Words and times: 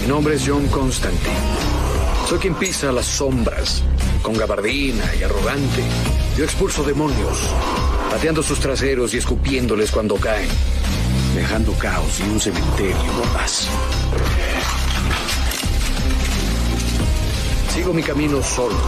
Mi 0.00 0.06
nombre 0.06 0.34
es 0.34 0.44
John 0.46 0.66
Constantine. 0.68 1.34
Soy 2.26 2.38
quien 2.38 2.54
pisa 2.54 2.90
las 2.90 3.04
sombras, 3.04 3.82
con 4.22 4.34
gabardina 4.34 5.04
y 5.18 5.22
arrogante. 5.22 5.82
Yo 6.36 6.44
expulso 6.44 6.82
demonios, 6.82 7.38
pateando 8.10 8.42
sus 8.42 8.60
traseros 8.60 9.12
y 9.12 9.18
escupiéndoles 9.18 9.90
cuando 9.90 10.16
caen, 10.16 10.48
dejando 11.34 11.72
caos 11.74 12.18
y 12.20 12.22
un 12.22 12.40
cementerio 12.40 12.96
no 12.96 13.32
más. 13.34 13.68
Sigo 17.74 17.92
mi 17.92 18.02
camino 18.02 18.42
solo, 18.42 18.80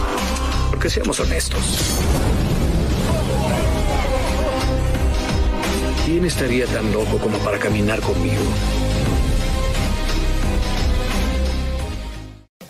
porque 0.71 0.89
seamos 0.89 1.19
honestos. 1.19 1.61
¿Quién 6.05 6.25
estaría 6.25 6.65
tan 6.65 6.91
loco 6.91 7.17
como 7.17 7.37
para 7.39 7.59
caminar 7.59 8.01
conmigo? 8.01 8.43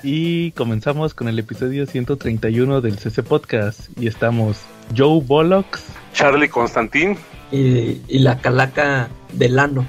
Y 0.03 0.51
comenzamos 0.51 1.13
con 1.13 1.29
el 1.29 1.39
episodio 1.39 1.85
131 1.85 2.81
del 2.81 2.99
CC 2.99 3.23
Podcast. 3.23 3.89
Y 3.97 4.07
estamos 4.07 4.57
Joe 4.95 5.21
Bollocks, 5.21 5.85
Charlie 6.13 6.49
Constantín 6.49 7.17
y, 7.53 8.01
y 8.09 8.19
la 8.19 8.39
calaca 8.39 9.07
del 9.31 9.57
ano. 9.57 9.87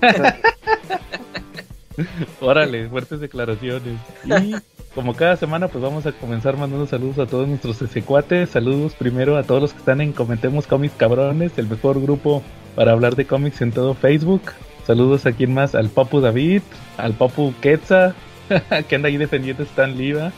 Órale, 2.40 2.88
fuertes 2.88 3.18
declaraciones. 3.18 3.98
Y 4.24 4.54
como 4.94 5.14
cada 5.14 5.36
semana, 5.36 5.66
pues 5.66 5.82
vamos 5.82 6.06
a 6.06 6.12
comenzar 6.12 6.56
mandando 6.56 6.86
saludos 6.86 7.18
a 7.18 7.26
todos 7.26 7.48
nuestros 7.48 7.78
CC 7.78 8.02
cuates. 8.02 8.50
Saludos 8.50 8.94
primero 8.94 9.36
a 9.36 9.42
todos 9.42 9.60
los 9.60 9.72
que 9.72 9.80
están 9.80 10.00
en 10.00 10.12
Comentemos 10.12 10.68
Cómics 10.68 10.94
Cabrones, 10.96 11.58
el 11.58 11.66
mejor 11.66 12.00
grupo 12.00 12.44
para 12.76 12.92
hablar 12.92 13.16
de 13.16 13.26
cómics 13.26 13.60
en 13.60 13.72
todo 13.72 13.94
Facebook. 13.94 14.42
Saludos 14.86 15.26
a 15.26 15.32
quien 15.32 15.52
más, 15.52 15.74
al 15.74 15.88
Papu 15.88 16.20
David, 16.20 16.62
al 16.96 17.14
Papu 17.14 17.52
Quetza, 17.60 18.14
que 18.88 18.94
anda 18.96 19.08
ahí 19.08 19.16
defendiendo 19.16 19.62
Stan 19.64 19.96
Liva. 19.96 20.32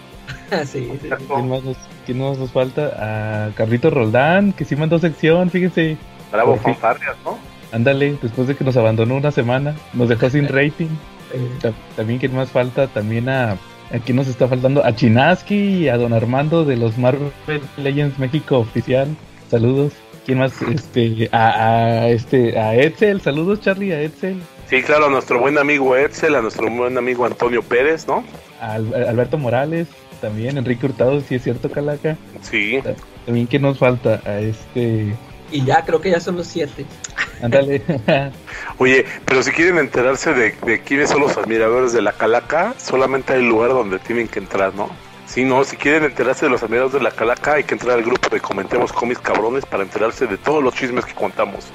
sí, 0.65 0.89
sí. 1.01 1.09
¿Quién 1.29 1.49
más, 1.49 1.63
nos, 1.65 1.77
quién 2.07 2.19
más 2.21 2.39
nos 2.39 2.51
falta? 2.51 3.47
A 3.49 3.51
Carlito 3.55 3.91
Roldán, 3.91 4.53
que 4.53 4.65
sí 4.65 4.77
mandó 4.77 4.99
sección, 4.99 5.51
fíjense. 5.51 5.97
Bravo, 6.33 6.57
fanfarrias, 6.57 7.17
¿no? 7.25 7.39
Ándale, 7.73 8.17
después 8.23 8.47
de 8.49 8.55
que 8.57 8.65
nos 8.65 8.77
abandonó 8.77 9.17
una 9.17 9.31
semana, 9.31 9.75
nos 9.93 10.09
dejó 10.09 10.31
sin 10.31 10.49
rating. 10.49 10.89
Ta- 11.61 11.73
También, 11.97 12.19
¿quién 12.21 12.35
más 12.35 12.51
falta? 12.51 12.87
También 12.89 13.29
a. 13.29 13.57
Aquí 13.93 14.13
nos 14.13 14.27
está 14.29 14.49
faltando 14.49 14.85
a 14.85 14.95
Chinaski 14.95 15.55
y 15.57 15.89
a 15.89 15.97
Don 15.99 16.13
Armando 16.15 16.65
de 16.65 16.77
los 16.77 16.97
Marvel 16.99 17.31
Legends 17.77 18.19
México 18.19 18.59
oficial. 18.59 19.09
Saludos. 19.51 19.93
¿Quién 20.25 20.39
más? 20.39 20.61
Este, 20.63 21.29
a, 21.33 22.01
a 22.05 22.09
este, 22.09 22.59
a 22.59 22.75
Edsel. 22.75 23.21
Saludos, 23.21 23.61
Charlie, 23.61 23.93
a 23.93 24.01
Edsel. 24.01 24.41
Sí, 24.69 24.83
claro, 24.83 25.07
a 25.07 25.11
nuestro 25.11 25.39
buen 25.39 25.59
amigo 25.59 25.97
Edsel, 25.97 26.35
a 26.35 26.43
nuestro 26.43 26.71
buen 26.71 26.97
amigo 26.97 27.27
Antonio 27.27 27.63
Pérez, 27.63 28.07
¿no? 28.07 28.25
A 28.61 28.75
Alberto 28.75 29.39
Morales. 29.39 29.89
También, 30.21 30.57
Enrique 30.57 30.87
Hurtado, 30.87 31.21
si 31.21 31.35
es 31.35 31.43
cierto, 31.43 31.71
Calaca. 31.71 32.17
Sí. 32.41 32.81
También, 33.27 33.47
¿quién 33.47 33.63
nos 33.63 33.79
falta? 33.79 34.23
A 34.25 34.39
este. 34.39 35.15
y 35.53 35.65
ya 35.65 35.85
creo 35.85 36.01
que 36.01 36.11
ya 36.11 36.21
son 36.21 36.37
los 36.37 36.47
siete. 36.47 36.87
Ándale. 37.43 37.83
Oye, 38.79 39.05
pero 39.27 39.43
si 39.43 39.51
quieren 39.51 39.77
enterarse 39.79 40.33
de, 40.33 40.55
de 40.65 40.81
quiénes 40.81 41.11
son 41.11 41.21
los 41.21 41.37
admiradores 41.37 41.93
de 41.93 42.01
la 42.01 42.13
Calaca, 42.13 42.75
solamente 42.79 43.35
hay 43.35 43.47
lugar 43.47 43.71
donde 43.71 43.99
tienen 43.99 44.29
que 44.29 44.39
entrar, 44.39 44.75
¿no? 44.75 44.89
Sí, 45.27 45.45
no, 45.45 45.65
si 45.65 45.77
quieren 45.77 46.05
enterarse 46.05 46.47
de 46.47 46.51
los 46.51 46.63
admiradores 46.63 46.95
de 46.95 47.01
la 47.01 47.11
Calaca, 47.11 47.55
hay 47.55 47.65
que 47.65 47.75
entrar 47.75 47.99
al 47.99 48.05
grupo 48.05 48.29
de 48.29 48.41
Comentemos 48.41 48.93
Cómics 48.93 49.21
Cabrones 49.21 49.67
para 49.67 49.83
enterarse 49.83 50.27
de 50.27 50.37
todos 50.39 50.63
los 50.63 50.75
chismes 50.75 51.05
que 51.05 51.15
contamos. 51.15 51.67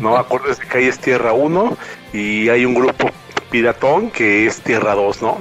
No, 0.00 0.16
acuérdense 0.16 0.62
que 0.66 0.78
ahí 0.78 0.84
es 0.86 0.98
Tierra 0.98 1.32
1 1.32 1.76
y 2.12 2.48
hay 2.48 2.64
un 2.64 2.74
grupo 2.74 3.10
piratón 3.50 4.10
que 4.10 4.46
es 4.46 4.60
Tierra 4.60 4.94
2, 4.94 5.22
¿no? 5.22 5.38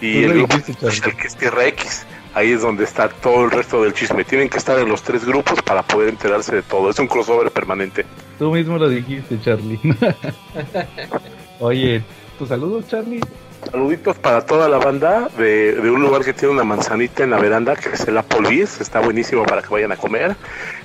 Y 0.00 0.24
el 0.24 0.34
grupo 0.34 0.56
que 0.62 1.26
es 1.26 1.36
Tierra 1.36 1.66
X. 1.66 2.06
Ahí 2.34 2.52
es 2.52 2.60
donde 2.60 2.84
está 2.84 3.08
todo 3.08 3.46
el 3.46 3.50
resto 3.50 3.82
del 3.82 3.94
chisme. 3.94 4.22
Tienen 4.22 4.50
que 4.50 4.58
estar 4.58 4.78
en 4.78 4.90
los 4.90 5.02
tres 5.02 5.24
grupos 5.24 5.62
para 5.62 5.82
poder 5.82 6.10
enterarse 6.10 6.56
de 6.56 6.62
todo. 6.62 6.90
Es 6.90 6.98
un 6.98 7.06
crossover 7.06 7.50
permanente. 7.50 8.04
Tú 8.38 8.52
mismo 8.52 8.76
lo 8.76 8.90
dijiste, 8.90 9.40
Charlie. 9.40 9.80
Oye, 11.60 12.02
¿tus 12.38 12.50
saludos, 12.50 12.86
Charlie? 12.88 13.22
Saluditos 13.70 14.18
para 14.18 14.44
toda 14.44 14.68
la 14.68 14.76
banda 14.76 15.30
de, 15.38 15.76
de 15.76 15.90
un 15.90 16.02
lugar 16.02 16.24
que 16.24 16.34
tiene 16.34 16.52
una 16.52 16.62
manzanita 16.64 17.24
en 17.24 17.30
la 17.30 17.38
veranda, 17.38 17.74
que 17.74 17.88
es 17.88 18.06
el 18.06 18.18
Applebee's. 18.18 18.82
Está 18.82 19.00
buenísimo 19.00 19.44
para 19.44 19.62
que 19.62 19.68
vayan 19.68 19.92
a 19.92 19.96
comer. 19.96 20.36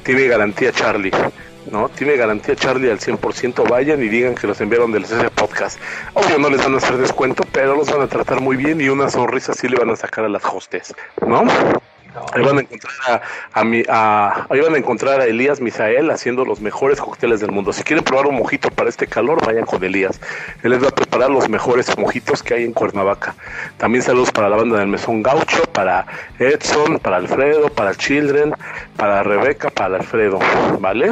Tiene 0.04 0.28
garantía 0.28 0.72
Charlie. 0.72 1.12
¿No? 1.70 1.90
Tiene 1.90 2.16
garantía 2.16 2.56
Charlie 2.56 2.92
al 2.92 3.00
100%. 3.00 3.70
Vayan 3.70 4.02
y 4.02 4.08
digan 4.08 4.36
que 4.36 4.48
los 4.48 4.60
enviaron 4.62 4.92
del 4.92 5.06
CC 5.06 5.30
Podcast. 5.30 5.80
Obvio 6.14 6.38
no 6.38 6.50
les 6.50 6.64
van 6.64 6.74
a 6.74 6.78
hacer 6.78 6.98
descuento, 6.98 7.44
pero 7.52 7.76
los 7.76 7.92
van 7.92 8.02
a 8.02 8.08
tratar 8.08 8.42
muy 8.42 8.58
bien 8.58 8.82
y 8.82 8.90
una 8.90 9.10
sonrisa 9.10 9.54
sí 9.54 9.68
le 9.68 9.78
van 9.78 9.90
a 9.90 9.96
sacar 9.96 10.26
a 10.26 10.30
las 10.30 10.44
hostes, 10.46 10.94
¿no? 11.26 11.44
Ahí 12.34 12.44
van 12.44 12.58
a 12.58 12.62
encontrar 12.62 13.22
a, 13.54 13.64
mi- 13.64 13.84
a- 13.88 14.48
a 14.50 14.78
encontrar 14.78 15.22
a 15.22 15.26
Elías 15.26 15.62
Misael 15.62 16.10
haciendo 16.12 16.46
los 16.46 16.60
mejores 16.62 17.00
cócteles 17.00 17.40
del 17.40 17.52
mundo. 17.52 17.74
Si 17.74 17.84
quieren 17.84 18.04
probar 18.04 18.28
un 18.28 18.36
mojito 18.36 18.70
para 18.70 18.90
este 18.90 19.08
calor, 19.08 19.46
vayan 19.46 19.66
con 19.66 19.84
Elías. 19.84 20.20
Él 20.64 20.72
les 20.72 20.84
va 20.84 20.90
a 20.90 20.92
preparar 20.92 21.30
los 21.30 21.48
mejores 21.50 21.98
mojitos 21.98 22.44
que 22.44 22.54
hay 22.54 22.64
en 22.64 22.74
Cuernavaca. 22.74 23.36
También 23.78 24.04
saludos 24.04 24.32
para 24.32 24.50
la 24.50 24.58
banda 24.58 24.80
del 24.80 24.88
Mesón 24.88 25.24
Gaucho, 25.24 25.64
para 25.72 26.06
Edson, 26.40 27.00
para 27.00 27.18
Alfredo, 27.18 27.70
para 27.70 27.96
Children, 27.96 28.54
para 28.98 29.24
Rebeca, 29.24 29.70
para 29.70 29.98
Alfredo, 29.98 30.40
¿vale? 30.80 31.12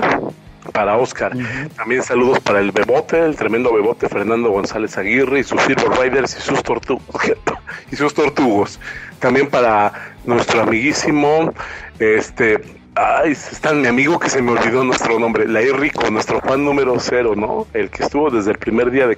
Para 0.73 0.97
Oscar. 0.97 1.33
También 1.75 2.03
saludos 2.03 2.39
para 2.39 2.59
el 2.59 2.71
Bebote, 2.71 3.23
el 3.23 3.35
tremendo 3.35 3.73
Bebote 3.73 4.09
Fernando 4.09 4.49
González 4.49 4.97
Aguirre 4.97 5.39
y 5.39 5.43
sus 5.43 5.61
Silver 5.61 5.89
Riders 5.99 6.37
y 6.37 6.41
sus, 6.41 6.61
tortu 6.63 7.01
y 7.91 7.95
sus 7.95 8.13
tortugos. 8.13 8.79
También 9.19 9.49
para 9.49 10.15
nuestro 10.25 10.61
amiguísimo, 10.61 11.53
este, 11.99 12.61
ay, 12.95 13.31
está 13.31 13.73
mi 13.73 13.87
amigo 13.87 14.19
que 14.19 14.29
se 14.29 14.41
me 14.41 14.51
olvidó 14.51 14.83
nuestro 14.83 15.19
nombre, 15.19 15.47
la 15.47 15.61
Rico, 15.61 16.09
nuestro 16.11 16.41
fan 16.41 16.63
número 16.63 16.99
cero, 16.99 17.33
¿no? 17.35 17.67
El 17.73 17.89
que 17.89 18.03
estuvo 18.03 18.29
desde 18.29 18.51
el 18.51 18.57
primer 18.57 18.91
día 18.91 19.07
de, 19.07 19.17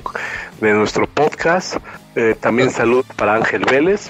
de 0.62 0.74
nuestro 0.74 1.08
podcast. 1.08 1.78
Eh, 2.16 2.36
también 2.40 2.72
saludos 2.72 3.06
para 3.16 3.36
Ángel 3.36 3.66
Vélez. 3.66 4.10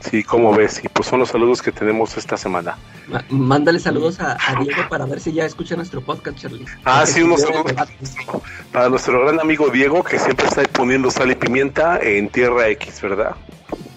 Sí, 0.00 0.22
como 0.22 0.54
ves, 0.54 0.80
y 0.84 0.88
pues 0.88 1.08
son 1.08 1.18
los 1.20 1.28
saludos 1.30 1.60
que 1.62 1.72
tenemos 1.72 2.16
esta 2.16 2.36
semana. 2.36 2.76
Ma- 3.08 3.24
Mándale 3.28 3.78
saludos 3.78 4.20
a, 4.20 4.32
a 4.46 4.60
Diego 4.62 4.82
para 4.88 5.04
ver 5.06 5.20
si 5.20 5.32
ya 5.32 5.44
escucha 5.44 5.76
nuestro 5.76 6.00
podcast, 6.00 6.38
Charlie. 6.38 6.64
Ah, 6.84 7.04
sí, 7.06 7.22
unos 7.22 7.42
saludos 7.42 7.72
para 8.72 8.88
nuestro 8.88 9.20
gran 9.24 9.40
amigo 9.40 9.68
Diego, 9.68 10.02
que 10.02 10.18
siempre 10.18 10.46
está 10.46 10.62
poniendo 10.64 11.10
sal 11.10 11.30
y 11.30 11.34
pimienta 11.34 11.98
en 12.00 12.28
Tierra 12.28 12.68
X, 12.68 13.00
¿verdad? 13.02 13.34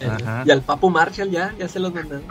Ajá. 0.05 0.43
Y 0.45 0.51
al 0.51 0.61
Papu 0.61 0.89
Marshall 0.89 1.29
ya, 1.29 1.53
ya 1.59 1.67
se 1.67 1.79
los 1.79 1.93
mandaron. 1.93 2.23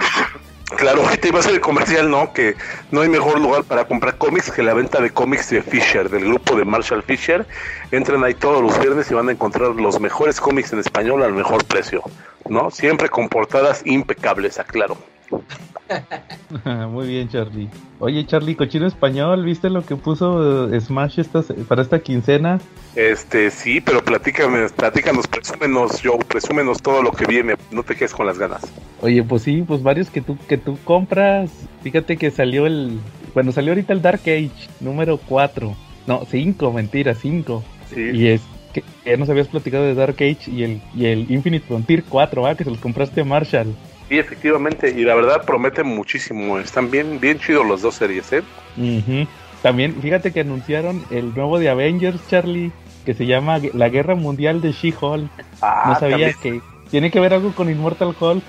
Claro, 0.77 1.03
te 1.19 1.29
iba 1.29 1.39
a 1.39 1.41
hacer 1.41 1.55
el 1.55 1.61
comercial, 1.63 2.11
¿no? 2.11 2.33
Que 2.35 2.55
no 2.91 3.01
hay 3.01 3.09
mejor 3.09 3.41
lugar 3.41 3.65
para 3.65 3.87
comprar 3.87 4.19
cómics 4.19 4.51
que 4.51 4.63
la 4.63 4.75
venta 4.75 5.01
de 5.01 5.11
cómics 5.11 5.49
de 5.49 5.63
Fisher, 5.63 6.11
del 6.11 6.27
grupo 6.27 6.57
de 6.57 6.67
Marshall 6.67 7.03
Fisher. 7.03 7.47
Entran 7.91 8.23
ahí 8.23 8.35
todos 8.35 8.61
los 8.63 8.79
viernes 8.79 9.11
y 9.11 9.15
van 9.15 9.31
a 9.31 9.33
encontrar 9.33 9.71
los 9.71 9.99
mejores 9.99 10.39
cómics 10.41 10.73
en 10.75 10.81
español 10.81 11.23
al 11.23 11.33
mejor 11.33 11.65
precio, 11.65 12.03
¿no? 12.49 12.71
Siempre 12.71 13.09
con 13.09 13.29
portadas 13.29 13.83
impecables, 13.87 14.59
aclaro. 14.59 14.97
Muy 16.91 17.09
bien, 17.09 17.29
Charlie. 17.29 17.69
Oye, 17.99 18.25
Charlie, 18.27 18.55
cochino 18.55 18.87
español, 18.87 19.45
¿viste 19.45 19.71
lo 19.71 19.85
que 19.85 19.97
puso 19.97 20.73
eh, 20.73 20.81
Smash 20.81 21.21
esta, 21.21 21.43
para 21.67 21.83
esta 21.83 21.99
quincena? 22.01 22.61
Este, 22.95 23.51
sí, 23.51 23.81
pero 23.81 24.03
platícame, 24.03 24.69
platícanos, 24.71 25.27
presúmenos, 25.27 26.01
Joe, 26.03 26.19
presúmenos 26.27 26.81
todo 26.81 27.03
lo 27.03 27.13
que 27.13 27.27
viene, 27.27 27.57
no 27.71 27.83
te 27.83 27.95
quedes 27.95 28.15
con 28.15 28.27
las 28.27 28.39
ganas. 28.39 28.63
Oye, 29.01 29.23
pues 29.23 29.43
sí, 29.43 29.63
pues 29.67 29.83
varios 29.83 30.11
que 30.11 30.21
tú, 30.21 30.37
que 30.49 30.59
tú 30.59 30.79
compras. 30.85 31.51
Fíjate 31.83 32.17
que 32.17 32.31
salió 32.31 32.67
el. 32.67 32.99
Bueno, 33.35 33.53
salió 33.53 33.73
ahorita 33.73 33.93
el 33.93 34.03
Dark 34.03 34.23
Age, 34.23 34.51
número 34.81 35.19
4. 35.19 35.75
No, 36.07 36.25
5, 36.29 36.73
mentira, 36.73 37.15
5. 37.15 37.63
Sí, 37.95 38.01
Y 38.13 38.29
es 38.29 38.41
que 38.83 39.11
ya 39.11 39.17
nos 39.17 39.29
habías 39.31 39.49
platicado 39.49 39.85
de 39.85 39.95
Dark 39.95 40.15
Age 40.17 40.51
y 40.51 40.63
el, 40.65 40.81
y 40.95 41.07
el 41.07 41.31
Infinite 41.31 41.67
Frontier 41.67 42.05
4, 42.09 42.47
¿ah? 42.47 42.55
Que 42.55 42.65
se 42.65 42.71
los 42.71 42.79
compraste 42.79 43.21
a 43.21 43.25
Marshall. 43.25 43.75
sí, 44.09 44.19
efectivamente, 44.19 44.91
y 44.97 45.05
la 45.05 45.15
verdad 45.15 45.45
promete 45.45 45.83
muchísimo, 45.83 46.59
están 46.59 46.91
bien, 46.91 47.21
bien 47.21 47.39
chidos 47.39 47.67
los 47.67 47.83
dos 47.83 47.95
series, 47.97 48.33
¿eh? 48.33 48.43
También, 49.63 49.95
fíjate 50.01 50.33
que 50.33 50.41
anunciaron 50.41 51.05
el 51.11 51.35
nuevo 51.35 51.59
de 51.59 51.69
Avengers, 51.69 52.21
Charlie, 52.29 52.71
que 53.05 53.15
se 53.15 53.27
llama 53.27 53.59
La 53.75 53.89
Guerra 53.89 54.15
Mundial 54.15 54.61
de 54.61 54.73
She-Hulk. 54.73 55.29
Ah, 55.61 55.85
No 55.89 55.99
sabía 55.99 56.33
también. 56.33 56.61
que 56.61 56.61
tiene 56.91 57.11
que 57.11 57.19
ver 57.21 57.35
algo 57.35 57.53
con 57.53 57.69
Immortal 57.69 58.15
Hulk. 58.19 58.43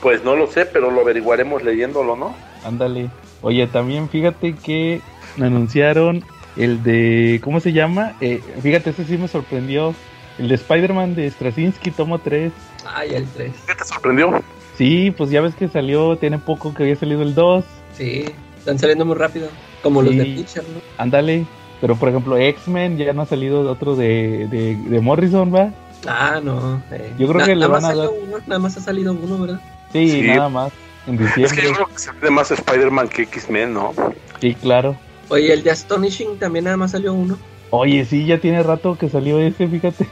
Pues 0.00 0.24
no 0.24 0.36
lo 0.36 0.46
sé, 0.46 0.66
pero 0.66 0.90
lo 0.90 1.00
averiguaremos 1.00 1.62
leyéndolo, 1.62 2.16
¿no? 2.16 2.34
Ándale. 2.64 3.08
Oye, 3.42 3.66
también 3.66 4.08
fíjate 4.08 4.54
que 4.54 5.00
anunciaron 5.40 6.22
el 6.56 6.82
de. 6.82 7.40
¿Cómo 7.42 7.60
se 7.60 7.72
llama? 7.72 8.12
Eh, 8.20 8.40
fíjate, 8.62 8.90
ese 8.90 9.04
sí 9.04 9.16
me 9.18 9.28
sorprendió. 9.28 9.94
El 10.38 10.48
de 10.48 10.54
Spider-Man 10.54 11.14
de 11.14 11.30
Straczynski, 11.30 11.90
tomo 11.90 12.18
3. 12.18 12.52
Ay, 12.86 13.14
el 13.14 13.26
3. 13.26 13.52
¿Qué 13.66 13.74
te 13.74 13.84
sorprendió? 13.84 14.42
Sí, 14.78 15.10
pues 15.16 15.30
ya 15.30 15.42
ves 15.42 15.54
que 15.54 15.68
salió, 15.68 16.16
tiene 16.16 16.38
poco 16.38 16.72
que 16.72 16.84
había 16.84 16.96
salido 16.96 17.22
el 17.22 17.34
2. 17.34 17.64
Sí, 17.92 18.24
están 18.58 18.78
saliendo 18.78 19.04
muy 19.04 19.14
rápido. 19.16 19.48
Como 19.82 20.00
los 20.00 20.16
de 20.16 20.24
Pitcher, 20.24 20.62
¿no? 20.64 20.80
Ándale. 20.96 21.44
Pero 21.82 21.96
por 21.96 22.08
ejemplo, 22.08 22.38
X-Men 22.38 22.96
ya 22.96 23.12
no 23.12 23.22
ha 23.22 23.26
salido 23.26 23.68
otro 23.70 23.94
de, 23.96 24.46
de, 24.50 24.76
de 24.76 25.00
Morrison, 25.00 25.52
¿va? 25.54 25.70
Ah, 26.06 26.40
no. 26.42 26.80
eh. 26.92 27.12
Yo 27.18 27.26
creo 27.28 27.40
Na- 27.40 27.44
que 27.46 27.54
le 27.54 27.60
nada 27.60 27.72
van 27.72 27.82
más 27.82 27.90
a 27.92 27.94
dar- 27.96 28.08
uno, 28.08 28.38
nada 28.46 28.58
más 28.60 28.76
ha 28.76 28.80
salido 28.80 29.12
uno, 29.12 29.38
¿verdad? 29.38 29.60
Sí, 29.92 30.08
Sí. 30.10 30.22
nada 30.28 30.48
más. 30.48 30.72
En 31.06 31.14
Es 31.14 31.32
que 31.34 31.40
yo 31.42 31.48
diciembre. 31.48 31.72
creo 31.74 31.86
que 31.88 31.98
se 31.98 32.10
ve 32.12 32.30
más 32.30 32.50
Spider-Man 32.50 33.08
que 33.08 33.22
X-Men, 33.22 33.74
¿no? 33.74 33.92
Sí, 34.40 34.54
claro. 34.54 34.96
Oye, 35.32 35.50
el 35.50 35.62
de 35.62 35.70
Astonishing 35.70 36.38
también 36.38 36.66
nada 36.66 36.76
más 36.76 36.90
salió 36.90 37.14
uno. 37.14 37.38
Oye, 37.70 38.04
sí, 38.04 38.26
ya 38.26 38.36
tiene 38.36 38.62
rato 38.62 38.98
que 38.98 39.08
salió 39.08 39.38
ese, 39.38 39.66
fíjate. 39.66 40.06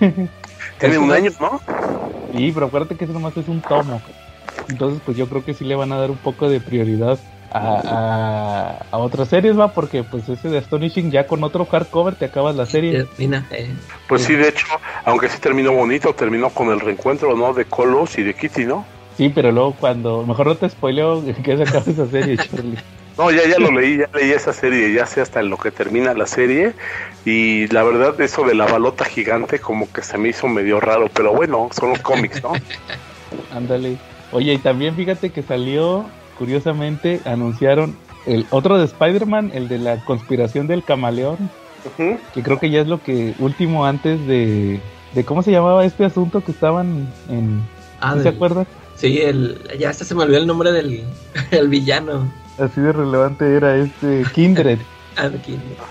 Tiene 0.78 0.96
un 0.96 1.12
año, 1.12 1.30
¿no? 1.38 1.60
Sí, 2.32 2.50
pero 2.54 2.66
acuérdate 2.66 2.96
que 2.96 3.04
eso 3.04 3.12
nomás 3.12 3.36
es 3.36 3.46
un 3.46 3.60
tomo. 3.60 4.00
Entonces, 4.70 5.02
pues 5.04 5.18
yo 5.18 5.28
creo 5.28 5.44
que 5.44 5.52
sí 5.52 5.66
le 5.66 5.74
van 5.74 5.92
a 5.92 5.98
dar 5.98 6.10
un 6.10 6.16
poco 6.16 6.48
de 6.48 6.58
prioridad 6.58 7.18
a, 7.50 7.82
a, 7.84 8.86
a 8.90 8.98
otras 8.98 9.28
series, 9.28 9.58
va, 9.58 9.74
porque 9.74 10.04
pues 10.04 10.26
ese 10.26 10.48
de 10.48 10.56
Astonishing 10.56 11.10
ya 11.10 11.26
con 11.26 11.44
otro 11.44 11.66
hardcover 11.66 12.14
te 12.14 12.24
acabas 12.24 12.56
la 12.56 12.64
serie. 12.64 13.00
Eh, 13.00 13.06
Mira, 13.18 13.44
eh, 13.50 13.68
Pues 14.08 14.22
sí, 14.22 14.36
de 14.36 14.48
hecho, 14.48 14.64
aunque 15.04 15.28
sí 15.28 15.38
terminó 15.38 15.72
bonito, 15.72 16.14
terminó 16.14 16.48
con 16.48 16.70
el 16.70 16.80
reencuentro, 16.80 17.36
¿no? 17.36 17.52
De 17.52 17.66
Colos 17.66 18.16
y 18.16 18.22
de 18.22 18.32
Kitty, 18.32 18.64
¿no? 18.64 18.86
Sí, 19.18 19.28
pero 19.28 19.52
luego 19.52 19.74
cuando... 19.78 20.24
Mejor 20.24 20.46
no 20.46 20.54
te 20.56 20.70
spoileo 20.70 21.22
que 21.44 21.56
se 21.58 21.62
acabe 21.64 21.92
esa 21.92 22.06
serie, 22.06 22.38
Charlie. 22.38 22.78
No, 23.20 23.30
ya, 23.30 23.46
ya 23.46 23.58
lo 23.58 23.70
leí, 23.78 23.98
ya 23.98 24.08
leí 24.14 24.30
esa 24.30 24.54
serie, 24.54 24.94
ya 24.94 25.04
sé 25.04 25.20
hasta 25.20 25.40
en 25.40 25.50
lo 25.50 25.58
que 25.58 25.70
termina 25.70 26.14
la 26.14 26.26
serie. 26.26 26.72
Y 27.26 27.66
la 27.68 27.82
verdad, 27.82 28.18
eso 28.18 28.44
de 28.44 28.54
la 28.54 28.64
balota 28.64 29.04
gigante, 29.04 29.58
como 29.58 29.92
que 29.92 30.00
se 30.00 30.16
me 30.16 30.30
hizo 30.30 30.48
medio 30.48 30.80
raro, 30.80 31.10
pero 31.12 31.34
bueno, 31.34 31.68
son 31.70 31.90
los 31.90 32.00
cómics, 32.00 32.42
¿no? 32.42 32.52
Ándale. 33.54 33.98
Oye, 34.32 34.54
y 34.54 34.58
también 34.58 34.96
fíjate 34.96 35.30
que 35.30 35.42
salió, 35.42 36.06
curiosamente, 36.38 37.20
anunciaron 37.26 37.94
el 38.24 38.46
otro 38.48 38.78
de 38.78 38.86
Spider-Man, 38.86 39.50
el 39.52 39.68
de 39.68 39.78
la 39.78 40.02
conspiración 40.04 40.66
del 40.66 40.82
camaleón, 40.82 41.50
que 42.32 42.42
creo 42.42 42.58
que 42.58 42.70
ya 42.70 42.80
es 42.80 42.86
lo 42.86 43.02
que 43.02 43.34
último 43.38 43.84
antes 43.84 44.26
de... 44.26 44.80
de 45.14 45.24
¿Cómo 45.24 45.42
se 45.42 45.50
llamaba 45.50 45.84
este 45.84 46.06
asunto 46.06 46.42
que 46.42 46.52
estaban 46.52 47.06
en... 47.28 47.60
ah, 48.00 48.14
¿sí 48.16 48.22
¿Se 48.22 48.28
acuerdan? 48.30 48.66
Sí, 48.96 49.18
el, 49.20 49.58
ya 49.78 49.90
hasta 49.90 50.04
se 50.04 50.14
me 50.14 50.22
olvidó 50.22 50.38
el 50.38 50.46
nombre 50.46 50.72
del 50.72 51.04
el 51.50 51.68
villano. 51.68 52.30
Así 52.60 52.80
de 52.80 52.92
relevante 52.92 53.56
era 53.56 53.76
este 53.76 54.24
Kindred. 54.34 54.78
Ah. 55.16 55.28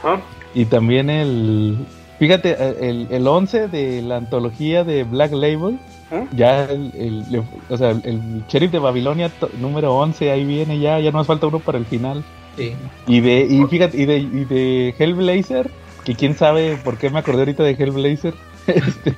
Ajá. 0.01 0.21
y 0.55 0.65
también 0.65 1.09
el... 1.09 1.77
Fíjate, 2.19 2.55
el, 2.89 3.05
el 3.11 3.27
11 3.27 3.67
de 3.67 4.01
la 4.01 4.15
antología 4.15 4.85
de 4.85 5.03
Black 5.03 5.33
Label, 5.33 5.77
¿Mm? 6.09 6.35
ya 6.35 6.63
el, 6.63 7.43
o 7.69 7.77
sea, 7.77 7.91
el 7.91 8.43
sheriff 8.47 8.71
de 8.71 8.79
Babilonia 8.79 9.29
número 9.59 9.93
11, 9.95 10.31
ahí 10.31 10.45
viene 10.45 10.79
ya, 10.79 10.99
ya 10.99 11.11
nos 11.11 11.27
falta 11.27 11.47
uno 11.47 11.59
para 11.59 11.77
el 11.77 11.85
final. 11.85 12.23
Sí. 12.57 12.73
Y 13.07 13.19
de, 13.19 13.41
y 13.41 13.65
fíjate, 13.65 14.01
y 14.01 14.05
de, 14.05 14.17
y 14.19 14.45
de 14.45 14.95
Hellblazer, 14.97 15.69
que 16.05 16.15
quién 16.15 16.35
sabe 16.35 16.77
por 16.77 16.97
qué 16.97 17.09
me 17.09 17.19
acordé 17.19 17.39
ahorita 17.39 17.63
de 17.63 17.71
Hellblazer. 17.73 18.33
Este, 18.67 19.15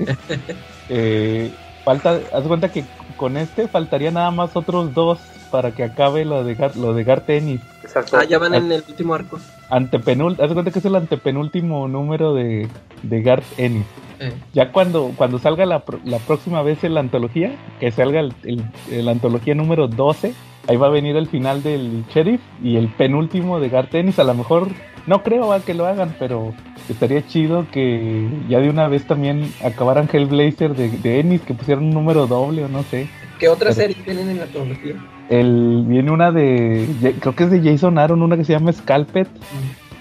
eh, 0.89 1.51
falta, 1.86 2.19
haz 2.33 2.44
cuenta 2.45 2.71
que 2.71 2.86
con 3.18 3.38
este 3.38 3.68
faltaría 3.68 4.09
nada 4.09 4.31
más 4.31 4.56
otros 4.56 4.94
dos 4.94 5.19
para 5.51 5.71
que 5.71 5.83
acabe 5.83 6.25
lo 6.25 6.44
de 6.44 6.56
Gar, 6.56 6.75
lo 6.77 6.94
de 6.94 7.03
Gar 7.03 7.21
Tennis. 7.21 7.62
Exacto. 7.83 8.18
Ah, 8.18 8.24
ya 8.24 8.39
van 8.39 8.53
en 8.56 8.71
el 8.71 8.83
último 8.88 9.13
arco. 9.13 9.38
Antepenul, 9.69 10.33
haz 10.39 10.50
de 10.50 10.53
cuenta 10.53 10.71
que 10.71 10.80
es 10.80 10.86
el 10.86 10.95
antepenúltimo 10.95 11.88
número 11.88 12.33
de, 12.33 12.68
de 13.03 13.21
Garth 13.21 13.45
Ennis. 13.59 13.86
Eh, 14.19 14.31
Ya 14.53 14.71
cuando, 14.71 15.12
cuando 15.15 15.39
salga 15.39 15.65
la, 15.65 15.80
pro- 15.86 16.00
la 16.03 16.18
próxima 16.19 16.62
vez 16.62 16.83
en 16.83 16.94
la 16.94 17.00
antología, 17.00 17.56
que 17.80 17.92
salga 17.92 18.19
el, 18.19 18.33
el- 18.44 18.63
el- 18.92 19.06
la 19.06 19.12
antología 19.12 19.56
número 19.56 19.88
12, 19.88 20.33
ahí 20.68 20.77
va 20.77 20.88
a 20.88 20.92
venir 20.92 21.15
el 21.15 21.27
final 21.27 21.63
del 21.63 22.03
sheriff 22.13 22.42
y 22.63 22.75
el 22.77 22.88
penúltimo 22.89 23.59
de 23.59 23.69
Garth 23.69 23.95
Ennis. 23.95 24.19
A 24.19 24.24
lo 24.24 24.33
mejor, 24.33 24.68
no 25.07 25.24
creo 25.24 25.50
que 25.65 25.74
lo 25.74 25.86
hagan, 25.88 26.15
pero 26.19 26.53
estaría 26.89 27.25
chido 27.27 27.65
que 27.71 28.30
ya 28.50 28.59
de 28.59 28.69
una 28.69 28.88
vez 28.88 29.06
también 29.07 29.51
acabaran 29.63 30.07
Hellblazer 30.12 30.75
de, 30.75 30.89
de 30.89 31.19
Ennis, 31.21 31.42
que 31.42 31.53
pusieran 31.53 31.86
un 31.86 31.92
número 31.92 32.27
doble 32.27 32.65
o 32.65 32.68
no 32.68 32.83
sé. 32.83 33.09
¿Qué 33.41 33.49
otras 33.49 33.75
Pero- 33.75 33.88
series 33.88 34.05
tienen 34.05 34.29
en 34.29 34.38
la 34.38 34.45
tecnología? 34.45 34.93
El, 35.27 35.83
viene 35.88 36.11
una 36.11 36.31
de, 36.31 36.88
creo 37.19 37.35
que 37.35 37.45
es 37.45 37.49
de 37.49 37.59
Jason 37.63 37.97
Aaron, 37.97 38.21
una 38.21 38.38
que 38.38 38.45
se 38.45 38.53
llama 38.53 38.71
Scalpet, 38.71 39.27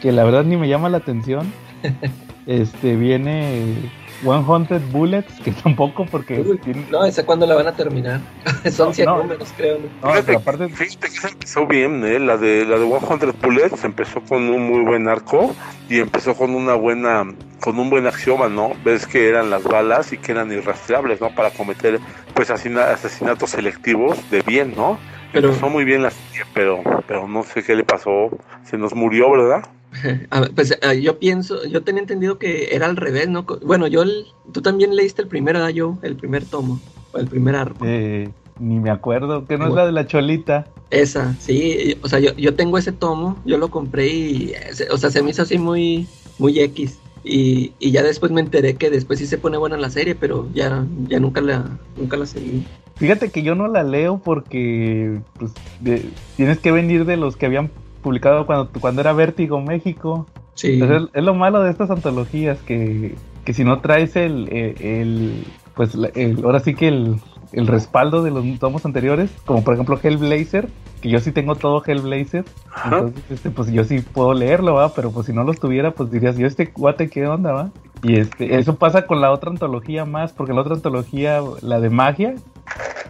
que 0.02 0.12
la 0.12 0.24
verdad 0.24 0.44
ni 0.44 0.58
me 0.58 0.68
llama 0.68 0.90
la 0.90 0.98
atención. 0.98 1.50
Este 2.46 2.96
viene 2.96 3.74
100 4.22 4.92
Bullets, 4.92 5.40
que 5.40 5.50
tampoco 5.52 6.04
porque 6.06 6.40
Uy, 6.40 6.58
tiene- 6.58 6.86
No, 6.90 7.04
¿esa 7.04 7.24
cuándo 7.24 7.46
la 7.46 7.54
van 7.54 7.68
a 7.68 7.72
terminar? 7.72 8.20
Son 8.70 8.88
No, 8.88 8.94
100 8.94 9.06
no. 9.06 9.18
números, 9.22 9.48
creo. 9.56 9.78
¿no? 9.78 9.84
no, 10.02 10.08
Fíjate, 10.12 10.22
pero 10.26 10.38
aparte 10.38 10.68
fíjate 10.68 11.06
que 11.08 11.20
se 11.20 11.28
empezó 11.28 11.66
bien, 11.66 12.04
¿eh? 12.04 12.18
La 12.18 12.36
de 12.36 12.64
la 12.66 12.78
de 12.78 12.86
100 12.86 13.34
Bullets 13.40 13.84
empezó 13.84 14.20
con 14.22 14.42
un 14.50 14.68
muy 14.68 14.80
buen 14.84 15.08
arco 15.08 15.54
y 15.88 15.98
empezó 16.00 16.34
con 16.34 16.54
una 16.54 16.74
buena 16.74 17.24
con 17.60 17.78
un 17.78 17.90
buen 17.90 18.06
axioma, 18.06 18.48
¿no? 18.48 18.72
Ves 18.84 19.06
que 19.06 19.28
eran 19.28 19.50
las 19.50 19.64
balas 19.64 20.12
y 20.12 20.18
que 20.18 20.32
eran 20.32 20.50
irrastreables, 20.52 21.20
¿no? 21.20 21.34
Para 21.34 21.50
cometer 21.50 22.00
pues 22.34 22.50
asesina- 22.50 22.90
asesinatos 22.92 23.50
selectivos 23.50 24.18
de 24.30 24.42
bien, 24.42 24.74
¿no? 24.76 24.98
Pero, 25.32 25.48
Empezó 25.48 25.68
muy 25.68 25.84
bien 25.84 26.02
la 26.02 26.10
serie, 26.10 26.44
pero 26.54 26.82
pero 27.06 27.28
no 27.28 27.42
sé 27.44 27.62
qué 27.62 27.74
le 27.76 27.84
pasó, 27.84 28.30
se 28.64 28.76
nos 28.78 28.94
murió, 28.94 29.30
¿verdad? 29.30 29.64
pues 30.54 30.78
ah, 30.82 30.94
yo 30.94 31.18
pienso, 31.18 31.64
yo 31.66 31.82
tenía 31.82 32.02
entendido 32.02 32.38
que 32.38 32.74
era 32.74 32.86
al 32.86 32.96
revés, 32.96 33.28
¿no? 33.28 33.44
Bueno, 33.62 33.86
yo, 33.86 34.02
el- 34.02 34.26
tú 34.52 34.62
también 34.62 34.94
leíste 34.94 35.22
el 35.22 35.28
primer, 35.28 35.54
¿verdad? 35.56 35.70
Yo, 35.70 35.98
el 36.02 36.16
primer 36.16 36.44
tomo, 36.44 36.80
el 37.14 37.28
primer 37.28 37.56
arco. 37.56 37.84
eh, 37.84 38.32
ni 38.58 38.78
me 38.78 38.90
acuerdo, 38.90 39.46
que 39.46 39.58
no 39.58 39.68
es 39.68 39.74
la 39.74 39.86
de 39.86 39.92
la 39.92 40.06
cholita. 40.06 40.68
Esa, 40.90 41.38
sí, 41.38 41.98
o 42.02 42.08
sea, 42.08 42.18
yo, 42.18 42.34
yo 42.36 42.54
tengo 42.56 42.76
ese 42.76 42.92
tomo, 42.92 43.40
yo 43.44 43.58
lo 43.58 43.70
compré 43.70 44.08
y, 44.08 44.50
eh, 44.52 44.88
o 44.90 44.96
sea, 44.96 45.10
se 45.10 45.22
me 45.22 45.30
hizo 45.30 45.42
así 45.42 45.56
muy, 45.58 46.08
muy 46.36 46.58
X. 46.60 47.00
Y, 47.22 47.74
y 47.78 47.90
ya 47.92 48.02
después 48.02 48.32
me 48.32 48.40
enteré 48.40 48.76
que 48.76 48.90
después 48.90 49.18
sí 49.18 49.26
se 49.26 49.38
pone 49.38 49.58
buena 49.58 49.76
la 49.76 49.90
serie, 49.90 50.14
pero 50.14 50.50
ya, 50.52 50.86
ya 51.08 51.20
nunca 51.20 51.40
la, 51.40 51.78
nunca 51.96 52.16
la 52.16 52.26
seguí. 52.26 52.64
Fíjate 52.96 53.30
que 53.30 53.42
yo 53.42 53.54
no 53.54 53.68
la 53.68 53.82
leo 53.82 54.20
porque 54.22 55.22
pues, 55.38 55.52
de- 55.78 56.12
tienes 56.36 56.58
que 56.60 56.72
venir 56.72 57.04
de 57.04 57.16
los 57.16 57.36
que 57.36 57.46
habían 57.46 57.72
publicado 58.02 58.46
cuando, 58.46 58.70
cuando 58.80 59.00
era 59.00 59.12
Vértigo 59.12 59.60
México. 59.60 60.26
Sí, 60.54 60.74
Entonces, 60.80 61.08
es, 61.14 61.24
lo 61.24 61.34
malo 61.34 61.62
de 61.62 61.70
estas 61.70 61.90
antologías 61.90 62.58
que, 62.62 63.14
que 63.44 63.52
si 63.54 63.64
no 63.64 63.80
traes 63.80 64.16
el, 64.16 64.48
el, 64.52 64.76
el- 64.82 65.44
pues 65.74 65.96
el- 66.14 66.44
ahora 66.44 66.60
sí 66.60 66.74
que 66.74 66.88
el, 66.88 67.16
el 67.52 67.66
respaldo 67.66 68.22
de 68.22 68.30
los 68.30 68.44
tomos 68.58 68.84
anteriores, 68.84 69.30
como 69.46 69.64
por 69.64 69.74
ejemplo 69.74 69.98
Hellblazer, 70.02 70.68
que 71.00 71.08
yo 71.08 71.18
sí 71.20 71.32
tengo 71.32 71.54
todo 71.54 71.82
Hellblazer, 71.84 72.44
Ajá. 72.74 72.98
entonces 72.98 73.22
este, 73.30 73.50
pues 73.50 73.70
yo 73.72 73.84
sí 73.84 74.00
puedo 74.00 74.34
leerlo, 74.34 74.74
va, 74.74 74.92
pero 74.92 75.10
pues 75.12 75.26
si 75.26 75.32
no 75.32 75.44
los 75.44 75.58
tuviera, 75.58 75.92
pues 75.92 76.10
dirías, 76.10 76.36
yo 76.36 76.46
este 76.46 76.66
guate 76.76 77.08
qué 77.08 77.26
onda, 77.26 77.52
va. 77.52 77.70
Y 78.02 78.16
este, 78.16 78.58
eso 78.58 78.76
pasa 78.76 79.06
con 79.06 79.20
la 79.22 79.30
otra 79.30 79.50
antología 79.50 80.04
más, 80.04 80.32
porque 80.32 80.52
la 80.52 80.60
otra 80.60 80.74
antología, 80.74 81.40
la 81.62 81.80
de 81.80 81.88
magia, 81.90 82.34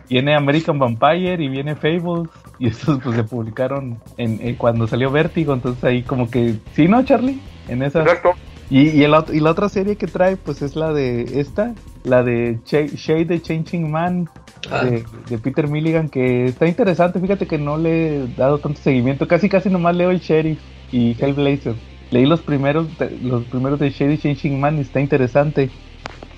viene 0.09 0.35
American 0.35 0.79
Vampire 0.79 1.43
y 1.43 1.49
viene 1.49 1.75
Fables. 1.77 2.29
Y 2.61 2.67
estos 2.69 3.01
pues 3.03 3.17
se 3.17 3.25
publicaron 3.25 3.99
en, 4.19 4.39
en 4.43 4.55
cuando 4.55 4.87
salió 4.87 5.11
Vértigo, 5.11 5.53
entonces 5.55 5.83
ahí 5.83 6.03
como 6.03 6.31
que, 6.31 6.57
¿sí 6.75 6.87
no, 6.87 7.03
Charlie? 7.05 7.41
En 7.69 7.83
esa. 7.83 8.03
Exacto. 8.03 8.33
Y, 8.69 8.91
y, 8.91 9.03
el 9.03 9.13
y 9.33 9.41
la 9.41 9.51
otra 9.51 9.69
serie 9.69 9.97
que 9.97 10.07
trae 10.07 10.37
pues 10.37 10.63
es 10.63 10.77
la 10.77 10.93
de 10.93 11.41
esta, 11.41 11.75
la 12.05 12.23
de 12.23 12.59
Ch- 12.65 12.95
Shade 12.95 13.25
the 13.25 13.41
Changing 13.43 13.91
Man 13.91 14.29
Ah, 14.71 14.85
de, 14.85 15.03
de 15.29 15.39
Peter 15.39 15.67
Milligan, 15.67 16.11
que 16.11 16.45
está 16.45 16.69
interesante, 16.69 17.19
fíjate 17.19 17.47
que 17.47 17.57
no 17.57 17.79
le 17.79 18.25
he 18.25 18.27
dado 18.37 18.59
tanto 18.59 18.79
seguimiento, 18.81 19.27
casi 19.27 19.49
casi 19.49 19.71
nomás 19.71 19.97
leo 19.97 20.11
el 20.11 20.21
Sheriff 20.21 20.61
y 20.93 21.17
Hellblazer. 21.19 21.75
Leí 22.11 22.27
los 22.27 22.43
primeros, 22.43 22.87
de- 22.99 23.19
los 23.23 23.45
primeros 23.45 23.81
de 23.81 23.89
Shady 23.91 24.19
Changing 24.19 24.61
Man 24.61 24.77
y 24.77 24.83
está 24.83 25.01
interesante. 25.01 25.71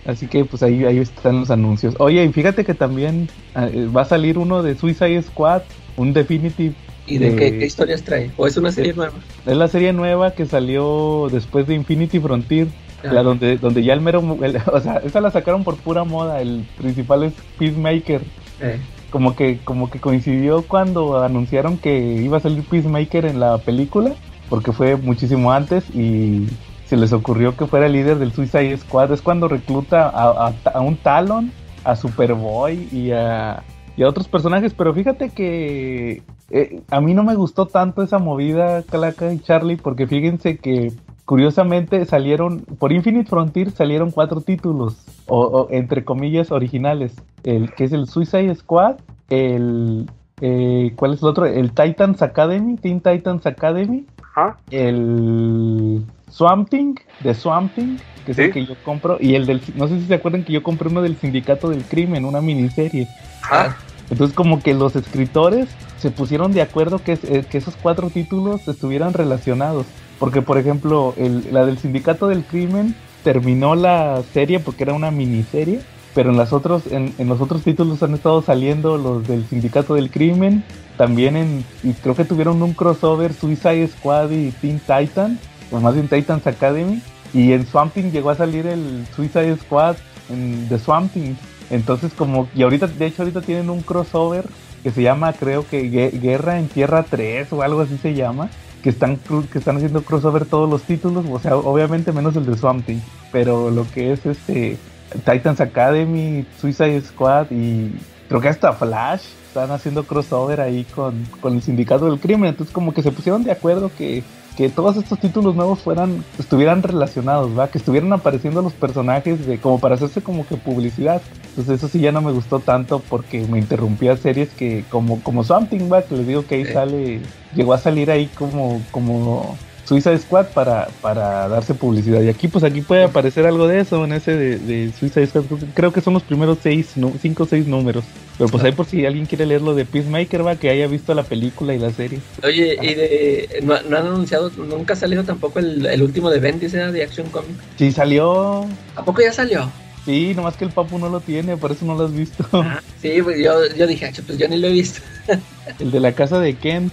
Así 0.04 0.26
que 0.26 0.44
pues 0.44 0.62
ahí, 0.62 0.85
ahí 0.85 0.99
están 0.99 1.40
los 1.40 1.50
anuncios. 1.50 1.94
Oye, 1.99 2.25
y 2.25 2.32
fíjate 2.32 2.64
que 2.64 2.75
también 2.75 3.28
ah, 3.54 3.68
eh, 3.73 3.87
va 3.87 4.02
a 4.02 4.06
salir 4.06 4.38
uno 4.38 4.62
de 4.62 4.75
Suicide 4.75 5.23
Squad, 5.23 5.62
un 5.97 6.12
Definitive. 6.12 6.75
¿Y 7.06 7.18
de 7.18 7.30
de- 7.30 7.37
qué, 7.37 7.59
qué 7.59 7.66
historias 7.66 8.02
trae? 8.02 8.30
¿O 8.37 8.47
es 8.47 8.56
una 8.56 8.73
serie 8.73 8.94
nueva? 8.94 9.14
Es 9.47 9.56
la 9.56 9.68
serie 9.68 9.92
nueva 9.92 10.32
que 10.32 10.47
salió 10.47 11.28
después 11.30 11.66
de 11.66 11.75
Infinity 11.75 12.18
Frontier. 12.21 12.68
Ah, 13.04 13.12
La 13.12 13.23
donde, 13.25 13.56
donde 13.59 13.82
ya 13.82 13.92
el 13.94 14.00
mero, 14.00 14.23
el- 14.42 14.56
o 14.73 14.80
sea, 14.80 15.02
esa 15.04 15.21
la 15.21 15.30
sacaron 15.30 15.64
por 15.64 15.76
pura 15.76 16.04
moda, 16.04 16.40
el 16.40 16.64
principal 16.76 17.25
es 17.25 17.32
Peacemaker. 17.59 18.23
eh, 18.61 18.78
Como 19.11 19.35
que, 19.37 19.59
como 19.64 19.90
que 19.90 19.99
coincidió 20.00 20.62
cuando 20.62 21.23
anunciaron 21.23 21.78
que 21.78 21.99
iba 22.23 22.37
a 22.38 22.40
salir 22.40 22.62
Peacemaker 22.64 23.26
en 23.26 23.40
la 23.40 23.59
película, 23.59 24.12
porque 24.49 24.73
fue 24.73 24.97
muchísimo 24.97 25.52
antes 25.52 25.85
y 25.94 26.47
se 26.92 26.99
les 26.99 27.14
ocurrió 27.14 27.56
que 27.56 27.64
fuera 27.66 27.87
el 27.87 27.92
líder 27.94 28.18
del 28.18 28.32
Suicide 28.32 28.76
Squad. 28.76 29.12
Es 29.12 29.22
cuando 29.22 29.49
recluta 29.49 30.11
a, 30.11 30.49
a- 30.49 30.54
a 30.75 30.80
un 30.82 30.96
Talon, 30.99 31.50
a 31.84 31.96
Superboy 31.96 32.87
y 32.92 33.12
a, 33.12 33.62
y 33.96 34.02
a 34.02 34.08
otros 34.11 34.28
personajes, 34.28 34.75
pero 34.75 34.92
fíjate 34.92 35.30
que 35.30 36.22
eh, 36.50 36.82
a 36.90 37.00
mí 37.00 37.14
no 37.14 37.22
me 37.25 37.34
gustó 37.34 37.64
tanto 37.64 38.02
esa 38.02 38.18
movida, 38.18 38.82
Calaca 38.82 39.32
y 39.32 39.38
Charlie, 39.38 39.78
porque 39.78 40.06
fíjense 40.06 40.58
que 40.58 40.92
curiosamente 41.25 42.04
salieron, 42.04 42.61
por 42.78 42.92
Infinite 42.92 43.30
Frontier 43.30 43.70
salieron 43.70 44.11
cuatro 44.11 44.42
títulos, 44.42 45.02
o, 45.28 45.40
o 45.40 45.68
entre 45.70 46.04
comillas 46.04 46.52
originales, 46.52 47.14
el 47.44 47.72
que 47.72 47.84
es 47.84 47.92
el 47.92 48.06
Suicide 48.06 48.54
Squad, 48.54 48.96
el, 49.30 50.11
eh, 50.42 50.92
¿cuál 50.96 51.14
es 51.14 51.22
el 51.22 51.28
otro? 51.28 51.46
El 51.46 51.72
Titans 51.72 52.20
Academy, 52.20 52.76
Teen 52.76 53.00
Titans 53.00 53.46
Academy, 53.46 54.04
Ajá. 54.34 54.58
el 54.70 56.04
Swamp 56.32 56.68
Thing, 56.70 56.94
de 57.20 57.34
Swamp 57.34 57.74
Thing, 57.74 57.98
que 58.24 58.32
es 58.32 58.38
el 58.38 58.52
que 58.52 58.64
yo 58.64 58.74
compro, 58.84 59.18
y 59.20 59.34
el 59.34 59.46
del, 59.46 59.60
no 59.76 59.86
sé 59.86 60.00
si 60.00 60.06
se 60.06 60.14
acuerdan 60.14 60.44
que 60.44 60.52
yo 60.52 60.62
compré 60.62 60.88
uno 60.88 61.02
del 61.02 61.16
Sindicato 61.16 61.68
del 61.68 61.84
Crimen, 61.84 62.24
una 62.24 62.40
miniserie. 62.40 63.06
Ajá. 63.42 63.76
Entonces 64.10 64.34
como 64.34 64.60
que 64.60 64.74
los 64.74 64.96
escritores 64.96 65.68
se 65.98 66.10
pusieron 66.10 66.52
de 66.52 66.62
acuerdo 66.62 66.98
que, 67.02 67.18
eh, 67.22 67.44
que 67.48 67.58
esos 67.58 67.76
cuatro 67.76 68.10
títulos 68.10 68.66
estuvieran 68.66 69.14
relacionados. 69.14 69.86
Porque 70.18 70.42
por 70.42 70.58
ejemplo, 70.58 71.14
el, 71.16 71.52
la 71.52 71.64
del 71.64 71.78
Sindicato 71.78 72.28
del 72.28 72.44
Crimen 72.44 72.94
terminó 73.24 73.74
la 73.74 74.22
serie 74.32 74.60
porque 74.60 74.82
era 74.84 74.94
una 74.94 75.10
miniserie. 75.10 75.80
Pero 76.14 76.30
en, 76.30 76.36
las 76.36 76.52
otros, 76.52 76.86
en, 76.92 77.14
en 77.16 77.28
los 77.28 77.40
otros 77.40 77.62
títulos 77.62 78.02
han 78.02 78.12
estado 78.12 78.42
saliendo 78.42 78.98
los 78.98 79.26
del 79.26 79.46
Sindicato 79.46 79.94
del 79.94 80.10
Crimen. 80.10 80.62
También 80.98 81.36
en, 81.36 81.64
y 81.82 81.92
creo 81.94 82.14
que 82.14 82.26
tuvieron 82.26 82.62
un 82.62 82.74
crossover 82.74 83.32
Suicide 83.32 83.88
Squad 83.88 84.30
y 84.30 84.50
Teen 84.50 84.78
Titan. 84.80 85.38
O 85.73 85.81
más 85.81 85.95
bien 85.95 86.09
Titans 86.09 86.47
Academy. 86.47 87.02
Y 87.35 87.52
en 87.52 87.67
Swamp 87.67 87.95
Thing 87.95 88.11
llegó 88.12 88.31
a 88.31 88.37
salir 88.37 88.67
el 88.67 89.07
Suicide 89.17 89.57
Squad 89.57 89.97
en 90.29 90.69
The 90.69 90.79
Swamp 90.79 91.12
Thing. 91.12 91.35
Entonces 91.71 92.12
como, 92.12 92.47
y 92.55 92.62
ahorita, 92.62 92.87
de 92.87 93.07
hecho 93.07 93.23
ahorita 93.23 93.41
tienen 93.41 93.71
un 93.71 93.81
crossover 93.81 94.45
que 94.83 94.91
se 94.91 95.02
llama, 95.02 95.33
creo 95.33 95.67
que 95.67 95.91
Gue- 95.91 96.21
Guerra 96.21 96.59
en 96.59 96.69
Tierra 96.69 97.05
3 97.09 97.50
o 97.52 97.62
algo 97.62 97.81
así 97.81 97.97
se 97.97 98.14
llama, 98.14 98.50
que 98.83 98.91
están, 98.91 99.17
que 99.50 99.59
están 99.59 99.76
haciendo 99.76 100.02
crossover 100.02 100.45
todos 100.45 100.69
los 100.69 100.83
títulos, 100.83 101.25
o 101.31 101.38
sea, 101.38 101.57
obviamente 101.57 102.12
menos 102.12 102.35
el 102.37 102.45
de 102.45 102.59
Swamp 102.59 102.85
Thing, 102.85 102.99
pero 103.31 103.71
lo 103.71 103.88
que 103.91 104.12
es 104.12 104.26
este 104.26 104.76
Titans 105.25 105.61
Academy, 105.61 106.45
Suicide 106.61 107.00
Squad 107.02 107.47
y 107.50 107.93
creo 108.29 108.41
que 108.41 108.49
hasta 108.49 108.73
Flash 108.73 109.23
están 109.47 109.71
haciendo 109.71 110.05
crossover 110.05 110.61
ahí 110.61 110.85
con, 110.95 111.14
con 111.41 111.55
el 111.55 111.62
sindicato 111.62 112.07
del 112.11 112.19
crimen, 112.19 112.50
entonces 112.50 112.75
como 112.75 112.93
que 112.93 113.02
se 113.02 113.12
pusieron 113.12 113.45
de 113.45 113.52
acuerdo 113.52 113.91
que 113.97 114.23
que 114.56 114.68
todos 114.68 114.97
estos 114.97 115.18
títulos 115.18 115.54
nuevos 115.54 115.80
fueran 115.80 116.25
estuvieran 116.38 116.82
relacionados, 116.82 117.59
¿va? 117.59 117.68
Que 117.68 117.78
estuvieran 117.78 118.12
apareciendo 118.12 118.61
los 118.61 118.73
personajes 118.75 119.47
de 119.47 119.59
como 119.59 119.78
para 119.78 119.94
hacerse 119.94 120.23
como 120.23 120.47
que 120.47 120.56
publicidad. 120.56 121.23
Entonces 121.50 121.76
eso 121.78 121.88
sí 121.88 122.00
ya 122.00 122.12
no 122.12 122.21
me 122.21 122.32
gustó 122.32 122.61
tanto 122.61 123.00
porque 123.09 123.47
me 123.47 123.59
interrumpía 123.59 124.16
series 124.16 124.50
que 124.50 124.85
como 124.90 125.21
como 125.23 125.42
Something, 125.44 125.90
¿va? 125.90 126.02
Que 126.02 126.16
les 126.16 126.26
digo 126.26 126.44
que 126.47 126.56
ahí 126.56 126.64
Sí. 126.66 126.73
sale 126.73 127.21
llegó 127.54 127.73
a 127.73 127.78
salir 127.78 128.11
ahí 128.11 128.26
como 128.38 128.80
como 128.90 129.56
Suicide 129.84 130.18
Squad 130.18 130.46
para, 130.54 130.88
para 131.00 131.48
darse 131.48 131.74
publicidad. 131.74 132.20
Y 132.22 132.28
aquí 132.28 132.48
pues 132.48 132.64
aquí 132.64 132.80
puede 132.82 133.04
aparecer 133.04 133.46
algo 133.46 133.66
de 133.66 133.80
eso 133.80 134.04
en 134.04 134.12
ese 134.12 134.36
de, 134.36 134.58
de 134.58 134.92
Suicide 134.98 135.26
Squad. 135.26 135.44
Creo 135.74 135.92
que- 135.92 136.00
son 136.00 136.14
los 136.14 136.22
primeros 136.22 136.58
seis, 136.62 136.92
nu- 136.96 137.14
cinco 137.20 137.42
o 137.44 137.46
seis 137.46 137.66
números. 137.66 138.04
Pero 138.38 138.48
pues 138.50 138.64
ahí 138.64 138.72
por 138.72 138.86
si 138.86 139.04
alguien 139.06 139.26
quiere 139.26 139.44
leer 139.46 139.60
lo 139.62 139.74
de 139.74 139.84
Peacemaker, 139.84 140.44
va, 140.46 140.56
que 140.56 140.70
haya 140.70 140.86
visto 140.86 141.14
la 141.14 141.22
película 141.22 141.74
y 141.74 141.78
la 141.78 141.90
serie. 141.90 142.18
Oye, 142.42 142.76
y 142.80 142.94
de, 142.94 143.60
no, 143.62 143.80
no 143.82 143.96
han 143.98 144.06
anunciado, 144.06 144.50
nunca 144.56 144.94
ha 144.94 144.96
salido 144.96 145.22
tampoco 145.24 145.58
el, 145.58 145.84
el 145.86 146.02
último 146.02 146.30
de 146.30 146.40
Bendis, 146.40 146.74
¿eh? 146.74 146.90
de 146.90 147.02
Action 147.04 147.28
Comics. 147.28 147.58
Sí, 147.76 147.92
salió 147.92 148.66
¿A 148.96 149.04
poco 149.04 149.20
ya 149.20 149.32
salió? 149.32 149.70
Sí, 150.04 150.32
nomás 150.35 150.56
que 150.56 150.64
el 150.64 150.71
papu 150.73 150.99
no 150.99 151.09
lo 151.09 151.21
tiene, 151.21 151.56
por 151.56 151.71
eso 151.71 151.85
no 151.85 151.94
lo 151.94 152.04
has 152.06 152.12
visto. 152.12 152.44
Ah, 152.52 152.80
sí, 153.00 153.21
pues 153.23 153.38
yo, 153.38 153.52
yo 153.76 153.87
dije, 153.87 154.06
"Ah, 154.06 154.23
pues 154.26 154.37
yo 154.38 154.49
ni 154.49 154.59
lo 154.59 154.66
he 154.68 154.73
visto. 154.73 155.00
El 155.78 155.90
de 155.92 156.00
la 156.00 156.12
casa 156.12 156.40
de 156.40 156.54
Kent. 156.56 156.92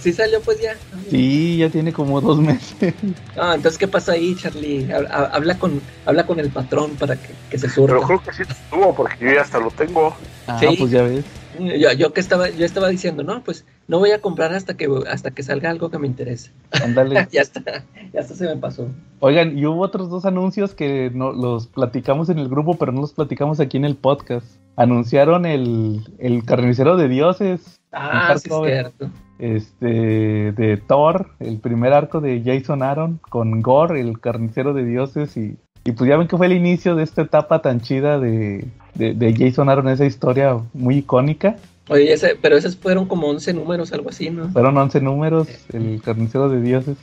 Sí 0.00 0.12
salió 0.12 0.40
pues 0.40 0.58
ya. 0.60 0.74
Sí, 1.10 1.58
ya 1.58 1.68
tiene 1.68 1.92
como 1.92 2.20
dos 2.20 2.38
meses. 2.40 2.94
Ah, 3.36 3.52
entonces, 3.54 3.76
¿qué 3.78 3.86
pasa 3.88 4.12
ahí, 4.12 4.34
Charlie? 4.36 4.86
Hab- 4.88 5.08
hab- 5.10 5.30
Habla 5.32 5.58
con, 5.58 5.80
habla 6.06 6.24
con 6.26 6.40
el 6.40 6.48
patrón 6.50 6.92
para 6.98 7.16
que, 7.16 7.28
que 7.50 7.58
se 7.58 7.68
surta. 7.68 7.94
Pero 7.94 8.06
creo 8.06 8.22
que 8.22 8.32
sí 8.32 8.42
estuvo, 8.48 8.94
porque 8.94 9.16
yo 9.26 9.32
ya 9.32 9.42
hasta 9.42 9.58
lo 9.58 9.70
tengo. 9.70 10.14
Ah, 10.46 10.58
Sí. 10.58 10.76
pues 10.78 10.90
ya 10.90 11.02
ves. 11.02 11.24
Yo, 11.78 11.92
yo 11.92 12.12
que 12.12 12.20
estaba, 12.20 12.48
yo 12.50 12.64
estaba 12.64 12.88
diciendo, 12.88 13.22
no, 13.22 13.42
pues 13.42 13.64
no 13.86 13.98
voy 13.98 14.12
a 14.12 14.20
comprar 14.20 14.52
hasta 14.52 14.76
que 14.76 14.88
hasta 15.10 15.30
que 15.30 15.42
salga 15.42 15.70
algo 15.70 15.90
que 15.90 15.98
me 15.98 16.06
interese. 16.06 16.52
Ándale. 16.82 17.26
ya 17.32 17.42
está, 17.42 17.84
ya 18.12 18.20
está 18.20 18.34
se 18.34 18.46
me 18.46 18.56
pasó. 18.56 18.88
Oigan, 19.20 19.58
y 19.58 19.66
hubo 19.66 19.82
otros 19.82 20.10
dos 20.10 20.24
anuncios 20.24 20.74
que 20.74 21.10
no 21.12 21.32
los 21.32 21.66
platicamos 21.66 22.28
en 22.28 22.38
el 22.38 22.48
grupo, 22.48 22.74
pero 22.78 22.92
no 22.92 23.00
los 23.00 23.12
platicamos 23.12 23.60
aquí 23.60 23.76
en 23.76 23.84
el 23.84 23.96
podcast. 23.96 24.46
Anunciaron 24.76 25.46
el, 25.46 26.02
el 26.18 26.44
carnicero 26.44 26.96
de 26.96 27.08
dioses. 27.08 27.80
Ah, 27.92 28.36
sí 28.38 28.48
es 28.50 28.60
cierto. 28.64 29.10
Este 29.38 30.52
de 30.52 30.82
Thor, 30.86 31.30
el 31.38 31.58
primer 31.58 31.92
arco 31.92 32.20
de 32.20 32.42
Jason 32.44 32.82
Aaron 32.82 33.20
con 33.28 33.60
Gore, 33.60 34.00
el 34.00 34.20
carnicero 34.20 34.74
de 34.74 34.84
dioses 34.84 35.36
y, 35.36 35.56
y 35.88 35.92
pues 35.92 36.08
ya 36.08 36.16
ven 36.16 36.28
que 36.28 36.36
fue 36.36 36.46
el 36.46 36.52
inicio 36.52 36.94
de 36.94 37.02
esta 37.02 37.22
etapa 37.22 37.62
tan 37.62 37.80
chida 37.80 38.18
de, 38.18 38.66
de, 38.94 39.14
de 39.14 39.34
Jason 39.34 39.68
Aaron, 39.70 39.88
esa 39.88 40.04
historia 40.04 40.58
muy 40.74 40.98
icónica. 40.98 41.56
Oye, 41.88 42.12
ese, 42.12 42.36
pero 42.40 42.56
esos 42.58 42.76
fueron 42.76 43.06
como 43.06 43.28
11 43.28 43.54
números, 43.54 43.92
algo 43.92 44.10
así, 44.10 44.28
¿no? 44.28 44.50
Fueron 44.50 44.76
11 44.76 45.00
números, 45.00 45.48
el 45.72 46.02
carnicero 46.02 46.50
de 46.50 46.60
dioses. 46.60 46.98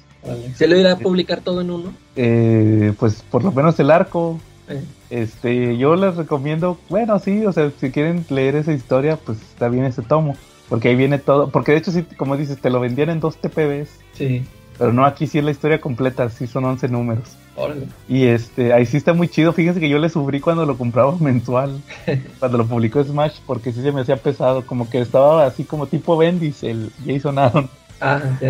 ¿Se 0.55 0.67
lo 0.67 0.77
irá 0.77 0.93
a 0.93 0.97
publicar 0.97 1.41
todo 1.41 1.61
en 1.61 1.71
uno? 1.71 1.93
Eh, 2.15 2.93
pues 2.99 3.23
por 3.23 3.43
lo 3.43 3.51
menos 3.51 3.79
el 3.79 3.89
arco. 3.89 4.39
Eh, 4.67 4.83
Este, 5.09 5.77
yo 5.77 5.95
les 5.95 6.15
recomiendo, 6.15 6.77
bueno, 6.89 7.17
sí, 7.19 7.45
o 7.45 7.51
sea, 7.53 7.71
si 7.79 7.91
quieren 7.91 8.25
leer 8.29 8.55
esa 8.55 8.73
historia, 8.73 9.17
pues 9.17 9.39
está 9.41 9.69
bien 9.69 9.85
ese 9.85 10.03
tomo. 10.03 10.35
Porque 10.69 10.89
ahí 10.89 10.95
viene 10.95 11.17
todo, 11.19 11.49
porque 11.49 11.71
de 11.71 11.77
hecho 11.79 11.91
sí, 11.91 12.03
como 12.17 12.37
dices, 12.37 12.59
te 12.59 12.69
lo 12.69 12.79
vendían 12.79 13.09
en 13.09 13.19
dos 13.19 13.37
TPBs. 13.37 13.89
sí, 14.13 14.47
Pero 14.77 14.93
no, 14.93 15.05
aquí 15.05 15.25
sí 15.27 15.37
es 15.39 15.43
la 15.45 15.51
historia 15.51 15.79
completa, 15.81 16.29
sí 16.29 16.47
son 16.47 16.65
11 16.65 16.87
números. 16.89 17.37
Órale. 17.55 17.87
Y 18.07 18.25
este, 18.25 18.73
ahí 18.73 18.85
sí 18.85 18.97
está 18.97 19.13
muy 19.13 19.27
chido. 19.27 19.53
Fíjense 19.53 19.79
que 19.79 19.89
yo 19.89 19.99
le 19.99 20.09
sufrí 20.09 20.39
cuando 20.39 20.65
lo 20.65 20.77
compraba 20.77 21.15
mensual, 21.19 21.81
cuando 22.39 22.57
lo 22.57 22.65
publicó 22.65 23.03
Smash, 23.03 23.39
porque 23.45 23.71
sí 23.71 23.81
se 23.81 23.91
me 23.91 24.01
hacía 24.01 24.17
pesado, 24.17 24.65
como 24.65 24.89
que 24.89 24.99
estaba 24.99 25.45
así 25.45 25.63
como 25.63 25.87
tipo 25.87 26.17
Bendis, 26.17 26.63
el 26.63 26.91
Jason 27.05 27.39
Aaron. 27.39 27.69
Ah, 28.01 28.21
ya. 28.41 28.49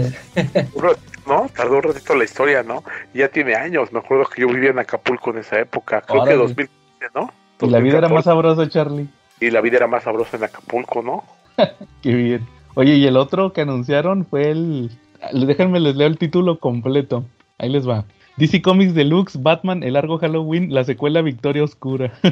Un 0.73 0.83
ratito, 0.83 1.19
¿no? 1.27 1.49
Tardó 1.55 1.77
un 1.77 1.83
ratito 1.83 2.15
la 2.15 2.23
historia, 2.23 2.63
¿no? 2.63 2.83
Ya 3.13 3.27
tiene 3.29 3.55
años. 3.55 3.93
Me 3.93 3.99
acuerdo 3.99 4.25
que 4.25 4.41
yo 4.41 4.47
vivía 4.47 4.71
en 4.71 4.79
Acapulco 4.79 5.31
en 5.31 5.37
esa 5.37 5.59
época. 5.59 6.01
Creo 6.01 6.23
Órale. 6.23 6.37
que 6.37 6.43
2015, 6.43 7.05
¿no? 7.13 7.31
Y 7.61 7.69
la 7.69 7.79
vida 7.79 7.97
era 7.99 8.09
2014. 8.09 8.13
más 8.13 8.25
sabrosa, 8.25 8.69
Charlie. 8.69 9.07
Y 9.39 9.51
la 9.51 9.61
vida 9.61 9.77
era 9.77 9.87
más 9.87 10.03
sabrosa 10.03 10.37
en 10.37 10.43
Acapulco, 10.45 11.01
¿no? 11.01 11.23
Qué 12.01 12.13
bien. 12.13 12.47
Oye, 12.75 12.95
y 12.95 13.05
el 13.05 13.17
otro 13.17 13.53
que 13.53 13.61
anunciaron 13.61 14.25
fue 14.25 14.51
el. 14.51 14.91
Déjenme 15.31 15.79
les 15.79 15.95
leo 15.95 16.07
el 16.07 16.17
título 16.17 16.59
completo. 16.59 17.25
Ahí 17.57 17.69
les 17.69 17.87
va. 17.87 18.05
DC 18.37 18.61
Comics 18.61 18.93
Deluxe, 18.93 19.41
Batman, 19.41 19.83
El 19.83 19.93
Largo 19.93 20.17
Halloween, 20.17 20.73
la 20.73 20.83
secuela 20.83 21.21
Victoria 21.21 21.63
Oscura. 21.63 22.11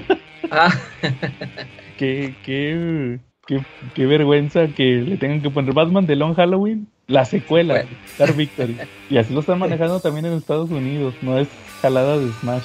Ah, 0.52 0.70
qué, 1.98 2.36
qué, 2.44 3.18
qué, 3.48 3.62
qué 3.96 4.06
vergüenza 4.06 4.68
que 4.68 4.98
le 4.98 5.18
tengan 5.18 5.42
que 5.42 5.50
poner 5.50 5.74
Batman 5.74 6.06
de 6.06 6.16
Long 6.18 6.36
Halloween, 6.36 6.88
la 7.08 7.26
secuela, 7.26 7.76
Bueno. 7.76 7.90
Dark 8.20 8.36
Victory. 8.36 8.78
Y 9.10 9.18
así 9.18 9.34
lo 9.34 9.40
están 9.40 9.58
manejando 9.58 10.00
también 10.02 10.26
en 10.26 10.34
Estados 10.34 10.70
Unidos, 10.70 11.16
no 11.22 11.40
es 11.40 11.48
jalada 11.82 12.18
de 12.20 12.30
Smash. 12.42 12.64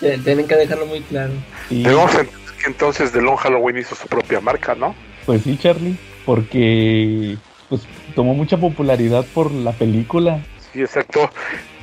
Te- 0.00 0.18
Tienen 0.18 0.48
que 0.48 0.56
dejarlo 0.56 0.86
muy 0.86 1.00
claro. 1.02 1.32
Y, 1.70 1.82
Debemos 1.84 2.10
entender 2.14 2.34
que 2.60 2.66
entonces 2.70 3.12
The 3.12 3.20
Long 3.22 3.36
Halloween 3.36 3.78
hizo 3.78 3.94
su 3.94 4.08
propia 4.08 4.40
marca, 4.40 4.74
¿no? 4.74 4.94
pues 5.26 5.42
sí, 5.42 5.56
Charlie, 5.58 5.96
porque 6.24 7.36
pues 7.68 7.82
tomó 8.16 8.34
mucha 8.34 8.56
popularidad 8.56 9.24
por 9.34 9.52
la 9.52 9.72
película. 9.72 10.40
Sí, 10.74 10.80
exacto. 10.82 11.30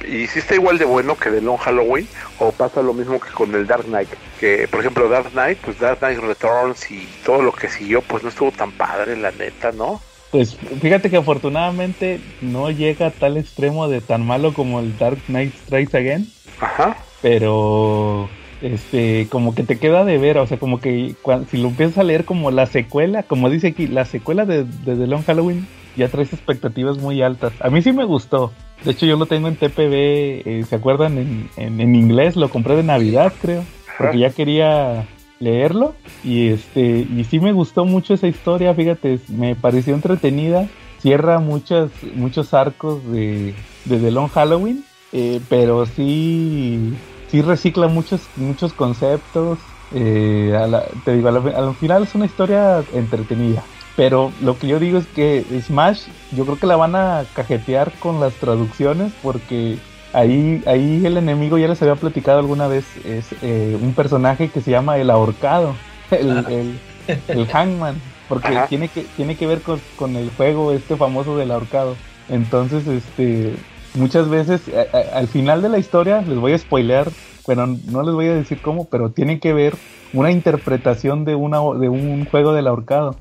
Y 0.05 0.27
si 0.27 0.39
está 0.39 0.55
igual 0.55 0.77
de 0.77 0.83
bueno 0.83 1.15
que 1.15 1.29
The 1.29 1.39
Long 1.39 1.57
Halloween, 1.57 2.05
o 2.39 2.51
pasa 2.51 2.81
lo 2.81 2.93
mismo 2.93 3.21
que 3.21 3.31
con 3.31 3.55
el 3.55 3.65
Dark 3.65 3.85
Knight. 3.85 4.09
Que, 4.37 4.67
por 4.69 4.81
ejemplo, 4.81 5.07
Dark 5.07 5.31
Knight, 5.31 5.59
pues 5.59 5.79
Dark 5.79 5.99
Knight 5.99 6.19
Returns 6.19 6.91
y 6.91 7.07
todo 7.25 7.41
lo 7.41 7.53
que 7.53 7.69
siguió, 7.69 8.01
pues 8.01 8.21
no 8.21 8.27
estuvo 8.27 8.51
tan 8.51 8.73
padre, 8.73 9.15
la 9.15 9.31
neta, 9.31 9.71
¿no? 9.71 10.01
Pues 10.29 10.57
fíjate 10.81 11.09
que 11.09 11.17
afortunadamente 11.17 12.19
no 12.41 12.69
llega 12.69 13.07
a 13.07 13.11
tal 13.11 13.37
extremo 13.37 13.87
de 13.87 14.01
tan 14.01 14.25
malo 14.25 14.53
como 14.53 14.81
el 14.81 14.97
Dark 14.97 15.19
Knight 15.27 15.53
Strikes 15.65 15.97
Again, 15.97 16.27
Ajá. 16.59 16.97
pero 17.21 18.29
este 18.61 19.27
como 19.29 19.55
que 19.55 19.63
te 19.63 19.77
queda 19.77 20.05
de 20.05 20.17
ver, 20.17 20.37
o 20.37 20.47
sea, 20.47 20.57
como 20.57 20.79
que 20.79 21.15
si 21.49 21.57
lo 21.57 21.67
empiezas 21.69 21.97
a 21.97 22.03
leer 22.03 22.23
como 22.23 22.49
la 22.49 22.65
secuela, 22.65 23.23
como 23.23 23.49
dice 23.49 23.67
aquí, 23.67 23.87
la 23.87 24.05
secuela 24.05 24.45
de, 24.45 24.63
de 24.63 24.95
The 24.95 25.07
Long 25.07 25.23
Halloween, 25.25 25.67
ya 25.95 26.07
traes 26.07 26.31
expectativas 26.33 26.97
muy 26.97 27.21
altas. 27.21 27.53
A 27.59 27.69
mí 27.69 27.81
sí 27.81 27.91
me 27.91 28.05
gustó. 28.05 28.51
De 28.83 28.91
hecho, 28.91 29.05
yo 29.05 29.15
lo 29.17 29.25
tengo 29.27 29.47
en 29.47 29.55
TPB, 29.55 29.93
eh, 29.93 30.65
¿se 30.67 30.75
acuerdan? 30.75 31.17
En, 31.17 31.49
en, 31.57 31.79
en 31.81 31.95
inglés, 31.95 32.35
lo 32.35 32.49
compré 32.49 32.75
de 32.75 32.83
Navidad, 32.83 33.31
creo, 33.41 33.63
porque 33.97 34.17
ya 34.19 34.31
quería 34.31 35.05
leerlo 35.39 35.95
y 36.23 36.49
este 36.49 36.81
y 37.15 37.23
sí 37.29 37.39
me 37.39 37.51
gustó 37.51 37.83
mucho 37.83 38.13
esa 38.13 38.27
historia 38.27 38.75
fíjate 38.75 39.17
me 39.27 39.55
pareció 39.55 39.95
entretenida 39.95 40.67
cierra 40.99 41.39
muchos 41.39 41.89
muchos 42.13 42.53
arcos 42.53 43.03
de, 43.11 43.55
de 43.85 43.97
The 43.97 44.11
Long 44.11 44.29
Halloween 44.29 44.83
eh, 45.13 45.41
pero 45.49 45.87
sí 45.87 46.93
sí 47.31 47.41
recicla 47.41 47.87
muchos 47.87 48.21
muchos 48.35 48.71
conceptos 48.73 49.57
eh, 49.95 50.55
a 50.55 50.67
la- 50.67 50.85
te 51.05 51.15
digo 51.15 51.29
a 51.29 51.31
la- 51.31 51.57
al 51.57 51.73
final 51.73 52.03
es 52.03 52.13
una 52.13 52.25
historia 52.27 52.83
entretenida 52.93 53.63
pero 53.95 54.31
lo 54.41 54.57
que 54.57 54.67
yo 54.67 54.79
digo 54.79 54.97
es 54.97 55.05
que 55.07 55.43
Smash 55.61 56.03
yo 56.31 56.45
creo 56.45 56.57
que 56.59 56.67
la 56.67 56.75
van 56.75 56.95
a 56.95 57.23
cajetear 57.35 57.91
con 57.99 58.19
las 58.19 58.33
traducciones 58.35 59.11
porque 59.21 59.77
Ahí, 60.13 60.61
ahí 60.65 61.05
el 61.05 61.15
enemigo 61.15 61.57
ya 61.57 61.69
les 61.69 61.81
había 61.81 61.95
platicado 61.95 62.39
alguna 62.39 62.67
vez, 62.67 62.83
es 63.05 63.27
eh, 63.41 63.77
un 63.81 63.93
personaje 63.93 64.49
que 64.49 64.59
se 64.59 64.69
llama 64.69 64.97
el 64.97 65.09
ahorcado, 65.09 65.73
el, 66.11 66.29
Ah. 66.31 66.45
el, 66.49 66.79
el 67.29 67.47
hangman, 67.47 67.95
porque 68.27 68.49
Ajá. 68.49 68.67
tiene 68.67 68.89
que, 68.89 69.03
tiene 69.15 69.37
que 69.37 69.47
ver 69.47 69.61
con, 69.61 69.79
con 69.95 70.17
el 70.17 70.29
juego 70.31 70.73
este 70.73 70.97
famoso 70.97 71.37
del 71.37 71.51
ahorcado. 71.51 71.95
Entonces, 72.27 72.85
este, 72.87 73.55
muchas 73.93 74.27
veces 74.27 74.63
al 75.13 75.29
final 75.29 75.61
de 75.61 75.69
la 75.69 75.79
historia 75.79 76.21
les 76.21 76.37
voy 76.37 76.51
a 76.51 76.57
spoilear, 76.57 77.09
pero 77.47 77.65
no 77.65 78.03
les 78.03 78.13
voy 78.13 78.27
a 78.27 78.33
decir 78.35 78.59
cómo, 78.61 78.89
pero 78.89 79.11
tiene 79.11 79.39
que 79.39 79.53
ver 79.53 79.77
una 80.13 80.31
interpretación 80.31 81.25
de 81.25 81.35
una 81.35 81.57
de 81.57 81.89
un 81.89 82.25
juego 82.25 82.53
del 82.53 82.67
ahorcado. 82.67 83.15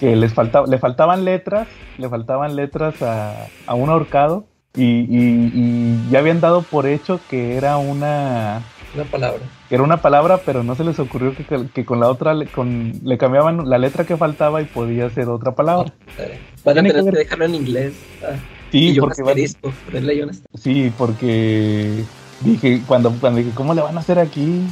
Que 0.00 0.16
les 0.16 0.34
faltaba, 0.34 0.66
le 0.66 0.78
faltaban 0.78 1.24
letras, 1.24 1.68
le 1.98 2.08
faltaban 2.08 2.56
letras 2.56 3.00
a, 3.02 3.46
a 3.66 3.74
un 3.74 3.90
ahorcado 3.90 4.46
y, 4.76 6.10
ya 6.10 6.18
habían 6.18 6.40
dado 6.40 6.62
por 6.62 6.86
hecho 6.86 7.20
que 7.30 7.56
era 7.56 7.78
una 7.78 8.62
una 8.94 9.04
palabra. 9.04 9.40
Que 9.68 9.74
era 9.74 9.84
una 9.84 10.00
palabra, 10.00 10.40
pero 10.44 10.62
no 10.62 10.74
se 10.74 10.84
les 10.84 10.98
ocurrió 10.98 11.34
que, 11.74 11.84
con 11.84 12.00
la 12.00 12.08
otra 12.08 12.34
con, 12.54 12.92
le 13.02 13.18
cambiaban 13.18 13.68
la 13.68 13.78
letra 13.78 14.04
que 14.04 14.16
faltaba 14.16 14.62
y 14.62 14.64
podía 14.64 15.10
ser 15.10 15.28
otra 15.28 15.54
palabra. 15.54 15.92
Ah, 16.18 16.22
Van 16.64 16.78
a 16.78 16.82
tener 16.82 17.04
que, 17.04 17.10
dejarlo 17.10 17.44
en 17.44 17.54
inglés. 17.54 17.94
Ah. 18.22 18.36
Sí, 18.70 18.96
porque 18.98 19.22
Sí, 20.54 20.92
porque 20.96 22.04
dije 22.40 22.82
cuando 22.86 23.12
cuando 23.20 23.38
dije 23.38 23.52
cómo 23.54 23.74
le 23.74 23.82
van 23.82 23.96
a 23.96 24.00
hacer 24.00 24.18
aquí, 24.18 24.62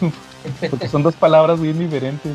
porque 0.70 0.88
son 0.88 1.02
dos 1.02 1.14
palabras 1.14 1.60
bien 1.60 1.78
diferentes. 1.78 2.32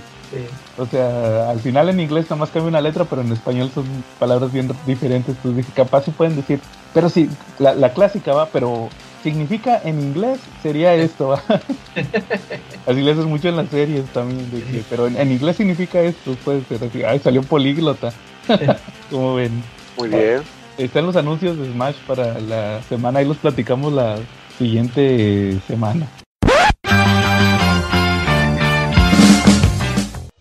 O 0.78 0.86
sea, 0.86 1.50
al 1.50 1.60
final 1.60 1.90
en 1.90 2.00
inglés 2.00 2.30
nomás 2.30 2.50
cambia 2.50 2.70
una 2.70 2.82
letra, 2.82 3.06
pero 3.06 3.22
en 3.22 3.32
español 3.32 3.72
son 3.74 3.86
palabras 4.20 4.52
bien 4.52 4.70
diferentes. 4.86 5.36
Entonces 5.36 5.58
dije, 5.58 5.72
capaz 5.76 6.06
si 6.06 6.12
pueden 6.12 6.36
decir, 6.36 6.60
pero 6.94 7.10
sí, 7.10 7.30
la, 7.60 7.94
clásica 7.94 8.34
va, 8.34 8.48
pero 8.48 8.90
significa 9.24 9.82
en 9.84 10.00
inglés 10.00 10.40
sería 10.62 10.94
esto. 10.94 11.34
así 12.88 13.02
le 13.02 13.12
haces 13.12 13.26
mucho 13.26 13.50
en 13.50 13.58
las 13.58 13.70
series 13.70 14.06
también, 14.08 14.50
pero 14.90 15.08
en, 15.08 15.32
inglés 15.32 15.58
significa 15.58 16.02
esto, 16.02 16.36
puede 16.44 16.64
ser 16.66 16.84
así. 16.84 17.04
Ay, 17.04 17.20
salió 17.20 17.42
políglota. 17.44 18.12
Como 19.10 19.36
ven. 19.36 19.64
Muy 19.98 20.10
bien. 20.10 20.42
Están 20.78 21.08
los 21.08 21.16
anuncios 21.16 21.58
de 21.58 21.72
Smash 21.72 21.96
para 22.06 22.40
la 22.40 22.84
semana, 22.84 23.20
ahí 23.20 23.26
los 23.26 23.38
platicamos 23.38 23.92
la 23.94 24.18
siguiente 24.60 25.60
semana. 25.68 26.08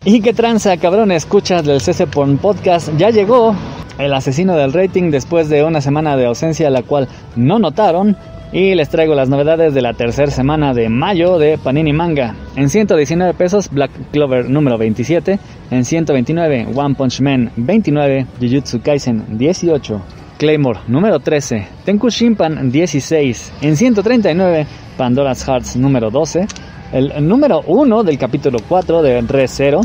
Y 0.08 0.20
qué 0.20 0.32
tranza, 0.32 0.76
cabrón, 0.76 1.10
escuchas 1.10 1.64
del 1.64 1.80
CC 1.80 2.06
Podcast. 2.06 2.96
Ya 2.96 3.10
llegó 3.10 3.56
el 3.98 4.14
asesino 4.14 4.54
del 4.54 4.72
rating 4.72 5.10
después 5.10 5.48
de 5.48 5.64
una 5.64 5.80
semana 5.80 6.16
de 6.16 6.26
ausencia, 6.26 6.70
la 6.70 6.84
cual 6.84 7.08
no 7.34 7.58
notaron. 7.58 8.16
Y 8.52 8.76
les 8.76 8.88
traigo 8.88 9.16
las 9.16 9.28
novedades 9.28 9.74
de 9.74 9.82
la 9.82 9.94
tercera 9.94 10.30
semana 10.30 10.74
de 10.74 10.88
mayo 10.88 11.38
de 11.38 11.58
Panini 11.58 11.92
Manga. 11.92 12.36
En 12.54 12.70
119 12.70 13.34
pesos, 13.34 13.68
Black 13.68 13.90
Clover 14.12 14.48
número 14.48 14.78
27. 14.78 15.40
En 15.72 15.84
129, 15.84 16.68
One 16.72 16.94
Punch 16.94 17.20
Man 17.20 17.50
29. 17.56 18.26
Jujutsu 18.40 18.80
Kaisen 18.82 19.36
18. 19.36 20.00
Claymore 20.38 20.82
número 20.86 21.18
13. 21.18 21.66
Tenku 21.84 22.10
Shimpan 22.10 22.70
16. 22.70 23.54
En 23.60 23.76
139, 23.76 24.66
Pandora's 24.96 25.44
Hearts 25.48 25.74
número 25.74 26.12
12 26.12 26.46
el 26.92 27.26
número 27.26 27.62
1 27.66 28.04
del 28.04 28.18
capítulo 28.18 28.58
4 28.68 29.02
de 29.02 29.20
Re 29.22 29.48
Zero, 29.48 29.80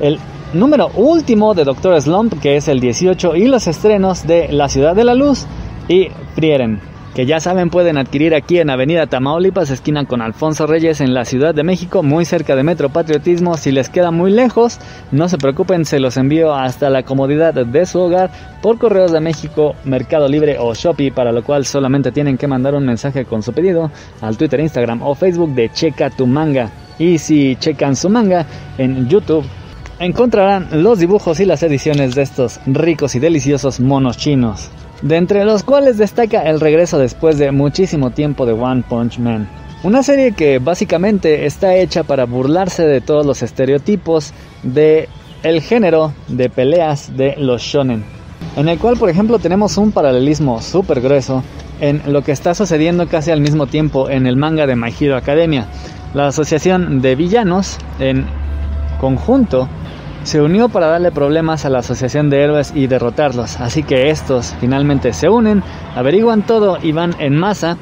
el 0.00 0.18
número 0.52 0.90
último 0.94 1.54
de 1.54 1.64
Doctor 1.64 2.00
Slump, 2.00 2.40
que 2.40 2.56
es 2.56 2.68
el 2.68 2.80
18, 2.80 3.36
y 3.36 3.46
los 3.46 3.66
estrenos 3.66 4.26
de 4.26 4.52
La 4.52 4.68
Ciudad 4.68 4.94
de 4.94 5.04
la 5.04 5.14
Luz 5.14 5.46
y 5.88 6.08
Frieren 6.34 6.95
que 7.16 7.24
ya 7.24 7.40
saben 7.40 7.70
pueden 7.70 7.96
adquirir 7.96 8.34
aquí 8.34 8.58
en 8.58 8.68
Avenida 8.68 9.06
Tamaulipas, 9.06 9.70
esquina 9.70 10.04
con 10.04 10.20
Alfonso 10.20 10.66
Reyes 10.66 11.00
en 11.00 11.14
la 11.14 11.24
Ciudad 11.24 11.54
de 11.54 11.64
México, 11.64 12.02
muy 12.02 12.26
cerca 12.26 12.54
de 12.54 12.62
Metro 12.62 12.90
Patriotismo. 12.90 13.56
Si 13.56 13.72
les 13.72 13.88
queda 13.88 14.10
muy 14.10 14.30
lejos, 14.30 14.78
no 15.12 15.26
se 15.30 15.38
preocupen, 15.38 15.86
se 15.86 15.98
los 15.98 16.18
envío 16.18 16.54
hasta 16.54 16.90
la 16.90 17.04
comodidad 17.04 17.54
de 17.54 17.86
su 17.86 18.00
hogar 18.00 18.30
por 18.60 18.76
Correos 18.76 19.12
de 19.12 19.20
México, 19.20 19.76
Mercado 19.84 20.28
Libre 20.28 20.58
o 20.60 20.74
Shopee, 20.74 21.10
para 21.10 21.32
lo 21.32 21.42
cual 21.42 21.64
solamente 21.64 22.12
tienen 22.12 22.36
que 22.36 22.48
mandar 22.48 22.74
un 22.74 22.84
mensaje 22.84 23.24
con 23.24 23.42
su 23.42 23.54
pedido 23.54 23.90
al 24.20 24.36
Twitter, 24.36 24.60
Instagram 24.60 25.00
o 25.00 25.14
Facebook 25.14 25.54
de 25.54 25.70
Checa 25.70 26.10
tu 26.10 26.26
manga. 26.26 26.68
Y 26.98 27.16
si 27.16 27.56
checan 27.56 27.96
su 27.96 28.10
manga 28.10 28.44
en 28.76 29.08
YouTube, 29.08 29.46
encontrarán 29.98 30.82
los 30.82 30.98
dibujos 30.98 31.40
y 31.40 31.46
las 31.46 31.62
ediciones 31.62 32.14
de 32.14 32.20
estos 32.20 32.60
ricos 32.66 33.14
y 33.14 33.20
deliciosos 33.20 33.80
monos 33.80 34.18
chinos 34.18 34.70
de 35.02 35.16
entre 35.16 35.44
los 35.44 35.62
cuales 35.62 35.98
destaca 35.98 36.42
el 36.42 36.60
regreso 36.60 36.98
después 36.98 37.38
de 37.38 37.52
muchísimo 37.52 38.10
tiempo 38.10 38.46
de 38.46 38.52
One 38.52 38.84
Punch 38.88 39.18
Man. 39.18 39.48
Una 39.82 40.02
serie 40.02 40.32
que 40.32 40.58
básicamente 40.58 41.46
está 41.46 41.74
hecha 41.76 42.02
para 42.02 42.24
burlarse 42.24 42.84
de 42.84 43.00
todos 43.00 43.26
los 43.26 43.42
estereotipos 43.42 44.32
de 44.62 45.08
el 45.42 45.60
género 45.60 46.12
de 46.28 46.48
peleas 46.48 47.16
de 47.16 47.36
los 47.36 47.62
shonen. 47.62 48.04
En 48.56 48.68
el 48.68 48.78
cual, 48.78 48.96
por 48.96 49.10
ejemplo, 49.10 49.38
tenemos 49.38 49.76
un 49.76 49.92
paralelismo 49.92 50.60
súper 50.62 51.00
grueso 51.00 51.44
en 51.80 52.02
lo 52.06 52.22
que 52.22 52.32
está 52.32 52.54
sucediendo 52.54 53.06
casi 53.06 53.30
al 53.30 53.40
mismo 53.40 53.66
tiempo 53.66 54.08
en 54.08 54.26
el 54.26 54.36
manga 54.36 54.66
de 54.66 54.76
My 54.76 54.92
Hero 54.98 55.16
Academia. 55.16 55.66
La 56.14 56.28
asociación 56.28 57.02
de 57.02 57.14
villanos 57.14 57.78
en 57.98 58.26
conjunto 58.98 59.68
se 60.26 60.42
unió 60.42 60.68
para 60.68 60.88
darle 60.88 61.12
problemas 61.12 61.64
a 61.64 61.70
la 61.70 61.78
Asociación 61.78 62.30
de 62.30 62.42
Héroes 62.42 62.72
y 62.74 62.88
derrotarlos. 62.88 63.60
Así 63.60 63.84
que 63.84 64.10
estos 64.10 64.56
finalmente 64.60 65.12
se 65.12 65.28
unen, 65.28 65.62
averiguan 65.94 66.42
todo 66.42 66.78
y 66.82 66.90
van 66.90 67.14
en 67.20 67.36
masa 67.36 67.76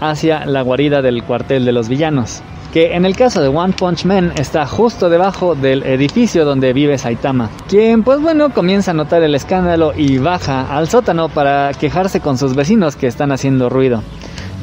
hacia 0.00 0.44
la 0.44 0.62
guarida 0.62 1.02
del 1.02 1.22
cuartel 1.22 1.64
de 1.64 1.70
los 1.70 1.88
villanos. 1.88 2.42
Que 2.72 2.96
en 2.96 3.04
el 3.04 3.14
caso 3.14 3.40
de 3.40 3.46
One 3.46 3.74
Punch 3.78 4.06
Man 4.06 4.32
está 4.34 4.66
justo 4.66 5.08
debajo 5.08 5.54
del 5.54 5.84
edificio 5.84 6.44
donde 6.44 6.72
vive 6.72 6.98
Saitama, 6.98 7.48
quien 7.68 8.02
pues 8.02 8.20
bueno 8.20 8.50
comienza 8.50 8.90
a 8.90 8.94
notar 8.94 9.22
el 9.22 9.36
escándalo 9.36 9.92
y 9.96 10.18
baja 10.18 10.76
al 10.76 10.88
sótano 10.88 11.28
para 11.28 11.70
quejarse 11.74 12.18
con 12.18 12.38
sus 12.38 12.56
vecinos 12.56 12.96
que 12.96 13.06
están 13.06 13.30
haciendo 13.30 13.68
ruido. 13.68 14.02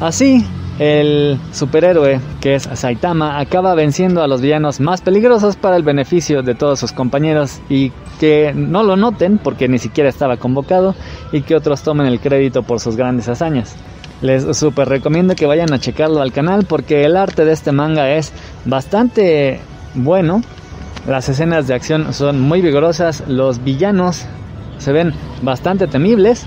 Así, 0.02 0.46
el 0.80 1.38
superhéroe, 1.52 2.20
que 2.40 2.56
es 2.56 2.64
Saitama, 2.74 3.40
acaba 3.40 3.76
venciendo 3.76 4.24
a 4.24 4.28
los 4.28 4.42
villanos 4.42 4.80
más 4.80 5.02
peligrosos 5.02 5.56
para 5.56 5.76
el 5.76 5.84
beneficio 5.84 6.42
de 6.44 6.56
todos 6.56 6.80
sus 6.80 6.92
compañeros 6.92 7.60
y 7.70 7.92
que 8.20 8.54
no 8.56 8.84
lo 8.84 8.96
noten 8.96 9.38
porque 9.38 9.68
ni 9.68 9.80
siquiera 9.80 10.10
estaba 10.10 10.38
convocado 10.38 10.96
y 11.32 11.42
que 11.42 11.56
otros 11.56 11.82
tomen 11.82 12.08
el 12.08 12.20
crédito 12.20 12.64
por 12.64 12.80
sus 12.80 12.96
grandes 12.96 13.28
hazañas. 13.30 13.76
Les 14.22 14.56
super 14.56 14.88
recomiendo 14.88 15.36
que 15.36 15.48
vayan 15.48 15.74
a 15.74 15.80
checarlo 15.80 16.22
al 16.22 16.32
canal 16.32 16.66
porque 16.66 17.04
el 17.06 17.18
arte 17.18 17.44
de 17.44 17.54
este 17.54 17.72
manga 17.72 18.12
es 18.12 18.32
bastante 18.66 19.60
bueno. 19.96 20.42
Las 21.08 21.28
escenas 21.30 21.68
de 21.68 21.74
acción 21.74 22.14
son 22.14 22.40
muy 22.40 22.62
vigorosas, 22.62 23.24
los 23.28 23.64
villanos 23.64 24.26
se 24.78 24.92
ven 24.92 25.14
bastante 25.42 25.88
temibles, 25.88 26.46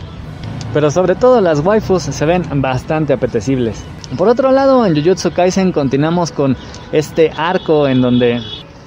pero 0.74 0.90
sobre 0.90 1.14
todo 1.14 1.40
las 1.40 1.64
waifus 1.64 2.02
se 2.02 2.26
ven 2.26 2.42
bastante 2.60 3.12
apetecibles. 3.12 3.82
Por 4.18 4.28
otro 4.28 4.50
lado, 4.50 4.84
en 4.84 4.94
Jujutsu 4.96 5.30
Kaisen 5.30 5.70
continuamos 5.70 6.32
con 6.32 6.56
este 6.90 7.30
arco 7.34 7.86
en 7.86 8.02
donde 8.02 8.40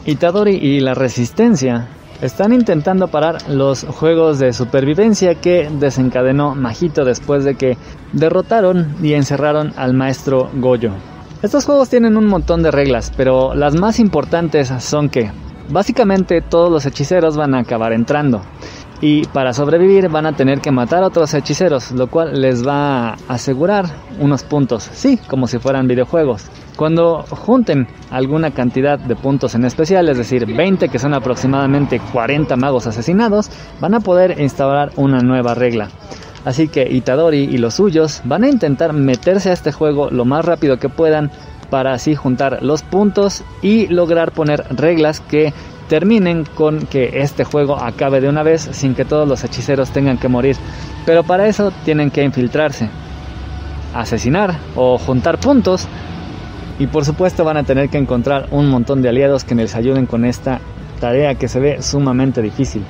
Itadori 0.06 0.56
y 0.56 0.82
la 0.82 0.94
Resistencia 0.94 1.88
están 2.22 2.52
intentando 2.52 3.08
parar 3.08 3.50
los 3.50 3.86
juegos 3.86 4.38
de 4.38 4.52
supervivencia 4.52 5.36
que 5.36 5.70
desencadenó 5.80 6.56
Majito 6.56 7.06
después 7.06 7.46
de 7.46 7.56
que 7.56 7.78
derrotaron 8.12 8.98
y 9.02 9.14
encerraron 9.14 9.74
al 9.78 9.94
maestro 9.94 10.50
Goyo. 10.56 10.92
Estos 11.42 11.66
juegos 11.66 11.90
tienen 11.90 12.18
un 12.18 12.26
montón 12.26 12.64
de 12.64 12.72
reglas, 12.72 13.14
pero 13.16 13.56
las 13.56 13.76
más 13.76 14.00
importantes 14.00 14.74
son 14.80 15.10
que 15.10 15.32
básicamente 15.70 16.42
todos 16.42 16.70
los 16.70 16.86
hechiceros 16.86 17.38
van 17.38 17.54
a 17.54 17.60
acabar 17.60 17.94
entrando 17.94 18.42
y 19.02 19.26
para 19.28 19.54
sobrevivir 19.54 20.10
van 20.10 20.26
a 20.26 20.34
tener 20.34 20.60
que 20.60 20.72
matar 20.72 21.04
a 21.04 21.08
otros 21.08 21.34
hechiceros, 21.34 21.92
lo 21.92 22.08
cual 22.08 22.42
les 22.42 22.66
va 22.68 23.10
a 23.10 23.18
asegurar 23.28 23.86
unos 24.20 24.44
puntos, 24.44 24.90
sí, 24.92 25.20
como 25.28 25.48
si 25.48 25.60
fueran 25.60 25.88
videojuegos. 25.88 26.46
Cuando 26.76 27.24
junten 27.24 27.88
alguna 28.12 28.52
cantidad 28.52 29.00
de 29.00 29.16
puntos 29.16 29.56
en 29.56 29.66
especial, 29.66 30.10
es 30.10 30.18
decir, 30.18 30.46
20 30.46 30.90
que 30.90 31.00
son 31.00 31.14
aproximadamente 31.14 32.00
40 32.14 32.56
magos 32.56 32.88
asesinados, 32.88 33.50
van 33.80 33.96
a 33.96 34.00
poder 34.00 34.40
instaurar 34.40 34.92
una 34.96 35.20
nueva 35.20 35.56
regla. 35.56 35.90
Así 36.46 36.68
que 36.68 36.88
Itadori 36.90 37.44
y 37.44 37.58
los 37.58 37.76
suyos 37.76 38.22
van 38.24 38.44
a 38.44 38.50
intentar 38.50 38.94
meterse 38.94 39.50
a 39.50 39.54
este 39.54 39.72
juego 39.72 40.10
lo 40.12 40.24
más 40.24 40.46
rápido 40.46 40.78
que 40.78 40.88
puedan 40.88 41.32
para 41.70 41.94
así 41.94 42.16
juntar 42.16 42.64
los 42.64 42.84
puntos 42.84 43.44
y 43.62 43.88
lograr 43.88 44.32
poner 44.32 44.64
reglas 44.70 45.20
que 45.20 45.54
terminen 45.88 46.46
con 46.56 46.86
que 46.86 47.22
este 47.22 47.44
juego 47.44 47.82
acabe 47.82 48.22
de 48.22 48.30
una 48.30 48.44
vez 48.44 48.70
sin 48.72 48.96
que 48.96 49.06
todos 49.06 49.28
los 49.28 49.44
hechiceros 49.44 49.90
tengan 49.92 50.18
que 50.18 50.28
morir. 50.28 50.56
Pero 51.06 51.24
para 51.24 51.48
eso 51.48 51.72
tienen 51.86 52.12
que 52.12 52.24
infiltrarse, 52.24 52.90
asesinar 53.94 54.56
o 54.76 54.98
juntar 54.98 55.40
puntos. 55.40 55.88
Y 56.80 56.88
por 56.88 57.06
supuesto 57.06 57.44
van 57.44 57.58
a 57.58 57.64
tener 57.64 57.90
que 57.90 57.98
encontrar 57.98 58.48
un 58.52 58.70
montón 58.70 59.02
de 59.02 59.10
aliados 59.10 59.44
que 59.44 59.56
les 59.56 59.76
ayuden 59.76 60.06
con 60.06 60.26
esta 60.26 60.60
tarea 61.00 61.36
que 61.36 61.48
se 61.48 61.60
ve 61.60 61.82
sumamente 61.82 62.42
difícil. 62.42 62.84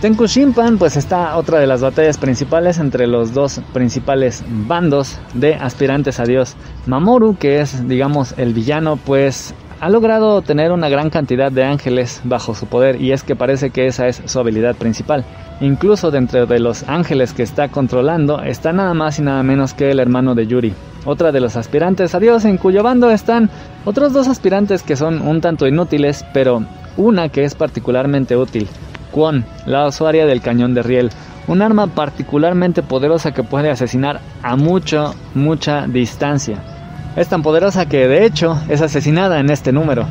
Tenku 0.00 0.26
Shimpan 0.26 0.78
pues 0.78 0.96
está 0.96 1.36
otra 1.36 1.58
de 1.58 1.66
las 1.66 1.82
batallas 1.82 2.16
principales 2.16 2.78
entre 2.78 3.06
los 3.06 3.34
dos 3.34 3.60
principales 3.74 4.42
bandos 4.48 5.18
de 5.34 5.54
aspirantes 5.56 6.18
a 6.20 6.24
Dios. 6.24 6.56
Mamoru, 6.86 7.36
que 7.36 7.60
es 7.60 7.86
digamos 7.86 8.34
el 8.38 8.54
villano, 8.54 8.96
pues 8.96 9.54
ha 9.80 9.88
logrado 9.88 10.42
tener 10.42 10.72
una 10.72 10.90
gran 10.90 11.08
cantidad 11.08 11.50
de 11.50 11.64
ángeles 11.64 12.20
bajo 12.24 12.54
su 12.54 12.66
poder 12.66 13.00
y 13.00 13.12
es 13.12 13.22
que 13.22 13.34
parece 13.34 13.70
que 13.70 13.86
esa 13.86 14.08
es 14.08 14.22
su 14.26 14.38
habilidad 14.38 14.76
principal. 14.76 15.24
Incluso 15.60 16.10
dentro 16.10 16.46
de 16.46 16.58
los 16.58 16.86
ángeles 16.88 17.32
que 17.32 17.42
está 17.42 17.68
controlando 17.68 18.42
está 18.42 18.72
nada 18.72 18.92
más 18.92 19.18
y 19.18 19.22
nada 19.22 19.42
menos 19.42 19.72
que 19.72 19.90
el 19.90 19.98
hermano 19.98 20.34
de 20.34 20.46
Yuri, 20.46 20.74
otra 21.06 21.32
de 21.32 21.40
los 21.40 21.56
aspirantes 21.56 22.14
a 22.14 22.20
Dios 22.20 22.44
en 22.44 22.58
cuyo 22.58 22.82
bando 22.82 23.10
están 23.10 23.48
otros 23.86 24.12
dos 24.12 24.28
aspirantes 24.28 24.82
que 24.82 24.96
son 24.96 25.26
un 25.26 25.40
tanto 25.40 25.66
inútiles, 25.66 26.26
pero 26.34 26.62
una 26.98 27.30
que 27.30 27.44
es 27.44 27.54
particularmente 27.54 28.36
útil, 28.36 28.68
Kwon, 29.10 29.44
la 29.66 29.86
usuaria 29.86 30.26
del 30.26 30.42
cañón 30.42 30.74
de 30.74 30.82
riel, 30.82 31.10
un 31.46 31.62
arma 31.62 31.86
particularmente 31.86 32.82
poderosa 32.82 33.32
que 33.32 33.42
puede 33.42 33.70
asesinar 33.70 34.20
a 34.42 34.56
mucha, 34.56 35.12
mucha 35.34 35.86
distancia. 35.86 36.79
Es 37.16 37.28
tan 37.28 37.42
poderosa 37.42 37.86
que 37.86 38.06
de 38.06 38.24
hecho 38.24 38.58
es 38.68 38.80
asesinada 38.82 39.40
en 39.40 39.50
este 39.50 39.72
número. 39.72 40.06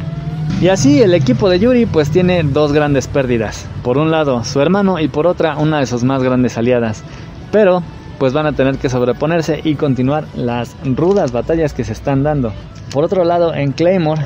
Y 0.62 0.68
así 0.68 1.02
el 1.02 1.14
equipo 1.14 1.50
de 1.50 1.60
Yuri 1.60 1.86
pues 1.86 2.12
tiene 2.12 2.44
dos 2.44 2.74
grandes 2.74 3.08
pérdidas. 3.08 3.66
Por 3.84 3.98
un 3.98 4.12
lado 4.12 4.44
su 4.44 4.60
hermano 4.60 5.00
y 5.00 5.08
por 5.08 5.26
otra 5.26 5.56
una 5.58 5.80
de 5.80 5.86
sus 5.86 6.04
más 6.04 6.22
grandes 6.22 6.58
aliadas. 6.58 7.04
Pero 7.52 7.82
pues 8.18 8.34
van 8.34 8.46
a 8.46 8.52
tener 8.52 8.78
que 8.78 8.90
sobreponerse 8.90 9.62
y 9.64 9.76
continuar 9.76 10.26
las 10.36 10.76
rudas 10.84 11.32
batallas 11.32 11.74
que 11.74 11.86
se 11.86 11.94
están 11.94 12.24
dando. 12.24 12.52
Por 12.92 13.06
otro 13.06 13.24
lado 13.24 13.54
en 13.54 13.72
Claymore 13.72 14.26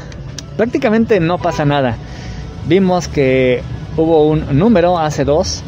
prácticamente 0.57 1.19
no 1.19 1.37
pasa 1.37 1.65
nada. 1.65 1.97
Vimos 2.67 3.07
que 3.07 3.61
hubo 3.95 4.27
un 4.27 4.57
número 4.57 4.97
hace 4.97 5.25
dos 5.25 5.63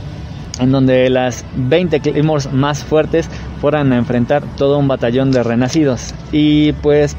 en 0.59 0.71
donde 0.71 1.09
las 1.11 1.45
20 1.55 1.99
Claymores 1.99 2.51
más 2.51 2.83
fuertes 2.83 3.29
fueran 3.65 3.91
a 3.93 3.97
enfrentar 3.97 4.43
todo 4.57 4.77
un 4.77 4.87
batallón 4.87 5.31
de 5.31 5.41
renacidos. 5.41 6.13
Y 6.31 6.73
pues 6.83 7.17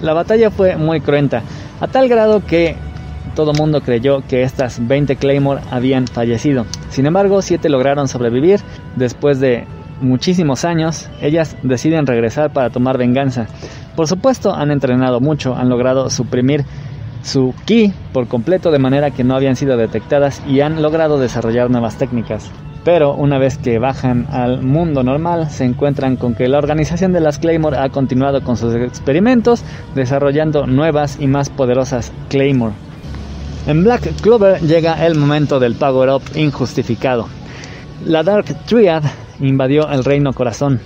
la 0.00 0.12
batalla 0.12 0.48
fue 0.52 0.76
muy 0.76 1.00
cruenta, 1.00 1.42
a 1.80 1.88
tal 1.88 2.08
grado 2.08 2.46
que 2.46 2.76
todo 3.34 3.52
mundo 3.52 3.80
creyó 3.80 4.22
que 4.28 4.42
estas 4.42 4.86
20 4.86 5.16
Claymore 5.16 5.60
habían 5.72 6.06
fallecido. 6.06 6.66
Sin 6.88 7.06
embargo, 7.06 7.42
7 7.42 7.68
lograron 7.68 8.06
sobrevivir. 8.06 8.60
Después 8.94 9.40
de 9.40 9.66
muchísimos 10.00 10.64
años, 10.64 11.10
ellas 11.20 11.56
deciden 11.64 12.06
regresar 12.06 12.52
para 12.52 12.70
tomar 12.70 12.96
venganza. 12.96 13.48
Por 13.96 14.06
supuesto, 14.06 14.54
han 14.54 14.70
entrenado 14.70 15.18
mucho, 15.18 15.56
han 15.56 15.68
logrado 15.68 16.10
suprimir 16.10 16.64
su 17.22 17.52
ki 17.64 17.92
por 18.12 18.28
completo 18.28 18.70
de 18.70 18.78
manera 18.78 19.10
que 19.10 19.24
no 19.24 19.34
habían 19.34 19.56
sido 19.56 19.76
detectadas 19.76 20.44
y 20.46 20.60
han 20.60 20.80
logrado 20.80 21.18
desarrollar 21.18 21.70
nuevas 21.70 21.98
técnicas. 21.98 22.52
Pero 22.84 23.14
una 23.14 23.38
vez 23.38 23.58
que 23.58 23.78
bajan 23.78 24.26
al 24.30 24.62
mundo 24.62 25.02
normal, 25.02 25.50
se 25.50 25.64
encuentran 25.64 26.16
con 26.16 26.34
que 26.34 26.48
la 26.48 26.58
organización 26.58 27.12
de 27.12 27.20
las 27.20 27.38
Claymore 27.38 27.76
ha 27.78 27.90
continuado 27.90 28.42
con 28.42 28.56
sus 28.56 28.74
experimentos, 28.74 29.62
desarrollando 29.94 30.66
nuevas 30.66 31.18
y 31.20 31.26
más 31.26 31.50
poderosas 31.50 32.12
Claymore. 32.28 32.74
En 33.66 33.84
Black 33.84 34.20
Clover 34.22 34.60
llega 34.62 35.04
el 35.06 35.14
momento 35.16 35.58
del 35.60 35.74
Power 35.74 36.08
Up 36.10 36.22
injustificado. 36.34 37.28
La 38.06 38.22
Dark 38.22 38.46
Triad 38.66 39.02
invadió 39.40 39.88
el 39.90 40.04
Reino 40.04 40.32
Corazón. 40.32 40.80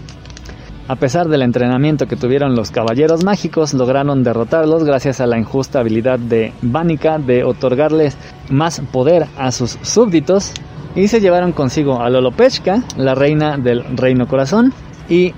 A 0.88 0.96
pesar 0.96 1.28
del 1.28 1.42
entrenamiento 1.42 2.08
que 2.08 2.16
tuvieron 2.16 2.56
los 2.56 2.72
Caballeros 2.72 3.24
Mágicos, 3.24 3.72
lograron 3.72 4.24
derrotarlos 4.24 4.82
gracias 4.82 5.20
a 5.20 5.26
la 5.26 5.38
injusta 5.38 5.78
habilidad 5.78 6.18
de 6.18 6.52
Vanica 6.60 7.18
de 7.18 7.44
otorgarles 7.44 8.16
más 8.50 8.80
poder 8.90 9.26
a 9.38 9.52
sus 9.52 9.78
súbditos 9.82 10.52
y 10.94 11.08
se 11.08 11.20
llevaron 11.20 11.52
consigo 11.52 12.00
a 12.00 12.10
Lolopechka, 12.10 12.82
la 12.96 13.14
reina 13.14 13.56
del 13.56 13.84
Reino 13.96 14.26
Corazón, 14.26 14.72
y 15.08 15.32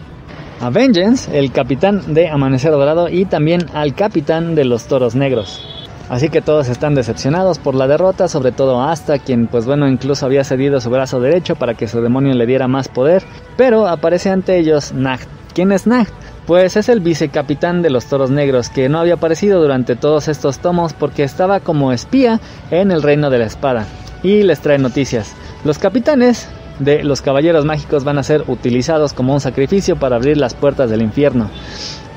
a 0.60 0.70
Vengeance, 0.70 1.36
el 1.36 1.52
capitán 1.52 2.14
de 2.14 2.28
Amanecer 2.28 2.72
Dorado, 2.72 3.08
y 3.08 3.24
también 3.24 3.66
al 3.74 3.94
capitán 3.94 4.54
de 4.54 4.64
los 4.64 4.84
Toros 4.86 5.14
Negros. 5.14 5.66
Así 6.08 6.28
que 6.28 6.42
todos 6.42 6.68
están 6.68 6.94
decepcionados 6.94 7.58
por 7.58 7.74
la 7.74 7.88
derrota, 7.88 8.28
sobre 8.28 8.52
todo 8.52 8.82
Asta, 8.82 9.18
quien 9.18 9.46
pues 9.46 9.64
bueno 9.64 9.88
incluso 9.88 10.26
había 10.26 10.44
cedido 10.44 10.80
su 10.80 10.90
brazo 10.90 11.18
derecho 11.18 11.56
para 11.56 11.74
que 11.74 11.88
su 11.88 12.02
demonio 12.02 12.34
le 12.34 12.46
diera 12.46 12.68
más 12.68 12.88
poder, 12.88 13.22
pero 13.56 13.88
aparece 13.88 14.30
ante 14.30 14.58
ellos 14.58 14.92
Nacht. 14.92 15.28
¿Quién 15.54 15.72
es 15.72 15.86
Nacht? 15.86 16.12
Pues 16.46 16.76
es 16.76 16.90
el 16.90 17.00
vicecapitán 17.00 17.80
de 17.80 17.88
los 17.88 18.04
Toros 18.04 18.30
Negros, 18.30 18.68
que 18.68 18.90
no 18.90 18.98
había 18.98 19.14
aparecido 19.14 19.62
durante 19.62 19.96
todos 19.96 20.28
estos 20.28 20.58
tomos 20.58 20.92
porque 20.92 21.22
estaba 21.22 21.60
como 21.60 21.90
espía 21.90 22.38
en 22.70 22.90
el 22.90 23.02
Reino 23.02 23.30
de 23.30 23.38
la 23.38 23.46
Espada. 23.46 23.86
Y 24.24 24.42
les 24.42 24.58
trae 24.58 24.78
noticias. 24.78 25.36
Los 25.64 25.78
capitanes 25.78 26.48
de 26.80 27.04
los 27.04 27.22
Caballeros 27.22 27.64
Mágicos 27.64 28.02
van 28.02 28.18
a 28.18 28.24
ser 28.24 28.42
utilizados 28.48 29.12
como 29.12 29.34
un 29.34 29.40
sacrificio 29.40 29.96
para 29.96 30.16
abrir 30.16 30.36
las 30.36 30.54
puertas 30.54 30.90
del 30.90 31.02
infierno. 31.02 31.50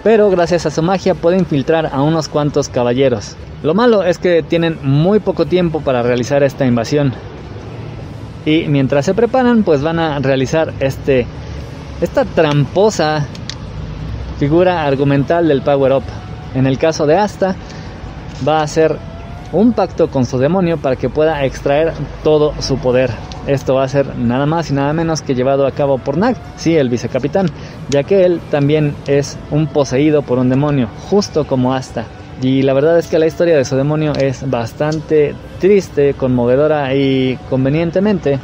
Pero 0.04 0.30
gracias 0.30 0.66
a 0.66 0.72
su 0.72 0.82
magia 0.82 1.14
puede 1.14 1.38
infiltrar 1.38 1.90
a 1.94 2.02
unos 2.02 2.30
cuantos 2.30 2.70
caballeros. 2.70 3.36
Lo 3.62 3.74
malo 3.74 4.04
es 4.04 4.18
que 4.18 4.42
tienen 4.42 4.80
muy 4.84 5.20
poco 5.20 5.46
tiempo 5.46 5.82
para 5.82 6.02
realizar 6.02 6.44
esta 6.44 6.66
invasión. 6.66 7.14
Y 8.46 8.68
mientras 8.70 9.06
se 9.06 9.14
preparan, 9.14 9.64
pues 9.64 9.82
van 9.82 10.00
a 10.00 10.20
realizar 10.20 10.74
este 10.80 11.28
esta 12.00 12.26
tramposa 12.26 13.26
figura 14.40 14.86
argumental 14.86 15.48
del 15.48 15.62
Power 15.62 15.94
Up. 15.94 16.04
En 16.56 16.68
el 16.68 16.78
caso 16.78 17.06
de 17.06 17.18
Asta, 17.18 17.56
va 18.48 18.62
a 18.62 18.68
ser 18.68 18.98
un 19.52 19.74
pacto 19.74 20.10
con 20.10 20.26
su 20.26 20.38
demonio 20.38 20.78
para 20.78 20.96
que 20.96 21.10
pueda 21.10 21.46
extraer 21.46 21.94
todo 22.24 22.54
su 22.60 22.78
poder. 22.78 23.12
Esto 23.48 23.76
va 23.76 23.84
a 23.84 23.88
ser 23.88 24.18
nada 24.18 24.46
más 24.46 24.70
y 24.70 24.74
nada 24.74 24.92
menos 24.94 25.22
que 25.22 25.36
llevado 25.36 25.66
a 25.66 25.72
cabo 25.72 25.98
por 25.98 26.18
Nag, 26.18 26.36
sí, 26.58 26.76
el 26.76 26.90
vicecapitán, 26.90 27.48
ya 27.90 28.04
que 28.04 28.26
él 28.26 28.42
también 28.52 28.94
es 29.08 29.38
un 29.52 29.68
poseído 29.68 30.22
por 30.22 30.38
un 30.38 30.50
demonio, 30.50 30.90
justo 31.10 31.48
como 31.48 31.74
Asta. 31.74 32.06
Y 32.42 32.62
la 32.62 32.74
verdad 32.74 33.00
es 33.00 33.08
que 33.08 33.18
la 33.18 33.26
historia 33.26 33.58
de 33.58 33.66
su 33.66 33.76
demonio 33.76 34.14
es 34.14 34.48
bastante 34.48 35.34
triste, 35.60 36.14
conmovedora 36.14 36.94
y 36.94 37.40
convenientemente 37.50 38.40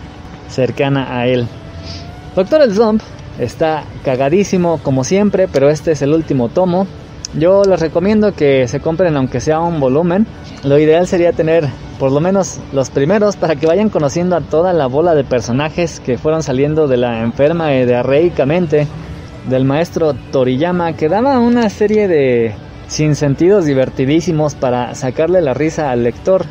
cercana 0.50 1.18
a 1.18 1.28
él. 1.28 1.48
Doctor 2.36 2.62
El 2.62 2.74
Zomp 2.74 3.02
está 3.38 3.84
cagadísimo 4.04 4.80
como 4.82 5.04
siempre, 5.04 5.48
pero 5.48 5.70
este 5.70 5.92
es 5.92 6.02
el 6.02 6.14
último 6.14 6.50
tomo. 6.50 6.88
Yo 7.38 7.64
les 7.64 7.80
recomiendo 7.80 8.34
que 8.34 8.68
se 8.68 8.80
compren 8.80 9.18
aunque 9.18 9.40
sea 9.40 9.60
un 9.60 9.80
volumen. 9.80 10.28
Lo 10.64 10.78
ideal 10.78 11.08
sería 11.08 11.34
tener 11.34 11.68
por 11.98 12.12
lo 12.12 12.20
menos 12.20 12.60
los 12.74 12.90
primeros 12.90 13.36
para 13.38 13.56
que 13.56 13.66
vayan 13.66 13.90
conociendo 13.90 14.36
a 14.36 14.42
toda 14.42 14.72
la 14.74 14.88
bola 14.88 15.16
de 15.16 15.24
personajes 15.24 16.00
que 16.00 16.18
fueron 16.18 16.44
saliendo 16.44 16.88
de 16.88 16.98
la 16.98 17.22
enferma 17.22 17.68
de 17.70 17.86
diarreicamente 17.86 18.88
del 19.50 19.66
maestro 19.66 20.14
Toriyama 20.14 20.94
que 20.94 21.10
daba 21.10 21.40
una 21.40 21.70
serie 21.70 22.08
de 22.08 22.54
sin 22.88 23.16
sentidos 23.16 23.66
divertidísimos 23.66 24.54
para 24.54 24.94
sacarle 24.94 25.42
la 25.42 25.54
risa 25.54 25.90
al 25.90 26.04
lector. 26.04 26.46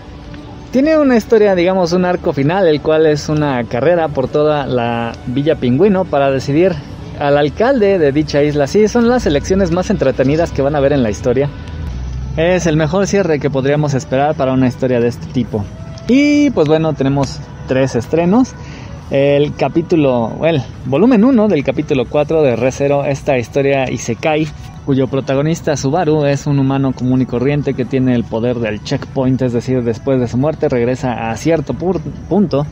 Tiene 0.72 0.98
una 0.98 1.16
historia, 1.16 1.54
digamos, 1.54 1.92
un 1.92 2.04
arco 2.04 2.32
final, 2.32 2.66
el 2.66 2.80
cual 2.80 3.06
es 3.06 3.28
una 3.28 3.62
carrera 3.64 4.08
por 4.08 4.26
toda 4.26 4.66
la 4.66 5.12
Villa 5.26 5.54
Pingüino 5.54 6.04
para 6.06 6.30
decidir 6.30 6.74
al 7.22 7.38
alcalde 7.38 7.98
de 7.98 8.10
dicha 8.12 8.42
isla. 8.42 8.66
Sí, 8.66 8.88
son 8.88 9.08
las 9.08 9.26
elecciones 9.26 9.70
más 9.70 9.90
entretenidas 9.90 10.50
que 10.50 10.62
van 10.62 10.74
a 10.74 10.80
ver 10.80 10.92
en 10.92 11.02
la 11.02 11.10
historia. 11.10 11.48
Es 12.36 12.66
el 12.66 12.76
mejor 12.76 13.06
cierre 13.06 13.38
que 13.38 13.48
podríamos 13.48 13.94
esperar 13.94 14.34
para 14.34 14.52
una 14.52 14.66
historia 14.66 15.00
de 15.00 15.08
este 15.08 15.26
tipo. 15.28 15.64
Y 16.08 16.50
pues 16.50 16.66
bueno, 16.66 16.94
tenemos 16.94 17.38
tres 17.68 17.94
estrenos. 17.94 18.54
El 19.10 19.54
capítulo, 19.54 20.32
el 20.44 20.62
volumen 20.86 21.24
1 21.24 21.46
del 21.48 21.62
capítulo 21.62 22.06
4 22.08 22.42
de 22.42 22.56
Re 22.56 22.70
esta 23.08 23.38
historia 23.38 23.90
Isekai, 23.90 24.48
cuyo 24.86 25.06
protagonista 25.06 25.76
Subaru 25.76 26.24
es 26.24 26.46
un 26.46 26.58
humano 26.58 26.92
común 26.92 27.20
y 27.20 27.26
corriente 27.26 27.74
que 27.74 27.84
tiene 27.84 28.14
el 28.14 28.24
poder 28.24 28.58
del 28.58 28.82
checkpoint, 28.82 29.42
es 29.42 29.52
decir, 29.52 29.82
después 29.84 30.18
de 30.18 30.28
su 30.28 30.38
muerte 30.38 30.70
regresa 30.70 31.30
a 31.30 31.36
cierto 31.36 31.74
punto 31.74 32.66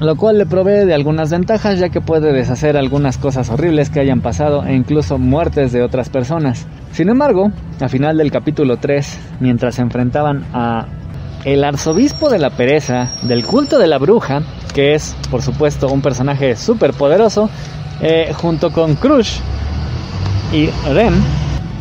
lo 0.00 0.16
cual 0.16 0.38
le 0.38 0.46
provee 0.46 0.84
de 0.84 0.94
algunas 0.94 1.30
ventajas 1.30 1.78
ya 1.78 1.88
que 1.88 2.00
puede 2.00 2.32
deshacer 2.32 2.76
algunas 2.76 3.18
cosas 3.18 3.50
horribles 3.50 3.90
que 3.90 4.00
hayan 4.00 4.20
pasado 4.20 4.64
e 4.64 4.74
incluso 4.74 5.18
muertes 5.18 5.72
de 5.72 5.82
otras 5.82 6.08
personas. 6.08 6.66
Sin 6.92 7.08
embargo, 7.08 7.50
a 7.80 7.88
final 7.88 8.16
del 8.16 8.30
capítulo 8.30 8.76
3, 8.76 9.18
mientras 9.40 9.76
se 9.76 9.82
enfrentaban 9.82 10.44
a 10.52 10.86
el 11.44 11.64
arzobispo 11.64 12.30
de 12.30 12.38
la 12.38 12.50
pereza 12.50 13.08
del 13.22 13.44
culto 13.44 13.78
de 13.78 13.86
la 13.86 13.98
bruja, 13.98 14.42
que 14.74 14.94
es 14.94 15.16
por 15.30 15.42
supuesto 15.42 15.88
un 15.88 16.02
personaje 16.02 16.56
súper 16.56 16.92
poderoso, 16.92 17.50
eh, 18.00 18.32
junto 18.34 18.70
con 18.72 18.94
Crush 18.94 19.38
y 20.52 20.68
Rem, 20.92 21.14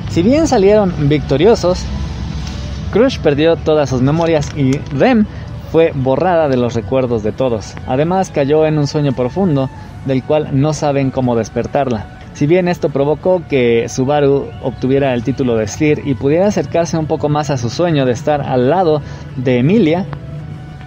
si 0.09 0.23
bien 0.23 0.47
salieron 0.47 0.93
victoriosos, 1.07 1.83
Crush 2.91 3.19
perdió 3.19 3.55
todas 3.55 3.89
sus 3.89 4.01
memorias 4.01 4.49
y 4.55 4.77
Rem 4.95 5.25
fue 5.71 5.91
borrada 5.93 6.47
de 6.47 6.57
los 6.57 6.73
recuerdos 6.73 7.23
de 7.23 7.31
todos. 7.31 7.73
Además 7.87 8.31
cayó 8.31 8.65
en 8.65 8.77
un 8.77 8.87
sueño 8.87 9.13
profundo 9.13 9.69
del 10.05 10.23
cual 10.23 10.49
no 10.53 10.73
saben 10.73 11.11
cómo 11.11 11.35
despertarla. 11.35 12.17
Si 12.33 12.45
bien 12.45 12.67
esto 12.67 12.89
provocó 12.89 13.41
que 13.49 13.89
Subaru 13.89 14.49
obtuviera 14.61 15.13
el 15.13 15.23
título 15.23 15.55
de 15.55 15.67
Sir 15.67 16.03
y 16.05 16.13
pudiera 16.13 16.47
acercarse 16.47 16.97
un 16.97 17.07
poco 17.07 17.29
más 17.29 17.49
a 17.49 17.57
su 17.57 17.69
sueño 17.69 18.05
de 18.05 18.11
estar 18.11 18.41
al 18.41 18.69
lado 18.69 19.01
de 19.37 19.57
Emilia, 19.57 20.05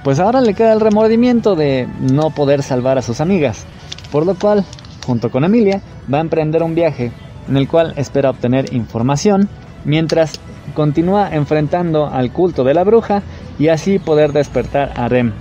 pues 0.04 0.20
ahora 0.20 0.40
le 0.40 0.54
queda 0.54 0.72
el 0.72 0.80
remordimiento 0.80 1.56
de 1.56 1.88
no 1.98 2.30
poder 2.30 2.62
salvar 2.62 2.98
a 2.98 3.02
sus 3.02 3.20
amigas, 3.20 3.66
por 4.12 4.26
lo 4.26 4.36
cual, 4.36 4.64
junto 5.04 5.30
con 5.30 5.44
Emilia, 5.44 5.82
va 6.12 6.18
a 6.18 6.22
emprender 6.22 6.62
un 6.62 6.74
viaje 6.74 7.10
en 7.48 7.56
el 7.56 7.68
cual 7.68 7.94
espera 7.96 8.30
obtener 8.30 8.72
información 8.72 9.48
mientras 9.84 10.38
continúa 10.74 11.34
enfrentando 11.34 12.06
al 12.06 12.32
culto 12.32 12.62
de 12.64 12.74
la 12.74 12.84
bruja 12.84 13.22
y 13.60 13.68
así 13.68 14.00
poder 14.00 14.32
despertar 14.32 14.92
a 14.96 15.06
Rem. 15.06 15.32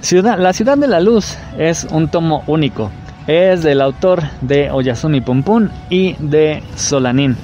Ciudad, 0.00 0.38
la 0.38 0.52
Ciudad 0.52 0.76
de 0.76 0.88
la 0.88 1.00
Luz 1.00 1.36
es 1.56 1.84
un 1.84 2.08
tomo 2.08 2.42
único. 2.48 2.90
Es 3.28 3.62
del 3.62 3.80
autor 3.80 4.22
de 4.40 4.70
Oyasumi 4.72 5.20
Pum 5.20 5.68
y 5.90 6.16
de 6.18 6.62
Solanin. 6.74 7.36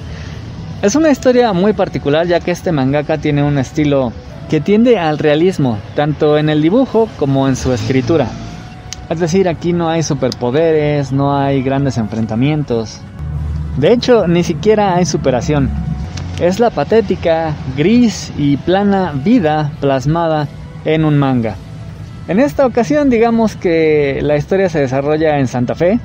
Es 0.81 0.95
una 0.95 1.11
historia 1.11 1.53
muy 1.53 1.73
particular 1.73 2.27
ya 2.27 2.39
que 2.39 2.51
este 2.51 2.71
mangaka 2.71 3.17
tiene 3.17 3.43
un 3.43 3.57
estilo 3.57 4.11
que 4.49 4.59
tiende 4.59 4.97
al 4.97 5.19
realismo, 5.19 5.77
tanto 5.95 6.37
en 6.37 6.49
el 6.49 6.61
dibujo 6.61 7.07
como 7.17 7.47
en 7.47 7.55
su 7.55 7.71
escritura. 7.71 8.27
Es 9.09 9.19
decir, 9.19 9.47
aquí 9.47 9.73
no 9.73 9.89
hay 9.89 10.01
superpoderes, 10.03 11.11
no 11.11 11.37
hay 11.37 11.61
grandes 11.61 11.97
enfrentamientos. 11.97 12.99
De 13.77 13.93
hecho, 13.93 14.27
ni 14.27 14.43
siquiera 14.43 14.95
hay 14.95 15.05
superación. 15.05 15.69
Es 16.39 16.59
la 16.59 16.69
patética, 16.69 17.55
gris 17.75 18.31
y 18.37 18.57
plana 18.57 19.13
vida 19.13 19.71
plasmada 19.81 20.47
en 20.85 21.03
un 21.05 21.17
manga. 21.17 21.55
En 22.27 22.39
esta 22.39 22.65
ocasión 22.65 23.09
digamos 23.09 23.55
que 23.55 24.19
la 24.21 24.37
historia 24.37 24.69
se 24.69 24.79
desarrolla 24.79 25.39
en 25.39 25.47
Santa 25.47 25.75
Fe, 25.75 25.99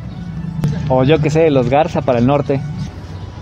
o 0.89 1.05
yo 1.05 1.21
que 1.21 1.31
sé, 1.31 1.51
Los 1.51 1.69
Garza 1.69 2.03
para 2.03 2.19
el 2.19 2.27
norte. 2.27 2.61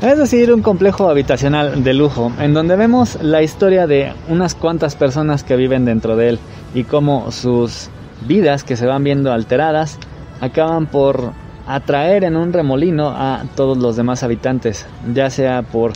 Es 0.03 0.19
decir, 0.19 0.53
un 0.53 0.63
complejo 0.63 1.09
habitacional 1.09 1.85
de 1.85 1.95
lujo, 1.95 2.33
en 2.41 2.55
donde 2.55 2.75
vemos 2.75 3.23
la 3.23 3.41
historia 3.43 3.87
de 3.87 4.13
unas 4.29 4.57
cuantas 4.57 4.97
personas 4.97 5.45
que 5.45 5.55
viven 5.55 5.85
dentro 5.85 6.17
de 6.17 6.31
él 6.31 6.39
y 6.75 6.83
cómo 6.83 7.31
sus 7.31 7.89
vidas 8.27 8.65
que 8.65 8.77
se 8.77 8.87
van 8.87 9.05
viendo 9.05 9.33
alteradas 9.33 9.99
acaban 10.41 10.87
por 10.87 11.33
atraer 11.69 12.25
en 12.25 12.37
un 12.37 12.53
remolino 12.53 13.11
a 13.11 13.45
todos 13.55 13.79
los 13.79 13.95
demás 13.95 14.25
habitantes, 14.25 14.87
ya 15.15 15.31
sea 15.31 15.63
por 15.63 15.93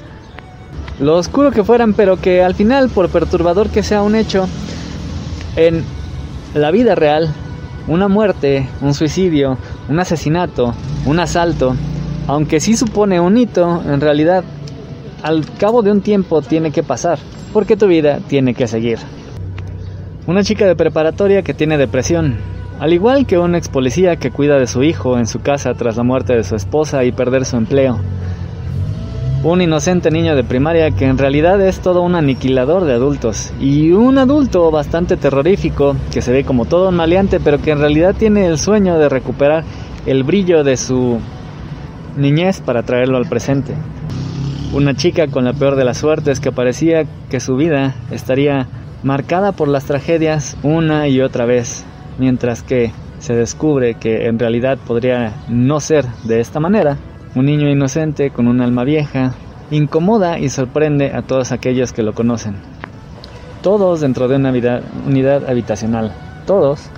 lo 1.01 1.17
oscuro 1.17 1.51
que 1.51 1.65
fueran, 1.65 1.93
pero 1.93 2.17
que 2.17 2.43
al 2.43 2.55
final, 2.55 2.89
por 2.89 3.09
perturbador 3.09 3.69
que 3.69 3.83
sea 3.83 4.03
un 4.03 4.15
hecho, 4.15 4.49
en 5.57 5.85
la 6.55 6.71
vida 6.71 6.95
real, 6.95 7.33
una 7.89 8.09
muerte, 8.09 8.69
un 8.81 8.95
suicidio, 8.95 9.59
un 9.89 10.01
asesinato, 10.01 10.75
un 11.05 11.21
asalto, 11.21 11.75
aunque 12.27 12.61
sí 12.61 12.77
supone 12.77 13.21
un 13.21 13.37
hito, 13.37 13.83
en 13.87 14.01
realidad 14.01 14.45
al 15.23 15.45
cabo 15.59 15.83
de 15.83 15.93
un 15.93 16.01
tiempo 16.01 16.43
tiene 16.43 16.71
que 16.71 16.83
pasar, 16.83 17.19
porque 17.53 17.77
tu 17.77 17.87
vida 17.87 18.21
tiene 18.27 18.55
que 18.55 18.67
seguir. 18.67 18.99
Una 20.27 20.43
chica 20.43 20.67
de 20.67 20.77
preparatoria 20.77 21.43
que 21.43 21.55
tiene 21.55 21.79
depresión, 21.79 22.37
al 22.81 22.93
igual 22.93 23.27
que 23.27 23.39
un 23.39 23.55
ex 23.55 23.69
policía 23.69 24.17
que 24.17 24.31
cuida 24.31 24.59
de 24.59 24.67
su 24.67 24.83
hijo 24.83 25.19
en 25.19 25.27
su 25.27 25.41
casa 25.41 25.73
tras 25.75 25.97
la 25.97 26.03
muerte 26.03 26.35
de 26.35 26.45
su 26.45 26.57
esposa 26.57 27.05
y 27.05 27.13
perder 27.13 27.45
su 27.45 27.57
empleo. 27.57 27.99
Un 29.49 29.63
inocente 29.63 30.11
niño 30.11 30.35
de 30.35 30.43
primaria 30.43 30.91
que 30.91 31.05
en 31.05 31.19
realidad 31.19 31.61
es 31.61 31.79
todo 31.79 32.03
un 32.03 32.17
aniquilador 32.17 32.85
de 32.85 32.95
adultos. 32.95 33.53
Y 33.61 33.93
un 33.93 34.19
adulto 34.19 34.73
bastante 34.73 35.17
terrorífico 35.17 35.95
que 36.13 36.21
se 36.21 36.33
ve 36.33 36.43
como 36.43 36.65
todo 36.65 36.89
un 36.89 36.97
maleante 36.97 37.39
pero 37.39 37.63
que 37.63 37.71
en 37.71 37.79
realidad 37.79 38.17
tiene 38.19 38.47
el 38.47 38.59
sueño 38.59 38.99
de 38.99 39.09
recuperar 39.09 39.63
el 40.05 40.25
brillo 40.25 40.65
de 40.65 40.77
su 40.77 41.21
niñez 42.17 42.61
para 42.61 42.83
traerlo 42.83 43.19
al 43.19 43.29
presente. 43.29 43.75
Una 44.75 44.97
chica 44.97 45.29
con 45.29 45.45
la 45.45 45.53
peor 45.53 45.77
de 45.77 45.85
las 45.85 45.99
suertes 45.99 46.41
que 46.41 46.51
parecía 46.51 47.05
que 47.31 47.39
su 47.39 47.55
vida 47.55 47.95
estaría 48.11 48.67
marcada 49.05 49.53
por 49.53 49.69
las 49.69 49.85
tragedias 49.85 50.57
una 50.65 51.07
y 51.07 51.21
otra 51.21 51.47
vez, 51.47 51.85
mientras 52.19 52.65
que 52.65 52.91
se 53.21 53.37
descubre 53.37 53.95
que 53.95 54.27
en 54.27 54.41
realidad 54.41 54.77
podría 54.85 55.35
no 55.49 55.79
ser 55.79 56.05
de 56.25 56.41
esta 56.41 56.59
manera. 56.59 56.97
Un 57.37 57.47
niño 57.47 57.71
inocente 57.71 58.31
con 58.31 58.49
un 58.49 58.61
alma 58.61 58.83
vieja 58.83 59.35
incomoda 59.71 60.41
y 60.41 60.49
sorprende 60.49 61.13
a 61.13 61.23
todos 61.23 61.53
aquellos 61.53 61.93
que 61.93 62.03
lo 62.03 62.13
conocen. 62.13 62.57
Todos 63.63 64.01
dentro 64.01 64.27
de 64.27 64.35
una 64.35 64.51
unidad 65.07 65.49
habitacional. 65.49 66.13
Todos. 66.47 66.91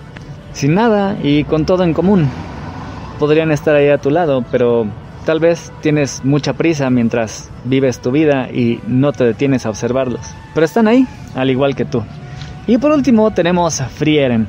Sin 0.54 0.74
nada 0.74 1.18
y 1.22 1.44
con 1.44 1.66
todo 1.66 1.84
en 1.84 1.92
común. 1.92 2.30
Podrían 3.18 3.50
estar 3.50 3.76
ahí 3.76 3.88
a 3.88 3.98
tu 3.98 4.10
lado, 4.10 4.42
pero 4.50 4.86
Tal 5.28 5.40
vez 5.40 5.70
tienes 5.82 6.24
mucha 6.24 6.54
prisa 6.54 6.88
mientras 6.88 7.50
vives 7.64 8.00
tu 8.00 8.10
vida 8.10 8.48
y 8.50 8.80
no 8.86 9.12
te 9.12 9.24
detienes 9.24 9.66
a 9.66 9.68
observarlos, 9.68 10.22
pero 10.54 10.64
están 10.64 10.88
ahí, 10.88 11.06
al 11.34 11.50
igual 11.50 11.76
que 11.76 11.84
tú. 11.84 12.02
Y 12.66 12.78
por 12.78 12.92
último 12.92 13.30
tenemos 13.32 13.82
a 13.82 13.90
Frieren. 13.90 14.46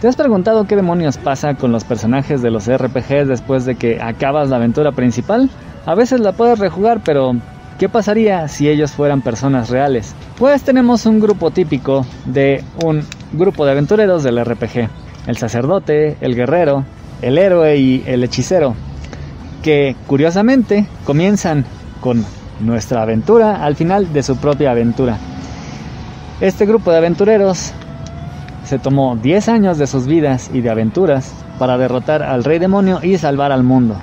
¿Te 0.00 0.06
has 0.06 0.14
preguntado 0.14 0.64
qué 0.64 0.76
demonios 0.76 1.18
pasa 1.18 1.54
con 1.54 1.72
los 1.72 1.82
personajes 1.82 2.40
de 2.40 2.52
los 2.52 2.72
RPGs 2.72 3.26
después 3.26 3.64
de 3.64 3.74
que 3.74 4.00
acabas 4.00 4.48
la 4.48 4.54
aventura 4.54 4.92
principal? 4.92 5.50
A 5.86 5.96
veces 5.96 6.20
la 6.20 6.30
puedes 6.30 6.60
rejugar, 6.60 7.00
pero 7.04 7.32
¿qué 7.80 7.88
pasaría 7.88 8.46
si 8.46 8.68
ellos 8.68 8.92
fueran 8.92 9.22
personas 9.22 9.70
reales? 9.70 10.14
Pues 10.36 10.62
tenemos 10.62 11.04
un 11.04 11.18
grupo 11.18 11.50
típico 11.50 12.06
de 12.26 12.62
un 12.84 13.02
grupo 13.32 13.66
de 13.66 13.72
aventureros 13.72 14.22
del 14.22 14.38
RPG. 14.44 14.88
El 15.26 15.36
sacerdote, 15.36 16.16
el 16.20 16.36
guerrero, 16.36 16.84
el 17.20 17.36
héroe 17.36 17.76
y 17.76 18.04
el 18.06 18.22
hechicero 18.22 18.76
que 19.64 19.96
curiosamente 20.06 20.86
comienzan 21.04 21.64
con 22.00 22.24
nuestra 22.60 23.02
aventura 23.02 23.64
al 23.64 23.74
final 23.74 24.12
de 24.12 24.22
su 24.22 24.36
propia 24.36 24.70
aventura. 24.70 25.18
Este 26.40 26.66
grupo 26.66 26.92
de 26.92 26.98
aventureros 26.98 27.72
se 28.68 28.78
tomó 28.78 29.16
10 29.16 29.48
años 29.48 29.78
de 29.78 29.86
sus 29.86 30.06
vidas 30.06 30.50
y 30.52 30.60
de 30.60 30.68
aventuras 30.68 31.32
para 31.58 31.78
derrotar 31.78 32.22
al 32.22 32.44
rey 32.44 32.58
demonio 32.58 33.00
y 33.02 33.16
salvar 33.16 33.50
al 33.50 33.64
mundo. 33.64 33.96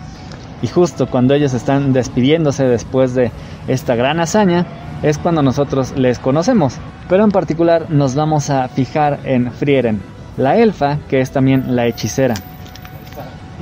Y 0.64 0.68
justo 0.68 1.06
cuando 1.06 1.36
ellos 1.36 1.54
están 1.54 1.94
despidiéndose 1.94 2.64
después 2.64 3.14
de 3.14 3.32
esta 3.68 3.96
gran 3.96 4.20
hazaña, 4.20 4.66
es 5.04 5.20
cuando 5.20 5.44
nosotros 5.44 5.94
les 5.96 6.18
conocemos. 6.18 6.78
Pero 7.08 7.24
en 7.24 7.30
particular 7.30 7.92
nos 7.92 8.16
vamos 8.16 8.50
a 8.50 8.68
fijar 8.68 9.20
en 9.24 9.52
Frieren, 9.52 10.02
la 10.36 10.58
elfa 10.58 10.98
que 11.08 11.22
es 11.22 11.30
también 11.30 11.76
la 11.76 11.86
hechicera. 11.86 12.34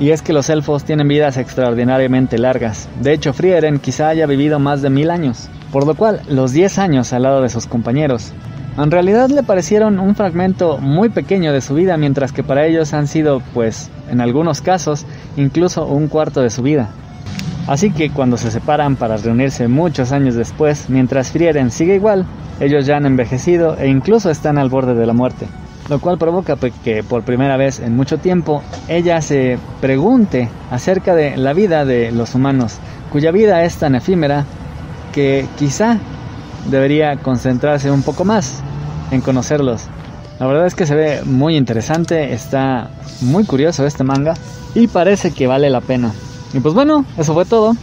Y 0.00 0.10
es 0.10 0.22
que 0.22 0.32
los 0.32 0.48
elfos 0.48 0.84
tienen 0.84 1.06
vidas 1.06 1.36
extraordinariamente 1.36 2.38
largas. 2.38 2.88
De 3.02 3.12
hecho, 3.12 3.34
Frieren 3.34 3.78
quizá 3.78 4.08
haya 4.08 4.24
vivido 4.24 4.58
más 4.58 4.80
de 4.80 4.88
mil 4.88 5.10
años, 5.10 5.50
por 5.70 5.86
lo 5.86 5.94
cual 5.94 6.22
los 6.28 6.52
10 6.52 6.78
años 6.78 7.12
al 7.12 7.24
lado 7.24 7.42
de 7.42 7.50
sus 7.50 7.66
compañeros 7.66 8.32
en 8.76 8.90
realidad 8.90 9.28
le 9.28 9.42
parecieron 9.42 9.98
un 9.98 10.14
fragmento 10.14 10.78
muy 10.78 11.08
pequeño 11.08 11.52
de 11.52 11.60
su 11.60 11.74
vida, 11.74 11.96
mientras 11.96 12.32
que 12.32 12.42
para 12.42 12.66
ellos 12.66 12.92
han 12.92 13.06
sido, 13.06 13.40
pues, 13.52 13.90
en 14.10 14.20
algunos 14.20 14.60
casos, 14.60 15.06
incluso 15.36 15.86
un 15.86 16.08
cuarto 16.08 16.40
de 16.40 16.50
su 16.50 16.62
vida. 16.62 16.88
Así 17.66 17.90
que 17.90 18.10
cuando 18.10 18.36
se 18.36 18.50
separan 18.50 18.96
para 18.96 19.16
reunirse 19.16 19.68
muchos 19.68 20.12
años 20.12 20.34
después, 20.34 20.90
mientras 20.90 21.30
Frieren 21.30 21.70
sigue 21.70 21.94
igual, 21.94 22.26
ellos 22.60 22.84
ya 22.84 22.96
han 22.96 23.06
envejecido 23.06 23.76
e 23.78 23.88
incluso 23.88 24.30
están 24.30 24.58
al 24.58 24.68
borde 24.68 24.94
de 24.94 25.06
la 25.06 25.12
muerte 25.12 25.46
lo 25.88 26.00
cual 26.00 26.18
provoca 26.18 26.56
pues, 26.56 26.72
que 26.82 27.02
por 27.02 27.22
primera 27.22 27.56
vez 27.56 27.80
en 27.80 27.96
mucho 27.96 28.18
tiempo 28.18 28.62
ella 28.88 29.20
se 29.20 29.58
pregunte 29.80 30.48
acerca 30.70 31.14
de 31.14 31.36
la 31.36 31.52
vida 31.52 31.84
de 31.84 32.10
los 32.10 32.34
humanos, 32.34 32.78
cuya 33.12 33.30
vida 33.30 33.64
es 33.64 33.76
tan 33.76 33.94
efímera 33.94 34.44
que 35.12 35.46
quizá 35.58 35.98
debería 36.70 37.16
concentrarse 37.16 37.90
un 37.90 38.02
poco 38.02 38.24
más 38.24 38.62
en 39.10 39.20
conocerlos. 39.20 39.82
La 40.38 40.46
verdad 40.46 40.66
es 40.66 40.74
que 40.74 40.86
se 40.86 40.94
ve 40.94 41.22
muy 41.24 41.56
interesante, 41.56 42.32
está 42.32 42.90
muy 43.20 43.44
curioso 43.44 43.86
este 43.86 44.04
manga 44.04 44.34
y 44.74 44.88
parece 44.88 45.32
que 45.32 45.46
vale 45.46 45.70
la 45.70 45.80
pena. 45.80 46.12
Y 46.52 46.60
pues 46.60 46.74
bueno, 46.74 47.04
eso 47.16 47.34
fue 47.34 47.44
todo. 47.44 47.74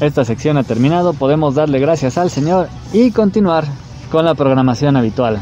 Esta 0.00 0.24
sección 0.24 0.56
ha 0.56 0.62
terminado, 0.62 1.12
podemos 1.12 1.54
darle 1.54 1.78
gracias 1.78 2.18
al 2.18 2.30
Señor 2.30 2.68
y 2.92 3.10
continuar 3.10 3.64
con 4.10 4.24
la 4.24 4.34
programación 4.34 4.96
habitual. 4.96 5.38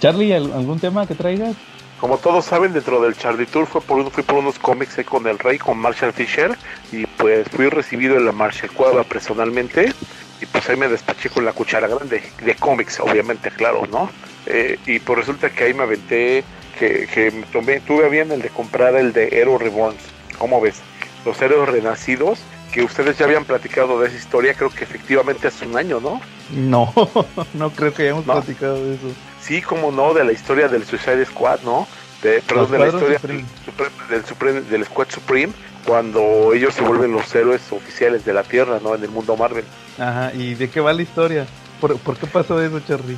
Charlie, 0.00 0.34
¿algún 0.34 0.78
tema 0.78 1.06
que 1.06 1.14
traigas? 1.14 1.56
Como 2.00 2.18
todos 2.18 2.44
saben, 2.44 2.72
dentro 2.72 3.00
del 3.00 3.16
Charlie 3.16 3.46
Tour 3.46 3.66
fue 3.66 3.80
por, 3.80 4.08
fui 4.12 4.22
por 4.22 4.36
unos 4.38 4.58
cómics 4.58 4.96
con 5.04 5.26
el 5.26 5.38
Rey, 5.38 5.58
con 5.58 5.78
Marshall 5.78 6.12
Fisher, 6.12 6.56
y 6.92 7.06
pues 7.06 7.48
fui 7.48 7.68
recibido 7.68 8.16
en 8.16 8.24
la 8.24 8.30
Marshall 8.30 8.70
Cueva 8.70 9.02
personalmente, 9.02 9.92
y 10.40 10.46
pues 10.46 10.68
ahí 10.68 10.76
me 10.76 10.86
despaché 10.86 11.28
con 11.28 11.44
la 11.44 11.52
cuchara 11.52 11.88
grande, 11.88 12.22
de 12.40 12.54
cómics, 12.54 13.00
obviamente, 13.00 13.50
claro, 13.50 13.82
¿no? 13.90 14.10
Eh, 14.46 14.78
y 14.86 15.00
pues 15.00 15.18
resulta 15.18 15.50
que 15.50 15.64
ahí 15.64 15.74
me 15.74 15.82
aventé, 15.82 16.44
que, 16.78 17.08
que 17.12 17.32
tomé, 17.52 17.80
tuve 17.80 18.08
bien 18.08 18.30
el 18.30 18.42
de 18.42 18.50
comprar 18.50 18.94
el 18.94 19.12
de 19.12 19.28
Hero 19.32 19.58
Reborn, 19.58 19.96
¿cómo 20.38 20.60
ves? 20.60 20.80
Los 21.26 21.42
héroes 21.42 21.68
renacidos, 21.68 22.38
que 22.72 22.84
ustedes 22.84 23.18
ya 23.18 23.24
habían 23.24 23.44
platicado 23.44 24.00
de 24.00 24.06
esa 24.06 24.16
historia, 24.16 24.54
creo 24.54 24.70
que 24.70 24.84
efectivamente 24.84 25.48
hace 25.48 25.66
un 25.66 25.76
año, 25.76 25.98
¿no? 25.98 26.20
No, 26.52 26.92
no 27.54 27.70
creo 27.70 27.92
que 27.92 28.02
hayamos 28.04 28.24
platicado 28.24 28.76
de 28.84 28.94
eso 28.94 29.08
sí, 29.40 29.62
como 29.62 29.90
no, 29.92 30.14
de 30.14 30.24
la 30.24 30.32
historia 30.32 30.68
del 30.68 30.84
Suicide 30.84 31.24
Squad, 31.24 31.60
¿no? 31.62 31.86
De, 32.22 32.42
perdón, 32.42 32.70
de 32.72 32.78
la 32.78 32.86
historia 32.88 33.20
Del, 33.22 34.68
del 34.68 34.84
Squad 34.84 35.08
Supreme, 35.08 35.52
cuando 35.86 36.52
ellos 36.52 36.74
se 36.74 36.82
vuelven 36.82 37.12
los 37.12 37.32
héroes 37.34 37.62
oficiales 37.70 38.24
de 38.24 38.32
la 38.32 38.42
Tierra, 38.42 38.80
¿no? 38.82 38.94
En 38.94 39.02
el 39.02 39.10
mundo 39.10 39.36
Marvel. 39.36 39.64
Ajá, 39.98 40.32
¿y 40.34 40.54
de 40.54 40.68
qué 40.68 40.80
va 40.80 40.92
la 40.92 41.02
historia? 41.02 41.46
¿Por, 41.80 41.96
qué 42.18 42.26
pasó 42.26 42.60
eso, 42.60 42.80
Charlie? 42.80 43.16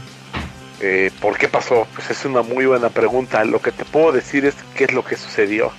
Eh, 0.81 1.11
¿Por 1.21 1.39
qué 1.39 1.49
pasó? 1.49 1.87
Pues 1.95 2.11
es 2.11 2.25
una 2.25 2.43
muy 2.43 2.67
buena 2.67 2.91
pregunta. 2.91 3.45
Lo 3.45 3.61
que 3.61 3.73
te 3.73 3.85
puedo 3.85 4.13
decir 4.13 4.45
es 4.45 4.55
qué 4.75 4.85
es 4.85 4.93
lo 4.93 5.05
que 5.05 5.17
sucedió. 5.17 5.73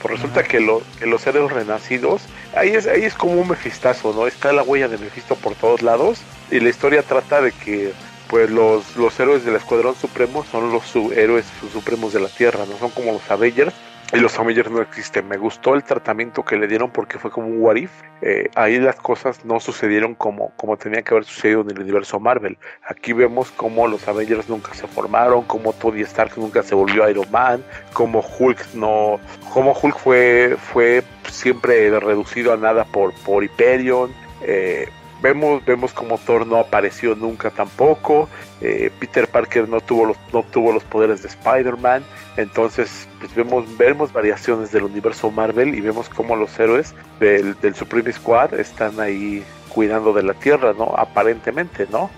Pues 0.00 0.14
resulta 0.14 0.44
que, 0.44 0.60
lo, 0.60 0.82
que 1.00 1.06
los 1.06 1.26
héroes 1.26 1.50
renacidos, 1.50 2.22
ahí 2.56 2.70
es, 2.70 2.86
ahí 2.86 3.02
es 3.02 3.14
como 3.14 3.34
un 3.34 3.48
mefistazo, 3.48 4.12
¿no? 4.14 4.28
Está 4.28 4.52
la 4.52 4.62
huella 4.62 4.86
de 4.86 4.96
Mefisto 4.96 5.34
por 5.34 5.56
todos 5.56 5.82
lados 5.82 6.20
y 6.52 6.60
la 6.60 6.68
historia 6.68 7.02
trata 7.02 7.40
de 7.40 7.50
que 7.50 7.92
pues 8.28 8.50
los, 8.50 8.96
los 8.96 9.18
héroes 9.18 9.44
del 9.44 9.56
Escuadrón 9.56 9.94
Supremo 9.94 10.44
son 10.44 10.72
los 10.72 10.94
héroes 11.12 11.46
supremos 11.72 12.12
de 12.12 12.20
la 12.20 12.28
Tierra, 12.28 12.64
no 12.70 12.76
son 12.78 12.90
como 12.90 13.12
los 13.12 13.30
Avengers, 13.30 13.74
y 14.12 14.20
los 14.20 14.38
Avengers 14.38 14.70
no 14.70 14.80
existen. 14.80 15.28
Me 15.28 15.36
gustó 15.36 15.74
el 15.74 15.84
tratamiento 15.84 16.42
que 16.42 16.56
le 16.56 16.66
dieron 16.66 16.90
porque 16.90 17.18
fue 17.18 17.30
como 17.30 17.48
un 17.48 17.60
what. 17.60 17.76
Eh, 18.22 18.48
ahí 18.54 18.78
las 18.78 18.96
cosas 18.96 19.44
no 19.44 19.60
sucedieron 19.60 20.14
como, 20.14 20.50
como 20.56 20.76
tenía 20.78 21.02
que 21.02 21.12
haber 21.12 21.24
sucedido 21.24 21.60
en 21.60 21.70
el 21.70 21.80
universo 21.80 22.18
Marvel. 22.18 22.56
Aquí 22.88 23.12
vemos 23.12 23.50
cómo 23.50 23.86
los 23.86 24.08
Avengers 24.08 24.48
nunca 24.48 24.72
se 24.72 24.86
formaron, 24.86 25.44
cómo 25.44 25.74
Tony 25.74 26.00
Stark 26.02 26.32
nunca 26.38 26.62
se 26.62 26.74
volvió 26.74 27.08
Iron 27.08 27.30
Man, 27.30 27.62
cómo 27.92 28.20
Hulk 28.20 28.74
no, 28.74 29.20
cómo 29.52 29.78
Hulk 29.80 29.98
fue, 29.98 30.56
fue 30.72 31.02
siempre 31.30 31.90
reducido 32.00 32.54
a 32.54 32.56
nada 32.56 32.84
por, 32.84 33.12
por 33.24 33.44
Hyperion. 33.44 34.10
Eh, 34.42 34.88
vemos, 35.22 35.64
vemos 35.64 35.92
como 35.92 36.18
Thor 36.18 36.46
no 36.46 36.56
apareció 36.56 37.14
nunca 37.14 37.50
tampoco. 37.50 38.28
Eh, 38.60 38.90
Peter 38.98 39.28
Parker 39.28 39.68
no 39.68 39.80
tuvo 39.80 40.06
los, 40.06 40.16
no 40.32 40.42
tuvo 40.42 40.72
los 40.72 40.84
poderes 40.84 41.22
de 41.22 41.28
Spider-Man. 41.28 42.02
Entonces, 42.36 43.08
pues 43.20 43.34
vemos, 43.34 43.64
vemos 43.76 44.12
variaciones 44.12 44.72
del 44.72 44.84
universo 44.84 45.30
Marvel 45.30 45.74
y 45.74 45.80
vemos 45.80 46.08
cómo 46.08 46.36
los 46.36 46.58
héroes 46.58 46.94
del, 47.20 47.58
del 47.60 47.74
Supreme 47.74 48.12
Squad 48.12 48.54
están 48.54 49.00
ahí 49.00 49.44
cuidando 49.68 50.12
de 50.12 50.22
la 50.22 50.34
Tierra, 50.34 50.72
¿no? 50.76 50.94
Aparentemente, 50.96 51.86
¿no? 51.90 52.10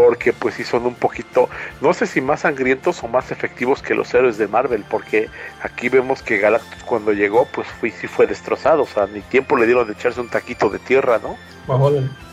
Porque 0.00 0.32
pues 0.32 0.54
sí 0.54 0.64
son 0.64 0.86
un 0.86 0.94
poquito, 0.94 1.50
no 1.82 1.92
sé 1.92 2.06
si 2.06 2.22
más 2.22 2.40
sangrientos 2.40 3.02
o 3.02 3.08
más 3.08 3.30
efectivos 3.30 3.82
que 3.82 3.94
los 3.94 4.14
héroes 4.14 4.38
de 4.38 4.48
Marvel, 4.48 4.82
porque 4.88 5.28
aquí 5.60 5.90
vemos 5.90 6.22
que 6.22 6.38
Galactus 6.38 6.82
cuando 6.84 7.12
llegó, 7.12 7.46
pues 7.52 7.68
fue, 7.68 7.90
sí 7.90 8.06
fue 8.06 8.26
destrozado, 8.26 8.84
o 8.84 8.86
sea, 8.86 9.06
ni 9.06 9.20
tiempo 9.20 9.58
le 9.58 9.66
dieron 9.66 9.86
de 9.86 9.92
echarse 9.92 10.18
un 10.22 10.30
taquito 10.30 10.70
de 10.70 10.78
tierra, 10.78 11.20
¿no? 11.22 11.36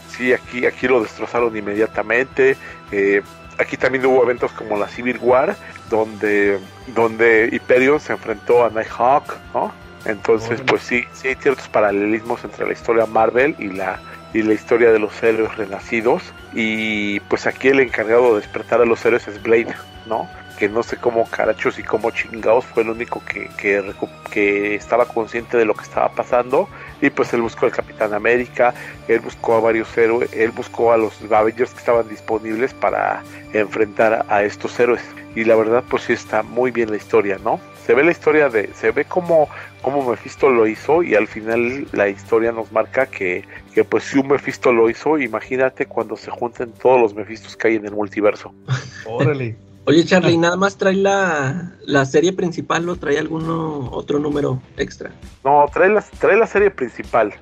Sí, 0.08 0.32
aquí, 0.32 0.66
aquí 0.66 0.88
lo 0.88 1.02
destrozaron 1.04 1.58
inmediatamente. 1.58 2.56
Eh, 2.94 3.22
aquí 3.58 3.76
también 3.76 4.06
hubo 4.06 4.24
eventos 4.24 4.54
como 4.54 4.78
la 4.78 4.88
Civil 4.88 5.20
War, 5.22 5.58
donde, 5.90 6.60
donde 6.96 7.50
Hyperion 7.52 8.00
se 8.00 8.14
enfrentó 8.14 8.64
a 8.64 8.70
Nighthawk, 8.70 9.36
¿no? 9.54 9.74
Entonces, 10.06 10.62
pues 10.66 10.84
sí, 10.84 11.04
sí 11.12 11.28
hay 11.28 11.36
ciertos 11.36 11.68
paralelismos 11.68 12.46
entre 12.46 12.66
la 12.66 12.72
historia 12.72 13.06
Marvel 13.06 13.56
y 13.60 13.68
la, 13.68 14.00
y 14.34 14.42
la 14.42 14.54
historia 14.54 14.94
de 14.94 15.00
los 15.00 15.22
héroes 15.22 15.54
renacidos. 15.58 16.24
Y 16.60 17.20
pues 17.20 17.46
aquí 17.46 17.68
el 17.68 17.80
encargado 17.80 18.34
de 18.34 18.42
despertar 18.42 18.82
a 18.82 18.86
los 18.86 19.06
héroes 19.06 19.28
es 19.28 19.40
Blade, 19.44 19.76
¿no? 20.08 20.28
Que 20.58 20.68
no 20.68 20.82
sé 20.82 20.98
cómo 20.98 21.30
carachos 21.30 21.78
y 21.78 21.84
cómo 21.84 22.10
chingados 22.10 22.66
fue 22.66 22.82
el 22.82 22.90
único 22.90 23.22
que, 23.24 23.48
que, 23.60 24.74
estaba 24.74 25.06
consciente 25.06 25.56
de 25.56 25.66
lo 25.66 25.76
que 25.76 25.84
estaba 25.84 26.10
pasando. 26.10 26.68
Y 27.00 27.12
pues 27.12 27.32
él 27.34 27.44
buscó 27.44 27.68
al 27.68 27.72
Capitán 27.72 28.16
América, 28.16 28.74
él 29.08 29.20
buscó 29.20 29.54
a 29.54 29.60
varios 29.60 29.96
héroes, 29.96 30.34
él 30.34 30.50
buscó 30.50 30.92
a 30.92 30.98
los 30.98 31.22
Avengers 31.32 31.74
que 31.74 31.78
estaban 31.78 32.10
disponibles 32.10 32.74
para 32.74 33.22
enfrentar 33.54 34.26
a 34.28 34.42
estos 34.42 34.80
héroes 34.80 35.04
y 35.36 35.44
la 35.44 35.56
verdad 35.56 35.84
pues 35.88 36.02
sí 36.06 36.14
está 36.14 36.42
muy 36.42 36.72
bien 36.72 36.90
la 36.90 36.98
historia, 36.98 37.38
¿no? 37.44 37.60
Se 37.88 37.94
ve 37.94 38.04
la 38.04 38.12
historia 38.12 38.50
de, 38.50 38.70
se 38.74 38.92
ve 38.92 39.06
como, 39.06 39.48
como 39.82 40.10
Mephisto 40.10 40.50
lo 40.50 40.68
hizo 40.68 41.04
y 41.04 41.16
al 41.16 41.26
final 41.26 41.88
la 41.94 42.10
historia 42.10 42.52
nos 42.52 42.70
marca 42.74 43.06
que, 43.06 43.46
que 43.74 43.86
pues 43.86 44.04
si 44.04 44.20
un 44.20 44.28
Mephisto 44.28 44.74
lo 44.74 44.90
hizo, 44.90 45.18
imagínate 45.18 45.86
cuando 45.86 46.18
se 46.18 46.30
junten 46.30 46.74
todos 46.74 47.00
los 47.00 47.14
Mephistos 47.14 47.56
que 47.56 47.70
hay 47.70 47.76
en 47.76 47.86
el 47.86 47.94
multiverso. 47.94 48.54
Órale. 49.06 49.56
Oye 49.86 50.04
Charlie, 50.04 50.38
nada 50.38 50.58
más 50.58 50.76
trae 50.78 50.96
la, 50.96 51.78
la 51.86 52.04
serie 52.04 52.34
principal 52.34 52.90
o 52.90 52.98
trae 52.98 53.20
alguno 53.20 53.90
otro 53.92 54.20
número 54.20 54.62
extra? 54.76 55.10
No, 55.46 55.66
trae 55.74 55.88
la, 55.88 56.04
trae 56.20 56.36
la 56.36 56.46
serie 56.46 56.72
principal. 56.72 57.34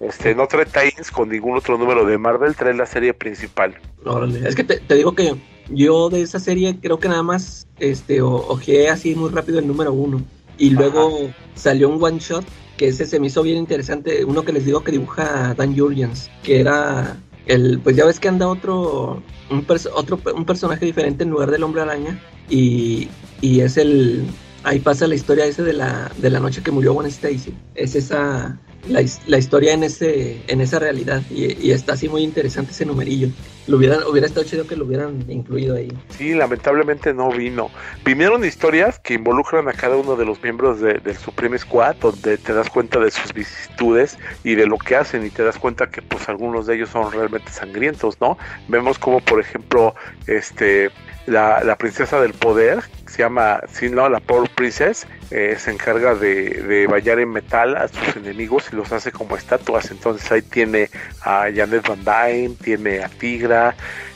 Este, 0.00 0.34
no 0.34 0.46
trae 0.46 0.64
tie 0.64 0.94
con 1.12 1.28
ningún 1.28 1.58
otro 1.58 1.76
número 1.76 2.06
de 2.06 2.16
Marvel, 2.16 2.56
trae 2.56 2.72
la 2.72 2.86
serie 2.86 3.12
principal. 3.12 3.74
Órale. 4.06 4.48
Es 4.48 4.54
que 4.54 4.64
te, 4.64 4.78
te 4.80 4.94
digo 4.94 5.14
que 5.14 5.36
yo 5.70 6.08
de 6.08 6.22
esa 6.22 6.40
serie 6.40 6.78
creo 6.80 6.98
que 6.98 7.08
nada 7.08 7.22
más 7.22 7.66
este 7.78 8.22
ojeé 8.22 8.88
así 8.88 9.14
muy 9.14 9.30
rápido 9.30 9.58
el 9.58 9.66
número 9.66 9.92
uno. 9.92 10.22
Y 10.56 10.70
luego 10.70 11.30
salió 11.54 11.88
un 11.88 12.02
one 12.02 12.18
shot 12.18 12.44
que 12.76 12.88
ese 12.88 13.06
se 13.06 13.20
me 13.20 13.26
hizo 13.28 13.42
bien 13.42 13.58
interesante. 13.58 14.24
Uno 14.24 14.44
que 14.44 14.52
les 14.52 14.64
digo 14.64 14.82
que 14.82 14.92
dibuja 14.92 15.54
Dan 15.54 15.76
Jurgens, 15.76 16.30
que 16.42 16.60
era 16.60 17.16
el, 17.46 17.80
pues 17.80 17.96
ya 17.96 18.04
ves 18.04 18.18
que 18.18 18.28
anda 18.28 18.48
otro, 18.48 19.22
un, 19.50 19.66
otro, 19.94 20.20
un 20.34 20.44
personaje 20.44 20.84
diferente 20.84 21.24
en 21.24 21.30
lugar 21.30 21.50
del 21.50 21.62
hombre 21.64 21.82
araña. 21.82 22.20
Y, 22.48 23.08
y 23.40 23.60
es 23.60 23.76
el, 23.76 24.24
ahí 24.62 24.78
pasa 24.80 25.06
la 25.06 25.14
historia 25.14 25.44
ese 25.46 25.62
de 25.62 25.72
la, 25.72 26.10
de 26.16 26.30
la 26.30 26.40
noche 26.40 26.62
que 26.62 26.70
murió 26.70 26.92
Gwen 26.94 27.08
Stacy. 27.08 27.54
Es 27.74 27.94
esa, 27.94 28.58
la, 28.86 29.38
historia 29.38 29.74
en 29.74 29.82
ese 29.82 30.40
en 30.46 30.60
esa 30.60 30.78
realidad 30.78 31.22
y, 31.30 31.70
está 31.70 31.94
así 31.94 32.08
muy 32.08 32.22
interesante 32.22 32.72
ese 32.72 32.86
numerillo. 32.86 33.28
Lo 33.66 33.76
hubieran, 33.76 34.02
hubiera 34.04 34.26
estado 34.26 34.46
chido 34.46 34.66
que 34.66 34.76
lo 34.76 34.86
hubieran 34.86 35.24
incluido 35.28 35.76
ahí. 35.76 35.92
Sí, 36.16 36.32
lamentablemente 36.32 37.12
no 37.12 37.30
vino. 37.30 37.70
Vinieron 38.04 38.44
historias 38.44 38.98
que 38.98 39.14
involucran 39.14 39.68
a 39.68 39.74
cada 39.74 39.96
uno 39.96 40.16
de 40.16 40.24
los 40.24 40.42
miembros 40.42 40.80
de, 40.80 40.94
del 40.94 41.16
Supreme 41.16 41.58
Squad, 41.58 41.96
donde 41.96 42.38
te 42.38 42.54
das 42.54 42.70
cuenta 42.70 42.98
de 42.98 43.10
sus 43.10 43.34
vicisitudes 43.34 44.16
y 44.42 44.54
de 44.54 44.66
lo 44.66 44.78
que 44.78 44.96
hacen 44.96 45.26
y 45.26 45.30
te 45.30 45.42
das 45.42 45.58
cuenta 45.58 45.90
que 45.90 46.00
pues 46.00 46.28
algunos 46.28 46.66
de 46.66 46.76
ellos 46.76 46.88
son 46.88 47.12
realmente 47.12 47.50
sangrientos, 47.50 48.18
¿no? 48.20 48.38
Vemos 48.68 48.98
como 48.98 49.20
por 49.20 49.40
ejemplo 49.40 49.94
este 50.26 50.90
la, 51.26 51.62
la 51.62 51.76
princesa 51.76 52.20
del 52.20 52.32
poder, 52.32 52.82
se 53.08 53.18
llama, 53.18 53.60
no, 53.90 54.08
la 54.08 54.20
Power 54.20 54.50
Princess, 54.50 55.06
eh, 55.30 55.56
se 55.58 55.70
encarga 55.70 56.14
de, 56.14 56.50
de 56.62 56.86
vallar 56.86 57.18
en 57.18 57.30
metal 57.30 57.76
a 57.76 57.88
sus 57.88 58.16
enemigos 58.16 58.68
y 58.72 58.76
los 58.76 58.92
hace 58.92 59.12
como 59.12 59.36
estatuas. 59.36 59.90
Entonces 59.90 60.30
ahí 60.30 60.42
tiene 60.42 60.90
a 61.22 61.48
Janet 61.54 61.86
Van 61.88 62.04
Dyne, 62.04 62.54
tiene 62.62 63.02
a 63.02 63.08
Tigra, 63.08 63.74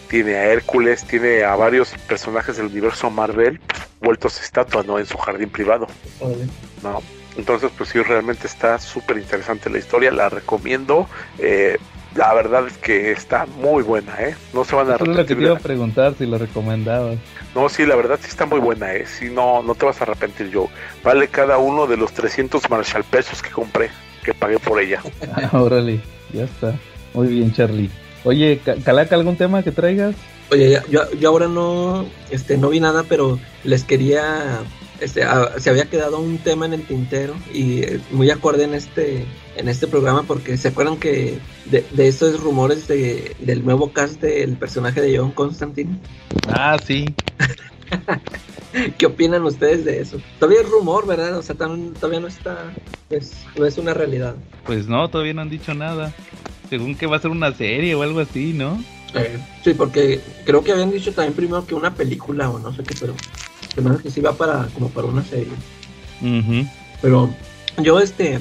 tiene 0.09 0.37
a 0.37 0.47
Hércules, 0.47 1.05
tiene 1.05 1.43
a 1.43 1.57
varios 1.57 1.91
personajes 2.07 2.57
del 2.57 2.67
universo 2.67 3.11
Marvel 3.11 3.61
vueltos 4.03 4.41
estatuas, 4.43 4.85
¿no? 4.85 4.99
En 4.99 5.07
su 5.07 5.17
jardín 5.17 5.49
privado. 5.49 5.87
¿no? 6.83 7.01
Entonces, 7.37 7.71
pues 7.77 7.91
sí, 7.91 8.01
realmente 8.03 8.47
está 8.47 8.79
súper 8.79 9.17
interesante 9.17 9.71
la 9.71 9.79
historia, 9.79 10.11
la 10.11 10.29
recomiendo. 10.29 11.09
Eh, 11.39 11.79
la 12.15 12.33
verdad 12.35 12.67
es 12.67 12.77
que 12.79 13.13
está 13.13 13.47
muy 13.47 13.83
buena, 13.83 14.15
¿eh? 14.21 14.35
No 14.53 14.65
se 14.65 14.77
van 14.77 14.91
a 14.91 14.95
arrepentir. 14.95 15.13
Es 15.13 15.17
lo 15.19 15.27
que 15.27 15.35
te 15.35 15.43
iba 15.43 15.57
a 15.57 15.61
preguntar 15.61 16.15
si 16.17 16.27
lo 16.27 16.39
recomendabas. 16.39 17.19
No, 17.55 17.69
sí, 17.69 17.87
la 17.87 17.97
verdad 17.97 18.19
sí 18.21 18.29
está 18.29 18.47
muy 18.47 18.61
buena, 18.61 18.95
¿eh? 18.95 19.07
Sí, 19.07 19.31
no, 19.31 19.63
no 19.63 19.75
te 19.75 19.87
vas 19.87 20.01
a 20.01 20.05
arrepentir 20.05 20.51
yo. 20.51 20.69
Vale 21.03 21.29
cada 21.29 21.59
uno 21.59 21.87
de 21.87 21.97
los 21.97 22.13
300 22.13 22.69
Marshall 22.71 23.05
pesos 23.05 23.43
que 23.43 23.51
compré, 23.51 23.91
que 24.25 24.35
pagué 24.35 24.59
por 24.59 24.81
ella. 24.81 25.03
Ah, 25.35 25.61
órale, 25.61 26.01
ya 26.33 26.45
está. 26.45 26.75
Muy 27.15 27.29
bien, 27.29 27.53
Charlie. 27.53 27.91
Oye, 28.25 28.61
Calaca, 28.85 29.17
¿algún 29.17 29.37
tema 29.37 29.63
que 29.63 29.73
traigas? 29.73 30.15
Oye, 30.51 30.81
yo, 30.91 31.11
yo 31.19 31.29
ahora 31.31 31.49
no, 31.49 32.07
este, 32.31 32.59
no 32.59 32.69
vi 32.69 32.81
nada, 32.81 33.05
pero 33.09 33.39
les 33.65 33.85
quería 33.85 34.61
este, 35.01 35.23
se 35.59 35.71
había 35.71 35.87
quedado 35.87 36.21
un 36.21 36.39
tema 36.39 36.67
en 36.67 36.75
el 36.75 36.83
tintero 36.83 37.35
y 37.53 37.83
eh, 37.83 38.01
muy 38.11 38.31
acorde 38.31 38.65
en 38.65 38.75
este 38.75 39.27
en 39.57 39.69
este 39.69 39.87
programa 39.87 40.23
porque 40.23 40.57
se 40.57 40.69
acuerdan 40.69 40.97
que 40.97 41.39
de, 41.67 41.85
de 41.91 42.09
estos 42.09 42.41
rumores 42.41 42.89
de, 42.89 43.37
del 43.41 43.65
nuevo 43.65 43.93
cast 43.93 44.21
del 44.21 44.57
personaje 44.57 45.01
de 45.01 45.19
John 45.19 45.33
Constantine. 45.33 45.99
Ah, 46.49 46.79
sí. 46.85 47.15
¿Qué 48.99 49.07
opinan 49.07 49.45
ustedes 49.45 49.85
de 49.85 50.01
eso? 50.01 50.19
Todavía 50.39 50.63
es 50.63 50.71
rumor, 50.71 51.07
¿verdad? 51.07 51.37
O 51.37 51.43
sea, 51.43 51.55
todavía 51.55 52.21
no 52.21 52.27
está, 52.27 52.73
pues, 53.09 53.45
no 53.57 53.67
es 53.67 53.77
una 53.77 53.93
realidad. 53.93 54.35
Pues 54.65 54.87
no, 54.87 55.09
todavía 55.11 55.35
no 55.35 55.43
han 55.43 55.51
dicho 55.51 55.75
nada. 55.75 56.15
Según 56.71 56.95
que 56.95 57.07
va 57.07 57.17
a 57.17 57.21
ser 57.21 57.31
una 57.31 57.53
serie 57.53 57.95
o 57.95 58.03
algo 58.03 58.21
así, 58.21 58.55
¿no? 58.55 58.83
Eh, 59.15 59.39
sí, 59.63 59.75
porque 59.75 60.21
creo 60.47 60.65
que 60.65 60.73
habían 60.73 60.91
dicho 60.91 61.13
también 61.13 61.35
primero 61.35 61.67
que 61.67 61.75
una 61.75 61.95
película 61.95 62.49
o 62.49 62.59
no 62.59 62.75
sé 62.75 62.83
qué, 62.83 62.95
pero 62.99 63.15
que 64.03 64.11
sí 64.11 64.21
va 64.21 64.33
para 64.33 64.69
como 64.75 64.89
para 64.89 65.07
una 65.09 65.25
serie. 65.25 65.53
Pero 67.01 67.31
yo 67.79 68.01
este 68.01 68.39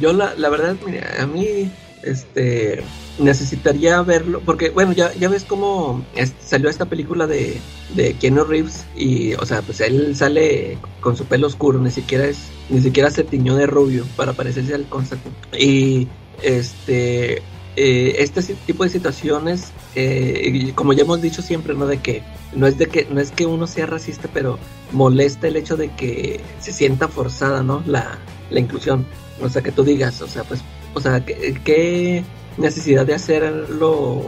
yo 0.00 0.12
la, 0.12 0.34
la 0.34 0.48
verdad 0.48 0.76
mira, 0.84 1.22
a 1.22 1.26
mí 1.26 1.70
este 2.02 2.82
necesitaría 3.18 4.02
verlo 4.02 4.42
porque 4.44 4.70
bueno 4.70 4.92
ya, 4.92 5.12
ya 5.14 5.28
ves 5.28 5.44
cómo 5.44 6.04
salió 6.44 6.68
esta 6.68 6.84
película 6.84 7.26
de, 7.26 7.58
de 7.94 8.14
Keanu 8.14 8.44
Reeves 8.44 8.84
y 8.94 9.34
o 9.34 9.46
sea 9.46 9.62
pues 9.62 9.80
él 9.80 10.14
sale 10.14 10.78
con 11.00 11.16
su 11.16 11.24
pelo 11.24 11.46
oscuro 11.46 11.80
ni 11.80 11.90
siquiera 11.90 12.26
es 12.26 12.48
ni 12.68 12.80
siquiera 12.80 13.10
se 13.10 13.24
tiñó 13.24 13.56
de 13.56 13.66
rubio 13.66 14.04
para 14.16 14.34
parecerse 14.34 14.74
al 14.74 14.86
Constantine 14.86 15.34
y 15.58 16.08
este 16.42 17.42
eh, 17.76 18.16
este 18.18 18.42
tipo 18.54 18.84
de 18.84 18.90
situaciones, 18.90 19.72
eh, 19.94 20.72
como 20.74 20.94
ya 20.94 21.02
hemos 21.02 21.20
dicho 21.20 21.42
siempre, 21.42 21.74
¿no? 21.74 21.86
De 21.86 21.98
que 21.98 22.22
no 22.54 22.66
es 22.66 22.78
de 22.78 22.86
que 22.86 23.06
no 23.10 23.20
es 23.20 23.30
que 23.30 23.44
uno 23.44 23.66
sea 23.66 23.84
racista, 23.84 24.30
pero 24.32 24.58
molesta 24.92 25.46
el 25.46 25.56
hecho 25.56 25.76
de 25.76 25.90
que 25.90 26.40
se 26.58 26.72
sienta 26.72 27.06
forzada, 27.08 27.62
¿no? 27.62 27.82
La, 27.86 28.18
la 28.50 28.60
inclusión. 28.60 29.06
O 29.42 29.50
sea, 29.50 29.62
que 29.62 29.72
tú 29.72 29.84
digas, 29.84 30.22
o 30.22 30.26
sea, 30.26 30.44
pues, 30.44 30.62
o 30.94 31.00
sea, 31.00 31.22
¿qué, 31.24 32.24
necesidad 32.56 33.04
de 33.04 33.12
hacerlo 33.12 34.22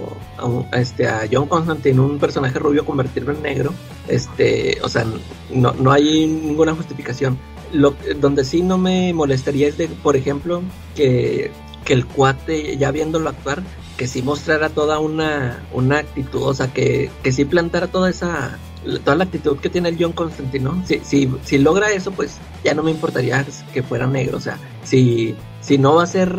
a, 0.70 0.78
este, 0.78 1.09
a 1.09 1.26
John 1.32 1.46
Constantine, 1.49 1.99
un 1.99 2.18
personaje 2.18 2.59
rubio, 2.59 2.84
convertirlo 2.84 3.32
en 3.32 3.40
negro? 3.40 3.72
Este, 4.09 4.78
o 4.82 4.88
sea, 4.90 5.07
no, 5.51 5.72
no 5.72 5.90
hay 5.90 6.26
ninguna 6.26 6.74
justificación. 6.74 7.38
lo, 7.72 7.94
donde 8.20 8.44
sí 8.44 8.61
no 8.61 8.76
me 8.76 9.14
molestaría 9.14 9.68
es 9.68 9.78
de, 9.78 9.88
por 9.88 10.16
ejemplo, 10.16 10.61
que, 10.94 11.51
que 11.89 11.95
el 11.95 12.05
cuate, 12.05 12.76
ya 12.76 12.91
viéndolo 12.91 13.30
actuar, 13.30 13.62
que 13.97 14.07
sí 14.07 14.20
mostrara 14.20 14.68
toda 14.68 14.99
una, 14.99 15.64
una 15.72 16.01
actitud, 16.01 16.43
o 16.43 16.53
sea, 16.53 16.66
que, 16.68 17.11
que 17.22 17.32
sí 17.32 17.47
plantara 17.47 17.86
toda 17.86 18.11
esa, 18.11 18.59
toda 19.05 19.16
la 19.16 19.24
actitud 19.24 19.57
que 19.57 19.70
tiene 19.70 19.89
el 19.89 19.97
John 19.99 20.12
Constantine, 20.12 20.68
Si, 20.84 21.01
si, 21.03 21.32
si 21.45 21.57
logra 21.57 21.91
eso, 21.91 22.11
pues 22.11 22.36
ya 22.62 22.74
no 22.74 22.82
me 22.82 22.91
importaría 22.91 23.43
que 23.72 23.82
fuera 23.82 24.07
negro, 24.07 24.36
o 24.36 24.41
sea, 24.41 24.59
si, 24.84 25.34
si 25.62 25.78
no 25.78 25.95
va 25.95 26.03
a 26.03 26.07
ser, 26.07 26.30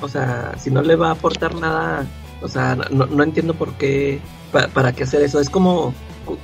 o 0.00 0.08
sea, 0.08 0.54
si 0.58 0.72
no 0.72 0.82
le 0.82 0.96
va 0.96 1.10
a 1.10 1.12
aportar 1.12 1.54
nada, 1.54 2.04
o 2.42 2.48
sea, 2.48 2.74
no, 2.74 3.06
no 3.06 3.22
entiendo 3.22 3.54
por 3.54 3.74
qué, 3.74 4.18
para 4.50 4.92
qué 4.92 5.04
hacer 5.04 5.22
eso, 5.22 5.38
es 5.38 5.48
como 5.48 5.94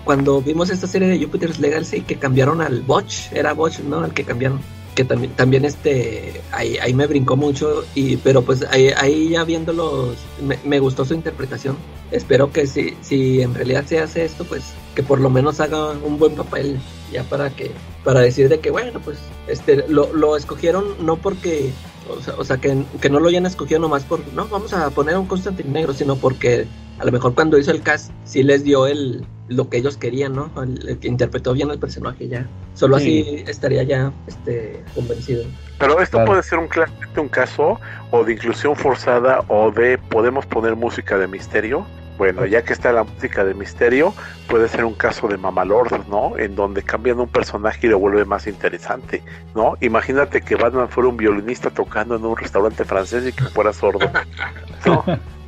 cuando 0.05 0.41
vimos 0.41 0.71
esta 0.71 0.87
serie 0.87 1.09
de 1.09 1.19
Jupiter's 1.19 1.59
Legacy 1.59 2.03
que 2.03 2.15
cambiaron 2.15 2.61
al 2.61 2.83
Botch, 2.83 3.33
era 3.33 3.55
Botch, 3.55 3.81
¿no? 3.81 4.05
Al 4.05 4.15
que 4.15 4.23
cambiaron 4.23 4.61
que 4.95 5.05
también, 5.05 5.33
también 5.33 5.65
este, 5.65 6.43
ahí, 6.53 6.77
ahí 6.79 6.93
me 6.93 7.07
brincó 7.07 7.37
mucho, 7.37 7.85
y, 7.95 8.17
pero 8.19 8.43
pues 8.43 8.65
ahí, 8.71 8.91
ahí 8.97 9.31
ya 9.31 9.45
viéndolos, 9.45 10.17
me, 10.43 10.59
me, 10.65 10.81
gustó 10.81 11.05
su 11.05 11.15
interpretación. 11.15 11.77
Espero 12.11 12.53
que 12.53 12.67
si, 12.67 12.95
si 13.01 13.41
en 13.41 13.55
realidad 13.55 13.85
se 13.87 14.01
hace 14.01 14.25
esto, 14.25 14.45
pues 14.45 14.75
que 14.95 15.03
por 15.03 15.21
lo 15.21 15.31
menos 15.31 15.61
haga 15.61 15.93
un 15.93 16.19
buen 16.19 16.35
papel, 16.35 16.79
ya 17.11 17.23
para 17.25 17.51
que, 17.51 17.71
para 18.05 18.21
decir 18.21 18.49
de 18.49 18.61
que 18.61 18.71
bueno, 18.71 19.01
pues 19.01 19.19
este, 19.47 19.85
lo, 19.89 20.13
lo 20.13 20.37
escogieron 20.37 20.85
no 21.01 21.17
porque, 21.17 21.73
o 22.09 22.21
sea, 22.21 22.35
o 22.37 22.45
sea 22.45 22.59
que, 22.59 22.85
que, 23.01 23.09
no 23.09 23.19
lo 23.21 23.29
hayan 23.29 23.47
escogido 23.47 23.81
nomás 23.81 24.05
por, 24.05 24.21
no, 24.35 24.47
vamos 24.49 24.73
a 24.75 24.91
poner 24.91 25.17
un 25.17 25.27
Constantine 25.27 25.71
negro, 25.71 25.95
sino 25.95 26.17
porque 26.17 26.67
a 27.03 27.05
lo 27.05 27.11
mejor 27.11 27.35
cuando 27.35 27.59
hizo 27.59 27.73
el 27.73 27.83
cast 27.83 28.13
sí 28.23 28.45
les 28.45 28.63
dio 28.63 28.87
el, 28.87 29.27
lo 29.49 29.69
que 29.69 29.79
ellos 29.79 29.97
querían, 29.97 30.35
¿no? 30.35 30.53
El, 30.63 30.99
que 31.01 31.09
interpretó 31.09 31.53
bien 31.53 31.69
el 31.71 31.81
personaje 31.81 32.29
ya. 32.29 32.47
Solo 32.75 32.95
así 32.95 33.43
estaría 33.49 33.83
ya 33.83 34.13
este, 34.29 34.85
convencido. 34.95 35.45
Pero 35.81 36.01
esto 36.01 36.25
puede 36.25 36.45
ser 36.45 36.61
un, 36.61 36.69
un 37.17 37.29
caso 37.29 37.81
o 38.13 38.23
de 38.23 38.35
inclusión 38.35 38.77
forzada 38.77 39.45
o 39.49 39.73
de 39.73 39.99
podemos 39.99 40.47
poner 40.47 40.77
música 40.77 41.19
de 41.19 41.27
misterio. 41.27 41.85
Bueno, 42.19 42.47
ya 42.47 42.63
que 42.63 42.73
está 42.73 42.93
la 42.93 43.03
música 43.03 43.43
de 43.45 43.55
misterio, 43.55 44.15
puede 44.49 44.69
ser 44.69 44.85
un 44.85 44.95
caso 44.95 45.27
de 45.27 45.37
Mamalord, 45.39 46.07
¿no? 46.09 46.39
En 46.39 46.55
donde 46.55 46.85
cambian 46.85 47.19
un 47.19 47.27
personaje 47.27 47.89
y 47.89 47.91
lo 47.91 47.99
vuelve 47.99 48.25
más 48.25 48.47
interesante, 48.47 49.25
¿no? 49.57 49.75
Imagínate 49.81 50.41
que 50.41 50.55
Batman 50.55 50.89
fuera 50.89 51.09
un 51.09 51.17
violinista 51.17 51.71
tocando 51.71 52.15
en 52.15 52.25
un 52.25 52.37
restaurante 52.37 52.85
francés 52.85 53.27
y 53.27 53.33
que 53.33 53.43
fuera 53.47 53.73
sordo, 53.73 54.09
¿no? 54.87 55.05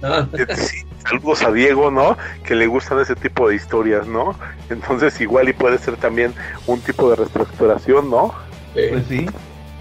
sí, 0.57 0.85
saludos 1.07 1.43
a 1.43 1.53
Diego, 1.53 1.91
¿no? 1.91 2.17
Que 2.45 2.55
le 2.55 2.67
gustan 2.67 3.01
ese 3.01 3.15
tipo 3.15 3.49
de 3.49 3.57
historias, 3.57 4.07
¿no? 4.07 4.37
Entonces 4.71 5.21
igual 5.21 5.49
y 5.49 5.53
puede 5.53 5.79
ser 5.79 5.97
también 5.97 6.33
un 6.67 6.81
tipo 6.81 7.11
de 7.11 7.17
reestructuración, 7.17 8.11
¿no? 8.11 8.35
Pues 8.73 9.05
sí, 9.09 9.27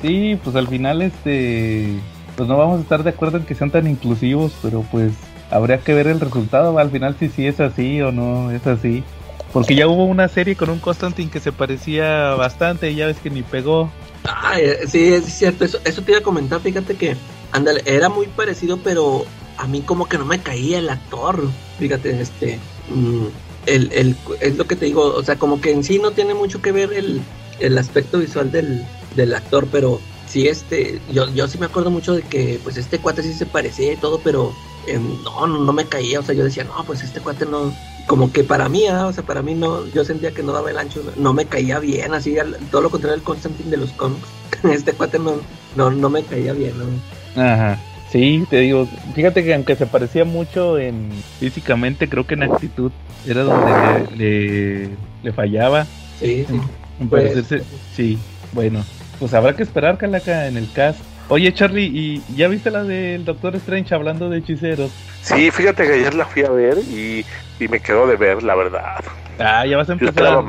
sí, 0.01 0.39
pues 0.43 0.55
al 0.55 0.67
final 0.67 1.01
este, 1.01 1.99
pues 2.35 2.47
no 2.47 2.57
vamos 2.57 2.79
a 2.79 2.81
estar 2.83 3.03
de 3.03 3.09
acuerdo 3.09 3.37
en 3.37 3.45
que 3.45 3.55
sean 3.55 3.71
tan 3.71 3.87
inclusivos, 3.87 4.53
pero 4.61 4.85
pues 4.91 5.13
habría 5.49 5.79
que 5.79 5.93
ver 5.93 6.07
el 6.07 6.19
resultado, 6.19 6.77
al 6.77 6.91
final 6.91 7.15
si 7.19 7.29
sí 7.29 7.47
es 7.47 7.59
así 7.59 8.01
o 8.01 8.11
no 8.11 8.51
es 8.51 8.65
así. 8.67 9.03
Porque 9.51 9.75
ya 9.75 9.87
hubo 9.87 10.05
una 10.05 10.27
serie 10.27 10.55
con 10.55 10.71
un 10.71 10.79
Constantine 10.79 11.29
que 11.29 11.39
se 11.39 11.51
parecía 11.51 12.33
bastante 12.33 12.89
y 12.89 12.95
ya 12.95 13.05
ves 13.05 13.17
que 13.19 13.29
ni 13.29 13.43
pegó. 13.43 13.91
Ah, 14.25 14.55
sí, 14.87 15.13
es 15.13 15.25
cierto, 15.25 15.63
eso, 15.63 15.77
eso 15.85 16.01
te 16.01 16.11
iba 16.11 16.19
a 16.19 16.23
comentar, 16.23 16.59
fíjate 16.59 16.95
que, 16.95 17.15
ándale, 17.51 17.83
era 17.85 18.09
muy 18.09 18.25
parecido, 18.27 18.77
pero 18.83 19.25
a 19.57 19.67
mí 19.67 19.81
como 19.81 20.07
que 20.07 20.17
no 20.17 20.25
me 20.25 20.39
caía 20.39 20.79
el 20.79 20.89
actor. 20.89 21.47
Fíjate, 21.79 22.21
este, 22.21 22.59
mm, 22.89 23.25
el, 23.65 23.91
el, 23.93 24.15
es 24.41 24.57
lo 24.57 24.65
que 24.65 24.75
te 24.75 24.85
digo, 24.85 25.13
o 25.13 25.23
sea, 25.23 25.37
como 25.37 25.61
que 25.61 25.71
en 25.71 25.83
sí 25.83 25.99
no 25.99 26.11
tiene 26.11 26.33
mucho 26.33 26.61
que 26.61 26.71
ver 26.71 26.93
el, 26.93 27.21
el 27.59 27.77
aspecto 27.77 28.19
visual 28.19 28.51
del, 28.51 28.85
del 29.15 29.33
actor, 29.33 29.67
pero 29.71 29.99
sí, 30.27 30.47
este, 30.47 30.99
yo, 31.11 31.29
yo 31.29 31.47
sí 31.47 31.57
me 31.57 31.67
acuerdo 31.67 31.91
mucho 31.91 32.13
de 32.13 32.23
que, 32.23 32.59
pues, 32.63 32.77
este 32.77 32.99
cuate 32.99 33.23
sí 33.23 33.33
se 33.33 33.45
parecía 33.45 33.93
y 33.93 33.97
todo, 33.97 34.19
pero 34.23 34.53
eh, 34.87 34.99
no, 35.23 35.47
no, 35.47 35.59
no 35.59 35.73
me 35.73 35.85
caía, 35.85 36.19
o 36.19 36.23
sea, 36.23 36.35
yo 36.35 36.43
decía, 36.43 36.63
no, 36.63 36.83
pues 36.83 37.03
este 37.03 37.21
cuate 37.21 37.45
no, 37.45 37.73
como 38.07 38.31
que 38.31 38.43
para 38.43 38.67
mí, 38.67 38.87
¿ah? 38.87 39.07
o 39.07 39.13
sea, 39.13 39.23
para 39.23 39.41
mí 39.41 39.53
no, 39.53 39.85
yo 39.87 40.03
sentía 40.03 40.31
que 40.31 40.43
no 40.43 40.51
daba 40.51 40.71
el 40.71 40.77
ancho, 40.77 41.01
no 41.15 41.33
me 41.33 41.45
caía 41.45 41.79
bien, 41.79 42.13
así, 42.13 42.35
todo 42.69 42.81
lo 42.81 42.89
contrario 42.89 43.15
del 43.15 43.23
Constantine 43.23 43.71
de 43.71 43.77
los 43.77 43.91
cómics, 43.91 44.27
este 44.63 44.93
cuate 44.93 45.19
no, 45.19 45.35
no, 45.75 45.89
no 45.91 46.09
me 46.09 46.23
caía 46.23 46.53
bien, 46.53 46.73
¿no? 46.77 47.41
Ajá. 47.41 47.79
Sí, 48.13 48.45
te 48.47 48.59
digo, 48.59 48.87
fíjate 49.15 49.43
que 49.43 49.55
aunque 49.55 49.75
se 49.75 49.87
parecía 49.87 50.23
mucho 50.23 50.77
en 50.77 51.09
físicamente, 51.39 52.07
creo 52.07 52.27
que 52.27 52.35
en 52.35 52.43
actitud 52.43 52.91
era 53.27 53.41
donde 53.41 54.15
le, 54.15 54.89
le, 55.23 55.33
fallaba. 55.33 55.87
Sí, 56.19 56.45
sí. 56.47 56.61
En 56.99 57.09
parecerse, 57.09 57.63
sí, 57.95 58.19
bueno, 58.51 58.85
pues 59.17 59.33
habrá 59.33 59.55
que 59.55 59.63
esperar, 59.63 59.97
Calaca, 59.97 60.45
en 60.47 60.57
el 60.57 60.71
cast. 60.71 60.99
Oye, 61.29 61.53
Charlie, 61.53 61.89
¿y 61.93 62.23
ya 62.35 62.47
viste 62.47 62.69
la 62.69 62.83
del 62.83 63.25
Doctor 63.25 63.55
Strange 63.55 63.95
hablando 63.95 64.29
de 64.29 64.39
hechiceros? 64.39 64.91
Sí, 65.21 65.51
fíjate 65.51 65.85
que 65.85 65.93
ayer 65.93 66.13
la 66.13 66.25
fui 66.25 66.43
a 66.43 66.49
ver 66.49 66.77
y, 66.77 67.25
y 67.59 67.67
me 67.67 67.79
quedó 67.79 68.05
de 68.07 68.17
ver, 68.17 68.43
la 68.43 68.55
verdad. 68.55 69.03
Ah, 69.39 69.65
ya 69.65 69.77
vas 69.77 69.89
a 69.89 69.93
empezar. 69.93 70.43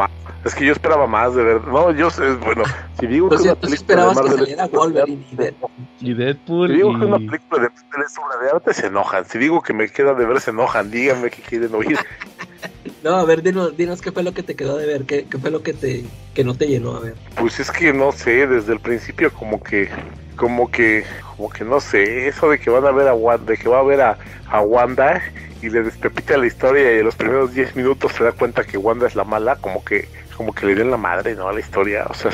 Es 0.45 0.55
que 0.55 0.66
yo 0.66 0.72
esperaba 0.72 1.07
más 1.07 1.35
de 1.35 1.43
ver. 1.43 1.64
No, 1.66 1.91
yo 1.93 2.11
sé, 2.11 2.35
bueno, 2.35 2.64
si 3.01 3.07
digo 3.07 3.31
que 3.31 3.37
una 3.37 3.55
película 3.55 4.09
de 4.09 4.14
Marvel 4.14 4.47
que 4.47 4.77
Wolverine 4.77 5.25
y 5.31 5.37
Deadpool. 5.37 5.70
Y 6.01 6.14
Deadpool. 6.14 6.68
Si 6.68 6.75
digo 6.75 6.99
que 6.99 7.05
una 7.07 7.16
película 7.16 7.62
de 7.62 7.68
Marvel 7.70 8.07
es 8.07 8.18
obra 8.18 8.45
de 8.45 8.51
arte, 8.51 8.75
se 8.75 8.87
enojan. 8.89 9.25
Si 9.25 9.39
digo 9.39 9.62
que 9.62 9.72
me 9.72 9.89
queda 9.89 10.12
de 10.12 10.27
ver, 10.27 10.41
se 10.41 10.51
enojan. 10.51 10.91
Díganme 10.91 11.31
qué 11.31 11.41
quieren 11.43 11.75
oír. 11.75 11.99
No, 13.03 13.16
a 13.16 13.25
ver, 13.25 13.43
dinos, 13.43 13.77
dinos 13.77 14.01
qué 14.01 14.12
fue 14.12 14.22
lo 14.22 14.33
que 14.33 14.43
te 14.43 14.55
quedó 14.55 14.79
de 14.79 14.87
ver, 14.87 15.05
qué, 15.05 15.27
qué 15.31 15.37
fue 15.37 15.51
lo 15.51 15.62
que 15.62 15.75
te 15.75 16.05
que 16.33 16.43
no 16.43 16.55
te 16.55 16.66
llenó, 16.66 16.97
a 16.97 17.01
ver. 17.01 17.14
Pues 17.37 17.61
es 17.61 17.70
que 17.70 17.93
no 17.93 18.12
sé, 18.12 18.47
desde 18.47 18.72
el 18.72 18.81
principio 18.81 19.31
como 19.31 19.62
que 19.62 19.91
como 20.37 20.70
que 20.70 21.05
como 21.37 21.51
que 21.51 21.64
no 21.64 21.80
sé, 21.80 22.28
eso 22.28 22.49
de 22.49 22.59
que 22.59 22.70
van 22.70 22.87
a 22.87 22.93
ver 22.93 23.09
a 23.09 23.14
Wanda, 23.14 23.53
de 23.53 23.57
que 23.57 23.68
va 23.68 23.80
a 23.80 23.82
ver 23.82 24.01
a, 24.01 24.18
a 24.49 24.61
Wanda 24.61 25.20
y 25.62 25.70
le 25.70 25.82
despepita 25.82 26.37
la 26.37 26.47
historia 26.47 26.95
y 26.95 26.99
en 26.99 27.05
los 27.05 27.16
primeros 27.16 27.55
10 27.55 27.74
minutos 27.76 28.12
se 28.12 28.24
da 28.24 28.32
cuenta 28.32 28.64
que 28.64 28.78
Wanda 28.78 29.07
es 29.07 29.16
la 29.16 29.24
mala, 29.24 29.57
como 29.57 29.85
que 29.85 30.09
como 30.35 30.53
que 30.53 30.66
le 30.66 30.74
den 30.74 30.91
la 30.91 30.97
madre, 30.97 31.35
¿no? 31.35 31.49
A 31.49 31.53
la 31.53 31.61
historia. 31.61 32.07
O 32.09 32.14
sea, 32.14 32.30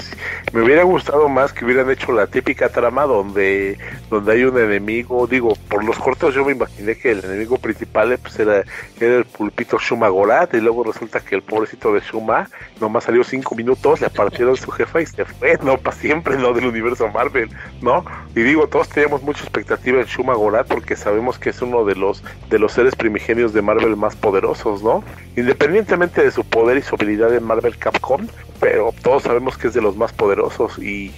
me 0.53 0.62
hubiera 0.62 0.82
gustado 0.82 1.28
más 1.28 1.53
que 1.53 1.64
hubieran 1.64 1.90
hecho 1.90 2.12
la 2.12 2.26
típica 2.26 2.68
trama 2.68 3.05
donde, 3.05 3.78
donde 4.09 4.32
hay 4.32 4.44
un 4.44 4.59
enemigo. 4.59 5.26
Digo, 5.26 5.55
por 5.68 5.84
los 5.84 5.98
cortos 5.98 6.34
yo 6.34 6.44
me 6.44 6.53
imaginé 6.53 6.96
que 6.96 7.12
el 7.12 7.24
enemigo 7.24 7.59
principal 7.59 8.18
pues 8.18 8.38
era, 8.38 8.64
era 9.01 9.16
el 9.16 9.24
pulpito 9.24 9.78
Shuma 9.78 10.09
Gorat 10.09 10.55
y 10.55 10.61
luego 10.61 10.84
resulta 10.84 11.20
que 11.20 11.34
el 11.34 11.42
pobrecito 11.42 11.92
de 11.92 12.01
Shuma 12.01 12.48
nomás 12.80 13.05
salió 13.05 13.24
cinco 13.24 13.55
minutos, 13.55 14.01
le 14.01 14.11
partieron 14.11 14.57
su 14.57 14.70
jefa 14.70 15.01
y 15.01 15.07
se 15.07 15.24
fue, 15.24 15.59
no 15.62 15.76
para 15.78 15.96
siempre, 15.96 16.36
no 16.36 16.53
del 16.53 16.66
universo 16.66 17.09
Marvel, 17.09 17.51
¿no? 17.80 18.05
Y 18.34 18.42
digo, 18.42 18.68
todos 18.68 18.88
teníamos 18.88 19.22
mucha 19.22 19.42
expectativa 19.42 20.01
en 20.01 20.07
Shuma 20.07 20.34
Gorat 20.34 20.66
porque 20.66 20.96
sabemos 20.96 21.38
que 21.38 21.51
es 21.51 21.62
uno 21.62 21.84
de 21.84 21.94
los, 21.94 22.22
de 22.48 22.59
los 22.59 22.72
seres 22.72 22.94
primigenios 22.94 23.53
de 23.53 23.62
Marvel 23.62 23.96
más 23.96 24.16
poderosos, 24.16 24.82
¿no? 24.82 25.05
Independientemente 25.36 26.22
de 26.22 26.30
su 26.30 26.44
poder 26.44 26.78
y 26.78 26.82
su 26.82 26.94
habilidad 26.94 27.34
en 27.34 27.44
Marvel 27.44 27.76
Capcom, 27.91 28.26
pero 28.61 28.95
todos 29.03 29.22
sabemos 29.22 29.57
que 29.57 29.68
es 29.68 29.74
de 29.74 29.80
los 29.80 29.97
más 29.97 30.12
poderosos 30.12 30.78
y 30.78 31.12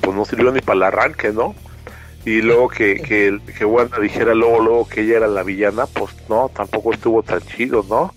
pues 0.00 0.16
no 0.16 0.24
sirvió 0.24 0.50
ni 0.52 0.60
para 0.60 0.76
el 0.76 0.82
arranque, 0.84 1.32
¿no? 1.32 1.54
Y 2.24 2.42
luego 2.42 2.68
que, 2.68 2.96
que, 2.96 3.38
que 3.56 3.64
Wanda 3.64 3.98
dijera 4.00 4.34
luego, 4.34 4.60
luego 4.60 4.88
que 4.88 5.02
ella 5.02 5.18
era 5.18 5.28
la 5.28 5.42
villana, 5.42 5.86
pues 5.86 6.14
no, 6.28 6.50
tampoco 6.54 6.92
estuvo 6.92 7.22
tan 7.22 7.40
chido, 7.40 7.84
¿no? 7.88 8.12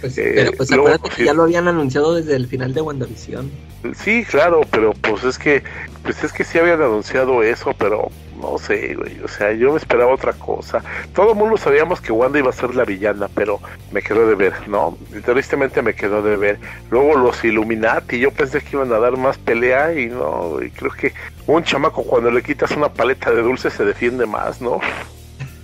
Pues, 0.00 0.18
eh, 0.18 0.32
pero 0.34 0.52
pues 0.52 0.72
acuérdate 0.72 1.10
que 1.10 1.24
ya 1.24 1.34
lo 1.34 1.44
habían 1.44 1.66
anunciado 1.66 2.14
desde 2.14 2.36
el 2.36 2.46
final 2.46 2.74
de 2.74 2.82
WandaVision. 2.82 3.50
Sí, 3.94 4.24
claro, 4.24 4.60
pero 4.70 4.92
pues 4.92 5.24
es 5.24 5.38
que, 5.38 5.62
pues 6.02 6.22
es 6.22 6.32
que 6.32 6.44
sí 6.44 6.58
habían 6.58 6.82
anunciado 6.82 7.42
eso, 7.42 7.72
pero 7.78 8.10
no 8.40 8.58
sé, 8.58 8.94
güey, 8.94 9.20
o 9.20 9.28
sea, 9.28 9.52
yo 9.52 9.72
me 9.72 9.78
esperaba 9.78 10.12
otra 10.12 10.32
cosa. 10.32 10.82
Todo 11.14 11.32
el 11.32 11.36
mundo 11.38 11.56
sabíamos 11.56 12.00
que 12.00 12.12
Wanda 12.12 12.38
iba 12.38 12.50
a 12.50 12.52
ser 12.52 12.74
la 12.74 12.84
villana, 12.84 13.28
pero 13.34 13.60
me 13.92 14.02
quedó 14.02 14.26
de 14.28 14.34
ver, 14.34 14.68
¿no? 14.68 14.96
Tristemente 15.24 15.82
me 15.82 15.94
quedó 15.94 16.22
de 16.22 16.36
ver. 16.36 16.58
Luego 16.90 17.16
los 17.16 17.44
Illuminati, 17.44 18.18
yo 18.18 18.30
pensé 18.30 18.60
que 18.60 18.76
iban 18.76 18.92
a 18.92 18.98
dar 18.98 19.16
más 19.16 19.38
pelea 19.38 19.98
y 19.98 20.06
no, 20.06 20.62
y 20.62 20.70
creo 20.70 20.92
que 20.92 21.12
un 21.46 21.62
chamaco 21.64 22.02
cuando 22.04 22.30
le 22.30 22.42
quitas 22.42 22.70
una 22.72 22.88
paleta 22.88 23.30
de 23.30 23.42
dulce 23.42 23.70
se 23.70 23.84
defiende 23.84 24.26
más, 24.26 24.60
¿no? 24.60 24.80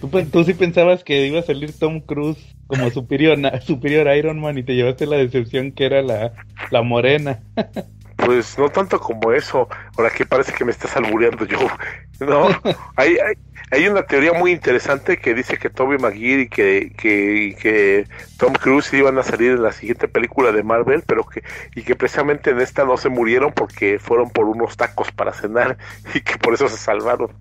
¿Tú, 0.00 0.08
tú 0.30 0.44
sí 0.44 0.54
pensabas 0.54 1.04
que 1.04 1.26
iba 1.26 1.38
a 1.38 1.44
salir 1.44 1.78
Tom 1.78 2.00
Cruise 2.00 2.56
como 2.66 2.90
superior, 2.90 3.38
superior 3.62 4.14
Iron 4.16 4.40
Man 4.40 4.58
y 4.58 4.62
te 4.62 4.74
llevaste 4.74 5.06
la 5.06 5.16
decepción 5.16 5.72
que 5.72 5.86
era 5.86 6.02
la, 6.02 6.32
la 6.70 6.82
morena. 6.82 7.40
Pues 8.24 8.56
no 8.56 8.68
tanto 8.68 9.00
como 9.00 9.32
eso, 9.32 9.68
ahora 9.96 10.10
que 10.10 10.24
parece 10.24 10.52
que 10.52 10.64
me 10.64 10.70
estás 10.70 10.96
albureando 10.96 11.44
yo. 11.46 11.58
No, 12.20 12.48
hay, 12.94 13.16
hay, 13.18 13.34
hay, 13.72 13.88
una 13.88 14.04
teoría 14.04 14.32
muy 14.32 14.52
interesante 14.52 15.16
que 15.16 15.34
dice 15.34 15.58
que 15.58 15.70
Toby 15.70 15.98
Maguire 15.98 16.42
y 16.42 16.48
que, 16.48 16.92
que, 16.96 17.56
que, 17.60 18.06
Tom 18.38 18.52
Cruise 18.52 18.92
iban 18.92 19.18
a 19.18 19.24
salir 19.24 19.52
en 19.52 19.62
la 19.62 19.72
siguiente 19.72 20.06
película 20.06 20.52
de 20.52 20.62
Marvel, 20.62 21.02
pero 21.04 21.24
que, 21.24 21.42
y 21.74 21.82
que 21.82 21.96
precisamente 21.96 22.50
en 22.50 22.60
esta 22.60 22.84
no 22.84 22.96
se 22.96 23.08
murieron 23.08 23.52
porque 23.52 23.98
fueron 23.98 24.30
por 24.30 24.44
unos 24.44 24.76
tacos 24.76 25.10
para 25.10 25.32
cenar 25.32 25.78
y 26.14 26.20
que 26.20 26.38
por 26.38 26.54
eso 26.54 26.68
se 26.68 26.76
salvaron. 26.76 27.32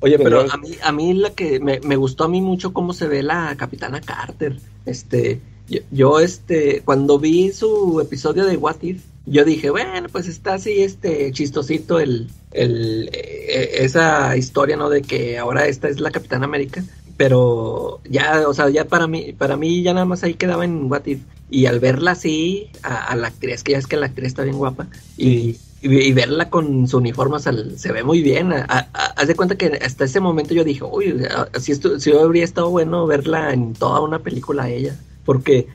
Oye, 0.00 0.18
pero 0.18 0.42
a 0.52 0.56
mí, 0.56 0.76
a 0.82 0.92
mí 0.92 1.14
la 1.14 1.30
que 1.30 1.58
me, 1.58 1.80
me, 1.80 1.96
gustó 1.96 2.24
a 2.24 2.28
mí 2.28 2.42
mucho 2.42 2.72
cómo 2.72 2.92
se 2.92 3.08
ve 3.08 3.22
la 3.22 3.56
Capitana 3.56 4.00
Carter. 4.00 4.56
Este, 4.86 5.40
yo, 5.66 5.80
yo, 5.90 6.20
este, 6.20 6.82
cuando 6.84 7.18
vi 7.18 7.50
su 7.52 8.00
episodio 8.00 8.44
de 8.44 8.56
What 8.56 8.82
If, 8.82 9.02
yo 9.26 9.44
dije, 9.44 9.70
bueno, 9.70 10.08
pues 10.12 10.28
está 10.28 10.54
así 10.54 10.82
este 10.82 11.32
chistosito 11.32 11.98
el, 11.98 12.28
el 12.52 13.08
eh, 13.12 13.84
esa 13.84 14.36
historia, 14.36 14.76
¿no? 14.76 14.90
De 14.90 15.02
que 15.02 15.38
ahora 15.38 15.66
esta 15.66 15.88
es 15.88 16.00
la 16.00 16.10
Capitana 16.10 16.44
América, 16.44 16.84
pero 17.16 18.00
ya, 18.08 18.46
o 18.48 18.54
sea, 18.54 18.68
ya 18.68 18.84
para 18.84 19.06
mí, 19.06 19.32
para 19.32 19.56
mí 19.56 19.82
ya 19.82 19.94
nada 19.94 20.06
más 20.06 20.24
ahí 20.24 20.34
quedaba 20.34 20.64
en 20.64 20.90
What 20.90 21.06
If. 21.06 21.20
Y 21.50 21.66
al 21.66 21.78
verla 21.78 22.12
así, 22.12 22.68
a, 22.82 23.14
la 23.14 23.28
actriz, 23.28 23.62
que 23.62 23.72
ya 23.72 23.78
es 23.78 23.86
que 23.86 23.96
la 23.96 24.06
actriz 24.06 24.28
está 24.28 24.42
bien 24.42 24.56
guapa, 24.56 24.88
y, 25.16 25.56
y, 25.82 26.12
verla 26.12 26.50
con 26.50 26.88
su 26.88 26.96
uniforme, 26.96 27.38
se 27.38 27.92
ve 27.92 28.02
muy 28.02 28.22
bien. 28.22 28.52
haz 28.52 29.28
de 29.28 29.36
cuenta 29.36 29.56
que 29.56 29.78
hasta 29.84 30.04
ese 30.04 30.20
momento 30.20 30.54
yo 30.54 30.64
dije, 30.64 30.82
uy, 30.82 31.22
si, 31.60 31.70
esto, 31.70 32.00
si 32.00 32.12
habría 32.12 32.42
estado 32.42 32.70
bueno 32.70 33.06
verla 33.06 33.52
en 33.52 33.74
toda 33.74 34.00
una 34.00 34.18
película 34.18 34.64
a 34.64 34.70
ella, 34.70 34.96
porque 35.24 35.68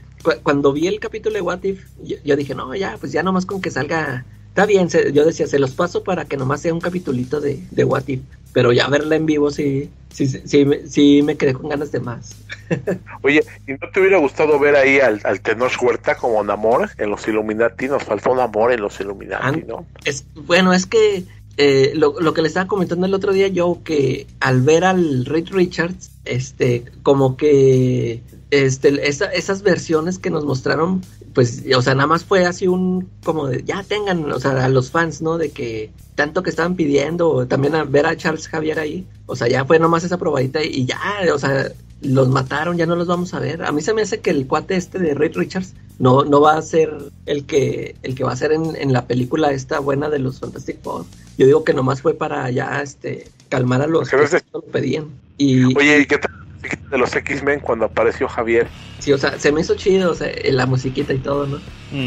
cuando 0.44 0.74
vi 0.74 0.88
el 0.88 1.00
capítulo 1.00 1.36
de 1.36 1.42
What 1.42 1.64
If, 1.64 1.86
yo, 2.24 2.36
dije, 2.36 2.56
no, 2.56 2.74
ya, 2.76 2.98
pues 3.00 3.12
ya 3.12 3.24
nomás 3.24 3.46
con 3.46 3.62
que 3.62 3.72
salga, 3.72 4.26
está 4.50 4.66
bien, 4.66 4.90
yo 4.90 5.26
decía, 5.26 5.48
se 5.48 5.60
los 5.60 5.72
paso 5.72 6.04
para 6.04 6.26
que 6.26 6.38
nomás 6.38 6.62
sea 6.62 6.74
un 6.74 6.82
capitulito 6.82 7.40
de, 7.40 7.64
de 7.72 7.84
What 7.84 8.08
If, 8.08 8.22
pero 8.54 8.72
ya 8.72 8.88
verla 8.88 9.16
en 9.16 9.26
vivo 9.26 9.52
sí, 9.52 9.90
sí, 10.12 10.28
sí, 10.28 10.68
sí, 10.88 11.22
me 11.22 11.38
quedé 11.38 11.54
con 11.54 11.70
ganas 11.70 11.92
de 11.92 12.00
más. 12.00 12.36
Oye, 13.22 13.44
¿y 13.68 13.74
no 13.74 13.90
te 13.94 14.00
hubiera 14.00 14.18
gustado 14.18 14.60
ver 14.60 14.76
ahí 14.76 15.00
al, 15.00 15.22
al 15.24 15.42
Tenoch 15.42 15.82
Huerta 15.82 16.16
como 16.16 16.44
Namor 16.44 16.90
en 16.98 17.10
los 17.10 17.28
Illuminati? 17.28 17.88
Nos 17.88 18.04
faltó 18.04 18.36
Namor 18.36 18.72
en 18.72 18.82
los 18.82 19.00
Illuminati, 19.00 19.64
¿no? 19.68 19.86
Es, 20.04 20.26
bueno, 20.36 20.74
es 20.74 20.86
que 20.86 21.24
eh, 21.58 21.92
lo, 21.96 22.20
lo, 22.20 22.34
que 22.34 22.42
le 22.42 22.48
estaba 22.48 22.68
comentando 22.68 23.06
el 23.06 23.14
otro 23.14 23.34
día 23.34 23.48
yo, 23.48 23.80
que 23.84 24.28
al 24.40 24.62
ver 24.62 24.84
al 24.86 25.26
Reed 25.26 25.50
Richards, 25.52 26.12
este, 26.26 26.86
como 27.04 27.38
que 27.38 28.22
este, 28.52 29.08
esas 29.08 29.62
versiones 29.62 30.18
que 30.18 30.30
nos 30.30 30.44
mostraron, 30.44 31.02
pues, 31.34 31.64
o 31.76 31.82
sea, 31.82 31.94
nada 31.94 32.08
más 32.08 32.26
fue 32.26 32.46
así 32.46 32.68
un, 32.68 33.10
como 33.24 33.48
de, 33.48 33.64
ya 33.64 33.84
tengan, 33.84 34.32
o 34.32 34.40
sea, 34.40 34.66
a 34.66 34.70
los 34.70 34.92
fans, 34.92 35.22
¿no? 35.22 35.38
De 35.38 35.52
que 35.52 35.92
tanto 36.16 36.44
que 36.44 36.50
estaban 36.50 36.76
pidiendo, 36.76 37.48
también 37.48 37.76
a 37.76 37.84
ver 37.84 38.06
a 38.06 38.18
Charles 38.18 38.48
Javier 38.48 38.80
ahí, 38.80 39.06
o 39.26 39.36
sea, 39.36 39.48
ya 39.48 39.66
fue 39.66 39.80
nomás 39.80 40.04
esa 40.04 40.18
probadita 40.18 40.64
y 40.64 40.86
ya, 40.86 41.00
o 41.34 41.38
sea, 41.38 41.72
los 42.02 42.30
mataron, 42.30 42.78
ya 42.78 42.86
no 42.86 42.96
los 42.96 43.08
vamos 43.08 43.34
a 43.34 43.40
ver. 43.40 43.64
A 43.64 43.72
mí 43.72 43.82
se 43.82 43.94
me 43.94 44.02
hace 44.02 44.20
que 44.20 44.32
el 44.32 44.48
cuate 44.48 44.76
este 44.76 45.00
de 45.00 45.14
Ray 45.14 45.30
Richards 45.30 45.76
no, 46.00 46.24
no 46.24 46.42
va 46.42 46.58
a 46.58 46.62
ser 46.62 46.92
el 47.26 47.46
que, 47.46 47.96
el 48.04 48.16
que 48.16 48.24
va 48.24 48.32
a 48.32 48.38
ser 48.38 48.52
en, 48.54 48.94
la 48.94 49.06
película 49.06 49.52
esta 49.52 49.80
buena 49.80 50.10
de 50.10 50.20
los 50.20 50.40
Fantastic 50.40 50.82
Four. 50.82 51.06
Yo 51.38 51.46
digo 51.46 51.64
que 51.64 51.74
nomás 51.74 52.02
fue 52.02 52.14
para 52.14 52.50
ya 52.50 52.82
este 52.82 53.30
calmar 53.50 53.82
a 53.82 53.88
los 53.88 54.10
que 54.10 54.18
lo 54.54 54.62
pedían. 54.62 55.08
Y, 55.38 55.66
Oye, 55.78 56.02
¿y 56.02 56.06
qué 56.06 56.18
tal 56.18 56.40
de 56.62 56.98
los 56.98 57.16
X-Men 57.16 57.60
cuando 57.60 57.86
apareció 57.86 58.28
Javier. 58.28 58.68
Sí, 59.00 59.14
o 59.14 59.18
sea, 59.18 59.40
se 59.40 59.52
me 59.52 59.62
hizo 59.62 59.76
chido, 59.76 60.12
o 60.12 60.16
sea, 60.16 60.30
la 60.46 60.66
musiquita 60.66 61.14
y 61.14 61.20
todo, 61.20 61.48
¿no? 61.48 61.60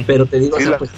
Pero 0.07 0.27
te 0.27 0.39
digo, 0.39 0.57
o 0.57 0.61
sea, 0.61 0.79
pues... 0.79 0.91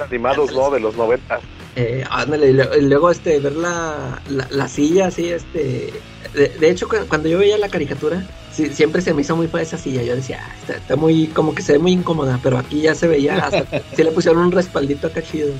Animados, 0.00 0.52
¿no? 0.52 0.70
De 0.70 0.80
los 0.80 0.96
90. 0.96 1.40
Eh, 1.76 2.04
ándale, 2.08 2.50
y 2.50 2.82
luego 2.82 3.10
este, 3.10 3.38
ver 3.40 3.52
la, 3.52 4.20
la, 4.28 4.68
silla 4.68 5.08
así, 5.08 5.28
este... 5.28 5.92
De, 6.34 6.70
hecho, 6.70 6.88
cuando 7.08 7.28
yo 7.28 7.38
veía 7.38 7.58
la 7.58 7.68
caricatura, 7.68 8.24
siempre 8.52 9.02
se 9.02 9.14
me 9.14 9.22
hizo 9.22 9.36
muy 9.36 9.48
fea 9.48 9.62
esa 9.62 9.78
silla. 9.78 10.02
Yo 10.02 10.14
decía, 10.14 10.40
ah, 10.42 10.72
está, 10.72 10.96
muy, 10.96 11.28
como 11.28 11.54
que 11.54 11.62
se 11.62 11.72
ve 11.72 11.78
muy 11.78 11.92
incómoda, 11.92 12.38
pero 12.42 12.58
aquí 12.58 12.80
ya 12.82 12.94
se 12.94 13.08
veía, 13.08 13.36
hasta, 13.36 13.64
sí 13.94 14.02
le 14.02 14.12
pusieron 14.12 14.42
un 14.42 14.52
respaldito 14.52 15.06
acá 15.06 15.22
chido. 15.22 15.52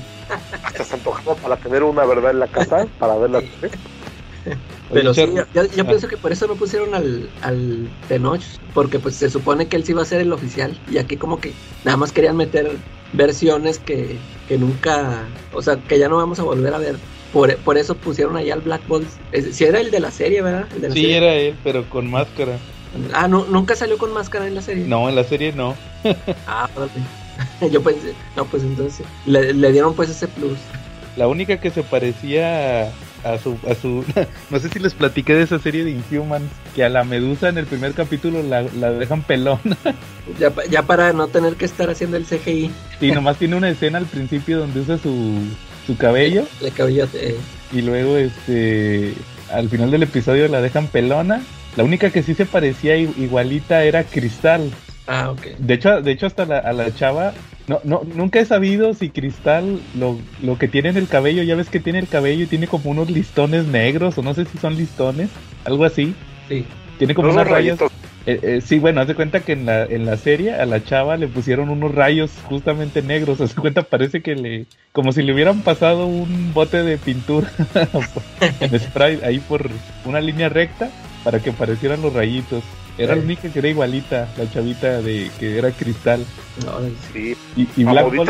Hasta 0.63 0.83
se 0.83 0.95
antojó 0.95 1.35
para 1.35 1.57
tener 1.57 1.83
una, 1.83 2.05
¿verdad? 2.05 2.31
En 2.31 2.39
la 2.39 2.47
casa, 2.47 2.87
para 2.99 3.17
verla. 3.17 3.41
Pero 4.93 5.13
sí, 5.13 5.25
yo, 5.53 5.85
pienso 5.85 6.07
que 6.07 6.17
por 6.17 6.31
eso 6.31 6.47
no 6.47 6.55
pusieron 6.55 6.93
al, 6.93 7.29
al 7.41 7.89
Tenoch, 8.07 8.41
porque 8.73 8.99
pues 8.99 9.15
se 9.15 9.29
supone 9.29 9.67
que 9.67 9.75
él 9.75 9.83
sí 9.83 9.91
iba 9.91 10.01
a 10.01 10.05
ser 10.05 10.21
el 10.21 10.33
oficial, 10.33 10.77
y 10.91 10.97
aquí 10.97 11.17
como 11.17 11.39
que 11.39 11.53
nada 11.83 11.97
más 11.97 12.11
querían 12.11 12.37
meter 12.37 12.71
versiones 13.13 13.79
que, 13.79 14.17
que 14.47 14.57
nunca, 14.57 15.27
o 15.53 15.61
sea, 15.61 15.77
que 15.77 15.99
ya 15.99 16.09
no 16.09 16.17
vamos 16.17 16.39
a 16.39 16.43
volver 16.43 16.73
a 16.73 16.77
ver. 16.77 16.95
Por, 17.33 17.55
por 17.57 17.77
eso 17.77 17.95
pusieron 17.95 18.35
ahí 18.37 18.49
al 18.49 18.61
Black 18.61 18.81
Bolt. 18.87 19.07
Si 19.51 19.63
era 19.63 19.79
el 19.79 19.91
de 19.91 19.99
la 19.99 20.09
serie, 20.09 20.41
¿verdad? 20.41 20.67
sí, 20.91 21.11
era 21.11 21.35
él, 21.35 21.55
pero 21.63 21.87
con 21.87 22.09
máscara. 22.09 22.57
Ah, 23.13 23.27
no, 23.27 23.45
nunca 23.45 23.75
salió 23.75 23.99
con 23.99 24.11
máscara 24.13 24.47
en 24.47 24.55
la 24.55 24.63
serie. 24.63 24.85
No, 24.85 25.07
en 25.09 25.15
la 25.15 25.23
serie 25.23 25.53
no. 25.53 25.75
ah, 26.47 26.67
Yo 27.71 27.81
pensé, 27.81 28.13
no, 28.35 28.45
pues 28.45 28.63
entonces 28.63 29.05
le, 29.25 29.53
le 29.53 29.71
dieron 29.71 29.93
pues 29.93 30.09
ese 30.09 30.27
plus. 30.27 30.57
La 31.15 31.27
única 31.27 31.59
que 31.59 31.69
se 31.69 31.83
parecía 31.83 32.91
a 33.23 33.37
su, 33.37 33.57
a 33.69 33.75
su 33.75 34.03
no 34.49 34.59
sé 34.59 34.69
si 34.69 34.79
les 34.79 34.93
platiqué 34.93 35.33
de 35.33 35.43
esa 35.43 35.59
serie 35.59 35.83
de 35.83 35.91
Inhumans 35.91 36.49
que 36.75 36.83
a 36.83 36.89
la 36.89 37.03
medusa 37.03 37.49
en 37.49 37.57
el 37.57 37.65
primer 37.65 37.93
capítulo 37.93 38.43
la, 38.43 38.61
la 38.61 38.91
dejan 38.91 39.23
pelona 39.23 39.77
ya, 40.39 40.51
ya 40.69 40.83
para 40.83 41.13
no 41.13 41.27
tener 41.27 41.55
que 41.55 41.65
estar 41.65 41.89
haciendo 41.89 42.17
el 42.17 42.25
CGI 42.25 42.71
y 43.01 43.11
nomás 43.11 43.37
tiene 43.37 43.55
una 43.55 43.69
escena 43.69 43.97
al 43.97 44.05
principio 44.05 44.59
donde 44.59 44.81
usa 44.81 44.97
su, 44.97 45.35
su 45.85 45.97
cabello 45.97 46.45
el 46.61 46.73
cabello 46.73 47.07
eh. 47.13 47.35
y 47.71 47.81
luego 47.81 48.17
este 48.17 49.13
al 49.51 49.69
final 49.69 49.91
del 49.91 50.03
episodio 50.03 50.47
la 50.47 50.61
dejan 50.61 50.87
pelona 50.87 51.41
la 51.75 51.83
única 51.83 52.09
que 52.09 52.23
sí 52.23 52.33
se 52.33 52.45
parecía 52.45 52.95
igualita 52.97 53.83
era 53.83 54.03
Cristal 54.03 54.71
Ah, 55.09 55.31
ok. 55.31 55.57
De 55.57 55.73
hecho, 55.73 56.01
de 56.01 56.11
hecho 56.11 56.27
hasta 56.27 56.45
la, 56.45 56.59
a 56.59 56.71
la 56.71 56.93
chava, 56.93 57.33
no, 57.69 57.79
no, 57.83 58.01
nunca 58.15 58.39
he 58.39 58.45
sabido 58.45 58.95
si 58.95 59.11
Cristal 59.11 59.79
lo, 59.95 60.19
lo 60.41 60.57
que 60.57 60.67
tiene 60.67 60.89
en 60.89 60.97
el 60.97 61.07
cabello, 61.07 61.43
ya 61.43 61.53
ves 61.53 61.69
que 61.69 61.79
tiene 61.79 61.99
el 61.99 62.07
cabello 62.07 62.45
y 62.45 62.47
tiene 62.47 62.67
como 62.67 62.89
unos 62.89 63.11
listones 63.11 63.65
negros, 63.65 64.17
o 64.17 64.23
no 64.23 64.33
sé 64.33 64.45
si 64.45 64.57
son 64.57 64.75
listones, 64.75 65.29
algo 65.65 65.85
así. 65.85 66.15
Sí. 66.47 66.65
Tiene 66.97 67.13
como 67.13 67.29
unos 67.29 67.47
rayos. 67.47 67.79
Eh, 68.25 68.39
eh, 68.41 68.61
sí, 68.61 68.79
bueno, 68.79 69.01
haz 69.01 69.07
de 69.07 69.13
cuenta 69.13 69.41
que 69.41 69.51
en 69.51 69.67
la, 69.67 69.85
en 69.85 70.07
la 70.07 70.17
serie 70.17 70.55
a 70.55 70.65
la 70.65 70.83
chava 70.83 71.15
le 71.15 71.27
pusieron 71.27 71.69
unos 71.69 71.93
rayos 71.93 72.31
justamente 72.43 73.03
negros. 73.03 73.39
Haz 73.41 73.55
de 73.55 73.61
cuenta, 73.61 73.83
parece 73.83 74.21
que 74.21 74.35
le. 74.35 74.65
como 74.91 75.11
si 75.11 75.21
le 75.21 75.31
hubieran 75.31 75.61
pasado 75.61 76.07
un 76.07 76.53
bote 76.53 76.83
de 76.83 76.97
pintura 76.97 77.51
en 78.59 78.79
spray 78.79 79.19
ahí 79.23 79.39
por 79.39 79.69
una 80.05 80.21
línea 80.21 80.49
recta 80.49 80.89
para 81.23 81.39
que 81.39 81.51
parecieran 81.51 82.01
los 82.01 82.13
rayitos. 82.13 82.63
Era 82.99 83.15
la 83.15 83.21
única 83.21 83.49
que 83.49 83.59
era 83.59 83.67
igualita, 83.69 84.27
la 84.37 84.51
chavita 84.51 85.01
de 85.01 85.31
que 85.39 85.57
era 85.57 85.71
cristal. 85.71 86.25
sí. 87.13 87.35
Y, 87.55 87.67
y 87.75 87.83
Black 87.83 88.13
Bolt. 88.13 88.29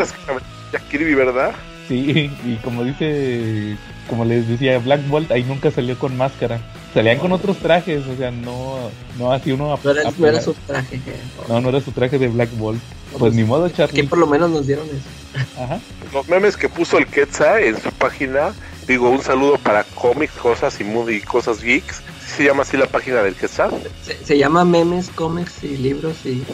Kirby, 0.90 1.14
¿verdad? 1.14 1.52
Sí, 1.88 2.30
y 2.46 2.54
como 2.62 2.84
dice, 2.84 3.76
como 4.08 4.24
les 4.24 4.48
decía, 4.48 4.78
Black 4.78 5.08
Bolt 5.08 5.30
ahí 5.32 5.42
nunca 5.42 5.72
salió 5.72 5.98
con 5.98 6.16
máscara. 6.16 6.60
Salían 6.94 7.18
con 7.18 7.32
otros 7.32 7.56
trajes, 7.58 8.06
o 8.06 8.16
sea, 8.16 8.30
no, 8.30 8.90
no 9.18 9.32
así 9.32 9.52
uno. 9.52 9.78
No 9.82 9.90
era, 9.90 10.02
no 10.16 10.26
era 10.26 10.40
su 10.40 10.54
traje. 10.54 11.00
No, 11.48 11.60
no 11.60 11.68
era 11.68 11.80
su 11.80 11.90
traje 11.90 12.18
de 12.18 12.28
Black 12.28 12.50
Bolt. 12.56 12.80
Pues, 13.18 13.34
ni 13.34 13.42
modo, 13.44 13.68
Charlie. 13.68 14.02
Que 14.02 14.08
por 14.08 14.18
lo 14.18 14.26
menos 14.26 14.50
nos 14.50 14.66
dieron 14.66 14.86
eso. 14.86 15.40
Ajá. 15.60 15.80
Los 16.12 16.28
memes 16.28 16.56
que 16.56 16.68
puso 16.68 16.98
el 16.98 17.06
Quetzal 17.06 17.62
en 17.62 17.80
su 17.80 17.90
página, 17.92 18.52
digo, 18.86 19.10
un 19.10 19.22
saludo 19.22 19.58
para 19.58 19.84
cómics, 19.84 20.32
cosas 20.34 20.80
y, 20.80 20.84
y 20.84 21.20
cosas 21.20 21.62
geeks 21.62 22.02
se 22.30 22.44
llama 22.44 22.62
así 22.62 22.76
la 22.76 22.86
página 22.86 23.22
del? 23.22 23.34
Se, 23.36 24.24
se 24.24 24.38
llama 24.38 24.64
Memes, 24.64 25.10
Cómics 25.10 25.62
y 25.64 25.76
Libros 25.76 26.24
y... 26.24 26.44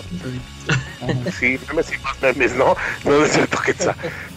sí, 1.39 1.59
memes 1.69 1.93
y 1.93 1.99
más 2.03 2.21
memes, 2.23 2.55
¿no? 2.55 2.75
No 3.05 3.25
es 3.25 3.33
cierto 3.33 3.59
Quetzal. 3.65 3.95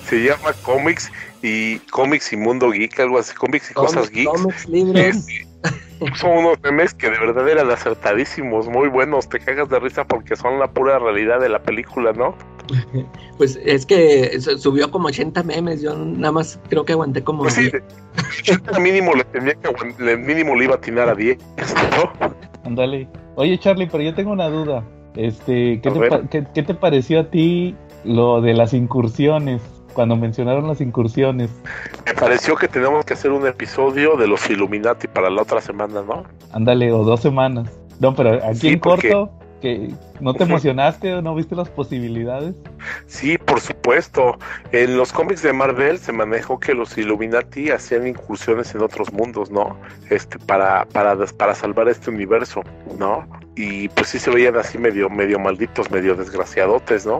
Se 0.07 0.17
llama 0.17 0.53
Cómics 0.61 1.11
y 1.41 1.79
Cómics 1.79 2.33
y 2.33 2.37
Mundo 2.37 2.69
Geek, 2.69 2.99
algo 2.99 3.17
así, 3.17 3.33
Cómics 3.33 3.71
y 3.71 3.73
Cosas 3.73 4.09
Geeks. 4.09 4.29
Cómics, 4.29 4.67
libros. 4.67 5.15
son 6.16 6.32
unos 6.32 6.60
memes 6.64 6.93
que 6.93 7.10
de 7.10 7.20
verdad 7.20 7.47
eran 7.47 7.70
acertadísimos, 7.70 8.68
muy 8.68 8.88
buenos, 8.88 9.28
te 9.28 9.39
cagas 9.39 9.70
de 9.70 9.80
risa 9.80 10.05
porque 10.05 10.36
son 10.36 10.60
la 10.60 10.72
pura 10.72 10.99
realidad 10.99 11.39
de 11.39 11.49
la 11.49 11.60
película, 11.60 12.14
¿no? 12.14 12.36
Pues 13.38 13.57
es 13.64 13.86
que 13.86 14.38
subió 14.41 14.91
como 14.91 15.07
80 15.07 15.43
memes, 15.43 15.82
yo 15.82 15.95
nada 15.95 16.34
más 16.34 16.60
creo 16.70 16.84
que 16.84 16.91
aguanté 16.91 17.24
como... 17.24 17.43
Pues 17.43 17.53
sí, 17.53 17.72
mínimo 18.82 19.14
le 19.14 19.24
tenía 19.24 19.53
que 19.53 20.18
mínimo 20.18 20.55
le 20.55 20.66
iba 20.66 20.74
a 20.74 20.78
atinar 20.78 21.07
a 21.07 21.16
10, 21.16 21.38
¿no? 21.38 22.30
Ándale. 22.66 23.07
Oye 23.36 23.57
Charlie, 23.57 23.88
pero 23.89 24.03
yo 24.03 24.14
tengo 24.14 24.34
una 24.34 24.49
duda. 24.49 24.84
Este, 25.16 25.80
¿qué 25.82 25.91
te, 26.30 26.47
¿qué, 26.53 26.64
te 26.64 26.74
pareció 26.74 27.22
a 27.22 27.30
ti 27.30 27.76
lo 28.03 28.41
de 28.41 28.53
las 28.53 28.74
incursiones? 28.74 29.62
Cuando 30.00 30.16
mencionaron 30.16 30.66
las 30.66 30.80
incursiones. 30.80 31.50
Me 32.06 32.14
pareció 32.14 32.56
que 32.56 32.70
tenemos 32.70 33.04
que 33.04 33.16
hacer 33.16 33.32
un 33.32 33.45
episodio 33.45 34.16
de 34.16 34.28
los 34.28 34.50
Illuminati 34.50 35.10
para 35.10 35.30
la 35.30 35.41
otra 35.41 35.60
semana, 35.60 36.02
¿no? 36.02 36.24
Ándale, 36.54 36.89
o 36.93 37.04
dos 37.04 37.20
semanas. 37.20 37.70
No, 38.00 38.16
pero 38.16 38.39
aquí 38.47 38.70
en 38.70 38.80
corto, 38.80 39.30
que 39.60 39.93
¿No 40.22 40.34
te 40.34 40.43
emocionaste 40.43 41.16
o 41.16 41.22
no 41.22 41.36
viste 41.36 41.54
las 41.54 41.68
posibilidades? 41.68 42.56
Sí, 43.08 43.38
por 43.38 43.60
supuesto. 43.60 44.38
En 44.72 44.95
los 44.95 45.12
cómics 45.12 45.41
de 45.41 45.52
Marvel 45.52 45.97
se 45.97 46.14
manejó 46.14 46.62
que 46.62 46.74
los 46.74 46.97
Illuminati 46.97 47.70
hacían 47.70 48.08
incursiones 48.08 48.74
en 48.74 48.82
otros 48.82 49.12
mundos, 49.12 49.52
¿no? 49.52 49.78
Este, 50.10 50.39
para, 50.39 50.86
para, 50.86 51.18
para 51.26 51.56
salvar 51.56 51.89
este 51.89 52.10
universo, 52.10 52.62
¿no? 52.97 53.28
Y 53.58 53.89
pues 53.89 54.08
sí 54.08 54.20
se 54.20 54.32
veían 54.32 54.56
así 54.56 54.78
medio, 54.78 55.10
medio 55.10 55.39
malditos, 55.39 55.91
medio 55.91 56.16
desgraciadotes, 56.16 57.06
¿no? 57.06 57.20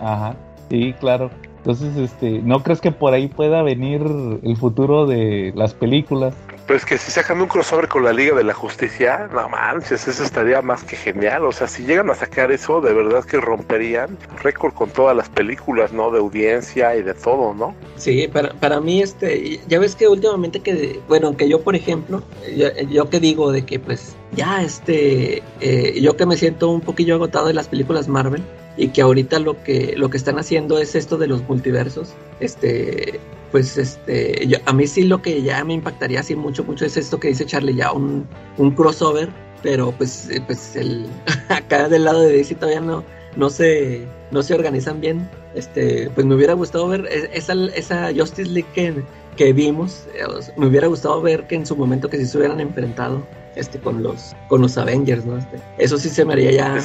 Ajá, 0.00 0.34
sí, 0.70 0.94
claro. 0.98 1.30
Entonces, 1.66 1.96
este, 1.96 2.42
¿no 2.44 2.62
crees 2.62 2.80
que 2.80 2.92
por 2.92 3.12
ahí 3.12 3.26
pueda 3.26 3.60
venir 3.64 4.00
el 4.44 4.56
futuro 4.56 5.04
de 5.04 5.52
las 5.56 5.74
películas? 5.74 6.32
Pero 6.64 6.76
es 6.76 6.84
que 6.84 6.96
si 6.96 7.10
sacan 7.10 7.40
un 7.40 7.48
crossover 7.48 7.88
con 7.88 8.04
la 8.04 8.12
Liga 8.12 8.36
de 8.36 8.44
la 8.44 8.54
Justicia, 8.54 9.28
no 9.32 9.48
manches, 9.48 10.06
eso 10.06 10.22
estaría 10.22 10.62
más 10.62 10.84
que 10.84 10.94
genial. 10.94 11.44
O 11.44 11.50
sea, 11.50 11.66
si 11.66 11.82
llegan 11.82 12.08
a 12.08 12.14
sacar 12.14 12.52
eso, 12.52 12.80
de 12.80 12.94
verdad 12.94 13.24
que 13.24 13.40
romperían 13.40 14.16
récord 14.44 14.74
con 14.74 14.90
todas 14.90 15.16
las 15.16 15.28
películas, 15.28 15.92
¿no? 15.92 16.12
De 16.12 16.20
audiencia 16.20 16.94
y 16.94 17.02
de 17.02 17.14
todo, 17.14 17.52
¿no? 17.52 17.74
Sí, 17.96 18.28
para, 18.32 18.50
para 18.50 18.80
mí, 18.80 19.02
este, 19.02 19.58
ya 19.66 19.80
ves 19.80 19.96
que 19.96 20.06
últimamente 20.06 20.60
que, 20.60 21.00
bueno, 21.08 21.36
que 21.36 21.48
yo, 21.48 21.62
por 21.62 21.74
ejemplo, 21.74 22.22
yo, 22.56 22.68
yo 22.88 23.10
que 23.10 23.18
digo 23.18 23.50
de 23.50 23.66
que, 23.66 23.80
pues, 23.80 24.14
ya, 24.36 24.62
este, 24.62 25.42
eh, 25.60 26.00
yo 26.00 26.16
que 26.16 26.26
me 26.26 26.36
siento 26.36 26.68
un 26.68 26.80
poquillo 26.80 27.16
agotado 27.16 27.48
de 27.48 27.54
las 27.54 27.66
películas 27.66 28.06
Marvel, 28.06 28.44
y 28.76 28.88
que 28.88 29.02
ahorita 29.02 29.38
lo 29.38 29.62
que 29.62 29.94
lo 29.96 30.10
que 30.10 30.16
están 30.16 30.38
haciendo 30.38 30.78
es 30.78 30.94
esto 30.94 31.16
de 31.16 31.26
los 31.26 31.42
multiversos 31.48 32.14
este 32.40 33.18
pues 33.50 33.78
este 33.78 34.46
yo, 34.46 34.58
a 34.66 34.72
mí 34.72 34.86
sí 34.86 35.04
lo 35.04 35.22
que 35.22 35.42
ya 35.42 35.64
me 35.64 35.74
impactaría 35.74 36.20
así 36.20 36.36
mucho 36.36 36.64
mucho 36.64 36.84
es 36.84 36.96
esto 36.96 37.18
que 37.18 37.28
dice 37.28 37.46
Charlie 37.46 37.74
ya 37.74 37.92
un, 37.92 38.26
un 38.58 38.70
crossover 38.72 39.28
pero 39.62 39.92
pues 39.92 40.28
eh, 40.30 40.42
pues 40.46 40.76
el 40.76 41.06
acá 41.48 41.88
del 41.88 42.04
lado 42.04 42.20
de 42.20 42.36
DC 42.36 42.54
todavía 42.56 42.80
no 42.80 43.02
no 43.36 43.50
se 43.50 44.06
no 44.30 44.42
se 44.42 44.54
organizan 44.54 45.00
bien 45.00 45.28
este 45.54 46.10
pues 46.10 46.26
me 46.26 46.34
hubiera 46.34 46.52
gustado 46.52 46.88
ver 46.88 47.06
e, 47.10 47.30
esa 47.32 47.54
esa 47.74 48.12
Justice 48.14 48.50
League 48.50 48.68
que, 48.74 49.02
que 49.36 49.52
vimos 49.52 50.06
eh, 50.14 50.52
me 50.56 50.66
hubiera 50.66 50.86
gustado 50.86 51.22
ver 51.22 51.46
que 51.46 51.54
en 51.54 51.64
su 51.64 51.76
momento 51.76 52.10
que 52.10 52.18
si 52.18 52.26
se 52.26 52.36
hubieran 52.36 52.60
enfrentado 52.60 53.26
este 53.54 53.78
con 53.78 54.02
los 54.02 54.36
con 54.48 54.60
los 54.60 54.76
Avengers 54.76 55.24
no 55.24 55.38
este, 55.38 55.58
eso 55.78 55.96
sí 55.96 56.10
se 56.10 56.26
me 56.26 56.34
haría 56.34 56.50
ya 56.50 56.78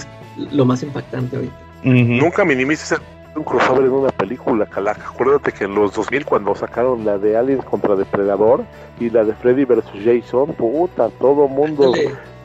lo 0.52 0.64
más 0.64 0.84
impactante 0.84 1.36
ahorita 1.36 1.71
Uh 1.84 1.90
-huh. 1.90 2.22
Nunca 2.22 2.46
minimices 2.46 3.00
un 3.36 3.44
crossover 3.44 3.86
en 3.86 3.92
una 3.92 4.12
película, 4.12 4.66
Calaca. 4.66 5.08
Acuérdate 5.08 5.52
que 5.52 5.64
en 5.66 5.76
los 5.76 5.94
2000 5.94 6.26
cuando 6.26 6.56
sacaron 6.56 7.06
la 7.06 7.18
de 7.18 7.38
Aliens 7.38 7.64
contra 7.66 7.96
Depredador 7.96 8.66
y 9.00 9.10
la 9.10 9.24
de 9.24 9.34
Freddy 9.34 9.66
vs. 9.66 9.84
Jason, 10.04 10.54
puta, 10.54 11.10
todo 11.20 11.48
mundo... 11.48 11.94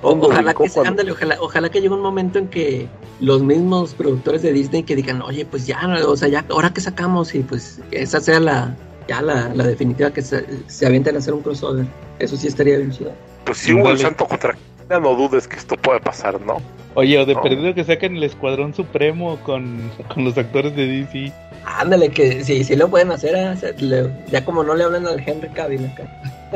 O, 0.03 0.11
ojalá, 0.11 0.53
que, 0.53 0.69
cuando... 0.71 0.91
ándale, 0.91 1.11
ojalá, 1.11 1.37
ojalá 1.41 1.69
que 1.71 1.81
llegue 1.81 1.95
un 1.95 2.03
momento 2.03 2.39
en 2.39 2.49
que 2.49 2.87
los 3.19 3.43
mismos 3.43 3.95
productores 3.95 4.43
de 4.43 4.53
Disney 4.53 4.83
que 4.83 4.95
digan, 4.95 5.23
oye, 5.23 5.45
pues 5.47 5.67
ya, 5.67 5.81
o 6.07 6.17
sea, 6.17 6.29
ya, 6.29 6.45
ahora 6.51 6.73
que 6.73 6.81
sacamos 6.81 7.35
y 7.35 7.41
pues 7.41 7.81
esa 7.91 8.21
sea 8.21 8.39
la, 8.39 8.77
ya 9.09 9.23
la, 9.23 9.49
la 9.55 9.65
definitiva 9.67 10.11
que 10.13 10.23
se, 10.23 10.45
se 10.67 10.87
avienten 10.87 11.17
a 11.17 11.19
hacer 11.19 11.35
un 11.35 11.41
crossover. 11.41 11.87
Eso 12.19 12.37
sí 12.37 12.47
estaría 12.47 12.77
bien 12.77 12.93
chido. 12.93 13.13
Pues 13.45 13.59
si 13.59 13.73
hubo 13.73 13.91
el 13.91 13.99
santo 13.99 14.27
contra 14.27 14.57
no 14.89 15.15
dudes 15.15 15.49
que 15.49 15.57
esto 15.57 15.77
puede 15.77 16.01
pasar, 16.01 16.41
¿no? 16.41 16.57
Oye, 16.95 17.19
o 17.19 17.27
de 17.27 17.35
No. 17.35 17.43
perdido 17.43 17.75
que 17.75 17.85
saquen 17.85 18.17
el 18.17 18.23
Escuadrón 18.23 18.73
Supremo 18.75 19.37
con, 19.45 19.91
con 20.13 20.25
los 20.25 20.39
actores 20.39 20.75
de 20.77 20.87
DC. 20.87 21.33
Ándale, 21.65 22.09
que 22.11 22.45
sí, 22.45 22.63
sí 22.65 22.77
lo 22.77 22.89
pueden 22.89 23.11
hacer. 23.11 23.35
¿eh? 23.35 23.75
Le- 23.79 24.11
ya 24.31 24.45
como 24.45 24.63
no 24.63 24.75
le 24.75 24.85
hablan 24.85 25.07
al 25.07 25.21
Henry 25.27 25.49
Cavill 25.49 25.87
acá. 25.87 26.05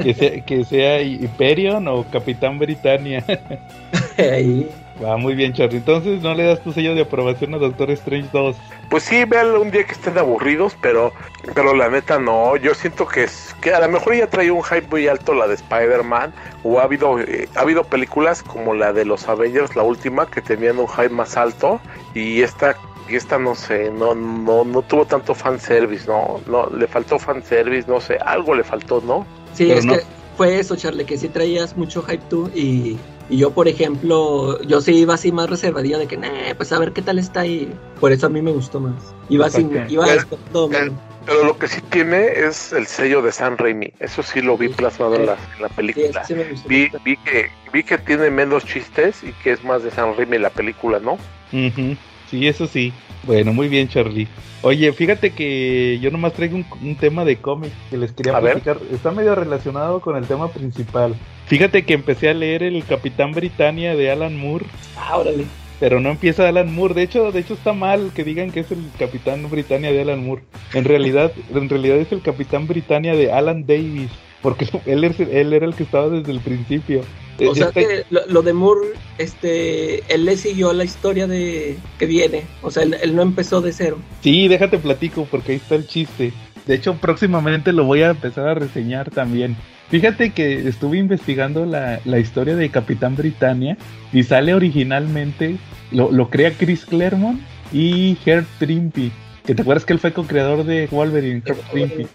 Que 0.03 0.15
sea, 0.15 0.41
que 0.45 0.65
sea 0.65 1.03
Hyperion 1.03 1.87
o 1.89 2.05
Capitán 2.11 2.59
Britannia. 2.59 3.25
Ahí. 4.19 4.71
Va 5.03 5.17
muy 5.17 5.35
bien, 5.35 5.53
Charlie. 5.53 5.79
Entonces 5.79 6.23
no 6.23 6.33
le 6.35 6.45
das 6.45 6.61
tu 6.63 6.73
sello 6.73 6.95
de 6.95 7.03
aprobación 7.03 7.53
a 7.55 7.59
Doctor 7.59 7.91
Strange 7.91 8.29
2. 8.33 8.57
Pues 8.91 9.05
sí, 9.05 9.25
véanlo 9.25 9.63
un 9.63 9.71
día 9.71 9.85
que 9.85 9.93
estén 9.93 10.19
aburridos, 10.19 10.77
pero 10.81 11.13
pero 11.55 11.75
la 11.75 11.89
neta 11.89 12.19
no. 12.19 12.57
Yo 12.57 12.75
siento 12.75 13.07
que 13.07 13.23
es 13.25 13.55
que 13.61 13.73
a 13.73 13.79
lo 13.79 13.89
mejor 13.89 14.17
ya 14.17 14.29
trae 14.29 14.51
un 14.51 14.65
hype 14.65 14.89
muy 14.91 15.07
alto 15.07 15.33
la 15.33 15.47
de 15.47 15.55
Spider-Man 15.55 16.35
o 16.65 16.81
ha 16.81 16.83
habido 16.83 17.21
eh, 17.21 17.49
ha 17.55 17.61
habido 17.61 17.85
películas 17.85 18.43
como 18.43 18.75
la 18.75 18.93
de 18.93 19.05
los 19.05 19.29
Avengers, 19.29 19.77
la 19.77 19.85
última, 19.85 20.27
que 20.29 20.43
tenían 20.43 20.79
un 20.81 20.89
hype 20.89 21.11
más 21.11 21.37
alto 21.37 21.81
y 22.15 22.43
esta 22.43 22.77
y 23.09 23.15
esta 23.15 23.39
no 23.39 23.55
sé, 23.55 23.93
no 23.93 24.17
no 24.17 24.65
no 24.65 24.83
tuvo 24.83 25.05
tanto 25.05 25.37
fanservice, 25.37 26.07
no, 26.09 26.41
no 26.49 26.69
le 26.71 26.89
faltó 26.89 27.19
fanservice, 27.19 27.89
no 27.89 28.01
sé, 28.01 28.19
algo 28.25 28.57
le 28.57 28.65
faltó, 28.65 29.01
¿no? 29.01 29.25
Sí, 29.55 29.67
Pero 29.69 29.79
es 29.79 29.87
no. 29.87 29.95
que 29.95 30.01
fue 30.37 30.59
eso, 30.59 30.75
Charlie, 30.75 31.05
que 31.05 31.17
sí 31.17 31.29
traías 31.29 31.77
mucho 31.77 32.03
hype 32.03 32.25
tú 32.29 32.51
y, 32.55 32.99
y 33.31 33.39
yo, 33.39 33.53
por 33.53 33.69
ejemplo, 33.69 34.61
yo 34.63 34.81
sí 34.81 34.93
iba 34.95 35.15
así 35.15 35.31
más 35.33 35.49
reservadillo 35.49 35.99
de 35.99 36.07
que, 36.07 36.17
nah, 36.17 36.29
pues 36.57 36.73
a 36.73 36.79
ver 36.79 36.93
qué 36.93 37.01
tal 37.01 37.19
está 37.19 37.47
y 37.47 37.73
por 38.01 38.13
eso 38.13 38.27
a 38.27 38.29
mí 38.29 38.43
me 38.43 38.51
gustó 38.51 38.81
más. 38.81 39.15
Iba 39.29 39.47
así, 39.47 39.67
iba 39.89 40.13
El- 40.13 40.19
el- 40.75 40.93
Pero 41.27 41.45
lo 41.45 41.57
que 41.59 41.69
sí 41.69 41.81
tiene 41.91 42.27
es 42.27 42.73
el 42.73 42.87
sello 42.87 43.21
de 43.23 43.31
San 43.31 43.57
Raimi. 43.59 43.93
Eso 44.01 44.23
sí 44.23 44.41
lo 44.41 44.57
vi 44.57 44.69
Sí. 44.69 44.75
plasmado 44.75 45.17
en 45.17 45.27
la, 45.27 45.35
en 45.35 45.63
la 45.63 45.69
Sí, 45.69 45.75
película. 45.77 46.25
sí 46.25 46.35
me 46.35 46.45
gustó. 46.45 46.69
Vi, 46.69 46.91
vi 47.05 47.17
que 47.19 47.51
vi 47.73 47.83
que 47.85 47.99
tiene 47.99 48.31
menos 48.31 48.65
chistes 48.65 49.23
y 49.23 49.33
que 49.33 49.53
es 49.53 49.63
más 49.63 49.83
de 49.85 49.91
San 49.91 50.17
Raimi 50.17 50.39
la 50.39 50.51
película, 50.51 50.99
¿no? 50.99 51.13
Ujú. 51.53 51.97
Sí, 52.31 52.47
eso 52.47 52.67
sí. 52.67 52.93
Bueno, 53.25 53.53
muy 53.53 53.69
bien, 53.69 53.89
Charlie. 53.89 54.29
Oye, 54.63 54.93
fíjate 54.93 55.31
que 55.31 55.99
yo 56.01 56.11
nomás 56.11 56.33
traigo 56.35 56.57
un, 56.57 56.67
un 56.83 56.95
tema 56.95 57.25
de 57.25 57.37
cómic 57.37 57.73
que 57.91 57.97
les 57.97 58.13
quería 58.13 58.37
A 58.37 58.41
ver. 58.41 58.61
platicar. 58.61 58.79
Está 58.95 59.11
medio 59.11 59.35
relacionado 59.35 60.01
con 60.01 60.17
el 60.17 60.27
tema 60.27 60.49
principal. 60.49 61.15
Fíjate 61.47 61.85
que 61.85 61.95
empecé 61.95 62.29
a 62.29 62.35
leer 62.35 62.63
el 62.63 62.85
Capitán 62.85 63.33
Britannia 63.33 63.95
de 63.97 64.11
Alan 64.11 64.37
Moore, 64.39 64.67
Ah, 64.97 65.17
órale. 65.19 65.45
pero 65.81 65.99
no 65.99 66.11
empieza 66.11 66.49
Alan 66.49 66.73
Moore. 66.75 66.95
De 66.95 67.03
hecho, 67.03 67.33
de 67.33 67.41
hecho 67.41 67.55
está 67.55 67.73
mal 67.73 68.13
que 68.15 68.23
digan 68.23 68.51
que 68.53 68.61
es 68.61 68.71
el 68.71 68.85
Capitán 68.99 69.49
Britannia 69.51 69.91
de 69.93 70.03
Alan 70.03 70.25
Moore. 70.25 70.43
En 70.75 70.85
realidad, 70.85 71.33
en 71.55 71.69
realidad 71.69 71.97
es 71.97 72.13
el 72.13 72.23
Capitán 72.23 72.67
Britannia 72.69 73.15
de 73.17 73.33
Alan 73.33 73.67
Davis, 73.67 74.11
porque 74.43 74.67
él, 74.87 75.05
él 75.05 75.53
era 75.53 75.67
el 75.67 75.75
que 75.75 75.83
estaba 75.85 76.09
desde 76.09 76.33
el 76.33 76.41
principio. 76.41 77.03
O 77.49 77.55
sea 77.55 77.69
Este- 77.69 77.81
que 77.87 78.05
lo, 78.11 78.21
lo 78.27 78.43
de 78.43 78.53
Moore, 78.53 78.89
este, 79.19 80.03
él 80.13 80.25
le 80.27 80.37
siguió 80.37 80.73
la 80.73 80.85
historia 80.85 81.27
de 81.27 81.79
que 81.99 82.07
viene. 82.07 82.45
O 82.63 82.71
sea, 82.71 82.83
él, 82.83 82.97
él 83.03 83.15
no 83.17 83.23
empezó 83.23 83.61
de 83.61 83.73
cero. 83.73 83.99
Sí, 84.23 84.49
déjate 84.49 84.79
platico 84.79 85.27
porque 85.31 85.53
ahí 85.53 85.59
está 85.59 85.75
el 85.75 85.87
chiste. 85.87 86.33
De 86.67 86.75
hecho, 86.75 86.95
próximamente 86.97 87.73
lo 87.73 87.85
voy 87.85 88.03
a 88.03 88.11
empezar 88.11 88.47
a 88.49 88.55
reseñar 88.55 89.11
también. 89.11 89.57
Fíjate 89.89 90.31
que 90.31 90.69
estuve 90.69 90.99
investigando 90.99 91.65
la, 91.67 92.01
la 92.05 92.19
historia 92.19 92.55
de 92.55 92.69
Capitán 92.69 93.17
Britannia 93.17 93.77
y 94.13 94.23
sale 94.23 94.55
originalmente, 94.55 95.57
lo, 95.91 96.13
lo 96.13 96.29
crea 96.31 96.53
Chris 96.53 96.85
Claremont 96.85 97.41
y 97.73 98.17
Herb 98.25 98.47
Trimpe. 98.59 99.11
Que 99.51 99.55
te 99.57 99.63
acuerdas 99.63 99.85
que 99.85 99.93
él 99.93 99.99
fue 99.99 100.13
co-creador 100.13 100.63
de 100.65 100.87
Wolverine. 100.93 101.43
Eh, 101.75 102.07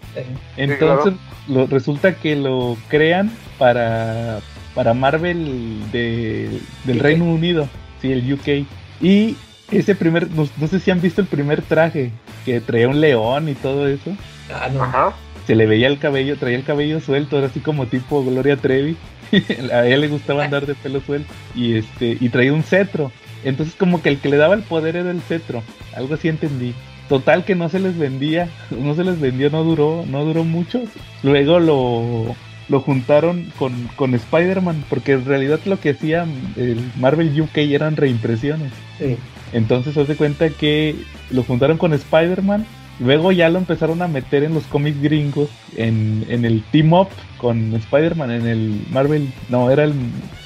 Entonces, 0.56 1.12
lo- 1.48 1.66
resulta 1.66 2.14
que 2.14 2.34
lo 2.34 2.78
crean 2.88 3.30
para, 3.58 4.38
para 4.74 4.94
Marvel 4.94 5.90
de, 5.92 6.60
del 6.84 6.96
UK. 6.96 7.02
Reino 7.02 7.24
Unido, 7.26 7.68
sí, 8.00 8.10
el 8.10 8.32
UK. 8.32 8.66
Y 9.02 9.36
ese 9.70 9.94
primer, 9.94 10.30
no, 10.30 10.48
no 10.56 10.66
sé 10.66 10.80
si 10.80 10.90
han 10.90 11.02
visto 11.02 11.20
el 11.20 11.26
primer 11.26 11.60
traje, 11.60 12.10
que 12.46 12.60
traía 12.62 12.88
un 12.88 13.02
león 13.02 13.50
y 13.50 13.54
todo 13.54 13.86
eso. 13.86 14.16
Ah, 14.50 14.68
no. 14.72 14.82
Ajá. 14.84 15.12
Se 15.46 15.54
le 15.54 15.66
veía 15.66 15.88
el 15.88 15.98
cabello, 15.98 16.36
traía 16.38 16.56
el 16.56 16.64
cabello 16.64 17.00
suelto, 17.00 17.36
era 17.36 17.48
así 17.48 17.60
como 17.60 17.84
tipo 17.86 18.24
Gloria 18.24 18.56
Trevi. 18.56 18.96
A 19.74 19.84
ella 19.84 19.98
le 19.98 20.08
gustaba 20.08 20.44
andar 20.44 20.64
de 20.64 20.74
pelo 20.74 21.02
suelto. 21.02 21.30
Y 21.54 21.76
este, 21.76 22.16
y 22.18 22.30
traía 22.30 22.54
un 22.54 22.62
cetro. 22.62 23.12
Entonces 23.44 23.74
como 23.74 24.00
que 24.00 24.08
el 24.08 24.20
que 24.20 24.30
le 24.30 24.38
daba 24.38 24.54
el 24.54 24.62
poder 24.62 24.96
era 24.96 25.10
el 25.10 25.20
cetro. 25.20 25.62
Algo 25.94 26.14
así 26.14 26.28
entendí. 26.28 26.72
Total 27.08 27.44
que 27.44 27.54
no 27.54 27.68
se 27.68 27.78
les 27.78 27.96
vendía, 27.96 28.48
no 28.70 28.94
se 28.94 29.04
les 29.04 29.20
vendió, 29.20 29.50
no 29.50 29.62
duró, 29.62 30.04
no 30.08 30.24
duró 30.24 30.42
mucho. 30.42 30.82
Luego 31.22 31.60
lo, 31.60 32.34
lo 32.68 32.80
juntaron 32.80 33.52
con, 33.58 33.88
con 33.96 34.14
Spider-Man, 34.14 34.84
porque 34.88 35.12
en 35.12 35.24
realidad 35.24 35.60
lo 35.66 35.78
que 35.78 35.90
hacía 35.90 36.26
el 36.56 36.80
Marvel 36.98 37.40
UK 37.40 37.58
eran 37.58 37.96
reimpresiones. 37.96 38.72
Sí. 38.98 39.16
Entonces 39.52 39.96
haz 39.96 40.08
de 40.08 40.16
cuenta 40.16 40.48
que 40.50 40.96
lo 41.30 41.44
juntaron 41.44 41.78
con 41.78 41.92
Spider-Man. 41.92 42.66
Luego 42.98 43.30
ya 43.30 43.50
lo 43.50 43.58
empezaron 43.58 44.00
a 44.02 44.08
meter 44.08 44.42
en 44.42 44.54
los 44.54 44.64
cómics 44.64 45.00
gringos, 45.00 45.50
en, 45.76 46.24
en 46.28 46.44
el 46.44 46.62
Team 46.72 46.94
Up 46.94 47.08
con 47.36 47.74
Spider-Man, 47.74 48.30
en 48.30 48.46
el 48.46 48.80
Marvel, 48.90 49.28
no, 49.50 49.70
era 49.70 49.84
el, 49.84 49.92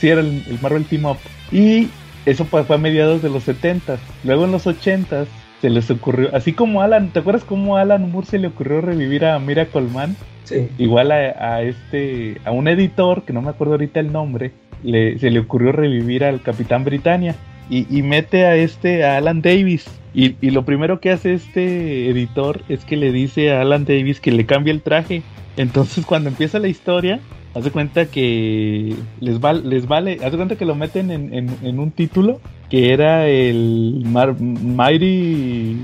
sí, 0.00 0.08
era 0.08 0.20
el, 0.20 0.42
el 0.48 0.58
Marvel 0.61 0.84
Team 0.84 1.06
Up. 1.06 1.18
Y 1.52 1.88
eso 2.26 2.44
fue, 2.44 2.64
a 2.68 2.78
mediados 2.78 3.22
de 3.22 3.30
los 3.30 3.44
70 3.44 3.98
Luego 4.24 4.44
en 4.44 4.52
los 4.52 4.66
80 4.66 5.26
se 5.61 5.70
les 5.70 5.90
ocurrió, 5.90 6.30
así 6.34 6.52
como 6.52 6.82
Alan, 6.82 7.11
¿te 7.11 7.20
acuerdas 7.20 7.44
cómo 7.44 7.76
a 7.76 7.82
Alan 7.82 8.11
Moore 8.11 8.26
se 8.26 8.38
le 8.38 8.48
ocurrió 8.48 8.80
revivir 8.80 9.24
a 9.24 9.38
Miracle 9.38 9.82
Man? 9.82 10.16
Sí. 10.44 10.68
Igual 10.78 11.12
a, 11.12 11.16
a 11.56 11.62
este, 11.62 12.40
a 12.44 12.50
un 12.50 12.66
editor, 12.66 13.22
que 13.22 13.32
no 13.32 13.42
me 13.42 13.50
acuerdo 13.50 13.74
ahorita 13.74 14.00
el 14.00 14.12
nombre, 14.12 14.52
le, 14.82 15.18
se 15.18 15.30
le 15.30 15.38
ocurrió 15.38 15.72
revivir 15.72 16.24
al 16.24 16.40
Capitán 16.40 16.84
Britannia 16.84 17.34
y, 17.68 17.86
y 17.94 18.02
mete 18.02 18.46
a 18.46 18.56
este, 18.56 19.04
a 19.04 19.18
Alan 19.18 19.42
Davis. 19.42 19.86
Y, 20.12 20.34
y 20.40 20.50
lo 20.50 20.64
primero 20.64 20.98
que 20.98 21.11
hace 21.11 21.34
este 21.34 22.08
editor 22.11 22.62
es 22.68 22.84
que 22.84 22.96
le 22.96 23.12
dice 23.12 23.52
a 23.52 23.61
Alan 23.61 23.84
Davis 23.84 24.20
que 24.20 24.32
le 24.32 24.46
cambie 24.46 24.72
el 24.72 24.82
traje. 24.82 25.22
Entonces 25.56 26.04
cuando 26.04 26.30
empieza 26.30 26.58
la 26.58 26.68
historia, 26.68 27.20
hace 27.55 27.70
cuenta 27.70 28.07
que 28.07 28.94
les, 29.20 29.40
val- 29.40 29.68
les 29.68 29.86
vale, 29.88 30.18
hace 30.24 30.36
cuenta 30.36 30.57
que 30.57 30.64
lo 30.64 30.74
meten 30.74 31.11
en, 31.11 31.34
en- 31.34 31.57
en 31.62 31.78
un 31.78 31.90
título 31.90 32.40
que 32.68 32.92
era 32.92 33.26
el 33.28 34.03
Mar- 34.07 34.36
Mighty, 34.40 35.76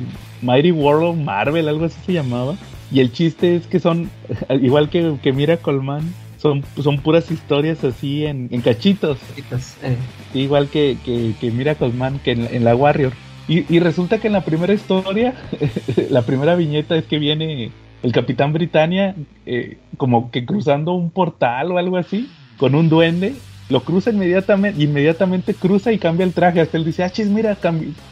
Mighty 0.42 0.70
World 0.72 1.04
of 1.04 1.16
Marvel, 1.16 1.68
algo 1.68 1.86
así 1.86 1.98
se 2.06 2.12
llamaba. 2.12 2.54
Y 2.92 3.00
el 3.00 3.10
chiste 3.12 3.56
es 3.56 3.66
que 3.66 3.80
son, 3.80 4.08
igual 4.62 4.88
que, 4.90 5.16
que 5.22 5.32
Miracle 5.32 5.80
Man, 5.80 6.02
son, 6.38 6.62
son 6.80 6.98
puras 6.98 7.30
historias 7.30 7.82
así 7.82 8.24
en, 8.24 8.48
en 8.52 8.60
cachitos. 8.60 9.18
Chiquitas, 9.34 9.76
eh. 9.82 9.96
Igual 10.38 10.68
que, 10.68 10.96
que, 11.04 11.32
que 11.40 11.50
Miracle 11.50 11.88
Man, 11.92 12.20
que 12.22 12.32
en, 12.32 12.46
en 12.54 12.62
la 12.64 12.76
Warrior. 12.76 13.12
Y, 13.48 13.64
y 13.74 13.80
resulta 13.80 14.18
que 14.18 14.26
en 14.28 14.32
la 14.34 14.44
primera 14.44 14.72
historia, 14.74 15.34
la 16.10 16.22
primera 16.22 16.54
viñeta 16.56 16.96
es 16.96 17.04
que 17.06 17.18
viene 17.18 17.70
el 18.03 18.12
Capitán 18.12 18.53
Britannia 18.53 19.14
eh, 19.47 19.78
como 19.97 20.30
que 20.30 20.44
cruzando 20.44 20.92
un 20.92 21.11
portal 21.11 21.72
o 21.72 21.78
algo 21.78 21.97
así 21.97 22.30
con 22.59 22.74
un 22.74 22.88
duende 22.88 23.34
lo 23.68 23.80
cruza 23.82 24.11
inmediatamente, 24.11 24.80
inmediatamente 24.82 25.55
cruza 25.55 25.92
y 25.92 25.99
cambia 25.99 26.24
el 26.24 26.32
traje. 26.32 26.61
Hasta 26.61 26.76
él 26.76 26.84
dice, 26.84 27.03
ah, 27.03 27.11
chis, 27.11 27.26
mira, 27.26 27.57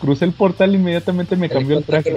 crucé 0.01 0.25
el 0.25 0.33
portal 0.33 0.75
inmediatamente 0.75 1.37
me 1.37 1.49
cambió 1.49 1.79
el 1.79 1.85
traje. 1.85 2.13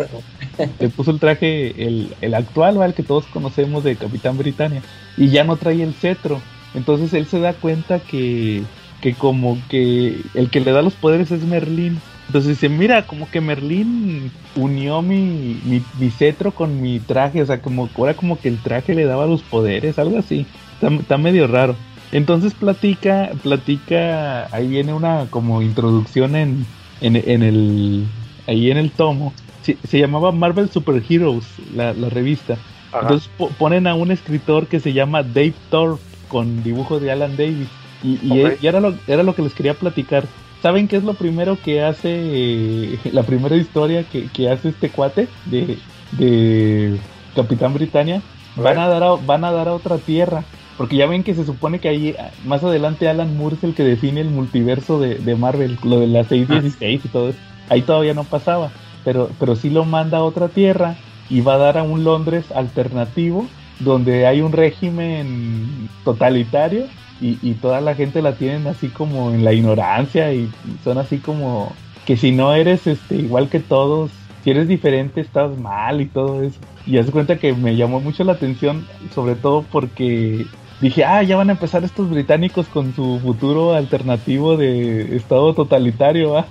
Le 0.79 0.89
puso 0.89 1.11
el 1.11 1.19
traje, 1.19 1.85
el, 1.85 2.13
el 2.21 2.33
actual, 2.33 2.81
el 2.81 2.93
que 2.93 3.03
todos 3.03 3.25
conocemos 3.27 3.83
de 3.83 3.95
Capitán 3.95 4.37
Britannia. 4.37 4.81
Y 5.17 5.29
ya 5.29 5.43
no 5.43 5.55
trae 5.57 5.83
el 5.83 5.93
cetro. 5.93 6.41
Entonces 6.73 7.13
él 7.13 7.27
se 7.27 7.39
da 7.39 7.53
cuenta 7.53 7.99
que, 7.99 8.63
que 9.01 9.13
como 9.13 9.57
que 9.69 10.19
el 10.33 10.49
que 10.49 10.59
le 10.59 10.71
da 10.71 10.81
los 10.81 10.95
poderes 10.95 11.29
es 11.31 11.43
Merlín. 11.43 11.99
Entonces 12.27 12.51
dice, 12.51 12.69
mira, 12.69 13.07
como 13.07 13.29
que 13.31 13.39
Merlín 13.39 14.31
unió 14.55 15.01
mi, 15.01 15.61
mi, 15.63 15.81
mi, 15.97 16.11
cetro 16.11 16.51
con 16.51 16.81
mi 16.81 16.99
traje, 16.99 17.41
o 17.41 17.45
sea, 17.45 17.61
como 17.61 17.89
ahora 17.97 18.15
como 18.15 18.37
que 18.37 18.49
el 18.49 18.57
traje 18.57 18.93
le 18.93 19.05
daba 19.05 19.25
los 19.25 19.41
poderes, 19.43 19.97
algo 19.97 20.19
así. 20.19 20.45
está 20.81 21.17
medio 21.17 21.47
raro. 21.47 21.75
Entonces 22.11 22.53
platica, 22.53 23.31
platica, 23.43 24.53
ahí 24.53 24.67
viene 24.67 24.93
una 24.93 25.27
como 25.29 25.61
introducción 25.61 26.35
en, 26.35 26.65
en, 27.01 27.15
el, 27.15 28.05
ahí 28.45 28.71
en 28.71 28.77
el 28.77 28.91
tomo. 28.91 29.33
Se, 29.61 29.99
llamaba 29.99 30.31
Marvel 30.31 30.69
Super 30.69 31.03
Heroes, 31.07 31.45
la, 31.75 31.93
revista. 31.93 32.57
Entonces 32.93 33.29
ponen 33.57 33.87
a 33.87 33.95
un 33.95 34.11
escritor 34.11 34.67
que 34.67 34.79
se 34.79 34.93
llama 34.93 35.23
Dave 35.23 35.53
Thorpe 35.69 36.01
con 36.29 36.63
dibujo 36.63 36.99
de 36.99 37.11
Alan 37.11 37.35
Davis. 37.35 37.67
Y, 38.03 38.19
y, 38.21 38.65
era, 38.65 38.79
lo, 38.79 38.95
era 39.07 39.23
lo 39.23 39.35
que 39.35 39.41
les 39.41 39.53
quería 39.53 39.73
platicar. 39.73 40.25
¿Saben 40.61 40.87
qué 40.87 40.97
es 40.97 41.03
lo 41.03 41.13
primero 41.13 41.57
que 41.63 41.83
hace, 41.83 42.09
eh, 42.11 42.99
la 43.11 43.23
primera 43.23 43.55
historia 43.55 44.03
que, 44.03 44.27
que, 44.27 44.49
hace 44.49 44.69
este 44.69 44.89
cuate 44.89 45.27
de, 45.45 45.77
de 46.13 46.97
Capitán 47.35 47.73
Britannia? 47.73 48.21
Van 48.55 48.79
a, 48.79 48.87
dar 48.87 49.03
van 49.25 49.43
a 49.43 49.51
dar 49.51 49.67
a 49.67 49.73
otra 49.73 49.99
tierra 49.99 50.43
porque 50.77 50.95
ya 50.95 51.07
ven 51.07 51.23
que 51.23 51.33
se 51.33 51.43
supone 51.43 51.79
que 51.79 51.89
ahí 51.89 52.15
más 52.45 52.63
adelante 52.63 53.09
Alan 53.09 53.35
Moore 53.35 53.55
es 53.55 53.63
el 53.63 53.73
que 53.73 53.83
define 53.83 54.21
el 54.21 54.29
multiverso 54.29 54.99
de, 54.99 55.35
Marvel, 55.35 55.77
lo 55.83 55.99
de 55.99 56.07
las 56.07 56.27
616 56.27 57.01
y 57.03 57.07
todo 57.09 57.29
eso. 57.29 57.39
Ahí 57.69 57.81
todavía 57.81 58.13
no 58.13 58.23
pasaba, 58.23 58.71
pero, 59.03 59.29
pero 59.39 59.55
sí 59.55 59.71
lo 59.71 59.85
manda 59.85 60.19
a 60.19 60.23
otra 60.23 60.49
tierra 60.49 60.95
y 61.29 61.41
va 61.41 61.55
a 61.55 61.57
dar 61.57 61.79
a 61.79 61.83
un 61.83 62.03
Londres 62.03 62.45
alternativo 62.55 63.47
donde 63.79 64.27
hay 64.27 64.41
un 64.41 64.51
régimen 64.51 65.89
totalitario 66.05 66.85
y, 67.21 67.37
y 67.41 67.53
toda 67.53 67.81
la 67.81 67.95
gente 67.95 68.21
la 68.21 68.35
tienen 68.35 68.67
así 68.67 68.89
como 68.89 69.31
en 69.31 69.43
la 69.43 69.53
ignorancia 69.53 70.33
y 70.33 70.49
son 70.83 70.97
así 70.97 71.17
como 71.17 71.73
que 72.05 72.17
si 72.17 72.31
no 72.31 72.53
eres 72.53 72.87
este 72.87 73.15
igual 73.15 73.49
que 73.49 73.59
todos 73.59 74.11
si 74.47 74.51
eres 74.51 74.69
diferente 74.69 75.19
estás 75.19 75.57
mal 75.57 75.99
y 75.99 76.05
todo 76.05 76.41
eso. 76.41 76.57
Y 76.85 76.97
hace 76.97 77.11
cuenta 77.11 77.37
que 77.37 77.51
me 77.51 77.75
llamó 77.75 77.99
mucho 77.99 78.23
la 78.23 78.31
atención, 78.31 78.87
sobre 79.13 79.35
todo 79.35 79.65
porque 79.69 80.45
dije, 80.79 81.03
ah, 81.03 81.21
ya 81.21 81.35
van 81.35 81.49
a 81.49 81.51
empezar 81.51 81.83
estos 81.83 82.09
británicos 82.09 82.67
con 82.67 82.95
su 82.95 83.19
futuro 83.21 83.73
alternativo 83.73 84.55
de 84.55 85.17
estado 85.17 85.53
totalitario. 85.53 86.45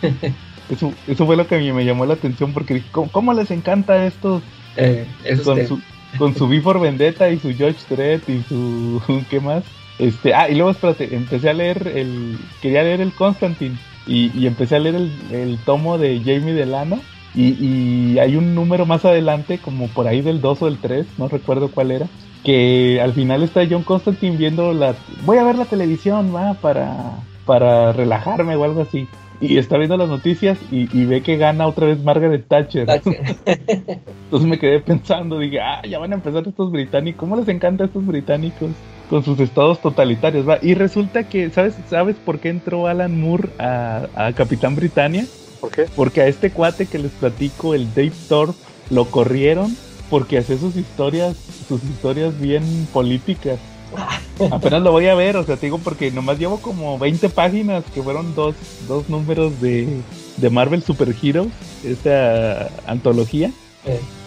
eso, 0.70 0.92
eso 1.08 1.26
fue 1.26 1.36
lo 1.36 1.48
que 1.48 1.56
a 1.56 1.58
mí 1.58 1.72
me 1.72 1.84
llamó 1.84 2.06
la 2.06 2.14
atención 2.14 2.52
porque 2.52 2.74
dije, 2.74 2.86
¿cómo, 2.92 3.32
les 3.32 3.50
encanta 3.50 4.06
estos 4.06 4.40
eh, 4.76 5.04
con, 5.44 5.66
su, 5.66 5.80
con 6.16 6.36
su 6.36 6.46
Before 6.46 6.78
Vendetta 6.78 7.30
y 7.30 7.40
su 7.40 7.52
George 7.52 7.80
Dredd 7.90 8.28
y 8.28 8.42
su... 8.42 9.02
¿qué 9.28 9.40
más? 9.40 9.64
Este, 9.98 10.34
ah, 10.34 10.48
y 10.48 10.54
luego 10.54 10.70
espérate, 10.70 11.14
empecé 11.14 11.50
a 11.50 11.54
leer 11.54 11.86
el... 11.94 12.38
Quería 12.60 12.82
leer 12.82 13.00
el 13.00 13.12
Constantine 13.12 13.76
y, 14.06 14.30
y 14.38 14.46
empecé 14.46 14.76
a 14.76 14.80
leer 14.80 14.96
el, 14.96 15.12
el 15.30 15.58
tomo 15.58 15.98
de 15.98 16.18
Jamie 16.18 16.54
Delano 16.54 17.00
y, 17.34 17.48
y, 17.64 18.18
hay 18.20 18.36
un 18.36 18.54
número 18.54 18.86
más 18.86 19.04
adelante, 19.04 19.58
como 19.58 19.88
por 19.88 20.06
ahí 20.06 20.20
del 20.20 20.40
2 20.40 20.62
o 20.62 20.66
del 20.66 20.78
3, 20.78 21.06
no 21.18 21.28
recuerdo 21.28 21.68
cuál 21.68 21.90
era, 21.90 22.06
que 22.44 23.00
al 23.02 23.12
final 23.12 23.42
está 23.42 23.62
John 23.68 23.82
Constantine 23.82 24.36
viendo 24.36 24.72
la... 24.72 24.94
Voy 25.24 25.38
a 25.38 25.44
ver 25.44 25.56
la 25.56 25.64
televisión, 25.64 26.32
va, 26.34 26.54
para, 26.54 27.16
para 27.44 27.92
relajarme 27.92 28.54
o 28.54 28.62
algo 28.62 28.82
así. 28.82 29.08
Y 29.40 29.58
está 29.58 29.76
viendo 29.76 29.96
las 29.96 30.08
noticias 30.08 30.58
y, 30.70 31.04
ve 31.04 31.22
que 31.22 31.36
gana 31.36 31.66
otra 31.66 31.86
vez 31.86 32.02
Margaret 32.02 32.46
Thatcher. 32.46 32.88
Entonces 33.46 34.48
me 34.48 34.58
quedé 34.58 34.80
pensando, 34.80 35.38
dije, 35.38 35.60
ah, 35.60 35.82
ya 35.88 35.98
van 35.98 36.12
a 36.12 36.16
empezar 36.16 36.46
estos 36.46 36.70
británicos. 36.70 37.20
¿Cómo 37.20 37.36
les 37.36 37.48
encanta 37.48 37.84
a 37.84 37.86
estos 37.86 38.06
británicos 38.06 38.70
con 39.10 39.22
sus 39.22 39.38
estados 39.40 39.80
totalitarios? 39.80 40.48
Va? 40.48 40.58
Y 40.62 40.74
resulta 40.74 41.28
que, 41.28 41.50
¿sabes, 41.50 41.74
¿sabes 41.88 42.16
por 42.16 42.38
qué 42.38 42.48
entró 42.48 42.86
Alan 42.86 43.20
Moore 43.20 43.50
a, 43.58 44.06
a 44.14 44.32
Capitán 44.32 44.76
Britannia? 44.76 45.24
¿Por 45.60 45.70
qué? 45.70 45.86
Porque 45.94 46.20
a 46.22 46.26
este 46.26 46.50
cuate 46.50 46.86
que 46.86 46.98
les 46.98 47.12
platico, 47.12 47.74
el 47.74 47.92
Dave 47.94 48.12
Thorpe, 48.28 48.58
lo 48.90 49.06
corrieron 49.06 49.74
porque 50.10 50.38
hace 50.38 50.58
sus 50.58 50.76
historias, 50.76 51.36
sus 51.66 51.82
historias 51.84 52.38
bien 52.40 52.62
políticas. 52.92 53.58
Apenas 54.50 54.82
lo 54.82 54.92
voy 54.92 55.06
a 55.06 55.14
ver, 55.14 55.36
o 55.36 55.44
sea, 55.44 55.56
te 55.56 55.66
digo 55.66 55.78
porque 55.78 56.10
nomás 56.10 56.38
llevo 56.38 56.58
como 56.58 56.98
20 56.98 57.28
páginas 57.30 57.84
que 57.92 58.02
fueron 58.02 58.34
dos, 58.34 58.54
dos 58.88 59.08
números 59.08 59.60
de, 59.60 60.00
de 60.36 60.50
Marvel 60.50 60.82
Super 60.82 61.14
Heroes, 61.22 61.52
esa 61.84 62.68
antología. 62.86 63.50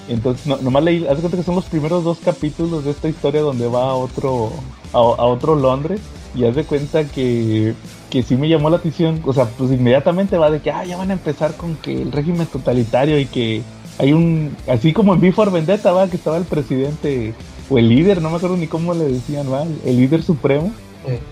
Entonces, 0.08 0.48
no, 0.48 0.58
nomás 0.58 0.84
leí, 0.84 1.06
haz 1.06 1.20
cuenta 1.20 1.38
que 1.38 1.44
son 1.44 1.56
los 1.56 1.66
primeros 1.66 2.04
dos 2.04 2.20
capítulos 2.24 2.86
de 2.86 2.92
esta 2.92 3.10
historia 3.10 3.42
donde 3.42 3.68
va 3.68 3.90
a 3.90 3.96
otro, 3.96 4.52
a, 4.94 5.00
otro 5.00 5.56
Londres 5.56 6.00
y 6.34 6.46
haz 6.46 6.56
de 6.56 6.64
cuenta 6.64 7.04
que, 7.06 7.74
que 8.10 8.24
sí 8.24 8.38
me 8.38 8.48
llamó 8.48 8.70
la 8.70 8.78
atención, 8.78 9.22
o 9.26 9.34
sea, 9.34 9.46
pues 9.46 9.72
inmediatamente 9.72 10.38
va 10.38 10.50
de 10.50 10.62
que, 10.62 10.72
ah, 10.72 10.86
ya 10.86 10.96
van 10.96 11.10
a 11.10 11.14
empezar 11.14 11.56
con 11.56 11.76
que 11.76 12.02
el 12.02 12.12
régimen 12.12 12.48
totalitario 12.48 13.20
y 13.20 13.26
que 13.26 13.64
hay 13.98 14.14
un, 14.14 14.56
así 14.68 14.94
como 14.94 15.14
en 15.14 15.20
Before 15.20 15.52
Vendetta, 15.52 15.92
va, 15.92 16.08
que 16.08 16.16
estaba 16.16 16.38
el 16.38 16.46
presidente, 16.46 17.34
o 17.70 17.78
el 17.78 17.90
líder, 17.90 18.22
no 18.22 18.30
me 18.30 18.38
acuerdo 18.38 18.58
ni 18.58 18.68
cómo 18.68 18.94
le 18.94 19.06
decían, 19.06 19.52
va, 19.52 19.64
el 19.64 19.98
líder 19.98 20.24
supremo. 20.24 20.72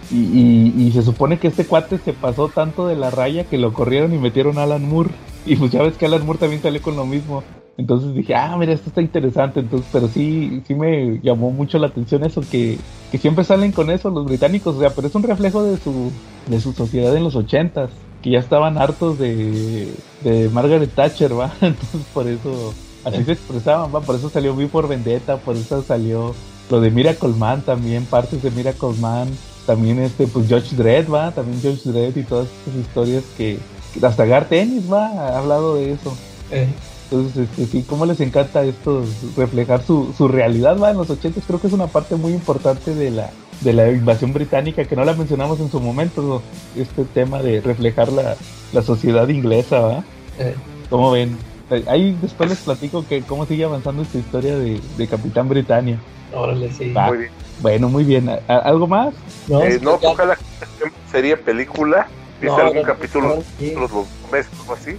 Y, 0.09 0.71
y, 0.77 0.91
se 0.93 1.01
supone 1.01 1.37
que 1.37 1.49
este 1.49 1.65
cuate 1.65 1.97
se 1.97 2.13
pasó 2.13 2.47
tanto 2.47 2.87
de 2.87 2.95
la 2.95 3.09
raya 3.09 3.43
que 3.43 3.57
lo 3.57 3.73
corrieron 3.73 4.13
y 4.13 4.17
metieron 4.17 4.57
a 4.57 4.63
Alan 4.63 4.87
Moore. 4.87 5.09
Y 5.45 5.57
pues 5.57 5.71
ya 5.71 5.81
ves 5.81 5.97
que 5.97 6.05
Alan 6.05 6.25
Moore 6.25 6.39
también 6.39 6.61
sale 6.61 6.79
con 6.79 6.95
lo 6.95 7.05
mismo. 7.05 7.43
Entonces 7.77 8.13
dije, 8.13 8.35
ah, 8.35 8.55
mira, 8.57 8.71
esto 8.71 8.89
está 8.89 9.01
interesante. 9.01 9.59
Entonces, 9.59 9.89
pero 9.91 10.07
sí, 10.07 10.61
sí 10.65 10.73
me 10.75 11.19
llamó 11.21 11.51
mucho 11.51 11.77
la 11.77 11.87
atención 11.87 12.23
eso, 12.23 12.41
que, 12.49 12.77
que 13.11 13.17
siempre 13.17 13.43
salen 13.43 13.73
con 13.73 13.89
eso 13.89 14.09
los 14.09 14.25
británicos, 14.25 14.75
o 14.75 14.79
sea, 14.79 14.91
pero 14.91 15.07
es 15.07 15.15
un 15.15 15.23
reflejo 15.23 15.63
de 15.63 15.77
su, 15.77 16.11
de 16.47 16.61
su 16.61 16.71
sociedad 16.71 17.15
en 17.15 17.23
los 17.23 17.35
ochentas 17.35 17.89
que 18.21 18.31
ya 18.31 18.39
estaban 18.39 18.77
hartos 18.77 19.19
de, 19.19 19.93
de 20.23 20.49
Margaret 20.49 20.89
Thatcher, 20.95 21.37
¿va? 21.37 21.53
Entonces 21.61 22.01
por 22.13 22.27
eso 22.27 22.73
así 23.05 23.23
se 23.23 23.31
expresaban, 23.33 23.93
¿va? 23.93 24.01
Por 24.01 24.15
eso 24.15 24.29
salió 24.29 24.55
Vi 24.55 24.65
por 24.65 24.87
Vendetta, 24.87 25.37
por 25.37 25.55
eso 25.55 25.83
salió 25.83 26.35
lo 26.69 26.81
de 26.81 26.91
Miracle 26.91 27.29
Man 27.29 27.61
también, 27.61 28.05
partes 28.05 28.41
de 28.41 28.51
Miracle 28.51 28.93
Man, 28.99 29.29
también 29.65 29.99
este, 29.99 30.27
pues 30.27 30.47
George 30.47 30.75
Dredd, 30.75 31.09
¿va? 31.09 31.31
También 31.31 31.61
George 31.61 31.89
Dredd 31.89 32.17
y 32.17 32.23
todas 32.23 32.47
esas 32.65 32.79
historias 32.79 33.23
que, 33.37 33.59
hasta 34.01 34.25
Gar 34.25 34.45
Tennis, 34.49 34.91
¿va? 34.91 35.07
Ha 35.07 35.37
hablado 35.37 35.75
de 35.75 35.93
eso. 35.93 36.15
Eh. 36.51 36.67
Entonces, 37.05 37.47
este, 37.49 37.67
sí, 37.67 37.85
cómo 37.87 38.07
les 38.07 38.19
encanta 38.19 38.63
esto, 38.63 39.03
reflejar 39.37 39.83
su, 39.83 40.11
su 40.17 40.27
realidad, 40.27 40.79
¿va? 40.79 40.89
En 40.89 40.97
los 40.97 41.09
ochentas 41.09 41.43
creo 41.45 41.61
que 41.61 41.67
es 41.67 41.73
una 41.73 41.87
parte 41.87 42.15
muy 42.15 42.33
importante 42.33 42.95
de 42.95 43.11
la, 43.11 43.29
de 43.61 43.73
la 43.73 43.91
invasión 43.91 44.33
británica, 44.33 44.85
que 44.85 44.95
no 44.95 45.05
la 45.05 45.13
mencionamos 45.13 45.59
en 45.59 45.69
su 45.69 45.79
momento, 45.79 46.41
este 46.75 47.05
tema 47.05 47.43
de 47.43 47.61
reflejar 47.61 48.11
la, 48.11 48.35
la 48.73 48.81
sociedad 48.81 49.27
inglesa, 49.29 49.79
¿va? 49.79 50.03
Eh. 50.39 50.55
¿Cómo 50.89 51.11
ven? 51.11 51.37
Ahí 51.87 52.17
después 52.21 52.49
les 52.49 52.59
platico 52.59 53.05
que 53.07 53.21
cómo 53.23 53.45
sigue 53.45 53.63
avanzando 53.63 54.03
esta 54.03 54.17
historia 54.17 54.55
de, 54.55 54.79
de 54.97 55.07
Capitán 55.07 55.49
Britannia. 55.49 55.99
Órale, 56.33 56.71
sí. 56.71 56.85
Muy 56.85 57.17
bien. 57.17 57.31
Bueno, 57.61 57.89
muy 57.89 58.03
bien. 58.03 58.29
¿Algo 58.47 58.87
más? 58.87 59.13
No, 59.47 59.63
eh, 59.63 59.79
no 59.81 59.93
ojalá 60.01 60.37
sería 61.11 61.37
película. 61.37 62.07
¿Viste 62.41 62.61
algún 62.61 62.83
capítulo 62.83 63.43
los 63.59 63.91
meses 64.31 64.51
o 64.67 64.73
así? 64.73 64.97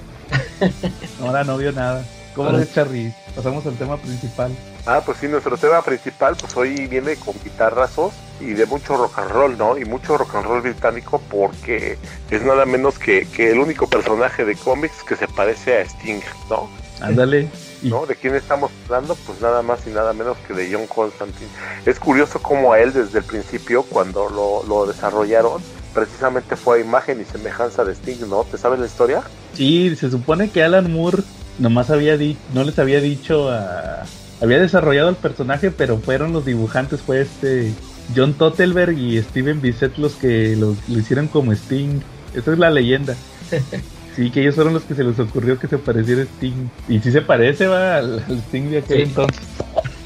Ahora 1.22 1.44
no 1.44 1.58
vio 1.58 1.70
nada. 1.70 2.04
¿Cómo 2.34 2.56
es, 2.58 2.72
Charly? 2.72 3.12
Pasamos 3.34 3.64
al 3.66 3.74
tema 3.76 3.96
principal. 3.98 4.50
Ah, 4.86 5.02
pues 5.04 5.18
sí, 5.18 5.26
nuestro 5.26 5.56
tema 5.56 5.82
principal, 5.82 6.36
pues 6.36 6.56
hoy 6.56 6.86
viene 6.86 7.16
con 7.16 7.34
guitarrazos 7.42 8.14
y 8.40 8.52
de 8.52 8.66
mucho 8.66 8.96
rock 8.96 9.18
and 9.18 9.30
roll, 9.32 9.58
¿no? 9.58 9.76
Y 9.76 9.84
mucho 9.84 10.16
rock 10.16 10.36
and 10.36 10.44
roll 10.46 10.62
británico 10.62 11.20
porque 11.28 11.98
es 12.30 12.42
nada 12.42 12.64
menos 12.66 12.96
que, 12.96 13.26
que 13.26 13.50
el 13.50 13.58
único 13.58 13.88
personaje 13.88 14.44
de 14.44 14.54
cómics 14.54 15.02
que 15.02 15.16
se 15.16 15.26
parece 15.26 15.78
a 15.78 15.80
Sting, 15.80 16.20
¿no? 16.48 16.68
Ándale. 17.00 17.50
¿No? 17.82 18.06
¿De 18.06 18.14
quién 18.14 18.36
estamos 18.36 18.70
hablando? 18.84 19.16
Pues 19.26 19.40
nada 19.40 19.60
más 19.62 19.80
y 19.88 19.90
nada 19.90 20.12
menos 20.12 20.36
que 20.46 20.54
de 20.54 20.72
John 20.72 20.86
Constantine. 20.86 21.50
Es 21.84 21.98
curioso 21.98 22.40
cómo 22.40 22.72
a 22.72 22.78
él 22.78 22.92
desde 22.92 23.18
el 23.18 23.24
principio, 23.24 23.82
cuando 23.82 24.30
lo, 24.30 24.62
lo 24.68 24.86
desarrollaron, 24.86 25.60
precisamente 25.92 26.54
fue 26.54 26.78
a 26.78 26.80
imagen 26.80 27.20
y 27.20 27.24
semejanza 27.24 27.84
de 27.84 27.92
Sting, 27.92 28.28
¿no? 28.28 28.44
¿Te 28.44 28.56
sabes 28.56 28.78
la 28.78 28.86
historia? 28.86 29.22
Sí, 29.54 29.96
se 29.96 30.10
supone 30.10 30.48
que 30.50 30.62
Alan 30.62 30.92
Moore 30.92 31.24
nomás 31.58 31.90
había 31.90 32.16
dicho, 32.16 32.38
no 32.54 32.62
les 32.62 32.78
había 32.78 33.00
dicho 33.00 33.50
a 33.50 34.04
había 34.40 34.58
desarrollado 34.58 35.08
el 35.08 35.16
personaje, 35.16 35.70
pero 35.70 35.98
fueron 35.98 36.32
los 36.32 36.44
dibujantes, 36.44 37.00
fue 37.00 37.20
este 37.20 37.72
John 38.14 38.34
Tottelberg 38.34 38.96
y 38.96 39.20
Steven 39.22 39.60
Bissett 39.60 39.96
los 39.98 40.14
que 40.14 40.56
lo, 40.56 40.76
hicieron 40.88 41.28
como 41.28 41.52
Sting. 41.52 42.00
Esa 42.34 42.52
es 42.52 42.58
la 42.58 42.70
leyenda. 42.70 43.16
Sí, 44.16 44.30
que 44.30 44.40
ellos 44.40 44.54
fueron 44.54 44.72
los 44.72 44.82
que 44.84 44.94
se 44.94 45.04
les 45.04 45.18
ocurrió 45.18 45.58
que 45.58 45.68
se 45.68 45.76
pareciera 45.76 46.22
Sting. 46.22 46.70
Y 46.88 47.00
sí 47.00 47.12
se 47.12 47.20
parece, 47.20 47.66
va, 47.66 47.96
al, 47.96 48.24
Sting 48.48 48.70
de 48.70 48.78
aquel 48.78 49.02
entonces. 49.02 49.42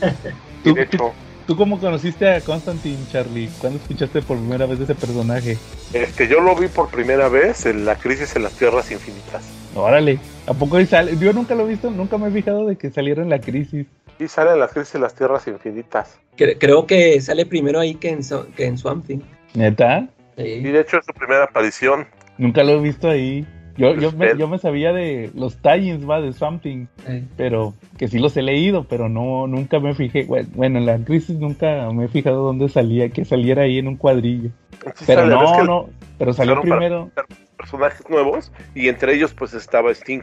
Y 0.65 0.75
de 0.75 0.83
hecho, 0.83 1.13
¿Tú 1.51 1.57
cómo 1.57 1.81
conociste 1.81 2.33
a 2.33 2.41
Constantine, 2.41 2.97
Charlie? 3.11 3.51
¿Cuándo 3.61 3.81
escuchaste 3.81 4.23
por 4.23 4.39
primera 4.39 4.67
vez 4.67 4.79
de 4.79 4.85
ese 4.85 4.95
personaje? 4.95 5.59
este, 5.93 6.29
yo 6.29 6.41
lo 6.41 6.55
vi 6.55 6.69
por 6.69 6.89
primera 6.91 7.29
vez 7.29 7.67
en 7.67 7.85
la 7.85 7.97
crisis 7.97 8.37
en 8.37 8.45
las 8.45 8.53
tierras 8.53 8.89
infinitas. 8.93 9.43
Órale, 9.75 10.21
¿a 10.47 10.55
poco 10.55 10.77
ahí 10.77 10.87
sale? 10.87 11.17
Yo 11.19 11.33
nunca 11.33 11.57
lo 11.57 11.67
he 11.67 11.71
visto, 11.71 11.91
nunca 11.91 12.19
me 12.19 12.29
he 12.29 12.31
fijado 12.31 12.69
de 12.69 12.77
que 12.77 12.91
saliera 12.91 13.23
en 13.23 13.31
la 13.31 13.41
crisis. 13.41 13.85
Y 14.21 14.29
sale 14.29 14.53
en 14.53 14.61
la 14.61 14.69
crisis 14.69 14.95
en 14.95 15.01
las 15.01 15.15
tierras 15.15 15.47
infinitas. 15.49 16.21
Cre- 16.37 16.57
creo 16.61 16.87
que 16.87 17.21
sale 17.21 17.47
primero 17.47 17.81
ahí 17.81 17.95
que 17.95 18.11
en, 18.11 18.21
que 18.55 18.67
en 18.67 18.77
Swamp 18.79 19.07
Thing. 19.07 19.21
¿Neta? 19.55 20.07
Y 20.37 20.43
Sí. 20.43 20.61
de 20.63 20.81
hecho 20.81 20.99
es 20.99 21.07
su 21.07 21.13
primera 21.13 21.45
aparición. 21.45 22.07
Nunca 22.39 22.63
lo 22.63 22.73
he 22.73 22.81
visto 22.81 23.09
ahí. 23.09 23.47
Yo, 23.77 23.95
yo, 23.95 24.13
me, 24.13 24.37
yo 24.37 24.47
me 24.47 24.59
sabía 24.59 24.93
de 24.93 25.31
los 25.35 25.57
tie-ins, 25.63 26.09
va, 26.09 26.21
de 26.21 26.35
Something, 26.35 26.87
Eh, 27.07 27.25
pero 27.39 27.73
que 27.97 28.09
sí 28.09 28.19
los 28.19 28.37
he 28.37 28.43
leído, 28.43 28.85
pero 28.85 29.09
no, 29.09 29.47
nunca 29.47 29.81
me 29.81 29.95
fijé. 29.95 30.25
Bueno, 30.25 30.49
bueno, 30.55 30.79
en 30.79 30.87
la 30.87 30.99
crisis 30.99 31.37
nunca 31.39 31.89
me 31.91 32.05
he 32.05 32.09
fijado 32.09 32.43
dónde 32.45 32.69
salía, 32.69 33.09
que 33.09 33.25
saliera 33.25 33.63
ahí 33.63 33.79
en 33.79 33.89
un 33.89 33.97
cuadrillo. 33.97 34.51
Sí 34.97 35.05
Pero 35.07 35.23
sale, 35.23 35.35
no, 35.35 35.57
que 35.57 35.63
no, 35.65 35.89
pero 36.19 36.33
salió 36.35 36.55
para- 36.57 36.63
primero. 36.63 37.11
personajes 37.57 38.09
nuevos 38.11 38.53
y 38.75 38.89
entre 38.89 39.15
ellos 39.15 39.33
pues 39.33 39.55
estaba 39.55 39.91
Sting. 39.93 40.21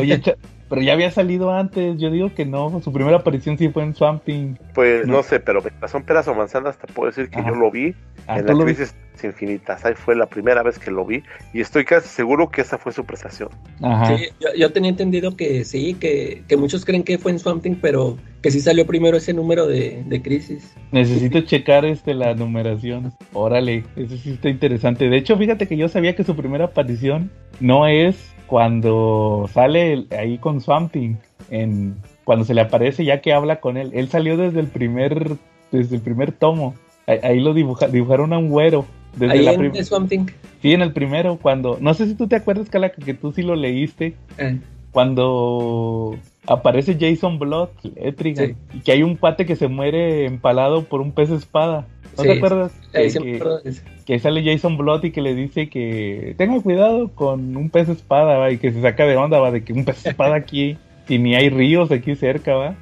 Oye, 0.00 0.20
pero 0.68 0.82
ya 0.82 0.92
había 0.94 1.10
salido 1.10 1.50
antes, 1.52 1.98
yo 1.98 2.10
digo 2.10 2.34
que 2.34 2.44
no, 2.44 2.80
su 2.82 2.92
primera 2.92 3.18
aparición 3.18 3.56
sí 3.58 3.68
fue 3.68 3.82
en 3.84 3.94
Something. 3.94 4.54
Pues 4.74 5.06
No. 5.06 5.14
no, 5.18 5.22
sé, 5.22 5.40
pero 5.40 5.62
son 5.88 6.02
peras 6.04 6.26
o 6.28 6.34
manzanas 6.34 6.78
te 6.78 6.86
puedo 6.92 7.08
decir 7.08 7.28
que 7.30 7.38
Ajá. 7.40 7.50
yo 7.50 7.54
lo 7.56 7.70
vi 7.70 7.94
Ah, 8.28 8.40
en 8.40 8.46
¿tú 8.46 8.54
la 8.58 8.64
crisis 8.64 8.92
infinitas. 9.22 9.84
Ahí 9.84 9.94
fue 9.94 10.14
la 10.16 10.26
primera 10.26 10.62
vez 10.62 10.78
que 10.78 10.90
lo 10.90 11.04
vi 11.06 11.22
y 11.52 11.60
estoy 11.60 11.84
casi 11.84 12.08
seguro 12.08 12.50
que 12.50 12.60
esa 12.60 12.76
fue 12.76 12.92
su 12.92 13.04
prestación. 13.04 13.48
Ajá. 13.80 14.16
sí, 14.16 14.24
yo, 14.40 14.48
yo 14.56 14.72
tenía 14.72 14.90
entendido 14.90 15.36
que 15.36 15.64
sí, 15.64 15.94
que, 15.94 16.42
que 16.48 16.56
muchos 16.56 16.84
creen 16.84 17.02
que 17.04 17.16
fue 17.18 17.32
en 17.32 17.38
Swamp 17.38 17.62
Thing, 17.62 17.76
pero 17.80 18.16
que 18.42 18.50
sí 18.50 18.60
salió 18.60 18.86
primero 18.86 19.16
ese 19.16 19.32
número 19.32 19.66
de, 19.66 20.02
de 20.06 20.22
crisis. 20.22 20.74
Necesito 20.92 21.40
checar 21.42 21.84
este 21.84 22.14
la 22.14 22.34
numeración. 22.34 23.12
Órale, 23.32 23.84
eso 23.96 24.16
sí 24.16 24.32
está 24.32 24.48
interesante. 24.48 25.08
De 25.08 25.16
hecho, 25.16 25.36
fíjate 25.36 25.66
que 25.66 25.76
yo 25.76 25.88
sabía 25.88 26.14
que 26.16 26.24
su 26.24 26.34
primera 26.36 26.66
aparición 26.66 27.30
no 27.60 27.86
es 27.86 28.32
cuando 28.46 29.48
sale 29.52 29.92
el- 29.92 30.06
ahí 30.18 30.38
con 30.38 30.60
Swamp 30.60 30.92
Thing, 30.92 31.14
en 31.50 31.96
cuando 32.24 32.44
se 32.44 32.54
le 32.54 32.60
aparece 32.60 33.04
ya 33.04 33.20
que 33.20 33.32
habla 33.32 33.60
con 33.60 33.76
él. 33.76 33.90
Él 33.94 34.08
salió 34.08 34.36
desde 34.36 34.60
el 34.60 34.66
primer 34.68 35.36
desde 35.72 35.96
el 35.96 36.02
primer 36.02 36.32
tomo. 36.32 36.74
Ahí, 37.06 37.18
ahí 37.22 37.40
lo 37.40 37.52
dibuja- 37.54 37.88
dibujaron 37.88 38.32
a 38.32 38.38
un 38.38 38.48
güero. 38.48 38.84
Desde 39.16 39.32
Ahí 39.34 39.42
la 39.44 39.52
en 39.52 39.72
The 39.72 39.84
Swamp 39.84 40.08
Thing. 40.08 40.26
sí, 40.62 40.72
en 40.72 40.82
el 40.82 40.92
primero, 40.92 41.38
cuando. 41.40 41.78
No 41.80 41.94
sé 41.94 42.06
si 42.06 42.14
tú 42.14 42.26
te 42.28 42.36
acuerdas, 42.36 42.68
Calaca, 42.68 43.02
que 43.02 43.14
tú 43.14 43.32
sí 43.32 43.42
lo 43.42 43.56
leíste. 43.56 44.14
Eh, 44.38 44.58
Cuando 44.92 46.16
aparece 46.46 46.96
Jason 47.00 47.38
Blood, 47.38 47.68
Etrigan, 47.96 48.46
Sí. 48.48 48.54
y 48.74 48.80
que 48.80 48.92
hay 48.92 49.02
un 49.02 49.16
pate 49.16 49.46
que 49.46 49.56
se 49.56 49.68
muere 49.68 50.26
empalado 50.26 50.84
por 50.84 51.00
un 51.00 51.12
pez 51.12 51.30
espada. 51.30 51.86
¿No 52.16 52.22
Sí, 52.22 52.28
te 52.28 52.36
acuerdas? 52.36 52.72
Que- 52.92 53.08
que- 53.08 53.72
que 54.06 54.18
sale 54.18 54.42
Jason 54.44 54.76
Blood 54.78 55.04
y 55.04 55.10
que 55.10 55.20
le 55.20 55.34
dice 55.34 55.68
que 55.68 56.34
tenga 56.38 56.60
cuidado 56.62 57.08
con 57.14 57.56
un 57.56 57.68
pez 57.70 57.88
espada, 57.88 58.38
¿va? 58.38 58.50
y 58.52 58.58
que 58.58 58.72
se 58.72 58.80
saca 58.80 59.04
de 59.06 59.16
onda, 59.16 59.38
va, 59.38 59.50
de 59.50 59.64
que 59.64 59.72
un 59.72 59.84
pez 59.84 60.06
espada 60.06 60.34
aquí, 60.36 60.78
y 61.08 61.18
ni 61.18 61.34
hay 61.34 61.50
ríos 61.50 61.90
aquí 61.92 62.14
cerca, 62.14 62.54
va. 62.54 62.74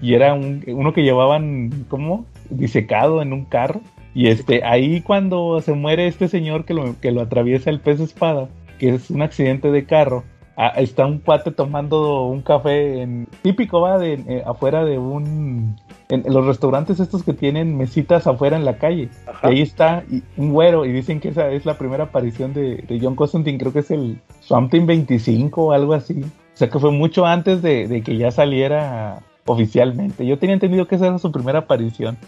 Y 0.00 0.14
era 0.14 0.34
un, 0.34 0.62
uno 0.68 0.92
que 0.92 1.02
llevaban, 1.02 1.86
¿cómo? 1.88 2.26
Disecado 2.50 3.22
en 3.22 3.32
un 3.32 3.44
carro. 3.44 3.80
Y 4.14 4.28
este, 4.28 4.62
ahí 4.62 5.00
cuando 5.00 5.60
se 5.62 5.72
muere 5.72 6.06
este 6.06 6.28
señor 6.28 6.64
que 6.64 6.74
lo, 6.74 7.00
que 7.00 7.10
lo 7.12 7.22
atraviesa 7.22 7.70
el 7.70 7.80
pez 7.80 7.98
espada, 7.98 8.48
que 8.78 8.90
es 8.90 9.10
un 9.10 9.22
accidente 9.22 9.70
de 9.72 9.84
carro, 9.84 10.22
ah, 10.56 10.72
está 10.76 11.06
un 11.06 11.18
cuate 11.18 11.50
tomando 11.50 12.24
un 12.26 12.42
café 12.42 13.02
en, 13.02 13.26
típico, 13.42 13.80
va, 13.80 13.98
de, 13.98 14.14
eh, 14.14 14.42
afuera 14.46 14.84
de 14.84 14.98
un... 14.98 15.76
En, 16.08 16.26
en 16.26 16.34
los 16.34 16.44
restaurantes 16.44 17.00
estos 17.00 17.22
que 17.22 17.32
tienen 17.32 17.76
mesitas 17.76 18.26
afuera 18.26 18.56
en 18.56 18.64
la 18.66 18.76
calle. 18.76 19.08
Ajá. 19.26 19.48
Y 19.50 19.54
ahí 19.56 19.62
está 19.62 20.04
y- 20.10 20.22
un 20.36 20.52
güero 20.52 20.84
y 20.84 20.92
dicen 20.92 21.20
que 21.20 21.28
esa 21.28 21.50
es 21.50 21.64
la 21.64 21.78
primera 21.78 22.04
aparición 22.04 22.52
de, 22.52 22.76
de 22.86 23.00
John 23.00 23.14
Constantine, 23.16 23.56
creo 23.58 23.72
que 23.72 23.78
es 23.78 23.90
el 23.90 24.20
Something 24.40 24.84
25 24.84 25.62
o 25.66 25.72
algo 25.72 25.94
así. 25.94 26.20
O 26.22 26.56
sea 26.56 26.68
que 26.68 26.78
fue 26.78 26.90
mucho 26.90 27.24
antes 27.24 27.62
de, 27.62 27.88
de 27.88 28.02
que 28.02 28.18
ya 28.18 28.30
saliera 28.30 29.20
oficialmente. 29.46 30.26
Yo 30.26 30.38
tenía 30.38 30.52
entendido 30.54 30.86
que 30.86 30.96
esa 30.96 31.06
era 31.06 31.18
su 31.18 31.32
primera 31.32 31.60
aparición, 31.60 32.18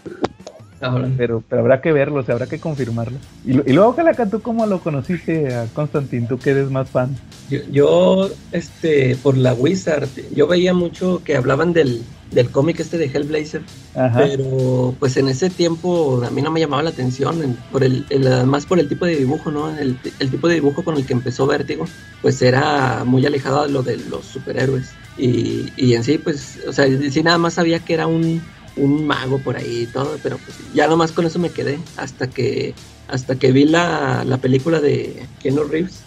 ahora. 0.85 1.13
pero, 1.17 1.43
pero 1.47 1.61
habrá 1.61 1.81
que 1.81 1.91
verlo, 1.91 2.19
o 2.21 2.23
sea, 2.23 2.33
habrá 2.33 2.47
que 2.47 2.59
confirmarlo. 2.59 3.19
Y, 3.43 3.51
y 3.69 3.73
luego, 3.73 3.95
Calaca, 3.95 4.29
¿tú 4.29 4.41
cómo 4.41 4.65
lo 4.65 4.81
conociste 4.81 5.53
a 5.53 5.71
Constantine? 5.73 6.27
¿Tú 6.27 6.39
que 6.41 6.51
eres 6.51 6.69
más 6.69 6.89
fan? 6.91 7.15
Yo, 7.47 7.59
yo, 7.69 8.29
este, 8.51 9.15
por 9.17 9.37
la 9.37 9.53
Wizard, 9.53 10.09
yo 10.31 10.47
veía 10.47 10.73
mucho 10.73 11.23
que 11.23 11.35
hablaban 11.35 11.73
del, 11.73 12.01
del 12.31 12.51
cómic 12.51 12.79
este 12.79 12.97
de 12.97 13.05
Hellblazer, 13.05 13.61
Ajá. 13.93 14.17
pero 14.17 14.97
pues 14.99 15.15
en 15.17 15.27
ese 15.27 15.49
tiempo 15.51 16.23
a 16.23 16.31
mí 16.31 16.41
no 16.41 16.51
me 16.51 16.59
llamaba 16.59 16.81
la 16.83 16.89
atención, 16.89 17.63
por 17.69 17.83
el, 17.83 18.05
el- 18.09 18.27
además 18.27 18.65
por 18.65 18.79
el 18.79 18.87
tipo 18.89 19.05
de 19.05 19.15
dibujo, 19.15 19.51
¿no? 19.51 19.69
El, 19.77 19.99
el 20.19 20.31
tipo 20.31 20.47
de 20.47 20.55
dibujo 20.55 20.83
con 20.83 20.97
el 20.97 21.05
que 21.05 21.13
empezó 21.13 21.45
Vértigo, 21.47 21.93
pues 22.21 22.41
era 22.41 23.03
muy 23.05 23.25
alejado 23.25 23.63
de 23.63 23.69
lo 23.71 23.83
de 23.83 23.97
los 23.97 24.25
superhéroes. 24.25 24.99
Y, 25.15 25.71
y 25.77 25.93
en 25.93 26.03
sí, 26.03 26.17
pues, 26.17 26.59
o 26.67 26.73
sea, 26.73 26.85
sí 27.09 27.23
nada 27.23 27.37
más 27.37 27.53
sabía 27.53 27.79
que 27.85 27.93
era 27.93 28.07
un, 28.07 28.54
un 28.77 29.05
mago 29.05 29.39
por 29.39 29.57
ahí 29.57 29.83
y 29.83 29.85
todo, 29.87 30.17
pero 30.21 30.37
pues 30.37 30.57
ya 30.73 30.87
nomás 30.87 31.11
con 31.11 31.25
eso 31.25 31.39
me 31.39 31.49
quedé, 31.49 31.79
hasta 31.97 32.29
que, 32.29 32.73
hasta 33.07 33.35
que 33.35 33.51
vi 33.51 33.65
la, 33.65 34.23
la 34.25 34.37
película 34.37 34.81
de 34.81 35.25
Keanu 35.41 35.63
Reeves. 35.63 36.01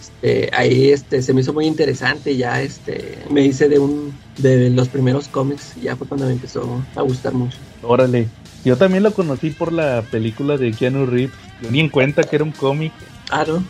Este, 0.00 0.50
ahí 0.52 0.90
este 0.90 1.22
se 1.22 1.32
me 1.32 1.40
hizo 1.40 1.52
muy 1.52 1.66
interesante 1.66 2.36
ya 2.36 2.60
este 2.60 3.18
me 3.30 3.42
hice 3.44 3.68
de 3.68 3.78
un 3.78 4.12
de 4.36 4.68
los 4.68 4.88
primeros 4.88 5.28
cómics 5.28 5.74
ya 5.82 5.96
fue 5.96 6.06
cuando 6.06 6.26
me 6.26 6.32
empezó 6.32 6.82
a 6.94 7.00
gustar 7.00 7.32
mucho 7.32 7.56
Órale. 7.82 8.28
Yo 8.64 8.76
también 8.76 9.02
lo 9.02 9.12
conocí 9.12 9.50
por 9.50 9.72
la 9.72 10.02
película 10.10 10.56
de 10.56 10.72
Keanu 10.72 11.06
Reeves. 11.06 11.36
Yo 11.62 11.70
ni 11.70 11.80
en 11.80 11.88
cuenta 11.88 12.24
que 12.24 12.36
era 12.36 12.44
un 12.44 12.52
cómic. 12.52 12.92
ah 13.30 13.44
no 13.46 13.62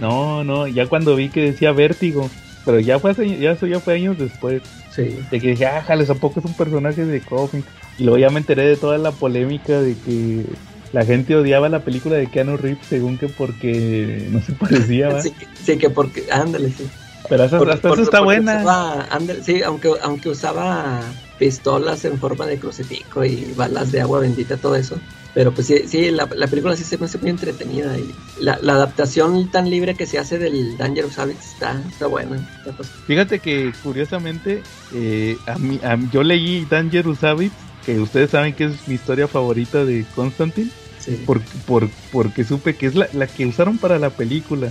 No, 0.00 0.44
no, 0.44 0.66
ya 0.66 0.86
cuando 0.86 1.14
vi 1.14 1.28
que 1.28 1.42
decía 1.42 1.72
Vértigo. 1.72 2.30
Pero 2.64 2.80
ya 2.80 3.00
fue 3.00 3.12
hace- 3.12 3.38
ya 3.38 3.52
eso 3.52 3.66
ya 3.66 3.80
fue 3.80 3.94
años 3.94 4.18
después. 4.18 4.62
sí 4.88 5.26
De 5.30 5.40
que 5.40 5.48
dije, 5.50 5.66
ah, 5.66 5.82
jales, 5.82 6.10
¿a 6.10 6.14
poco 6.16 6.40
es 6.40 6.46
un 6.46 6.54
personaje 6.54 7.04
de 7.04 7.24
cómic? 7.24 7.66
Y 7.96 8.04
luego 8.04 8.18
ya 8.18 8.30
me 8.30 8.40
enteré 8.40 8.64
de 8.64 8.76
toda 8.76 8.98
la 8.98 9.12
polémica 9.12 9.80
de 9.80 10.00
que 10.00 10.44
la 10.92 11.04
gente 11.06 11.36
odiaba 11.36 11.68
la 11.68 11.84
película 11.84 12.16
de 12.16 12.26
Keanu 12.30 12.56
Reeves 12.56 12.86
según 12.88 13.16
que 13.18 13.28
porque 13.28 14.26
no 14.30 14.42
se 14.42 14.52
parecía, 14.54 15.08
¿va? 15.10 15.20
sí, 15.22 15.36
sí, 15.60 15.78
que 15.78 15.90
porque 15.90 16.26
ándale 16.30 16.70
sí 16.70 16.90
Pero 17.28 17.44
hasta, 17.44 17.58
Por- 17.58 17.70
hasta 17.70 17.88
por- 17.88 17.92
eso 17.98 18.02
está 18.02 18.18
porque 18.18 18.24
buena. 18.24 18.54
usaba- 18.60 19.04
ándale, 19.10 19.42
sí 19.42 19.62
aunque 19.62 19.90
aunque 20.02 20.28
usaba 20.30 21.14
pistolas 21.38 22.04
en 22.04 22.18
forma 22.18 22.46
de 22.46 22.58
crucifijo 22.58 23.24
y 23.24 23.52
balas 23.54 23.90
de 23.92 24.00
agua 24.00 24.20
bendita 24.20 24.60
todo 24.60 24.74
eso 24.76 25.00
pero 25.34 25.52
pues 25.52 25.66
sí, 25.68 25.84
sí 25.86 26.10
la, 26.10 26.28
la 26.36 26.46
película 26.48 26.76
sí 26.76 26.84
se 26.84 26.98
me 26.98 27.06
hace 27.06 27.18
muy 27.18 27.30
entretenida 27.30 27.96
y 27.98 28.12
la, 28.40 28.58
la 28.62 28.72
adaptación 28.74 29.48
tan 29.50 29.70
libre 29.70 29.94
que 29.94 30.06
se 30.06 30.18
hace 30.18 30.38
del 30.38 30.76
Dangerous 30.76 31.18
Habits 31.18 31.54
está, 31.54 31.82
está 31.88 32.06
buena 32.06 32.36
está 32.58 32.72
pas- 32.72 32.86
Fíjate 33.06 33.38
que 33.38 33.72
curiosamente, 33.82 34.62
eh, 34.92 35.36
a 35.46 35.58
mí, 35.58 35.78
a 35.82 35.96
yo 36.10 36.22
leí 36.22 36.64
Dangerous 36.68 37.22
Habits, 37.22 37.54
que 37.86 37.98
ustedes 38.00 38.30
saben 38.30 38.54
que 38.54 38.64
es 38.64 38.88
mi 38.88 38.94
historia 38.94 39.28
favorita 39.28 39.84
de 39.84 40.04
Constantine, 40.14 40.70
sí, 40.98 41.22
por, 41.26 41.40
por, 41.66 41.88
porque 42.12 42.44
supe 42.44 42.74
que 42.76 42.86
es 42.86 42.94
la, 42.94 43.08
la 43.12 43.26
que 43.26 43.46
usaron 43.46 43.78
para 43.78 43.98
la 43.98 44.10
película. 44.10 44.70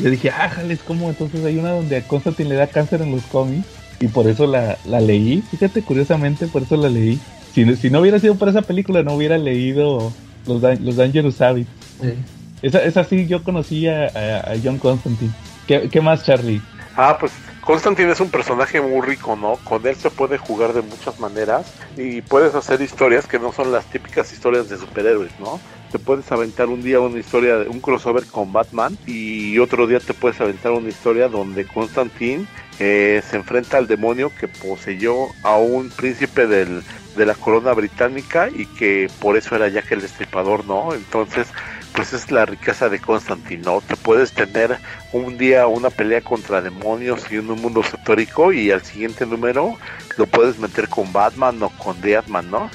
Yo 0.00 0.08
dije, 0.08 0.30
ah, 0.30 0.48
jales, 0.48 0.80
¿cómo? 0.82 1.10
Entonces 1.10 1.44
hay 1.44 1.58
una 1.58 1.70
donde 1.72 1.96
a 1.98 2.02
Constantine 2.08 2.48
le 2.48 2.54
da 2.54 2.66
cáncer 2.66 3.02
en 3.02 3.10
los 3.12 3.22
cómics. 3.24 3.66
Y 4.00 4.08
por 4.08 4.26
eso 4.26 4.46
la, 4.46 4.78
la 4.86 5.00
leí. 5.00 5.42
Fíjate, 5.50 5.82
curiosamente, 5.82 6.46
por 6.46 6.62
eso 6.62 6.76
la 6.76 6.88
leí. 6.88 7.18
Si, 7.54 7.64
no- 7.64 7.76
si 7.76 7.90
no 7.90 8.00
hubiera 8.00 8.18
sido 8.18 8.34
por 8.34 8.48
esa 8.48 8.62
película, 8.62 9.02
no 9.02 9.14
hubiera 9.14 9.38
leído 9.38 10.12
los, 10.46 10.62
los 10.80 10.96
Dangerous 10.96 11.40
Habits. 11.40 11.70
eh. 12.02 12.16
Esa, 12.62 12.82
esa 12.82 13.04
sí, 13.04 13.26
yo 13.26 13.42
conocí 13.44 13.86
a, 13.88 14.06
a- 14.06 14.52
a 14.52 14.56
John 14.62 14.78
Constantine. 14.78 15.32
¿Qué, 15.66 15.88
qué 15.90 16.00
más, 16.00 16.24
Charlie? 16.24 16.62
Ah, 16.96 17.16
pues 17.18 17.32
Constantine 17.60 18.10
es 18.12 18.20
un 18.20 18.30
personaje 18.30 18.80
muy 18.80 19.00
rico, 19.06 19.36
¿no? 19.36 19.56
Con 19.64 19.86
él 19.86 19.96
se 19.96 20.10
puede 20.10 20.38
jugar 20.38 20.72
de 20.72 20.82
muchas 20.82 21.18
maneras 21.20 21.66
y 21.96 22.20
puedes 22.22 22.54
hacer 22.54 22.80
historias 22.80 23.26
que 23.26 23.38
no 23.38 23.52
son 23.52 23.70
las 23.72 23.84
típicas 23.86 24.32
historias 24.32 24.68
de 24.68 24.76
superhéroes, 24.78 25.32
¿no? 25.40 25.60
Te 25.92 25.98
puedes 25.98 26.30
aventar 26.32 26.68
un 26.68 26.82
día 26.82 27.00
una 27.00 27.18
historia, 27.18 27.56
de 27.58 27.68
un 27.68 27.80
crossover 27.80 28.24
con 28.26 28.52
Batman 28.52 28.96
y 29.06 29.58
otro 29.58 29.86
día 29.86 30.00
te 30.00 30.14
puedes 30.14 30.40
aventar 30.40 30.72
una 30.72 30.88
historia 30.88 31.28
donde 31.28 31.64
Constantine 31.66 32.46
eh, 32.80 33.22
se 33.28 33.36
enfrenta 33.36 33.76
al 33.78 33.86
demonio 33.86 34.30
que 34.38 34.48
poseyó 34.48 35.14
a 35.42 35.56
un 35.58 35.90
príncipe 35.90 36.46
del, 36.46 36.82
de 37.16 37.26
la 37.26 37.34
corona 37.34 37.72
británica 37.72 38.48
y 38.48 38.66
que 38.66 39.08
por 39.20 39.36
eso 39.36 39.56
era 39.56 39.68
Jack 39.68 39.92
el 39.92 40.00
Destripador, 40.00 40.64
¿no? 40.66 40.94
Entonces, 40.94 41.48
pues 41.94 42.12
es 42.12 42.30
la 42.30 42.44
riqueza 42.44 42.88
de 42.88 42.98
Constantine, 42.98 43.62
¿no? 43.62 43.80
Te 43.80 43.96
puedes 43.96 44.32
tener 44.32 44.78
un 45.12 45.38
día 45.38 45.66
una 45.66 45.90
pelea 45.90 46.20
contra 46.20 46.60
demonios 46.60 47.24
y 47.30 47.38
un 47.38 47.46
mundo 47.46 47.80
histórico 47.80 48.52
y 48.52 48.70
al 48.70 48.82
siguiente 48.82 49.26
número 49.26 49.76
lo 50.16 50.26
puedes 50.26 50.58
meter 50.58 50.88
con 50.88 51.12
Batman 51.12 51.62
o 51.62 51.70
con 51.70 52.00
Deadman, 52.00 52.50
¿no? 52.50 52.70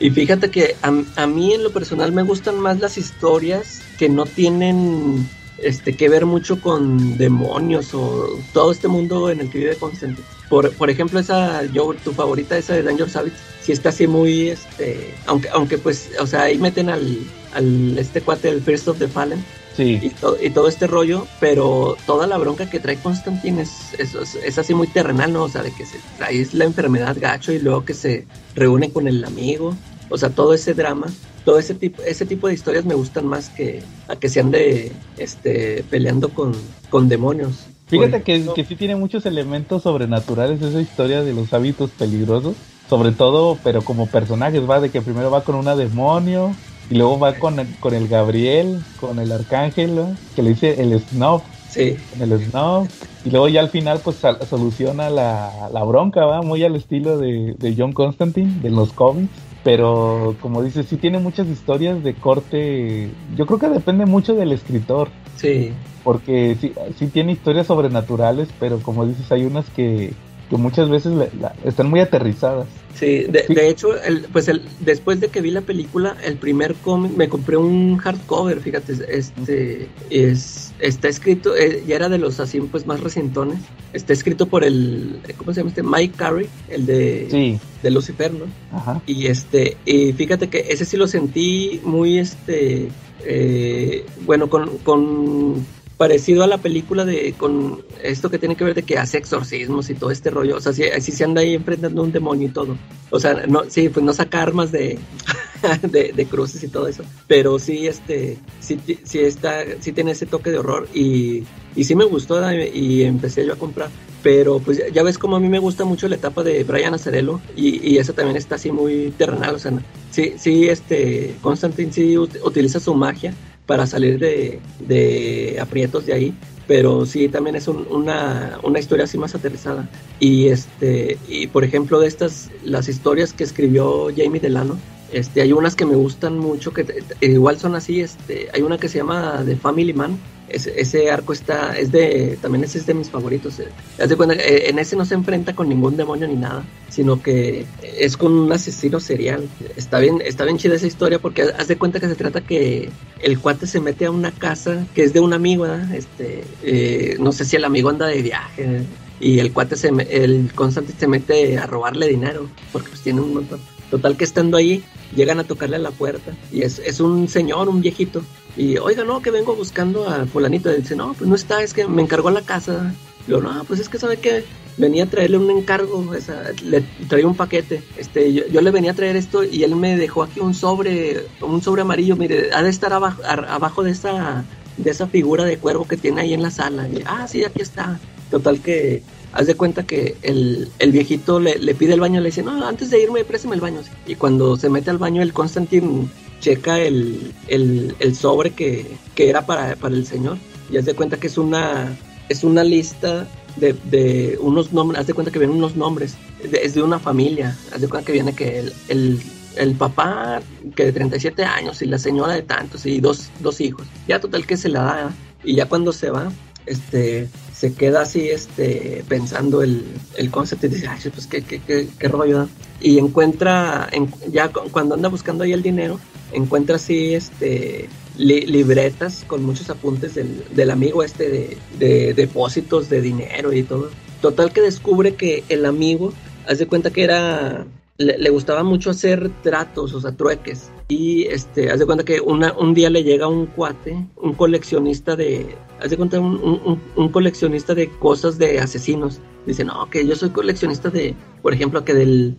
Y 0.00 0.10
fíjate 0.10 0.50
que 0.50 0.74
a, 0.82 0.92
a 1.16 1.26
mí 1.26 1.54
en 1.54 1.62
lo 1.62 1.72
personal 1.72 2.12
me 2.12 2.22
gustan 2.22 2.58
más 2.58 2.80
las 2.80 2.98
historias 2.98 3.82
que 3.98 4.08
no 4.08 4.26
tienen 4.26 5.28
este, 5.62 5.94
que 5.94 6.08
ver 6.08 6.26
mucho 6.26 6.60
con 6.60 7.16
demonios 7.16 7.94
o 7.94 8.38
todo 8.52 8.72
este 8.72 8.88
mundo 8.88 9.30
en 9.30 9.40
el 9.40 9.50
que 9.50 9.58
vive 9.58 9.76
Constantine. 9.76 10.26
Por, 10.52 10.70
por 10.74 10.90
ejemplo, 10.90 11.18
esa, 11.18 11.64
yo, 11.72 11.94
tu 12.04 12.12
favorita, 12.12 12.58
esa 12.58 12.74
de 12.74 12.82
Danger 12.82 13.08
Savage, 13.08 13.32
sí 13.62 13.72
está 13.72 13.88
así 13.88 14.06
muy, 14.06 14.50
este, 14.50 15.14
aunque, 15.24 15.48
aunque 15.48 15.78
pues, 15.78 16.10
o 16.20 16.26
sea, 16.26 16.42
ahí 16.42 16.58
meten 16.58 16.90
al, 16.90 17.20
al 17.54 17.96
este 17.96 18.20
cuate, 18.20 18.50
el 18.50 18.60
First 18.60 18.86
of 18.88 18.98
the 18.98 19.08
Fallen, 19.08 19.42
Sí. 19.74 19.98
y, 20.02 20.10
to- 20.10 20.36
y 20.42 20.50
todo 20.50 20.68
este 20.68 20.86
rollo, 20.86 21.26
pero 21.40 21.96
toda 22.04 22.26
la 22.26 22.36
bronca 22.36 22.68
que 22.68 22.80
trae 22.80 22.98
Constantine 22.98 23.62
es, 23.62 23.70
es, 23.98 24.14
es 24.34 24.58
así 24.58 24.74
muy 24.74 24.88
terrenal, 24.88 25.32
¿no? 25.32 25.44
O 25.44 25.48
sea, 25.48 25.62
de 25.62 25.72
que 25.72 25.86
se 25.86 25.96
trae 26.18 26.46
la 26.52 26.66
enfermedad 26.66 27.16
gacho 27.18 27.50
y 27.52 27.58
luego 27.58 27.86
que 27.86 27.94
se 27.94 28.26
reúne 28.54 28.92
con 28.92 29.08
el 29.08 29.24
amigo, 29.24 29.74
o 30.10 30.18
sea, 30.18 30.28
todo 30.28 30.52
ese 30.52 30.74
drama, 30.74 31.06
todo 31.46 31.58
ese 31.58 31.72
tipo, 31.74 32.02
ese 32.02 32.26
tipo 32.26 32.48
de 32.48 32.52
historias 32.52 32.84
me 32.84 32.94
gustan 32.94 33.26
más 33.26 33.48
que 33.48 33.82
a 34.08 34.16
que 34.16 34.28
se 34.28 34.40
ande 34.40 34.92
este, 35.16 35.82
peleando 35.88 36.28
con, 36.28 36.52
con 36.90 37.08
demonios. 37.08 37.54
Fíjate 37.88 38.22
que, 38.22 38.52
que 38.54 38.64
sí 38.64 38.76
tiene 38.76 38.96
muchos 38.96 39.26
elementos 39.26 39.82
sobrenaturales 39.82 40.62
esa 40.62 40.80
historia 40.80 41.22
de 41.22 41.32
los 41.34 41.52
hábitos 41.52 41.92
peligrosos. 41.92 42.56
Sobre 42.88 43.12
todo, 43.12 43.62
pero 43.62 43.84
como 43.84 44.10
personajes, 44.10 44.68
va 44.68 44.80
de 44.80 44.90
que 44.90 45.02
primero 45.02 45.30
va 45.30 45.44
con 45.44 45.54
una 45.54 45.76
demonio 45.76 46.56
y 46.88 46.96
luego 46.96 47.18
va 47.18 47.38
con, 47.38 47.58
el- 47.60 47.78
con 47.78 47.94
el 47.94 48.08
Gabriel, 48.08 48.84
con 48.96 49.18
el 49.18 49.30
arcángel, 49.32 49.94
¿no? 49.94 50.18
que 50.34 50.42
le 50.42 50.50
dice 50.50 50.80
el 50.82 50.98
Snob, 50.98 51.42
Sí, 51.68 51.96
el 52.18 52.38
Snob. 52.40 52.88
Y 53.24 53.30
luego 53.30 53.48
ya 53.48 53.60
al 53.60 53.70
final 53.70 54.00
pues 54.02 54.16
sal- 54.16 54.44
soluciona 54.46 55.08
la, 55.10 55.70
la 55.72 55.84
bronca, 55.84 56.24
va 56.26 56.42
muy 56.42 56.64
al 56.64 56.76
estilo 56.76 57.18
de, 57.18 57.54
de 57.58 57.74
John 57.76 57.92
Constantine, 57.92 58.60
de 58.60 58.70
los 58.70 58.92
cómics. 58.92 59.51
Pero 59.64 60.34
como 60.40 60.62
dices, 60.62 60.86
sí 60.86 60.96
tiene 60.96 61.18
muchas 61.18 61.46
historias 61.46 62.02
de 62.02 62.14
corte. 62.14 63.10
Yo 63.36 63.46
creo 63.46 63.58
que 63.58 63.68
depende 63.68 64.06
mucho 64.06 64.34
del 64.34 64.52
escritor 64.52 65.08
sí, 65.36 65.72
porque 66.02 66.56
sí, 66.60 66.72
sí 66.98 67.06
tiene 67.06 67.32
historias 67.32 67.68
sobrenaturales, 67.68 68.48
pero 68.58 68.78
como 68.78 69.06
dices, 69.06 69.30
hay 69.30 69.44
unas 69.44 69.68
que, 69.70 70.14
que 70.52 70.58
muchas 70.58 70.90
veces 70.90 71.12
la- 71.12 71.28
la- 71.40 71.54
están 71.64 71.88
muy 71.88 72.00
aterrizadas. 72.00 72.66
Sí, 72.94 73.24
de, 73.26 73.68
hecho, 73.70 73.98
el, 74.02 74.26
pues 74.30 74.48
el, 74.48 74.60
después 74.80 75.18
de 75.18 75.28
que 75.28 75.40
vi 75.40 75.50
la 75.50 75.62
película, 75.62 76.14
el 76.22 76.36
primer 76.36 76.74
cómic, 76.74 77.12
me 77.16 77.26
compré 77.26 77.56
un 77.56 77.96
hardcover, 77.96 78.60
fíjate, 78.60 78.92
este 79.08 79.88
es, 80.10 80.74
está 80.78 81.08
escrito, 81.08 81.56
eh, 81.56 81.82
ya 81.86 81.96
era 81.96 82.10
de 82.10 82.18
los 82.18 82.38
así 82.38 82.60
pues 82.60 82.86
más 82.86 83.00
recientones, 83.00 83.60
está 83.94 84.12
escrito 84.12 84.44
por 84.44 84.62
el, 84.62 85.20
¿cómo 85.38 85.54
se 85.54 85.60
llama 85.60 85.70
este? 85.70 85.82
Mike 85.82 86.14
Carey, 86.18 86.46
el 86.68 86.84
de, 86.84 87.28
Sí, 87.30 87.58
de 87.82 87.90
Lucifer, 87.90 88.30
¿no? 88.34 88.44
ajá. 88.76 89.00
Y 89.06 89.28
este, 89.28 89.78
y 89.86 90.12
fíjate 90.12 90.48
que 90.50 90.66
ese 90.68 90.84
sí 90.84 90.98
lo 90.98 91.06
sentí 91.06 91.80
muy 91.84 92.18
este 92.18 92.88
eh, 93.24 94.04
bueno, 94.26 94.50
con, 94.50 94.76
con 94.78 95.64
parecido 96.02 96.42
a 96.42 96.48
la 96.48 96.58
película 96.58 97.04
de 97.04 97.32
con 97.38 97.80
esto 98.02 98.28
que 98.28 98.40
tiene 98.40 98.56
que 98.56 98.64
ver 98.64 98.74
de 98.74 98.82
que 98.82 98.98
hace 98.98 99.18
exorcismos 99.18 99.88
y 99.88 99.94
todo 99.94 100.10
este 100.10 100.30
rollo, 100.30 100.56
o 100.56 100.60
sea, 100.60 100.72
sí, 100.72 100.82
sí 101.00 101.12
se 101.12 101.22
anda 101.22 101.42
ahí 101.42 101.54
enfrentando 101.54 102.02
un 102.02 102.10
demonio 102.10 102.48
y 102.48 102.50
todo. 102.50 102.76
O 103.10 103.20
sea, 103.20 103.46
no, 103.46 103.62
sí, 103.68 103.88
pues 103.88 104.04
no 104.04 104.12
saca 104.12 104.42
armas 104.42 104.72
de, 104.72 104.98
de, 105.82 106.12
de 106.12 106.26
cruces 106.26 106.60
y 106.64 106.66
todo 106.66 106.88
eso, 106.88 107.04
pero 107.28 107.56
sí, 107.60 107.86
este, 107.86 108.36
sí, 108.58 108.80
sí 109.04 109.20
está, 109.20 109.60
sí 109.78 109.92
tiene 109.92 110.10
ese 110.10 110.26
toque 110.26 110.50
de 110.50 110.58
horror 110.58 110.88
y, 110.92 111.44
y 111.76 111.84
sí 111.84 111.94
me 111.94 112.04
gustó 112.04 112.40
y 112.52 113.04
empecé 113.04 113.46
yo 113.46 113.52
a 113.52 113.56
comprar. 113.56 113.88
Pero 114.24 114.58
pues 114.58 114.82
ya- 114.92 115.02
ves 115.04 115.18
como 115.18 115.36
a 115.36 115.40
mí 115.40 115.48
me 115.48 115.60
gusta 115.60 115.84
mucho 115.84 116.08
la 116.08 116.16
etapa 116.16 116.42
de 116.42 116.64
Brian 116.64 116.94
Acerello 116.94 117.40
y, 117.56 117.78
y 117.88 117.98
eso 117.98 118.12
también 118.12 118.36
está 118.36 118.56
así 118.56 118.72
muy 118.72 119.12
terrenal, 119.16 119.54
o 119.54 119.58
sea, 119.60 119.72
sí, 120.10 120.34
sí, 120.36 120.68
este, 120.68 121.36
Constantine 121.42 121.92
sí 121.92 122.14
ut- 122.14 122.40
utiliza 122.44 122.80
su 122.80 122.92
magia 122.94 123.34
para 123.66 123.86
salir 123.86 124.18
de, 124.18 124.60
de 124.80 125.58
aprietos 125.60 126.06
de 126.06 126.12
ahí, 126.14 126.34
pero 126.66 127.06
sí 127.06 127.28
también 127.28 127.56
es 127.56 127.68
un- 127.68 127.86
una, 127.90 128.58
una 128.62 128.78
historia 128.78 129.04
así 129.04 129.18
más 129.18 129.34
aterrizada. 129.34 129.88
Y 130.20 130.48
este, 130.48 131.18
y 131.28 131.46
por 131.48 131.64
ejemplo 131.64 131.98
de 132.00 132.08
estas, 132.08 132.50
las 132.64 132.88
historias 132.88 133.32
que 133.32 133.44
escribió 133.44 134.08
Jamie 134.16 134.40
Delano, 134.40 134.78
este, 135.12 135.42
hay 135.42 135.52
unas 135.52 135.74
que 135.74 135.84
me 135.84 135.94
gustan 135.94 136.38
mucho, 136.38 136.72
que 136.72 136.86
igual 137.20 137.58
son 137.58 137.74
así, 137.74 138.00
este, 138.00 138.48
hay 138.52 138.62
una 138.62 138.78
que 138.78 138.88
se 138.88 138.98
llama 138.98 139.42
The 139.44 139.56
Family 139.56 139.92
Man, 139.92 140.18
ese, 140.52 141.10
arco 141.10 141.32
está, 141.32 141.76
es 141.78 141.90
de, 141.92 142.38
también 142.40 142.64
ese 142.64 142.78
es 142.78 142.86
de 142.86 142.94
mis 142.94 143.10
favoritos. 143.10 143.58
eh. 143.60 143.68
Haz 143.98 144.08
de 144.08 144.16
cuenta, 144.16 144.34
eh, 144.34 144.68
en 144.68 144.78
ese 144.78 144.96
no 144.96 145.04
se 145.04 145.14
enfrenta 145.14 145.54
con 145.54 145.68
ningún 145.68 145.96
demonio 145.96 146.28
ni 146.28 146.36
nada, 146.36 146.64
sino 146.88 147.22
que 147.22 147.64
es 147.82 148.16
con 148.16 148.32
un 148.32 148.52
asesino 148.52 149.00
serial. 149.00 149.48
Está 149.76 149.98
bien, 149.98 150.22
está 150.24 150.44
bien 150.44 150.58
chida 150.58 150.74
esa 150.74 150.86
historia 150.86 151.18
porque 151.18 151.42
haz 151.42 151.68
de 151.68 151.76
cuenta 151.76 152.00
que 152.00 152.08
se 152.08 152.14
trata 152.14 152.40
que 152.42 152.90
el 153.22 153.38
cuate 153.38 153.66
se 153.66 153.80
mete 153.80 154.06
a 154.06 154.10
una 154.10 154.30
casa 154.30 154.86
que 154.94 155.04
es 155.04 155.12
de 155.12 155.20
un 155.20 155.32
amigo. 155.32 155.66
Este, 155.94 156.44
eh, 156.62 157.16
no 157.18 157.32
sé 157.32 157.44
si 157.44 157.56
el 157.56 157.64
amigo 157.64 157.88
anda 157.88 158.06
de 158.06 158.22
viaje 158.22 158.82
y 159.20 159.38
el 159.38 159.52
cuate 159.52 159.76
se, 159.76 159.88
el 159.88 160.50
Constantine 160.54 160.98
se 160.98 161.08
mete 161.08 161.58
a 161.58 161.66
robarle 161.66 162.08
dinero 162.08 162.48
porque 162.72 162.88
pues 162.88 163.00
tiene 163.00 163.20
un 163.20 163.34
montón. 163.34 163.60
Total 163.92 164.16
que 164.16 164.24
estando 164.24 164.56
ahí, 164.56 164.82
llegan 165.14 165.38
a 165.38 165.44
tocarle 165.44 165.76
a 165.76 165.78
la 165.78 165.90
puerta 165.90 166.32
y 166.50 166.62
es, 166.62 166.78
es 166.78 166.98
un 166.98 167.28
señor, 167.28 167.68
un 167.68 167.82
viejito. 167.82 168.22
Y 168.56 168.78
oiga, 168.78 169.04
no, 169.04 169.20
que 169.20 169.30
vengo 169.30 169.54
buscando 169.54 170.08
a 170.08 170.24
fulanito. 170.24 170.72
Y 170.72 170.78
dice, 170.80 170.96
no, 170.96 171.12
pues 171.12 171.28
no 171.28 171.34
está, 171.36 171.62
es 171.62 171.74
que 171.74 171.86
me 171.86 172.00
encargó 172.00 172.30
la 172.30 172.40
casa. 172.40 172.94
Yo, 173.28 173.42
no, 173.42 173.64
pues 173.64 173.80
es 173.80 173.90
que 173.90 173.98
sabe 173.98 174.16
que 174.16 174.44
venía 174.78 175.04
a 175.04 175.10
traerle 175.10 175.36
un 175.36 175.50
encargo, 175.50 176.14
esa, 176.14 176.42
le 176.64 176.80
traía 177.06 177.26
un 177.26 177.34
paquete. 177.34 177.82
Este, 177.98 178.32
yo, 178.32 178.46
yo 178.48 178.62
le 178.62 178.70
venía 178.70 178.92
a 178.92 178.94
traer 178.94 179.14
esto 179.16 179.44
y 179.44 179.62
él 179.62 179.76
me 179.76 179.94
dejó 179.98 180.22
aquí 180.22 180.40
un 180.40 180.54
sobre, 180.54 181.26
un 181.42 181.60
sobre 181.60 181.82
amarillo. 181.82 182.16
Mire, 182.16 182.48
ha 182.54 182.62
de 182.62 182.70
estar 182.70 182.94
abajo, 182.94 183.20
ar- 183.26 183.44
abajo 183.50 183.82
de 183.82 183.90
esa, 183.90 184.42
de 184.78 184.90
esa 184.90 185.06
figura 185.06 185.44
de 185.44 185.58
cuervo 185.58 185.86
que 185.86 185.98
tiene 185.98 186.22
ahí 186.22 186.32
en 186.32 186.42
la 186.42 186.50
sala. 186.50 186.88
Y, 186.88 187.02
ah, 187.04 187.28
sí, 187.28 187.44
aquí 187.44 187.60
está. 187.60 188.00
Total 188.30 188.58
que 188.60 189.02
haz 189.32 189.46
de 189.46 189.54
cuenta 189.54 189.82
que 189.84 190.16
el, 190.22 190.68
el 190.78 190.92
viejito 190.92 191.40
le, 191.40 191.58
le 191.58 191.74
pide 191.74 191.94
el 191.94 192.00
baño, 192.00 192.20
le 192.20 192.26
dice, 192.28 192.42
no, 192.42 192.66
antes 192.66 192.90
de 192.90 193.02
irme, 193.02 193.24
préstame 193.24 193.54
el 193.54 193.60
baño. 193.60 193.80
Y 194.06 194.14
cuando 194.16 194.56
se 194.56 194.68
mete 194.68 194.90
al 194.90 194.98
baño, 194.98 195.22
el 195.22 195.32
Constantine 195.32 196.08
checa 196.40 196.80
el, 196.80 197.32
el, 197.48 197.94
el 198.00 198.16
sobre 198.16 198.50
que, 198.50 198.86
que 199.14 199.28
era 199.30 199.46
para, 199.46 199.76
para 199.76 199.94
el 199.94 200.06
señor. 200.06 200.38
Y 200.70 200.76
haz 200.76 200.84
de 200.84 200.94
cuenta 200.94 201.16
que 201.18 201.26
es 201.28 201.38
una, 201.38 201.96
es 202.28 202.44
una 202.44 202.64
lista 202.64 203.26
de, 203.56 203.74
de 203.90 204.38
unos 204.40 204.72
nombres, 204.72 205.00
haz 205.00 205.06
de 205.06 205.14
cuenta 205.14 205.30
que 205.30 205.38
vienen 205.38 205.56
unos 205.58 205.76
nombres, 205.76 206.14
de- 206.42 206.60
es 206.64 206.74
de 206.74 206.82
una 206.82 206.98
familia, 206.98 207.56
haz 207.74 207.80
de 207.80 207.88
cuenta 207.88 208.06
que 208.06 208.12
viene 208.12 208.34
que 208.34 208.58
el, 208.88 209.20
el, 209.56 209.74
papá 209.74 210.40
que 210.74 210.86
de 210.86 210.92
37 210.92 211.44
años 211.44 211.82
y 211.82 211.86
la 211.86 211.98
señora 211.98 212.32
de 212.32 212.42
tantos 212.42 212.86
y 212.86 213.00
dos, 213.00 213.28
dos 213.40 213.60
hijos. 213.60 213.86
Ya 214.08 214.18
total 214.20 214.46
que 214.46 214.56
se 214.56 214.68
la 214.70 214.82
da 214.82 215.14
y 215.44 215.54
ya 215.56 215.66
cuando 215.68 215.92
se 215.92 216.08
va, 216.10 216.32
este 216.66 217.28
se 217.62 217.74
queda 217.74 218.00
así 218.02 218.28
este 218.28 219.04
pensando 219.06 219.62
el, 219.62 219.84
el 220.16 220.32
concepto 220.32 220.66
y 220.66 220.70
dice, 220.70 220.88
ay, 220.88 220.98
pues 221.14 221.28
qué, 221.28 221.42
qué, 221.42 221.60
qué, 221.60 221.86
qué 221.96 222.08
rollo. 222.08 222.38
da?". 222.38 222.48
Y 222.80 222.98
encuentra, 222.98 223.88
en- 223.92 224.12
ya 224.32 224.48
cu- 224.48 224.68
cuando 224.72 224.96
anda 224.96 225.08
buscando 225.08 225.44
ahí 225.44 225.52
el 225.52 225.62
dinero, 225.62 226.00
encuentra 226.32 226.74
así 226.74 227.14
este 227.14 227.88
li- 228.18 228.46
libretas 228.46 229.22
con 229.28 229.44
muchos 229.44 229.70
apuntes 229.70 230.16
del, 230.16 230.42
del 230.52 230.72
amigo 230.72 231.04
este 231.04 231.28
de, 231.30 231.56
de 231.78 232.14
depósitos 232.14 232.88
de 232.88 233.00
dinero 233.00 233.52
y 233.52 233.62
todo. 233.62 233.90
Total 234.20 234.52
que 234.52 234.60
descubre 234.60 235.14
que 235.14 235.44
el 235.48 235.64
amigo, 235.64 236.12
haz 236.48 236.58
de 236.58 236.66
cuenta 236.66 236.90
que 236.90 237.04
era, 237.04 237.64
le, 237.98 238.30
gustaba 238.30 238.62
mucho 238.62 238.90
hacer 238.90 239.30
tratos, 239.42 239.92
o 239.94 240.00
sea, 240.00 240.12
trueques. 240.12 240.70
Y 240.88 241.24
este, 241.24 241.70
haz 241.70 241.78
de 241.78 241.86
cuenta 241.86 242.04
que 242.04 242.20
un 242.20 242.74
día 242.74 242.90
le 242.90 243.04
llega 243.04 243.26
un 243.26 243.46
cuate, 243.46 244.06
un 244.16 244.34
coleccionista 244.34 245.16
de, 245.16 245.56
haz 245.80 245.90
de 245.90 245.96
cuenta, 245.96 246.20
un, 246.20 246.80
un- 246.96 247.08
coleccionista 247.08 247.74
de 247.74 247.88
cosas 247.88 248.38
de 248.38 248.58
asesinos. 248.60 249.20
Dice, 249.46 249.64
no, 249.64 249.88
que 249.90 250.06
yo 250.06 250.14
soy 250.16 250.30
coleccionista 250.30 250.90
de, 250.90 251.14
por 251.42 251.52
ejemplo, 251.54 251.84
que 251.84 251.94
del, 251.94 252.36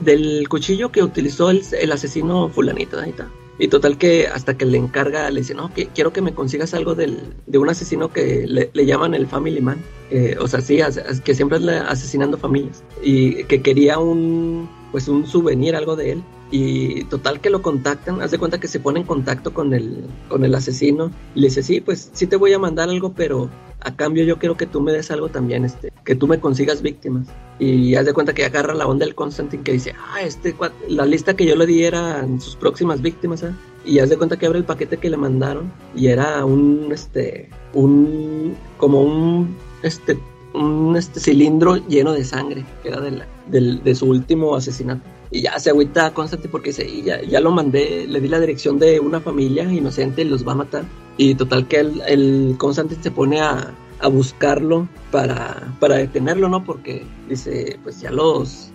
del 0.00 0.48
cuchillo 0.48 0.90
que 0.90 1.02
utilizó 1.02 1.50
el, 1.50 1.62
el 1.80 1.92
asesino 1.92 2.48
fulanito, 2.48 2.98
ahí 2.98 3.10
está. 3.10 3.28
Y 3.60 3.66
total 3.68 3.98
que 3.98 4.28
hasta 4.28 4.56
que 4.56 4.64
le 4.64 4.78
encarga, 4.78 5.28
le 5.30 5.40
dice, 5.40 5.52
no, 5.52 5.74
que 5.74 5.88
quiero 5.88 6.12
que 6.12 6.22
me 6.22 6.32
consigas 6.32 6.74
algo 6.74 6.94
del, 6.94 7.34
de 7.46 7.58
un 7.58 7.68
asesino 7.68 8.12
que 8.12 8.46
le, 8.46 8.86
llaman 8.86 9.14
el 9.14 9.26
Family 9.26 9.60
Man. 9.60 9.78
Eh, 10.10 10.36
o 10.40 10.46
sea, 10.46 10.60
sí, 10.60 10.78
que 11.24 11.34
siempre 11.34 11.58
anda 11.58 11.88
asesinando 11.88 12.38
familias. 12.38 12.84
Y 13.02 13.42
que 13.44 13.60
quería 13.60 13.98
un, 13.98 14.68
pues 14.92 15.08
un 15.08 15.26
souvenir, 15.26 15.76
algo 15.76 15.96
de 15.96 16.12
él. 16.12 16.22
Y 16.50 17.04
total 17.04 17.40
que 17.40 17.50
lo 17.50 17.60
contactan, 17.60 18.22
haz 18.22 18.30
de 18.30 18.38
cuenta 18.38 18.58
que 18.58 18.68
se 18.68 18.80
pone 18.80 19.00
en 19.00 19.06
contacto 19.06 19.52
con 19.52 19.74
el, 19.74 20.04
con 20.28 20.44
el 20.44 20.54
asesino. 20.54 21.10
Y 21.34 21.40
le 21.40 21.48
dice, 21.48 21.62
sí, 21.62 21.80
pues 21.80 22.10
sí 22.14 22.26
te 22.26 22.36
voy 22.36 22.52
a 22.54 22.58
mandar 22.58 22.88
algo, 22.88 23.12
pero 23.12 23.50
a 23.80 23.94
cambio 23.94 24.24
yo 24.24 24.38
quiero 24.38 24.56
que 24.56 24.66
tú 24.66 24.80
me 24.80 24.92
des 24.92 25.10
algo 25.10 25.28
también, 25.28 25.64
este, 25.64 25.92
que 26.04 26.14
tú 26.14 26.26
me 26.26 26.40
consigas 26.40 26.80
víctimas. 26.80 27.26
Y 27.58 27.96
haz 27.96 28.06
de 28.06 28.14
cuenta 28.14 28.32
que 28.32 28.44
agarra 28.44 28.72
la 28.74 28.86
onda 28.86 29.04
del 29.04 29.14
Constantine 29.14 29.62
que 29.62 29.72
dice, 29.72 29.92
ah, 30.12 30.22
este, 30.22 30.54
la 30.88 31.04
lista 31.04 31.34
que 31.36 31.44
yo 31.44 31.54
le 31.54 31.66
di 31.66 31.82
eran 31.82 32.40
sus 32.40 32.56
próximas 32.56 33.02
víctimas, 33.02 33.44
¿ah? 33.44 33.52
Y 33.84 33.98
haz 33.98 34.08
de 34.08 34.16
cuenta 34.16 34.38
que 34.38 34.46
abre 34.46 34.58
el 34.58 34.64
paquete 34.64 34.96
que 34.96 35.10
le 35.10 35.16
mandaron 35.16 35.70
y 35.94 36.06
era 36.08 36.44
un, 36.44 36.88
este, 36.92 37.50
un, 37.74 38.54
como 38.78 39.02
un, 39.02 39.54
este, 39.82 40.18
un, 40.54 40.96
este 40.96 41.20
cilindro 41.20 41.76
lleno 41.88 42.12
de 42.12 42.24
sangre, 42.24 42.64
que 42.82 42.88
era 42.88 43.00
de, 43.00 43.10
la- 43.12 43.26
de 43.50 43.94
su 43.94 44.06
último 44.06 44.54
asesinato. 44.54 45.02
Y 45.30 45.42
ya 45.42 45.58
se 45.58 45.70
agüita 45.70 46.14
Constantine 46.14 46.50
porque 46.50 46.70
dice, 46.70 46.88
"Y 46.88 47.02
ya, 47.02 47.20
ya 47.22 47.40
lo 47.40 47.50
mandé, 47.50 48.06
le 48.06 48.20
di 48.20 48.28
la 48.28 48.40
dirección 48.40 48.78
de 48.78 48.98
una 49.00 49.20
familia 49.20 49.64
inocente 49.64 50.24
los 50.24 50.46
va 50.46 50.52
a 50.52 50.56
matar. 50.56 50.84
y 51.20 51.34
total 51.34 51.66
que 51.66 51.80
el, 51.80 52.00
el 52.06 52.54
Constantine 52.58 53.02
se 53.02 53.10
pone 53.10 53.40
a, 53.40 53.74
a 54.00 54.08
buscarlo 54.08 54.88
para, 55.10 55.74
para 55.80 55.96
detenerlo, 55.96 56.48
¿no? 56.48 56.64
Porque 56.64 57.04
dice, 57.28 57.78
pues 57.82 58.00
ya 58.00 58.10
los, 58.10 58.70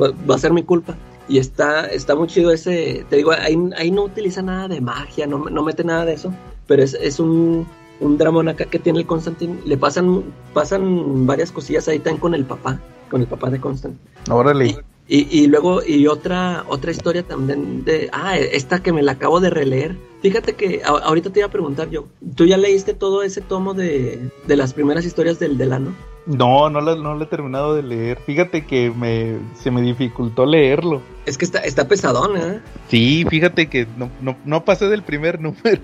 va, 0.00 0.34
a 0.34 0.38
ser 0.38 0.52
mi 0.52 0.62
culpa. 0.62 0.94
Y 1.28 1.38
está, 1.38 1.86
está 1.86 2.14
muy 2.14 2.28
chido 2.28 2.52
ese, 2.52 3.04
te 3.08 3.16
digo, 3.16 3.32
ahí, 3.32 3.58
ahí 3.76 3.90
no 3.90 4.04
utiliza 4.04 4.42
nada 4.42 4.68
de 4.68 4.80
magia, 4.80 5.26
no, 5.26 5.38
no 5.38 5.62
mete 5.64 5.82
nada 5.82 6.04
de 6.04 6.12
eso, 6.12 6.32
pero 6.66 6.82
es, 6.82 6.94
es 6.94 7.18
un, 7.18 7.66
un 8.00 8.18
dramón 8.18 8.48
acá 8.48 8.66
que 8.66 8.78
tiene 8.78 9.00
el 9.00 9.06
Constantine. 9.06 9.58
Le 9.64 9.76
pasan, 9.76 10.22
pasan 10.54 11.26
varias 11.26 11.50
cosillas 11.50 11.88
ahí 11.88 11.98
también 11.98 12.20
con 12.20 12.34
el 12.34 12.44
papá, 12.44 12.80
con 13.10 13.20
el 13.20 13.26
papá 13.26 13.50
de 13.50 13.60
Constantine. 13.60 14.02
Órale. 14.30 14.76
Y, 15.08 15.28
y, 15.30 15.46
luego, 15.46 15.84
y 15.86 16.08
otra, 16.08 16.64
otra 16.68 16.90
historia 16.90 17.22
también 17.22 17.84
de, 17.84 18.08
ah, 18.12 18.36
esta 18.36 18.82
que 18.82 18.92
me 18.92 19.02
la 19.02 19.12
acabo 19.12 19.38
de 19.38 19.50
releer. 19.50 19.96
Fíjate 20.20 20.54
que 20.54 20.82
ahorita 20.84 21.30
te 21.30 21.40
iba 21.40 21.46
a 21.46 21.50
preguntar 21.52 21.90
yo, 21.90 22.06
¿tú 22.34 22.44
ya 22.44 22.56
leíste 22.56 22.92
todo 22.92 23.22
ese 23.22 23.40
tomo 23.40 23.72
de, 23.72 24.30
de 24.46 24.56
las 24.56 24.72
primeras 24.72 25.04
historias 25.04 25.38
del 25.38 25.58
Delano? 25.58 25.94
No, 26.26 26.68
no 26.70 26.80
lo, 26.80 26.96
no 26.96 27.14
lo 27.14 27.22
he 27.22 27.28
terminado 27.28 27.76
de 27.76 27.84
leer. 27.84 28.18
Fíjate 28.26 28.66
que 28.66 28.90
me, 28.90 29.38
se 29.54 29.70
me 29.70 29.80
dificultó 29.80 30.44
leerlo. 30.44 31.00
Es 31.24 31.38
que 31.38 31.44
está, 31.44 31.60
está 31.60 31.86
pesadón, 31.86 32.36
¿eh? 32.36 32.60
Sí, 32.88 33.24
fíjate 33.28 33.68
que 33.68 33.86
no, 33.96 34.10
no, 34.20 34.36
no 34.44 34.64
pasé 34.64 34.88
del 34.88 35.02
primer 35.02 35.40
número. 35.40 35.82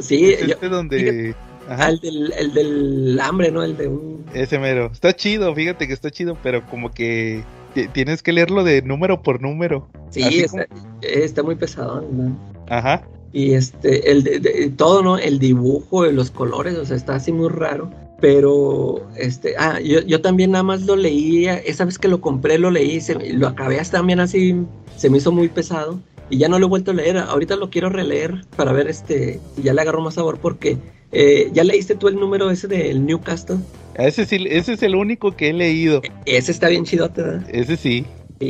sí, 0.00 0.26
es 0.26 0.42
este 0.42 0.68
donde... 0.68 1.34
Ah, 1.68 1.90
el 1.90 2.00
del, 2.00 2.32
el 2.38 2.54
del 2.54 3.20
hambre, 3.20 3.50
¿no? 3.50 3.62
El 3.62 3.76
de 3.76 3.88
un... 3.88 4.24
Ese 4.34 4.58
mero. 4.58 4.90
Está 4.92 5.14
chido, 5.14 5.54
fíjate 5.54 5.86
que 5.86 5.92
está 5.92 6.10
chido, 6.10 6.36
pero 6.42 6.66
como 6.66 6.90
que 6.90 7.44
tienes 7.92 8.22
que 8.22 8.32
leerlo 8.32 8.64
de 8.64 8.82
número 8.82 9.22
por 9.22 9.40
número. 9.40 9.88
Sí, 10.10 10.40
está, 10.40 10.66
está, 11.02 11.42
muy 11.42 11.54
pesado, 11.54 12.06
¿no? 12.10 12.36
Ajá. 12.68 13.02
Y 13.32 13.54
este, 13.54 14.10
el 14.10 14.22
de, 14.22 14.72
todo, 14.76 15.02
¿no? 15.02 15.18
El 15.18 15.38
dibujo, 15.38 16.04
los 16.06 16.30
colores, 16.30 16.76
o 16.76 16.84
sea, 16.84 16.96
está 16.96 17.14
así 17.14 17.32
muy 17.32 17.48
raro. 17.48 17.90
Pero, 18.20 19.08
este, 19.16 19.54
ah, 19.58 19.80
yo, 19.80 20.00
yo 20.00 20.20
también 20.20 20.52
nada 20.52 20.62
más 20.62 20.82
lo 20.82 20.94
leí, 20.94 21.46
esa 21.46 21.84
vez 21.84 21.98
que 21.98 22.06
lo 22.08 22.20
compré 22.20 22.56
lo 22.58 22.70
leí, 22.70 23.00
se, 23.00 23.14
lo 23.32 23.48
acabé 23.48 23.80
hasta 23.80 23.98
también 23.98 24.20
así, 24.20 24.54
se 24.96 25.10
me 25.10 25.18
hizo 25.18 25.32
muy 25.32 25.48
pesado. 25.48 25.98
Y 26.30 26.38
ya 26.38 26.48
no 26.48 26.58
lo 26.58 26.66
he 26.66 26.68
vuelto 26.68 26.92
a 26.92 26.94
leer, 26.94 27.18
ahorita 27.18 27.56
lo 27.56 27.68
quiero 27.68 27.90
releer 27.90 28.46
para 28.56 28.72
ver 28.72 28.88
este, 28.88 29.40
si 29.56 29.62
ya 29.62 29.74
le 29.74 29.82
agarro 29.82 30.00
más 30.00 30.14
sabor 30.14 30.38
porque 30.38 30.78
eh, 31.12 31.50
¿Ya 31.52 31.64
leíste 31.64 31.94
tú 31.94 32.08
el 32.08 32.16
número 32.16 32.50
ese 32.50 32.68
del 32.68 33.04
Newcastle? 33.04 33.58
Ese, 33.94 34.24
sí, 34.24 34.46
ese 34.48 34.72
es 34.72 34.82
el 34.82 34.94
único 34.94 35.36
que 35.36 35.50
he 35.50 35.52
leído. 35.52 36.00
Ese 36.24 36.50
está 36.50 36.68
bien 36.68 36.84
chidote, 36.84 37.22
¿verdad? 37.22 37.48
Ese 37.50 37.76
sí. 37.76 38.06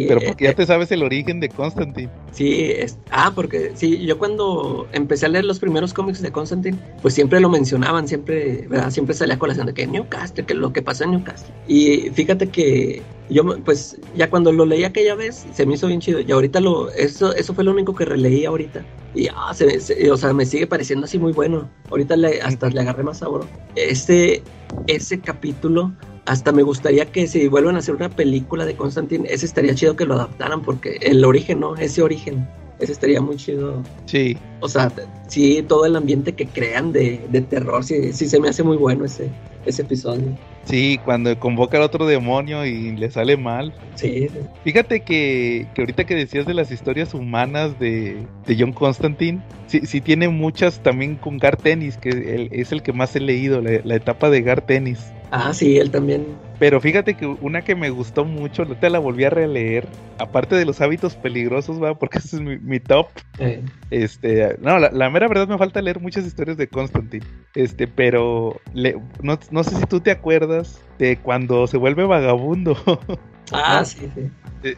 Pero 0.08 0.20
porque 0.20 0.44
ya 0.44 0.50
eh, 0.50 0.54
te 0.54 0.66
sabes 0.66 0.90
el 0.92 1.02
origen 1.02 1.40
de 1.40 1.48
Constantine. 1.48 2.10
Sí, 2.32 2.70
es, 2.70 2.98
ah, 3.10 3.32
porque 3.34 3.72
sí, 3.74 4.04
yo 4.04 4.18
cuando 4.18 4.86
empecé 4.92 5.26
a 5.26 5.28
leer 5.28 5.44
los 5.44 5.58
primeros 5.58 5.92
cómics 5.92 6.22
de 6.22 6.30
Constantine, 6.30 6.78
pues 7.00 7.14
siempre 7.14 7.40
lo 7.40 7.48
mencionaban, 7.48 8.08
siempre, 8.08 8.66
¿verdad? 8.68 8.90
Siempre 8.90 9.14
salía 9.14 9.38
colación 9.38 9.66
de 9.66 9.74
que 9.74 9.86
Newcastle, 9.86 10.44
que 10.44 10.54
lo 10.54 10.72
que 10.72 10.82
pasó 10.82 11.04
en 11.04 11.12
Newcastle. 11.12 11.54
Y 11.68 12.10
fíjate 12.10 12.48
que 12.48 13.02
yo, 13.30 13.44
pues, 13.64 13.98
ya 14.14 14.28
cuando 14.28 14.52
lo 14.52 14.66
leí 14.66 14.84
aquella 14.84 15.14
vez, 15.14 15.46
se 15.52 15.66
me 15.66 15.74
hizo 15.74 15.86
bien 15.86 16.00
chido. 16.00 16.20
Y 16.20 16.30
ahorita 16.32 16.60
lo, 16.60 16.90
eso, 16.90 17.34
eso 17.34 17.54
fue 17.54 17.64
lo 17.64 17.70
único 17.70 17.94
que 17.94 18.04
releí 18.04 18.44
ahorita. 18.44 18.84
Y, 19.14 19.28
ah, 19.28 19.52
se, 19.54 20.10
o 20.10 20.16
sea, 20.16 20.32
me 20.32 20.46
sigue 20.46 20.66
pareciendo 20.66 21.04
así 21.06 21.18
muy 21.18 21.32
bueno. 21.32 21.68
Ahorita 21.90 22.16
le, 22.16 22.40
hasta 22.42 22.68
le 22.68 22.80
agarré 22.80 23.02
más 23.02 23.18
sabor. 23.18 23.46
Ese, 23.74 24.42
ese 24.86 25.20
capítulo, 25.20 25.92
hasta 26.24 26.52
me 26.52 26.62
gustaría 26.62 27.06
que 27.10 27.26
si 27.26 27.48
vuelvan 27.48 27.76
a 27.76 27.80
hacer 27.80 27.94
una 27.94 28.08
película 28.08 28.64
de 28.64 28.76
Constantine, 28.76 29.26
ese 29.28 29.46
estaría 29.46 29.74
chido 29.74 29.96
que 29.96 30.04
lo 30.04 30.14
adaptaran, 30.14 30.62
porque 30.62 30.98
el 31.02 31.24
origen, 31.24 31.60
¿no? 31.60 31.76
Ese 31.76 32.02
origen. 32.02 32.46
Ese 32.82 32.92
estaría 32.92 33.20
muy 33.20 33.36
chido. 33.36 33.80
Sí. 34.06 34.36
O 34.60 34.68
sea, 34.68 34.92
sí, 35.28 35.64
todo 35.68 35.86
el 35.86 35.94
ambiente 35.94 36.32
que 36.32 36.46
crean 36.46 36.92
de, 36.92 37.24
de 37.30 37.40
terror, 37.40 37.84
sí, 37.84 38.12
sí 38.12 38.28
se 38.28 38.40
me 38.40 38.48
hace 38.48 38.64
muy 38.64 38.76
bueno 38.76 39.04
ese, 39.04 39.30
ese 39.64 39.82
episodio. 39.82 40.36
Sí, 40.64 40.98
cuando 41.04 41.38
convoca 41.38 41.76
al 41.76 41.84
otro 41.84 42.06
demonio 42.06 42.66
y 42.66 42.96
le 42.96 43.10
sale 43.10 43.36
mal. 43.36 43.72
Sí. 43.94 44.28
Fíjate 44.64 45.00
que, 45.00 45.68
que 45.74 45.82
ahorita 45.82 46.04
que 46.04 46.16
decías 46.16 46.44
de 46.44 46.54
las 46.54 46.72
historias 46.72 47.14
humanas 47.14 47.78
de, 47.78 48.26
de 48.46 48.56
John 48.58 48.72
Constantine, 48.72 49.40
sí, 49.68 49.80
sí 49.84 50.00
tiene 50.00 50.28
muchas 50.28 50.82
también 50.82 51.14
con 51.16 51.38
Gar 51.38 51.56
Tennis, 51.56 51.96
que 51.96 52.48
es 52.50 52.72
el 52.72 52.82
que 52.82 52.92
más 52.92 53.14
he 53.14 53.20
leído, 53.20 53.60
la, 53.60 53.80
la 53.84 53.94
etapa 53.94 54.28
de 54.28 54.42
Gar 54.42 54.60
Tennis. 54.66 54.98
Ah, 55.30 55.54
sí, 55.54 55.78
él 55.78 55.90
también. 55.90 56.26
Pero 56.62 56.80
fíjate 56.80 57.14
que 57.14 57.26
una 57.26 57.62
que 57.62 57.74
me 57.74 57.90
gustó 57.90 58.24
mucho, 58.24 58.64
te 58.64 58.88
la 58.88 59.00
volví 59.00 59.24
a 59.24 59.30
releer, 59.30 59.88
aparte 60.20 60.54
de 60.54 60.64
los 60.64 60.80
hábitos 60.80 61.16
peligrosos, 61.16 61.82
va, 61.82 61.98
porque 61.98 62.18
ese 62.20 62.36
es 62.36 62.40
mi, 62.40 62.56
mi 62.56 62.78
top. 62.78 63.08
Eh. 63.40 63.64
Este, 63.90 64.56
no, 64.60 64.78
la, 64.78 64.92
la, 64.92 65.10
mera 65.10 65.26
verdad 65.26 65.48
me 65.48 65.58
falta 65.58 65.82
leer 65.82 65.98
muchas 65.98 66.24
historias 66.24 66.56
de 66.56 66.68
Constantine. 66.68 67.26
Este, 67.56 67.88
pero 67.88 68.60
le, 68.74 68.96
no, 69.20 69.40
no, 69.50 69.64
sé 69.64 69.74
si 69.74 69.86
tú 69.86 69.98
te 69.98 70.12
acuerdas 70.12 70.80
de 71.00 71.16
cuando 71.16 71.66
se 71.66 71.78
vuelve 71.78 72.04
vagabundo. 72.04 72.76
Ah, 73.54 73.80
¿no? 73.80 73.84
sí, 73.84 74.08
sí. 74.14 74.30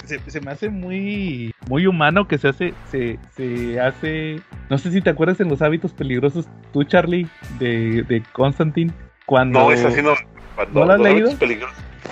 Se, 0.06 0.18
se, 0.30 0.40
me 0.40 0.50
hace 0.50 0.68
muy 0.68 1.54
muy 1.68 1.86
humano 1.86 2.26
que 2.26 2.38
se 2.38 2.48
hace 2.48 2.74
se, 2.90 3.18
se 3.36 3.78
hace 3.78 4.40
no 4.68 4.78
sé 4.78 4.90
si 4.90 5.00
te 5.00 5.10
acuerdas 5.10 5.38
en 5.38 5.48
los 5.48 5.62
hábitos 5.62 5.92
peligrosos 5.92 6.48
tú 6.72 6.82
Charlie 6.82 7.28
de, 7.60 8.02
de 8.02 8.22
Constantine 8.32 8.92
cuando 9.26 9.60
no 9.60 9.70
es 9.70 9.84
así 9.84 10.02
no 10.02 10.14
cuando, 10.54 10.80
¿No 10.80 10.86
la 10.86 10.94
has 10.94 11.00
leído? 11.00 11.30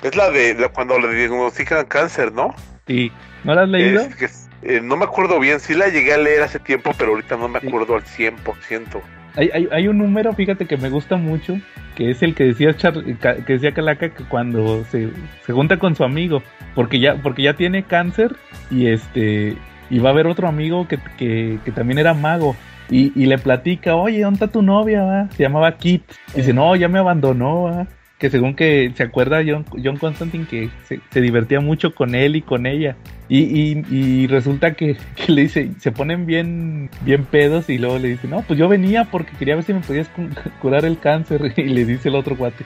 Es 0.02 0.16
la 0.16 0.30
de 0.30 0.54
la, 0.54 0.68
cuando 0.68 0.98
le 0.98 1.12
diagnostican 1.14 1.86
cáncer, 1.86 2.32
¿no? 2.32 2.54
Sí. 2.86 3.12
¿No 3.44 3.54
la 3.54 3.62
has 3.62 3.68
leído? 3.68 4.00
Es 4.00 4.48
eh, 4.62 4.80
no 4.82 4.96
me 4.96 5.04
acuerdo 5.04 5.38
bien. 5.40 5.60
Sí 5.60 5.74
la 5.74 5.88
llegué 5.88 6.14
a 6.14 6.18
leer 6.18 6.42
hace 6.42 6.58
tiempo, 6.58 6.92
pero 6.96 7.10
ahorita 7.12 7.36
no 7.36 7.48
me 7.48 7.58
acuerdo 7.58 8.00
sí. 8.04 8.26
al 8.26 8.34
100%. 8.34 9.00
Hay, 9.34 9.50
hay, 9.52 9.68
hay, 9.72 9.88
un 9.88 9.98
número, 9.98 10.32
fíjate, 10.34 10.66
que 10.66 10.76
me 10.76 10.90
gusta 10.90 11.16
mucho, 11.16 11.56
que 11.96 12.10
es 12.10 12.22
el 12.22 12.34
que 12.34 12.44
decía 12.44 12.76
Char 12.76 13.02
que 13.02 13.52
decía 13.54 13.72
Calaca 13.72 14.10
que 14.10 14.24
cuando 14.24 14.84
se, 14.90 15.08
se 15.46 15.52
junta 15.54 15.78
con 15.78 15.96
su 15.96 16.04
amigo, 16.04 16.42
porque 16.74 17.00
ya, 17.00 17.14
porque 17.14 17.42
ya 17.42 17.54
tiene 17.54 17.84
cáncer 17.84 18.36
y 18.70 18.88
este 18.88 19.56
y 19.88 19.98
va 19.98 20.10
a 20.10 20.12
haber 20.12 20.26
otro 20.26 20.48
amigo 20.48 20.86
que, 20.86 20.98
que, 21.18 21.58
que 21.64 21.72
también 21.72 21.98
era 21.98 22.14
mago. 22.14 22.56
Y, 22.90 23.12
y, 23.14 23.26
le 23.26 23.38
platica, 23.38 23.94
oye, 23.94 24.20
¿dónde 24.20 24.36
está 24.36 24.48
tu 24.48 24.60
novia? 24.60 25.02
Va? 25.02 25.30
Se 25.30 25.42
llamaba 25.42 25.76
Kit. 25.76 26.02
Y 26.34 26.38
dice, 26.38 26.52
no, 26.52 26.76
ya 26.76 26.88
me 26.88 26.98
abandonó. 26.98 27.64
¿va? 27.64 27.86
Que 28.22 28.30
según 28.30 28.54
que 28.54 28.92
se 28.94 29.02
acuerda 29.02 29.42
John, 29.44 29.64
John 29.82 29.96
Constantine 29.96 30.46
que 30.46 30.70
se, 30.86 31.00
se, 31.10 31.20
divertía 31.20 31.58
mucho 31.58 31.92
con 31.92 32.14
él 32.14 32.36
y 32.36 32.42
con 32.42 32.66
ella. 32.66 32.94
Y, 33.28 33.40
y, 33.40 33.84
y 33.90 34.26
resulta 34.28 34.74
que, 34.74 34.96
que, 35.16 35.32
le 35.32 35.42
dice, 35.42 35.70
se 35.80 35.90
ponen 35.90 36.24
bien, 36.24 36.88
bien 37.00 37.24
pedos 37.24 37.68
y 37.68 37.78
luego 37.78 37.98
le 37.98 38.10
dice, 38.10 38.28
no, 38.28 38.42
pues 38.42 38.60
yo 38.60 38.68
venía 38.68 39.06
porque 39.10 39.32
quería 39.36 39.56
ver 39.56 39.64
si 39.64 39.74
me 39.74 39.80
podías 39.80 40.08
curar 40.62 40.84
el 40.84 41.00
cáncer. 41.00 41.52
Y 41.56 41.64
le 41.64 41.84
dice 41.84 42.10
el 42.10 42.14
otro 42.14 42.36
guate, 42.36 42.64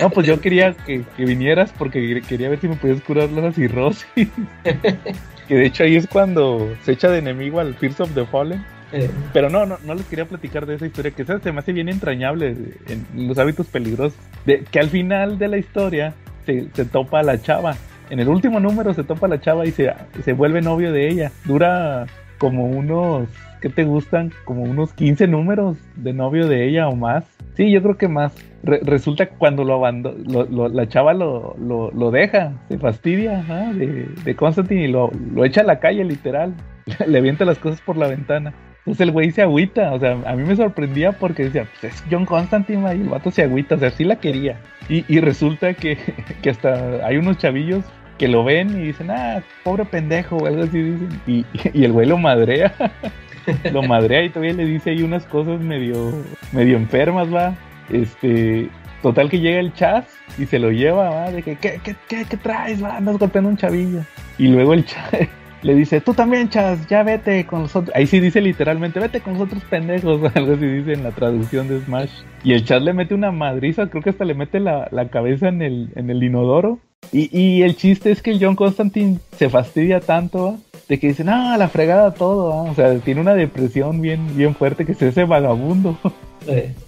no, 0.00 0.10
pues 0.10 0.26
yo 0.26 0.40
quería 0.40 0.72
que, 0.72 1.02
que 1.16 1.24
vinieras 1.24 1.72
porque 1.78 2.20
quería 2.28 2.48
ver 2.48 2.58
si 2.58 2.66
me 2.66 2.74
podías 2.74 3.00
curar 3.02 3.30
la 3.30 3.52
cirrosis. 3.52 4.28
que 5.46 5.54
de 5.54 5.64
hecho 5.64 5.84
ahí 5.84 5.94
es 5.94 6.08
cuando 6.08 6.74
se 6.82 6.90
echa 6.90 7.08
de 7.08 7.20
enemigo 7.20 7.60
al 7.60 7.74
Fears 7.74 8.00
of 8.00 8.12
the 8.14 8.26
Fallen. 8.26 8.64
Eh. 8.92 9.10
Pero 9.32 9.48
no, 9.48 9.66
no, 9.66 9.78
no 9.84 9.94
les 9.94 10.06
quería 10.06 10.26
platicar 10.26 10.66
de 10.66 10.74
esa 10.74 10.86
historia, 10.86 11.12
que 11.12 11.24
se 11.24 11.52
me 11.52 11.58
hace 11.60 11.72
bien 11.72 11.88
entrañable 11.88 12.54
en 12.88 13.28
los 13.28 13.38
hábitos 13.38 13.66
peligrosos. 13.66 14.18
De, 14.44 14.64
que 14.70 14.80
al 14.80 14.88
final 14.88 15.38
de 15.38 15.48
la 15.48 15.58
historia 15.58 16.14
se, 16.44 16.68
se, 16.72 16.84
topa 16.84 17.20
a 17.20 17.22
la 17.22 17.40
chava. 17.40 17.74
En 18.10 18.20
el 18.20 18.28
último 18.28 18.60
número 18.60 18.92
se 18.92 19.04
topa 19.04 19.28
la 19.28 19.40
chava 19.40 19.66
y 19.66 19.70
se, 19.70 19.92
se 20.22 20.32
vuelve 20.32 20.60
novio 20.60 20.92
de 20.92 21.08
ella. 21.08 21.32
Dura 21.44 22.06
como 22.38 22.66
unos, 22.66 23.28
¿qué 23.60 23.68
te 23.68 23.84
gustan? 23.84 24.32
Como 24.44 24.62
unos 24.64 24.92
15 24.94 25.28
números 25.28 25.78
de 25.96 26.12
novio 26.12 26.48
de 26.48 26.68
ella 26.68 26.88
o 26.88 26.96
más. 26.96 27.24
Sí, 27.54 27.70
yo 27.70 27.82
creo 27.82 27.96
que 27.96 28.08
más. 28.08 28.34
Re 28.64 28.80
resulta 28.82 29.26
que 29.26 29.36
cuando 29.36 29.64
lo 29.64 29.80
lo, 29.90 30.44
lo, 30.44 30.68
la 30.68 30.88
chava 30.88 31.14
lo, 31.14 31.56
lo, 31.58 32.10
deja, 32.10 32.52
se 32.68 32.78
fastidia 32.78 33.42
de, 33.74 34.08
de 34.24 34.36
Constantine 34.36 34.84
y 34.84 34.88
lo, 34.88 35.10
echa 35.44 35.62
a 35.62 35.64
la 35.64 35.80
calle, 35.80 36.04
literal. 36.04 36.54
Le 37.06 37.18
avienta 37.18 37.44
las 37.44 37.58
cosas 37.58 37.80
por 37.80 37.96
la 37.96 38.08
ventana. 38.08 38.52
Entonces 38.84 39.06
el 39.06 39.12
güey 39.12 39.30
se 39.30 39.42
agüita, 39.42 39.92
o 39.92 40.00
sea, 40.00 40.18
a 40.26 40.34
mí 40.34 40.42
me 40.42 40.56
sorprendía 40.56 41.12
porque 41.12 41.44
decía, 41.44 41.68
pues 41.80 41.94
es 41.94 42.04
John 42.10 42.26
Constantine 42.26 42.96
y 42.96 43.02
el 43.02 43.08
vato 43.08 43.30
se 43.30 43.44
agüita, 43.44 43.76
o 43.76 43.78
sea, 43.78 43.90
sí 43.92 44.02
la 44.02 44.16
quería. 44.16 44.58
Y, 44.88 45.04
y 45.06 45.20
resulta 45.20 45.74
que, 45.74 45.96
que, 46.42 46.50
hasta 46.50 47.06
hay 47.06 47.16
unos 47.16 47.38
chavillos 47.38 47.84
que 48.18 48.26
lo 48.26 48.42
ven 48.42 48.70
y 48.70 48.86
dicen, 48.86 49.12
ah, 49.12 49.40
pobre 49.62 49.84
pendejo, 49.84 50.36
o 50.36 50.46
algo 50.46 50.64
así 50.64 50.82
dicen. 50.82 51.20
Y, 51.28 51.46
y 51.72 51.84
el 51.84 51.92
güey 51.92 52.08
lo 52.08 52.18
madrea, 52.18 52.74
lo 53.72 53.82
madrea 53.84 54.24
y 54.24 54.30
todavía 54.30 54.54
le 54.54 54.64
dice 54.64 54.90
ahí 54.90 55.04
unas 55.04 55.26
cosas 55.26 55.60
medio, 55.60 56.12
medio 56.50 56.76
enfermas, 56.76 57.32
va. 57.32 57.54
Este, 57.88 58.68
total 59.00 59.30
que 59.30 59.38
llega 59.38 59.60
el 59.60 59.72
chas 59.74 60.06
y 60.38 60.46
se 60.46 60.58
lo 60.58 60.72
lleva, 60.72 61.08
va, 61.08 61.30
de 61.30 61.44
que, 61.44 61.54
¿qué, 61.54 61.78
qué, 61.84 61.94
qué, 62.08 62.24
qué 62.28 62.36
traes, 62.36 62.82
va? 62.82 62.96
Andas 62.96 63.16
golpeando 63.16 63.48
un 63.48 63.56
chavillo. 63.56 64.00
Y 64.38 64.48
luego 64.48 64.74
el 64.74 64.84
chas 64.84 65.28
le 65.62 65.74
dice, 65.74 66.00
tú 66.00 66.12
también, 66.14 66.48
Chas, 66.48 66.86
ya 66.88 67.02
vete 67.02 67.46
con 67.46 67.62
nosotros. 67.62 67.94
Ahí 67.94 68.06
sí 68.06 68.20
dice 68.20 68.40
literalmente, 68.40 69.00
vete 69.00 69.20
con 69.20 69.34
nosotros 69.34 69.62
pendejos, 69.70 70.20
algo 70.34 70.54
así 70.54 70.66
dice 70.66 70.92
en 70.92 71.04
la 71.04 71.12
traducción 71.12 71.68
de 71.68 71.80
Smash. 71.80 72.10
Y 72.44 72.52
el 72.52 72.64
Chas 72.64 72.82
le 72.82 72.92
mete 72.92 73.14
una 73.14 73.30
madriza, 73.30 73.88
creo 73.88 74.02
que 74.02 74.10
hasta 74.10 74.24
le 74.24 74.34
mete 74.34 74.60
la, 74.60 74.88
la 74.90 75.08
cabeza 75.08 75.48
en 75.48 75.62
el, 75.62 75.90
en 75.94 76.10
el 76.10 76.22
inodoro. 76.22 76.78
Y, 77.10 77.36
y, 77.36 77.62
el 77.62 77.76
chiste 77.76 78.10
es 78.10 78.22
que 78.22 78.30
el 78.30 78.38
John 78.42 78.56
Constantine 78.56 79.18
se 79.36 79.50
fastidia 79.50 80.00
tanto, 80.00 80.50
¿eh? 80.50 80.78
de 80.88 80.98
que 80.98 81.08
dice, 81.08 81.24
no, 81.24 81.56
la 81.56 81.68
fregada 81.68 82.14
todo, 82.14 82.66
¿eh? 82.66 82.70
o 82.70 82.74
sea, 82.74 82.94
tiene 83.00 83.20
una 83.20 83.34
depresión 83.34 84.00
bien, 84.00 84.36
bien 84.36 84.54
fuerte 84.54 84.86
que 84.86 84.94
se 84.94 85.08
hace 85.08 85.24
vagabundo. 85.24 85.98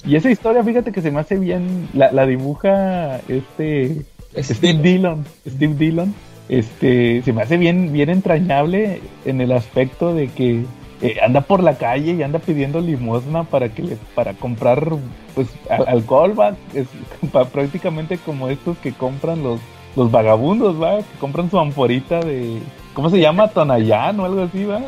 Y 0.05 0.16
esa 0.16 0.32
historia, 0.32 0.64
fíjate 0.64 0.90
que 0.90 1.01
se 1.01 1.12
me 1.12 1.20
hace 1.20 1.38
bien, 1.38 1.88
la, 1.94 2.10
la 2.10 2.26
dibuja 2.26 3.20
este 3.28 4.02
es- 4.34 4.48
Steve 4.48 4.80
Dillon, 4.82 5.24
Steve 5.46 5.74
Dillon, 5.74 6.12
este, 6.48 7.22
se 7.22 7.32
me 7.32 7.42
hace 7.42 7.56
bien, 7.56 7.92
bien 7.92 8.10
entrañable 8.10 9.00
en 9.24 9.40
el 9.40 9.52
aspecto 9.52 10.14
de 10.14 10.28
que 10.28 10.64
eh, 11.02 11.16
anda 11.24 11.40
por 11.42 11.62
la 11.62 11.76
calle 11.76 12.12
y 12.12 12.22
anda 12.22 12.38
pidiendo 12.38 12.80
limosna 12.80 13.44
para 13.44 13.68
que 13.68 13.82
le, 13.82 13.96
para 14.14 14.34
comprar 14.34 14.88
pues 15.34 15.48
a- 15.70 15.90
alcohol, 15.90 16.38
va, 16.38 16.54
es 16.74 16.86
pa- 17.32 17.46
prácticamente 17.46 18.18
como 18.18 18.48
estos 18.48 18.76
que 18.78 18.92
compran 18.92 19.42
los, 19.42 19.60
los 19.96 20.10
vagabundos, 20.10 20.80
va, 20.80 20.98
que 20.98 21.18
compran 21.18 21.50
su 21.50 21.58
amporita 21.58 22.20
de, 22.20 22.58
¿cómo 22.94 23.10
se 23.10 23.20
llama? 23.20 23.48
Tonayán 23.54 24.20
o 24.20 24.24
algo 24.26 24.42
así, 24.42 24.64
va, 24.64 24.80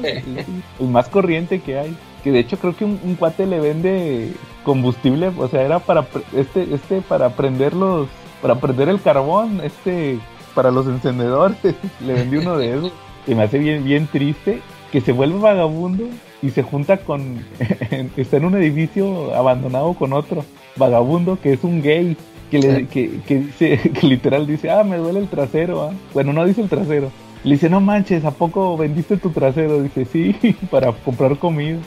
el 0.80 0.88
más 0.88 1.08
corriente 1.08 1.60
que 1.60 1.78
hay. 1.78 1.96
Que 2.22 2.32
de 2.32 2.40
hecho 2.40 2.58
creo 2.58 2.74
que 2.76 2.84
un, 2.84 2.98
un 3.04 3.14
cuate 3.14 3.46
le 3.46 3.60
vende 3.60 4.32
combustible, 4.64 5.28
o 5.38 5.48
sea, 5.48 5.62
era 5.62 5.78
para 5.78 6.02
pre- 6.02 6.22
este, 6.36 6.74
este 6.74 7.00
para 7.00 7.30
prender 7.30 7.72
los, 7.72 8.08
para 8.42 8.56
prender 8.56 8.88
el 8.88 9.00
carbón, 9.00 9.60
este, 9.62 10.18
para 10.56 10.72
los 10.72 10.86
encendedores, 10.88 11.56
le 12.04 12.12
vendí 12.14 12.38
uno 12.38 12.56
de 12.58 12.76
esos. 12.76 12.92
Y 13.28 13.34
me 13.36 13.44
hace 13.44 13.58
bien, 13.58 13.84
bien 13.84 14.08
triste 14.08 14.60
que 14.90 15.00
se 15.00 15.12
vuelve 15.12 15.38
vagabundo 15.38 16.04
y 16.42 16.50
se 16.50 16.62
junta 16.62 16.96
con, 16.96 17.44
está 18.16 18.36
en 18.38 18.44
un 18.46 18.54
edificio 18.56 19.34
abandonado 19.34 19.94
con 19.94 20.12
otro 20.12 20.44
vagabundo 20.76 21.38
que 21.40 21.52
es 21.52 21.62
un 21.62 21.80
gay. 21.82 22.16
Que, 22.50 22.60
le, 22.60 22.86
que, 22.86 23.20
que 23.26 23.38
dice, 23.40 23.78
que 24.00 24.06
literal 24.06 24.46
dice, 24.46 24.70
ah, 24.70 24.84
me 24.84 24.96
duele 24.98 25.18
el 25.20 25.28
trasero, 25.28 25.82
ah". 25.82 25.92
Bueno, 26.14 26.32
no 26.32 26.44
dice 26.44 26.60
el 26.62 26.68
trasero. 26.68 27.10
Le 27.42 27.52
dice, 27.54 27.68
no 27.68 27.80
manches, 27.80 28.24
¿a 28.24 28.30
poco 28.30 28.76
vendiste 28.76 29.16
tu 29.16 29.30
trasero? 29.30 29.82
Dice, 29.82 30.04
sí, 30.04 30.34
para 30.70 30.92
comprar 30.92 31.36
comida. 31.38 31.78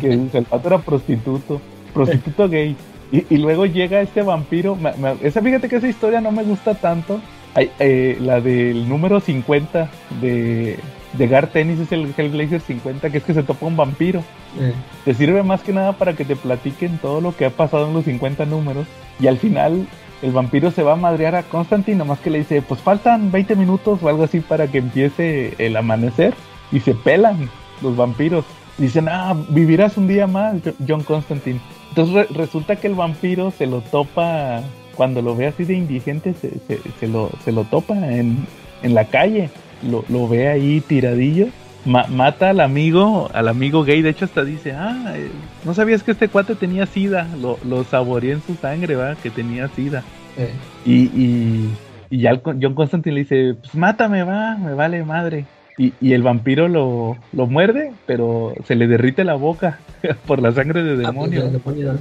Que 0.00 0.12
el 0.12 0.44
pato 0.48 0.68
era 0.68 0.78
prostituto, 0.78 1.60
prostituto 1.92 2.48
gay. 2.48 2.74
Y, 3.12 3.24
y 3.28 3.36
luego 3.38 3.66
llega 3.66 4.00
este 4.00 4.22
vampiro. 4.22 4.74
me- 4.74 4.94
me- 4.94 5.14
esa, 5.22 5.40
fíjate 5.42 5.68
que 5.68 5.76
esa 5.76 5.88
historia 5.88 6.20
no 6.22 6.32
me 6.32 6.42
gusta 6.44 6.74
tanto. 6.74 7.20
Hay, 7.54 7.70
eh, 7.78 8.16
la 8.20 8.40
del 8.40 8.88
número 8.88 9.20
50 9.20 9.88
de, 10.20 10.78
de 11.12 11.28
Gar 11.28 11.46
Tennis 11.48 11.78
es 11.80 11.92
el 11.92 12.12
Hellblazer 12.16 12.60
50, 12.60 13.10
que 13.10 13.18
es 13.18 13.24
que 13.24 13.34
se 13.34 13.42
topa 13.44 13.66
un 13.66 13.76
vampiro. 13.76 14.20
eh, 14.60 14.72
Te 15.04 15.14
sirve 15.14 15.42
más 15.42 15.62
que 15.62 15.72
nada 15.72 15.92
para 15.92 16.14
que 16.14 16.24
te 16.24 16.34
platiquen 16.36 16.98
todo 16.98 17.20
lo 17.20 17.36
que 17.36 17.44
ha 17.46 17.50
pasado 17.50 17.86
en 17.88 17.94
los 17.94 18.04
50 18.04 18.44
números. 18.46 18.86
Y 19.20 19.28
al 19.28 19.38
final 19.38 19.86
el 20.22 20.32
vampiro 20.32 20.70
se 20.72 20.82
va 20.82 20.94
a 20.94 20.96
madrear 20.96 21.34
a 21.36 21.42
Constantine, 21.44 21.96
nomás 21.98 22.18
que 22.18 22.30
le 22.30 22.38
dice, 22.38 22.60
pues 22.62 22.80
faltan 22.80 23.30
20 23.30 23.54
minutos 23.56 24.02
o 24.02 24.08
algo 24.08 24.24
así 24.24 24.40
para 24.40 24.66
que 24.66 24.78
empiece 24.78 25.54
el 25.58 25.76
amanecer. 25.76 26.34
Y 26.72 26.80
se 26.80 26.94
pelan 26.94 27.48
los 27.82 27.96
vampiros. 27.96 28.44
Dicen, 28.78 29.08
ah, 29.08 29.36
vivirás 29.50 29.96
un 29.96 30.08
día 30.08 30.26
más, 30.26 30.54
Jo- 30.64 30.72
John 30.88 31.04
Constantine. 31.04 31.60
Entonces 31.90 32.14
re- 32.14 32.26
resulta 32.36 32.74
que 32.74 32.88
el 32.88 32.94
vampiro 32.96 33.52
se 33.52 33.66
lo 33.66 33.80
topa, 33.82 34.62
cuando 34.94 35.20
lo 35.22 35.36
ve 35.36 35.46
así 35.46 35.64
de 35.64 35.74
indigente, 35.74 36.34
se, 36.34 36.50
se- 36.66 36.80
se 37.00 37.08
lo, 37.08 37.30
se 37.44 37.52
lo 37.52 37.64
topa 37.64 37.94
en, 37.94 38.38
en 38.82 38.94
la 38.94 39.04
calle. 39.06 39.50
Lo, 39.88 40.04
lo 40.08 40.26
ve 40.28 40.48
ahí 40.48 40.80
tiradillo 40.80 41.48
ma- 41.84 42.06
mata 42.08 42.50
al 42.50 42.60
amigo, 42.60 43.28
al 43.34 43.48
amigo 43.48 43.84
gay, 43.84 44.00
de 44.00 44.10
hecho 44.10 44.24
hasta 44.24 44.44
dice, 44.44 44.72
ah, 44.72 45.12
eh, 45.16 45.28
no 45.66 45.74
sabías 45.74 46.02
que 46.02 46.12
este 46.12 46.28
cuate 46.28 46.54
tenía 46.54 46.86
sida, 46.86 47.28
lo, 47.38 47.58
lo 47.68 47.84
saboreé 47.84 48.32
en 48.32 48.40
su 48.42 48.54
sangre, 48.54 48.96
va, 48.96 49.14
que 49.16 49.28
tenía 49.30 49.68
sida. 49.68 50.02
eh. 50.38 50.50
Y, 50.86 50.94
y, 51.14 51.70
y 52.10 52.18
ya 52.20 52.30
el 52.30 52.40
John 52.42 52.74
Constantine 52.74 53.14
le 53.14 53.20
dice, 53.24 53.54
pues 53.60 53.74
mátame, 53.74 54.22
va, 54.22 54.56
me 54.56 54.72
vale 54.74 55.02
madre. 55.04 55.44
Y, 55.76 55.92
y 56.00 56.12
el 56.12 56.22
vampiro 56.22 56.68
lo, 56.68 57.16
lo 57.32 57.46
muerde, 57.46 57.90
pero 58.06 58.54
se 58.66 58.76
le 58.76 58.86
derrite 58.86 59.24
la 59.24 59.34
boca 59.34 59.80
por 60.26 60.40
la 60.40 60.52
sangre 60.52 60.82
de 60.84 60.92
Ah, 61.04 61.12
pues, 61.12 61.30
demonio. 61.30 61.42
demonio. 61.50 61.98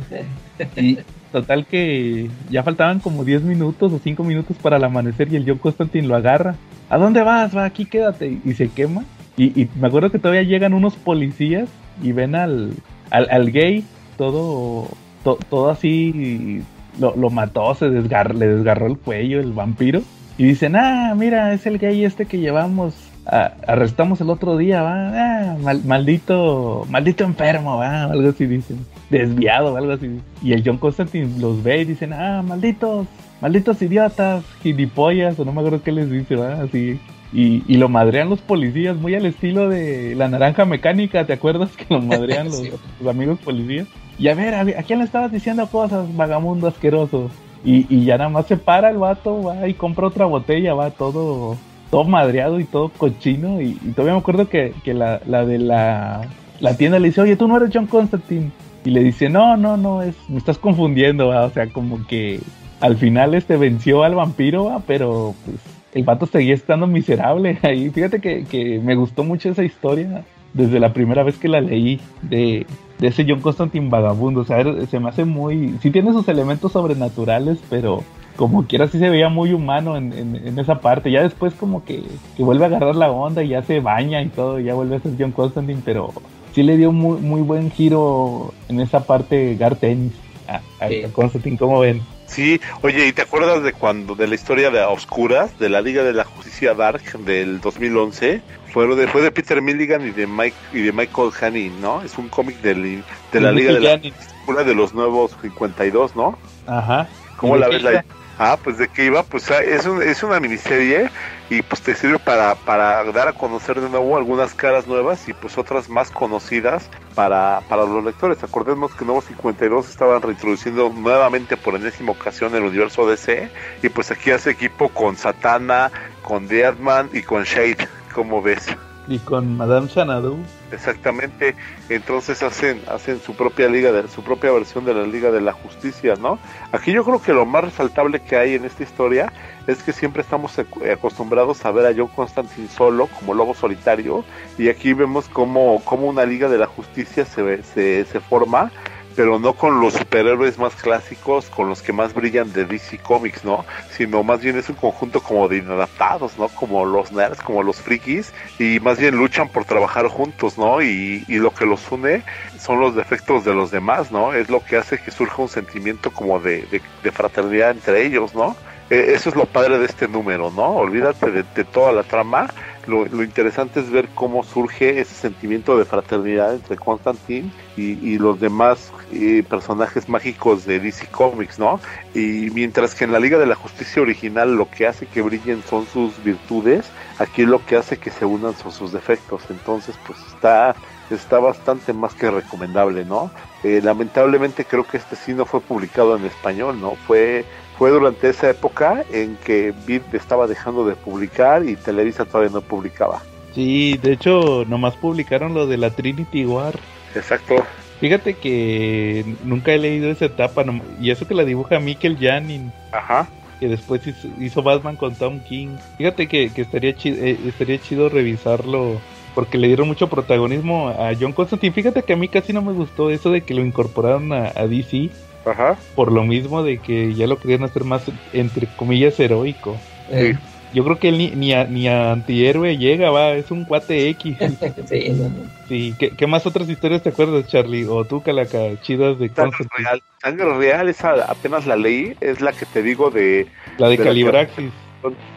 Y 0.78 0.98
total 1.34 1.66
que 1.66 2.30
ya 2.50 2.64
faltaban 2.64 3.00
como 3.02 3.26
10 3.26 3.42
minutos 3.44 3.92
o 3.92 4.00
5 4.02 4.24
minutos 4.24 4.56
para 4.62 4.78
el 4.78 4.84
amanecer 4.86 5.28
y 5.34 5.36
el 5.36 5.44
John 5.46 5.58
Constantine 5.58 6.08
lo 6.08 6.16
agarra. 6.16 6.56
¿A 6.90 6.98
dónde 6.98 7.22
vas? 7.24 7.54
Va, 7.58 7.66
aquí 7.66 7.84
quédate. 7.86 8.38
Y 8.46 8.54
se 8.54 8.70
quema. 8.70 9.04
Y, 9.36 9.46
y 9.62 9.68
me 9.80 9.88
acuerdo 9.88 10.12
que 10.12 10.20
todavía 10.20 10.44
llegan 10.44 10.74
unos 10.74 10.96
policías 10.96 11.68
y 12.02 12.14
ven 12.14 12.36
al, 12.36 12.72
al, 13.10 13.28
al 13.30 13.52
gay 13.52 13.84
todo, 14.18 14.88
to- 15.26 15.40
todo 15.50 15.70
así. 15.72 16.62
Lo, 17.00 17.16
lo 17.18 17.30
mató, 17.32 17.74
se 17.74 17.90
desgar, 17.90 18.36
le 18.36 18.48
desgarró 18.48 18.86
el 18.88 18.98
cuello 18.98 19.40
el 19.42 19.52
vampiro. 19.52 20.02
Y 20.38 20.46
dicen, 20.46 20.76
ah, 20.76 21.14
mira, 21.18 21.52
es 21.54 21.66
el 21.66 21.80
gay 21.80 22.06
este 22.06 22.26
que 22.26 22.38
llevamos, 22.40 22.94
a- 23.26 23.54
arrestamos 23.68 24.20
el 24.22 24.30
otro 24.30 24.58
día, 24.58 24.82
va, 24.82 25.10
ah, 25.14 25.58
mal- 25.62 25.84
maldito, 25.86 26.86
maldito 26.90 27.24
enfermo, 27.24 27.78
va, 27.78 28.04
algo 28.06 28.30
así 28.30 28.46
dicen, 28.46 28.86
desviado, 29.10 29.76
algo 29.78 29.94
así. 29.94 30.20
Y 30.42 30.54
el 30.54 30.64
John 30.66 30.78
Constantine 30.78 31.40
los 31.40 31.64
ve 31.64 31.82
y 31.82 31.86
dicen, 31.86 32.14
ah, 32.14 32.42
malditos, 32.46 33.08
malditos 33.42 33.82
idiotas, 33.82 34.44
gilipollas, 34.62 35.40
o 35.40 35.46
no 35.46 35.54
me 35.54 35.60
acuerdo 35.62 35.82
qué 35.84 35.92
les 35.92 36.10
dice, 36.12 36.36
va, 36.36 36.62
así. 36.64 37.00
Y, 37.32 37.64
y 37.68 37.78
lo 37.78 37.90
madrean 37.90 38.30
los 38.30 38.42
policías, 38.42 38.96
muy 38.96 39.16
al 39.16 39.26
estilo 39.26 39.68
de 39.68 40.14
la 40.16 40.28
naranja 40.28 40.66
mecánica, 40.66 41.26
¿te 41.26 41.34
acuerdas 41.34 41.72
que 41.76 41.86
lo 41.90 42.00
madrean 42.02 42.46
los, 42.48 42.58
Sí. 42.58 42.72
los 43.00 43.10
amigos 43.10 43.40
policías? 43.40 43.88
Y 44.20 44.28
a 44.28 44.36
ver, 44.36 44.54
a, 44.54 44.64
ver, 44.64 44.78
¿a 44.78 44.84
quién 44.84 45.00
le 45.00 45.06
estabas 45.06 45.32
diciendo 45.32 45.66
cosas, 45.68 46.16
vagamundo 46.16 46.68
asqueroso? 46.68 47.32
Y, 47.66 47.88
y 47.90 48.06
ya 48.06 48.18
nada 48.18 48.30
más 48.30 48.46
se 48.46 48.58
para 48.58 48.90
el 48.92 48.98
vato, 48.98 49.42
va 49.42 49.68
y 49.68 49.74
compra 49.74 50.08
otra 50.08 50.26
botella, 50.26 50.74
va 50.76 50.92
todo, 50.92 51.58
todo 51.94 52.06
madreado 52.06 52.60
y 52.60 52.64
todo 52.64 52.90
cochino. 52.90 53.62
Y, 53.62 53.74
todavía 53.96 54.14
me 54.16 54.20
acuerdo 54.20 54.50
que, 54.50 54.74
que 54.84 54.96
la, 54.96 55.22
la 55.28 55.46
de 55.46 55.60
la, 55.60 56.28
la 56.60 56.76
tienda 56.76 56.98
le 56.98 57.10
dice, 57.10 57.22
oye, 57.22 57.36
tú 57.36 57.48
no 57.48 57.56
eres 57.56 57.70
John 57.72 57.86
Constantine. 57.86 58.50
Y 58.84 58.90
le 58.90 59.04
dice, 59.04 59.30
no, 59.30 59.58
no, 59.58 59.78
no, 59.78 60.02
es, 60.02 60.16
me 60.28 60.40
estás 60.40 60.58
confundiendo. 60.58 61.30
O 61.30 61.50
sea, 61.52 61.68
como 61.68 62.08
que 62.08 62.40
al 62.80 62.98
final 62.98 63.36
este 63.36 63.58
venció 63.58 64.02
al 64.04 64.16
vampiro, 64.16 64.66
va, 64.66 64.80
pero 64.80 65.36
pues 65.46 65.58
el 65.94 66.04
vato 66.04 66.26
seguía 66.26 66.56
estando 66.56 66.88
miserable 66.88 67.60
ahí. 67.62 67.92
Fíjate 67.92 68.20
que, 68.20 68.46
que 68.46 68.80
me 68.80 68.96
gustó 68.96 69.24
mucho 69.24 69.50
esa 69.50 69.64
historia 69.64 70.24
desde 70.56 70.80
la 70.80 70.94
primera 70.94 71.22
vez 71.22 71.38
que 71.38 71.48
la 71.48 71.62
leí 71.62 72.02
de, 72.24 72.66
de 72.98 73.08
ese 73.08 73.24
John 73.30 73.42
Constantine 73.42 73.90
vagabundo. 73.90 74.42
O 74.42 74.46
sea, 74.46 74.60
era- 74.62 74.84
se 74.88 75.00
me 75.00 75.10
hace 75.10 75.26
muy. 75.26 75.76
Sí 75.84 75.92
tiene 75.92 76.12
sus 76.12 76.28
elementos 76.28 76.72
sobrenaturales, 76.72 77.60
pero 77.70 78.04
como 78.36 78.66
quiera 78.68 78.88
sí 78.88 79.00
se 79.00 79.10
veía 79.10 79.30
muy 79.30 79.54
humano 79.54 79.96
en, 79.98 80.14
en- 80.14 80.36
en 80.48 80.60
esa 80.60 80.80
parte. 80.82 81.12
Ya 81.12 81.22
después, 81.24 81.54
como 81.54 81.84
que, 81.86 82.04
que 82.36 82.44
vuelve 82.44 82.66
a 82.66 82.68
agarrar 82.68 82.96
la 82.96 83.12
onda 83.12 83.44
y 83.44 83.50
ya 83.50 83.64
se 83.64 83.80
baña 83.80 84.22
y 84.22 84.30
todo, 84.30 84.60
y 84.60 84.66
ya 84.66 84.74
vuelve 84.74 84.96
a 84.96 85.00
ser 85.00 85.14
John 85.18 85.32
Constantine, 85.32 85.82
pero 85.86 86.14
sí 86.54 86.64
le 86.64 86.78
dio 86.78 86.92
muy, 86.92 87.20
muy 87.20 87.42
buen 87.42 87.72
giro 87.72 88.54
en 88.70 88.80
esa 88.80 89.06
parte 89.06 89.56
Gar 89.56 89.76
Tennis 89.76 90.14
a, 90.48 90.62
a 90.84 90.88
Sí. 90.90 91.04
Constantine. 91.14 91.58
¿Cómo 91.58 91.80
ven? 91.80 92.02
Sí, 92.26 92.60
oye, 92.82 93.08
¿y 93.08 93.12
te 93.12 93.22
acuerdas 93.22 93.62
de 93.62 93.74
cuando, 93.74 94.16
de 94.16 94.28
la 94.28 94.34
historia 94.34 94.72
de 94.72 94.82
Oscuras, 94.82 95.60
de 95.60 95.70
la 95.70 95.82
Liga 95.82 96.04
de 96.04 96.14
la 96.14 96.24
Justicia 96.24 96.74
Dark 96.74 97.04
del 97.26 97.62
2011? 97.62 98.42
Fue 98.72 98.88
de, 98.96 99.08
fue 99.08 99.22
de 99.22 99.30
Peter 99.30 99.62
Milligan 99.62 100.08
y 100.08 100.10
de 100.10 100.26
Mike 100.26 100.56
y 100.72 100.80
de 100.82 100.92
Michael 100.92 101.30
Haney, 101.40 101.70
¿no? 101.80 102.02
Es 102.02 102.18
un 102.18 102.30
cómic 102.30 102.60
del- 102.62 103.04
de 103.32 103.40
la 103.42 103.52
Liga 103.52 103.74
de 103.74 103.80
la 103.82 103.98
Justicia 104.00 104.64
de 104.66 104.74
los 104.74 104.94
nuevos 104.96 105.36
52, 105.44 106.16
¿no? 106.16 106.36
Ajá. 106.66 107.08
¿Cómo 107.38 107.56
¿Y 107.56 107.60
de 107.60 107.62
la 107.62 107.70
ves? 107.70 107.84
La... 107.84 108.06
Ah, 108.46 108.58
pues 108.62 108.78
de 108.78 108.90
qué 108.90 109.06
iba, 109.06 109.24
pues 109.24 109.50
ah, 109.52 109.62
es, 109.64 109.86
un- 109.86 110.02
es 110.04 110.22
una 110.22 110.38
miniserie 110.42 111.10
y 111.50 111.62
pues 111.62 111.82
te 111.82 111.96
sirve 111.96 112.20
para, 112.20 112.56
para 112.56 113.02
dar 113.14 113.30
a 113.30 113.34
conocer 113.34 113.80
de 113.80 113.88
nuevo 113.90 114.18
algunas 114.18 114.54
caras 114.54 114.86
nuevas 114.86 115.30
y 115.30 115.34
pues 115.34 115.58
otras 115.58 115.88
más 115.88 116.12
conocidas 116.12 116.90
para, 117.16 117.62
para 117.70 117.86
los 117.86 118.04
lectores. 118.04 118.44
Acordemos 118.44 118.94
que 118.96 119.06
Nuevos 119.06 119.26
52 119.26 119.90
estaban 119.90 120.22
reintroduciendo 120.22 120.90
nuevamente 120.90 121.56
por 121.56 121.76
enésima 121.76 122.12
ocasión 122.12 122.54
el 122.54 122.64
universo 122.64 123.08
DC 123.08 123.50
y 123.82 123.88
pues 123.88 124.12
aquí 124.12 124.32
hace 124.32 124.50
equipo 124.50 124.90
con 124.90 125.16
Satana, 125.16 125.90
con 126.22 126.50
Deadman 126.50 127.12
y 127.14 127.22
con 127.24 127.44
Shade, 127.44 127.88
como 128.14 128.42
ves. 128.42 128.68
Y 129.08 129.20
con 129.20 129.58
Madame 129.58 129.90
Xanadu. 129.90 130.38
Exactamente, 130.72 131.56
entonces 131.90 132.42
hacen 132.42 132.82
hacen 132.88 133.20
su 133.20 133.36
propia 133.36 133.68
liga 133.68 133.92
de 133.92 134.08
su 134.08 134.24
propia 134.24 134.52
versión 134.52 134.86
de 134.86 134.94
la 134.94 135.04
Liga 135.04 135.30
de 135.30 135.42
la 135.42 135.52
Justicia, 135.52 136.16
¿no? 136.20 136.40
Aquí 136.72 136.92
yo 136.94 137.04
creo 137.04 137.22
que 137.22 137.34
lo 137.34 137.46
más 137.46 137.66
resaltable 137.66 138.22
que 138.22 138.38
hay 138.38 138.56
en 138.56 138.66
esta 138.66 138.82
historia 138.82 139.32
es 139.68 139.84
que 139.84 139.94
siempre 139.94 140.22
estamos 140.22 140.58
ac- 140.58 140.92
acostumbrados 140.92 141.64
a 141.66 141.72
ver 141.72 141.86
a 141.86 141.94
John 141.96 142.08
Constantine 142.16 142.70
solo 142.70 143.08
como 143.08 143.34
lobo 143.34 143.54
solitario 143.54 144.24
y 144.58 144.70
aquí 144.70 144.94
vemos 144.94 145.28
cómo, 145.28 145.82
cómo 145.84 146.08
una 146.08 146.26
Liga 146.26 146.50
de 146.50 146.58
la 146.58 146.68
Justicia 146.68 147.26
se, 147.26 147.62
se, 147.64 148.06
se 148.06 148.20
forma 148.20 148.72
pero 149.16 149.40
no 149.40 149.54
con 149.54 149.80
los 149.80 149.94
superhéroes 149.94 150.58
más 150.58 150.76
clásicos, 150.76 151.46
con 151.50 151.70
los 151.70 151.82
que 151.82 151.94
más 151.94 152.14
brillan 152.14 152.52
de 152.54 152.66
DC 152.66 153.00
Comics, 153.00 153.44
¿no? 153.44 153.66
Sino 153.92 154.24
más 154.24 154.42
bien 154.42 154.58
es 154.58 154.70
un 154.70 154.76
conjunto 154.76 155.22
como 155.22 155.48
de 155.48 155.58
inadaptados, 155.58 156.38
¿no? 156.38 156.48
Como 156.50 156.86
los 156.86 157.12
nerds, 157.12 157.42
como 157.42 157.64
los 157.64 157.82
frikis, 157.82 158.34
y 158.60 158.80
más 158.80 159.00
bien 159.00 159.16
luchan 159.16 159.50
por 159.50 159.66
trabajar 159.66 160.08
juntos, 160.08 160.58
¿no? 160.58 160.82
Y, 160.82 161.24
lo 161.28 161.54
que 161.54 161.66
los 161.66 161.92
une 161.92 162.24
son 162.58 162.80
los 162.80 162.96
defectos 162.96 163.44
de 163.44 163.54
los 163.54 163.70
demás, 163.70 164.12
¿no? 164.12 164.34
Es 164.34 164.50
lo 164.50 164.64
que 164.64 164.78
hace 164.78 164.98
que 164.98 165.12
surja 165.12 165.42
un 165.42 165.50
sentimiento 165.50 166.10
como 166.12 166.40
de, 166.40 166.66
de, 167.04 167.12
fraternidad 167.12 167.72
entre 167.72 168.06
ellos, 168.06 168.34
¿no? 168.34 168.56
Eh, 168.90 169.12
eso 169.14 169.30
es 169.30 169.36
lo 169.36 169.46
padre 169.46 169.78
de 169.78 169.86
este 169.86 170.08
número, 170.08 170.52
¿no? 170.52 170.70
Olvídate 170.70 171.44
de 171.44 171.64
toda 171.66 171.92
la 171.92 172.04
trama 172.04 172.48
lo, 172.88 173.24
interesante 173.24 173.80
es 173.80 173.90
ver 173.90 174.10
cómo 174.14 174.44
surge 174.44 175.00
ese 175.00 175.16
sentimiento 175.16 175.78
de 175.78 175.86
fraternidad 175.86 176.54
entre 176.54 176.78
Constantine 176.78 177.52
y, 177.78 178.18
los 178.18 178.40
demás 178.40 178.92
eh, 179.12 179.44
personajes 179.48 180.08
mágicos 180.08 180.66
de 180.66 180.80
DC 180.80 181.08
Comics, 181.08 181.60
¿no? 181.60 181.80
Y 182.14 182.50
mientras 182.54 182.96
que 182.96 183.06
en 183.06 183.12
la 183.12 183.20
Liga 183.20 183.38
de 183.40 183.48
la 183.48 183.56
Justicia 183.56 184.02
original 184.02 184.56
lo 184.56 184.70
que 184.70 184.88
hace 184.88 185.06
que 185.08 185.22
brillen 185.22 185.64
son 185.64 185.86
sus 185.88 186.24
virtudes, 186.24 186.86
aquí 187.20 187.46
lo 187.46 187.66
que 187.66 187.76
hace 187.76 187.98
que 187.98 188.12
se 188.12 188.26
unan 188.26 188.56
son 188.56 188.72
sus 188.72 188.92
defectos. 188.92 189.44
Entonces, 189.50 189.96
pues 190.06 190.20
está 190.28 190.76
está 191.10 191.40
bastante 191.40 191.94
más 191.94 192.14
que 192.14 192.30
recomendable, 192.30 193.06
¿no? 193.06 193.32
Eh, 193.64 193.82
lamentablemente 193.84 194.66
creo 194.66 194.84
que 194.84 194.98
este 194.98 195.16
sí 195.16 195.34
no 195.34 195.46
fue 195.46 195.62
publicado 195.62 196.16
en 196.16 196.26
español, 196.26 196.80
¿no? 196.80 196.96
Fue 197.08 197.46
fue 197.84 197.92
durante 197.92 198.30
esa 198.30 198.50
época 198.50 199.04
en 199.12 199.36
que 199.44 199.74
Beat 199.86 200.14
estaba 200.14 200.48
dejando 200.48 200.86
de 200.86 200.96
publicar 200.96 201.68
y 201.68 201.76
Televisa 201.76 202.24
todavía 202.24 202.50
no 202.54 202.62
publicaba. 202.62 203.22
Sí, 203.54 204.00
de 204.02 204.14
hecho, 204.14 204.64
nomás 204.70 204.96
publicaron 204.96 205.54
lo 205.54 205.68
de 205.68 205.76
la 205.76 205.90
Trinity 205.90 206.46
War. 206.46 206.80
Exacto. 207.14 207.56
Fíjate 208.00 208.36
que 208.36 209.26
nunca 209.44 209.74
he 209.74 209.80
leído 209.80 210.10
esa 210.10 210.24
etapa, 210.24 210.64
y 211.02 211.12
eso 211.12 211.28
que 211.28 211.34
la 211.34 211.44
dibuja 211.44 211.78
Mikel 211.82 212.18
Janin. 212.18 212.72
Ajá. 212.94 213.28
Que 213.60 213.68
después 213.68 214.00
hizo, 214.40 214.64
Batman 214.64 214.96
con 214.96 215.16
Tom 215.16 215.42
King. 215.42 215.76
Fíjate 215.98 216.30
que, 216.30 216.52
estaría, 216.56 216.96
chido, 216.96 217.18
eh, 217.22 217.38
estaría 217.46 217.82
chido 217.82 218.08
revisarlo 218.08 219.02
porque 219.36 219.58
le 219.58 219.68
dieron 219.68 219.90
mucho 219.90 220.08
protagonismo 220.08 220.88
a 220.88 221.12
John 221.20 221.34
Constantine. 221.34 221.74
Fíjate 221.74 222.02
que 222.04 222.14
a 222.14 222.16
mí 222.16 222.30
casi 222.30 222.54
no 222.54 222.62
me 222.62 222.72
gustó 222.72 223.10
eso 223.10 223.30
de 223.30 223.42
que 223.42 223.54
lo 223.54 223.60
incorporaron 223.60 224.32
a, 224.32 224.54
a 224.56 224.68
DC 224.68 225.10
Ajá. 225.46 225.78
Por 225.96 226.12
lo 226.12 226.24
mismo 226.24 226.64
de 226.64 226.78
que 226.78 227.14
ya 227.14 227.28
lo 227.28 227.38
querían 227.38 227.64
hacer 227.64 227.84
más, 227.84 228.04
entre 228.32 228.68
comillas, 228.78 229.20
heroico. 229.20 229.78
Sí. 230.12 230.34
Yo 230.74 230.84
creo 230.84 230.98
que 230.98 231.10
él 231.10 231.20
ni, 231.20 231.30
ni, 231.32 231.54
a, 231.54 231.66
ni 231.66 231.88
a 231.88 232.12
antihéroe 232.12 232.78
llega, 232.78 233.12
va, 233.12 233.34
es 233.34 233.52
un 233.52 233.64
cuate 233.64 234.10
X. 234.10 234.38
sí, 234.86 235.10
no, 235.10 235.30
sí. 235.68 235.96
¿Qué, 236.00 236.28
más 236.28 236.48
otras 236.48 236.68
historias 236.68 237.04
te 237.04 237.10
acuerdas, 237.10 237.48
Charlie? 237.48 237.86
O 237.86 238.04
tú, 238.06 238.24
Calaca, 238.24 238.82
chidas 238.82 239.20
de 239.20 239.30
Sangre 239.30 239.68
Real. 239.78 240.02
Sangre 240.20 240.58
Real, 240.58 240.90
esa 240.90 241.26
apenas 241.26 241.68
la 241.68 241.76
leí, 241.76 242.16
es 242.22 242.42
la 242.42 242.54
que 242.54 242.66
te 242.66 242.82
digo 242.82 243.12
de... 243.12 243.48
La 243.78 243.88
de, 243.88 243.98
Calibraxis. 243.98 244.72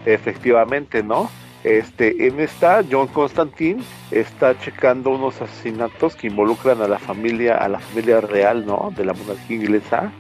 efectivamente, 0.06 1.02
¿no? 1.02 1.30
Este, 1.66 2.28
en 2.28 2.38
esta, 2.38 2.84
John 2.88 3.09
Constantine 3.09 3.82
está 4.12 4.56
checando 4.56 5.10
unos 5.10 5.43
asesinatos 5.43 6.14
que 6.14 6.28
involucran 6.28 6.80
a 6.80 6.86
la 6.86 7.01
familia, 7.01 7.56
a 7.56 7.68
la 7.68 7.80
familia 7.80 8.20
real, 8.20 8.64
¿no? 8.64 8.93
De 8.97 9.05
la 9.05 9.12
monarquía 9.12 9.56
inglesa. 9.56 10.12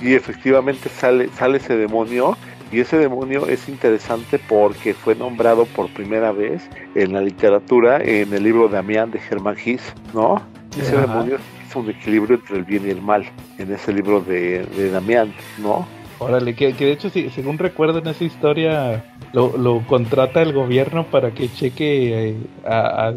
Sí, 0.00 0.14
efectivamente 0.14 0.88
sale, 0.88 1.28
sale 1.28 1.58
ese 1.58 1.76
demonio. 1.76 2.36
Y 2.72 2.80
ese 2.80 2.98
demonio 2.98 3.46
es 3.46 3.68
interesante 3.68 4.40
porque 4.48 4.94
fue 4.94 5.14
nombrado 5.14 5.64
por 5.64 5.88
primera 5.90 6.32
vez 6.32 6.68
en 6.96 7.12
la 7.12 7.20
literatura 7.20 8.02
en 8.02 8.34
el 8.34 8.42
libro 8.42 8.66
de 8.66 8.78
Amián 8.78 9.12
de 9.12 9.20
Germán 9.20 9.54
Gis, 9.54 9.94
¿no? 10.12 10.42
Ese 10.76 10.96
demonio 10.96 11.36
es 11.36 11.76
un 11.76 11.88
equilibrio 11.88 12.34
entre 12.34 12.56
el 12.56 12.64
bien 12.64 12.84
y 12.84 12.90
el 12.90 13.00
mal 13.00 13.24
en 13.58 13.72
ese 13.72 13.92
libro 13.92 14.20
de, 14.22 14.66
de 14.66 14.90
Damián, 14.90 15.32
¿no? 15.58 15.86
Órale, 16.20 16.54
que, 16.54 16.72
que 16.74 16.86
de 16.86 16.92
hecho, 16.92 17.10
si, 17.10 17.30
según 17.30 17.58
recuerdo 17.58 17.98
en 17.98 18.08
esa 18.08 18.24
historia, 18.24 19.04
lo, 19.32 19.56
lo 19.56 19.86
contrata 19.86 20.42
el 20.42 20.52
gobierno 20.52 21.04
para 21.06 21.30
que 21.30 21.48
cheque 21.48 22.30
eh, 22.30 22.36
a, 22.66 23.12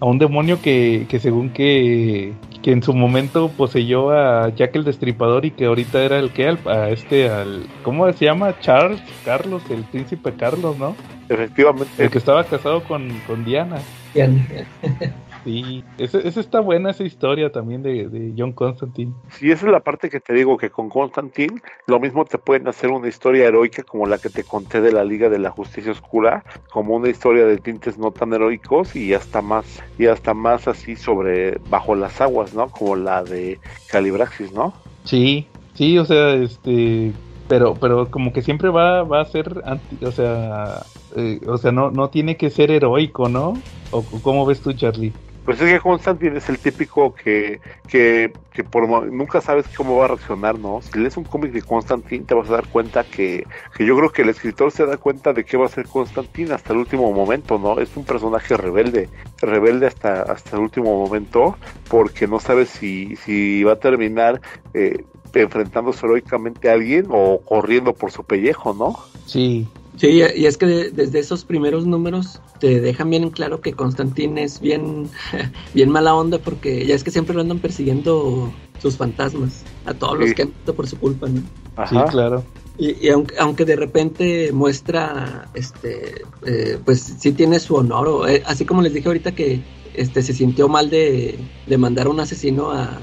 a, 0.00 0.04
un 0.04 0.18
demonio 0.18 0.60
que, 0.62 1.06
que 1.08 1.18
según 1.18 1.50
que, 1.50 2.32
que 2.62 2.72
en 2.72 2.82
su 2.82 2.94
momento 2.94 3.50
poseyó 3.50 4.10
a 4.10 4.48
Jack 4.54 4.74
el 4.74 4.84
Destripador 4.84 5.44
y 5.44 5.50
que 5.50 5.66
ahorita 5.66 6.02
era 6.02 6.18
el 6.18 6.30
que, 6.30 6.56
a 6.64 6.88
este, 6.88 7.28
al, 7.28 7.66
¿cómo 7.82 8.10
se 8.12 8.24
llama? 8.24 8.58
Charles, 8.60 9.02
Carlos, 9.24 9.62
el 9.68 9.84
príncipe 9.84 10.32
Carlos, 10.32 10.78
¿no? 10.78 10.96
Efectivamente. 11.28 12.04
El 12.04 12.10
que 12.10 12.18
estaba 12.18 12.44
casado 12.44 12.82
con, 12.84 13.20
con 13.26 13.44
Diana. 13.44 13.76
Diana. 14.14 14.46
Sí, 15.46 15.84
esa, 15.98 16.18
está 16.18 16.58
buena 16.58 16.90
esa 16.90 17.04
historia 17.04 17.52
también 17.52 17.80
de, 17.80 18.34
John 18.36 18.50
Constantine. 18.50 19.12
Sí, 19.30 19.52
esa 19.52 19.66
es 19.66 19.72
la 19.72 19.78
parte 19.78 20.10
que 20.10 20.18
te 20.18 20.32
digo, 20.32 20.56
que 20.56 20.70
con 20.70 20.88
Constantine 20.88 21.62
lo 21.86 22.00
mismo 22.00 22.24
te 22.24 22.36
pueden 22.36 22.66
hacer 22.66 22.90
una 22.90 23.06
historia 23.06 23.46
heroica 23.46 23.84
como 23.84 24.06
la 24.06 24.18
que 24.18 24.28
te 24.28 24.42
conté 24.42 24.80
de 24.80 24.90
la 24.90 25.04
Liga 25.04 25.28
de 25.28 25.38
la 25.38 25.52
Justicia 25.52 25.92
Oscura, 25.92 26.44
como 26.72 26.96
una 26.96 27.10
historia 27.10 27.46
de 27.46 27.58
tintes 27.58 27.96
no 27.96 28.10
tan 28.10 28.32
heroicos 28.32 28.96
y 28.96 29.14
hasta 29.14 29.40
más, 29.40 29.84
y 30.00 30.06
hasta 30.06 30.34
más 30.34 30.66
así 30.66 30.96
sobre 30.96 31.58
bajo 31.70 31.94
las 31.94 32.20
aguas, 32.20 32.52
¿no? 32.52 32.68
Como 32.68 32.96
la 32.96 33.22
de 33.22 33.60
Calibraxis, 33.88 34.50
¿no? 34.52 34.74
Sí, 35.04 35.46
sí, 35.74 35.96
o 35.96 36.04
sea, 36.04 36.34
este, 36.34 37.12
pero 37.46 37.74
pero 37.74 38.10
como 38.10 38.32
que 38.32 38.42
siempre 38.42 38.70
va, 38.70 39.04
va 39.04 39.20
a 39.20 39.26
ser 39.26 39.62
o 40.02 40.10
sea 40.10 40.82
eh, 41.14 41.38
o 41.46 41.56
sea 41.56 41.70
no 41.70 41.92
no 41.92 42.08
tiene 42.08 42.36
que 42.36 42.50
ser 42.50 42.72
heroico 42.72 43.28
no 43.28 43.54
o 43.92 44.02
cómo 44.02 44.44
ves 44.44 44.60
tú 44.60 44.72
Charlie 44.72 45.12
pues 45.46 45.60
es 45.60 45.72
que 45.72 45.80
Constantine 45.80 46.38
es 46.38 46.48
el 46.48 46.58
típico 46.58 47.14
que, 47.14 47.60
que, 47.86 48.32
que 48.52 48.64
por 48.64 48.88
nunca 49.12 49.40
sabes 49.40 49.64
cómo 49.76 49.96
va 49.96 50.06
a 50.06 50.08
reaccionar, 50.08 50.58
¿no? 50.58 50.82
Si 50.82 50.98
lees 50.98 51.16
un 51.16 51.22
cómic 51.22 51.52
de 51.52 51.62
Constantine 51.62 52.24
te 52.24 52.34
vas 52.34 52.50
a 52.50 52.54
dar 52.54 52.66
cuenta 52.66 53.04
que, 53.04 53.46
que 53.76 53.86
yo 53.86 53.96
creo 53.96 54.10
que 54.10 54.22
el 54.22 54.28
escritor 54.28 54.72
se 54.72 54.84
da 54.84 54.96
cuenta 54.96 55.32
de 55.32 55.44
qué 55.44 55.56
va 55.56 55.66
a 55.66 55.68
ser 55.68 55.86
Constantine 55.86 56.52
hasta 56.52 56.72
el 56.72 56.80
último 56.80 57.12
momento, 57.12 57.58
¿no? 57.58 57.78
Es 57.78 57.96
un 57.96 58.04
personaje 58.04 58.56
rebelde, 58.56 59.08
rebelde 59.40 59.86
hasta, 59.86 60.22
hasta 60.22 60.56
el 60.56 60.62
último 60.62 60.98
momento, 60.98 61.56
porque 61.88 62.26
no 62.26 62.40
sabes 62.40 62.68
si, 62.68 63.14
si 63.14 63.62
va 63.62 63.74
a 63.74 63.76
terminar 63.76 64.40
eh, 64.74 65.04
enfrentándose 65.32 66.04
heroicamente 66.06 66.68
a 66.68 66.72
alguien 66.72 67.06
o 67.08 67.40
corriendo 67.44 67.94
por 67.94 68.10
su 68.10 68.24
pellejo, 68.24 68.74
¿no? 68.74 68.96
Sí, 69.26 69.68
Sí, 69.96 70.22
y 70.36 70.46
es 70.46 70.58
que 70.58 70.66
desde 70.66 71.18
esos 71.18 71.44
primeros 71.44 71.86
números 71.86 72.40
te 72.60 72.80
dejan 72.80 73.10
bien 73.10 73.24
en 73.24 73.30
claro 73.30 73.60
que 73.60 73.72
Constantine 73.72 74.42
es 74.42 74.60
bien, 74.60 75.08
bien 75.74 75.90
mala 75.90 76.14
onda 76.14 76.38
porque 76.38 76.86
ya 76.86 76.94
es 76.94 77.02
que 77.02 77.10
siempre 77.10 77.34
lo 77.34 77.40
andan 77.40 77.58
persiguiendo 77.58 78.52
sus 78.80 78.96
fantasmas, 78.96 79.64
a 79.86 79.94
todos 79.94 80.18
los 80.18 80.34
que 80.34 80.42
han 80.42 80.48
muerto 80.48 80.74
por 80.74 80.86
su 80.86 80.98
culpa, 80.98 81.28
¿no? 81.28 81.40
Sí, 81.88 81.96
claro. 82.10 82.44
Y, 82.78 83.08
aunque, 83.08 83.34
aunque, 83.38 83.64
de 83.64 83.76
repente 83.76 84.52
muestra, 84.52 85.48
este, 85.54 86.22
eh, 86.44 86.78
pues 86.84 87.00
sí 87.18 87.32
tiene 87.32 87.58
su 87.58 87.74
honor, 87.74 88.06
o, 88.06 88.28
eh, 88.28 88.42
así 88.44 88.66
como 88.66 88.82
les 88.82 88.92
dije 88.92 89.08
ahorita 89.08 89.34
que 89.34 89.62
este, 89.94 90.22
se 90.22 90.34
sintió 90.34 90.68
mal 90.68 90.90
de, 90.90 91.38
de 91.66 91.78
mandar 91.78 92.06
a 92.06 92.10
un 92.10 92.20
asesino 92.20 92.70
a, 92.70 93.00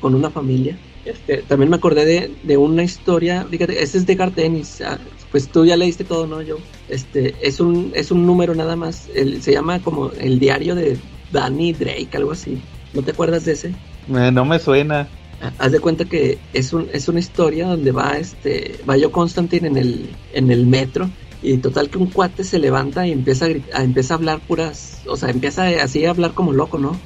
con 0.00 0.14
una 0.14 0.30
familia. 0.30 0.78
Este, 1.06 1.38
también 1.38 1.70
me 1.70 1.76
acordé 1.76 2.04
de, 2.04 2.34
de 2.42 2.56
una 2.56 2.82
historia, 2.82 3.46
fíjate, 3.50 3.82
ese 3.82 3.98
es 3.98 4.06
de 4.06 4.14
Garth 4.14 4.38
ah, 4.84 4.98
pues 5.34 5.48
tú 5.48 5.66
ya 5.66 5.76
leíste 5.76 6.04
todo, 6.04 6.28
¿no? 6.28 6.42
Yo, 6.42 6.58
este, 6.88 7.34
es 7.42 7.58
un, 7.58 7.90
es 7.96 8.12
un 8.12 8.24
número 8.24 8.54
nada 8.54 8.76
más, 8.76 9.08
el, 9.16 9.42
se 9.42 9.50
llama 9.50 9.82
como 9.82 10.12
el 10.12 10.38
diario 10.38 10.76
de 10.76 10.96
Danny 11.32 11.72
Drake, 11.72 12.10
algo 12.12 12.30
así. 12.30 12.62
¿No 12.92 13.02
te 13.02 13.10
acuerdas 13.10 13.44
de 13.44 13.54
ese? 13.54 13.74
Eh, 14.14 14.30
no 14.30 14.44
me 14.44 14.60
suena. 14.60 15.08
Ah, 15.42 15.52
haz 15.58 15.72
de 15.72 15.80
cuenta 15.80 16.04
que 16.04 16.38
es, 16.52 16.72
un, 16.72 16.86
es 16.92 17.08
una 17.08 17.18
historia 17.18 17.66
donde 17.66 17.90
va 17.90 18.16
este 18.16 18.78
va 18.88 18.96
yo 18.96 19.10
Constantine 19.10 19.66
en 19.66 19.76
el 19.76 20.10
en 20.34 20.52
el 20.52 20.68
metro 20.68 21.10
y 21.44 21.58
total 21.58 21.90
que 21.90 21.98
un 21.98 22.06
cuate 22.06 22.42
se 22.42 22.58
levanta 22.58 23.06
y 23.06 23.12
empieza 23.12 23.46
a, 23.46 23.82
empieza 23.82 24.14
a 24.14 24.16
hablar 24.16 24.40
puras, 24.40 25.02
o 25.06 25.16
sea, 25.16 25.28
empieza 25.28 25.66
así 25.82 26.06
a 26.06 26.10
hablar 26.10 26.32
como 26.32 26.52
loco, 26.52 26.78
¿no? 26.78 26.98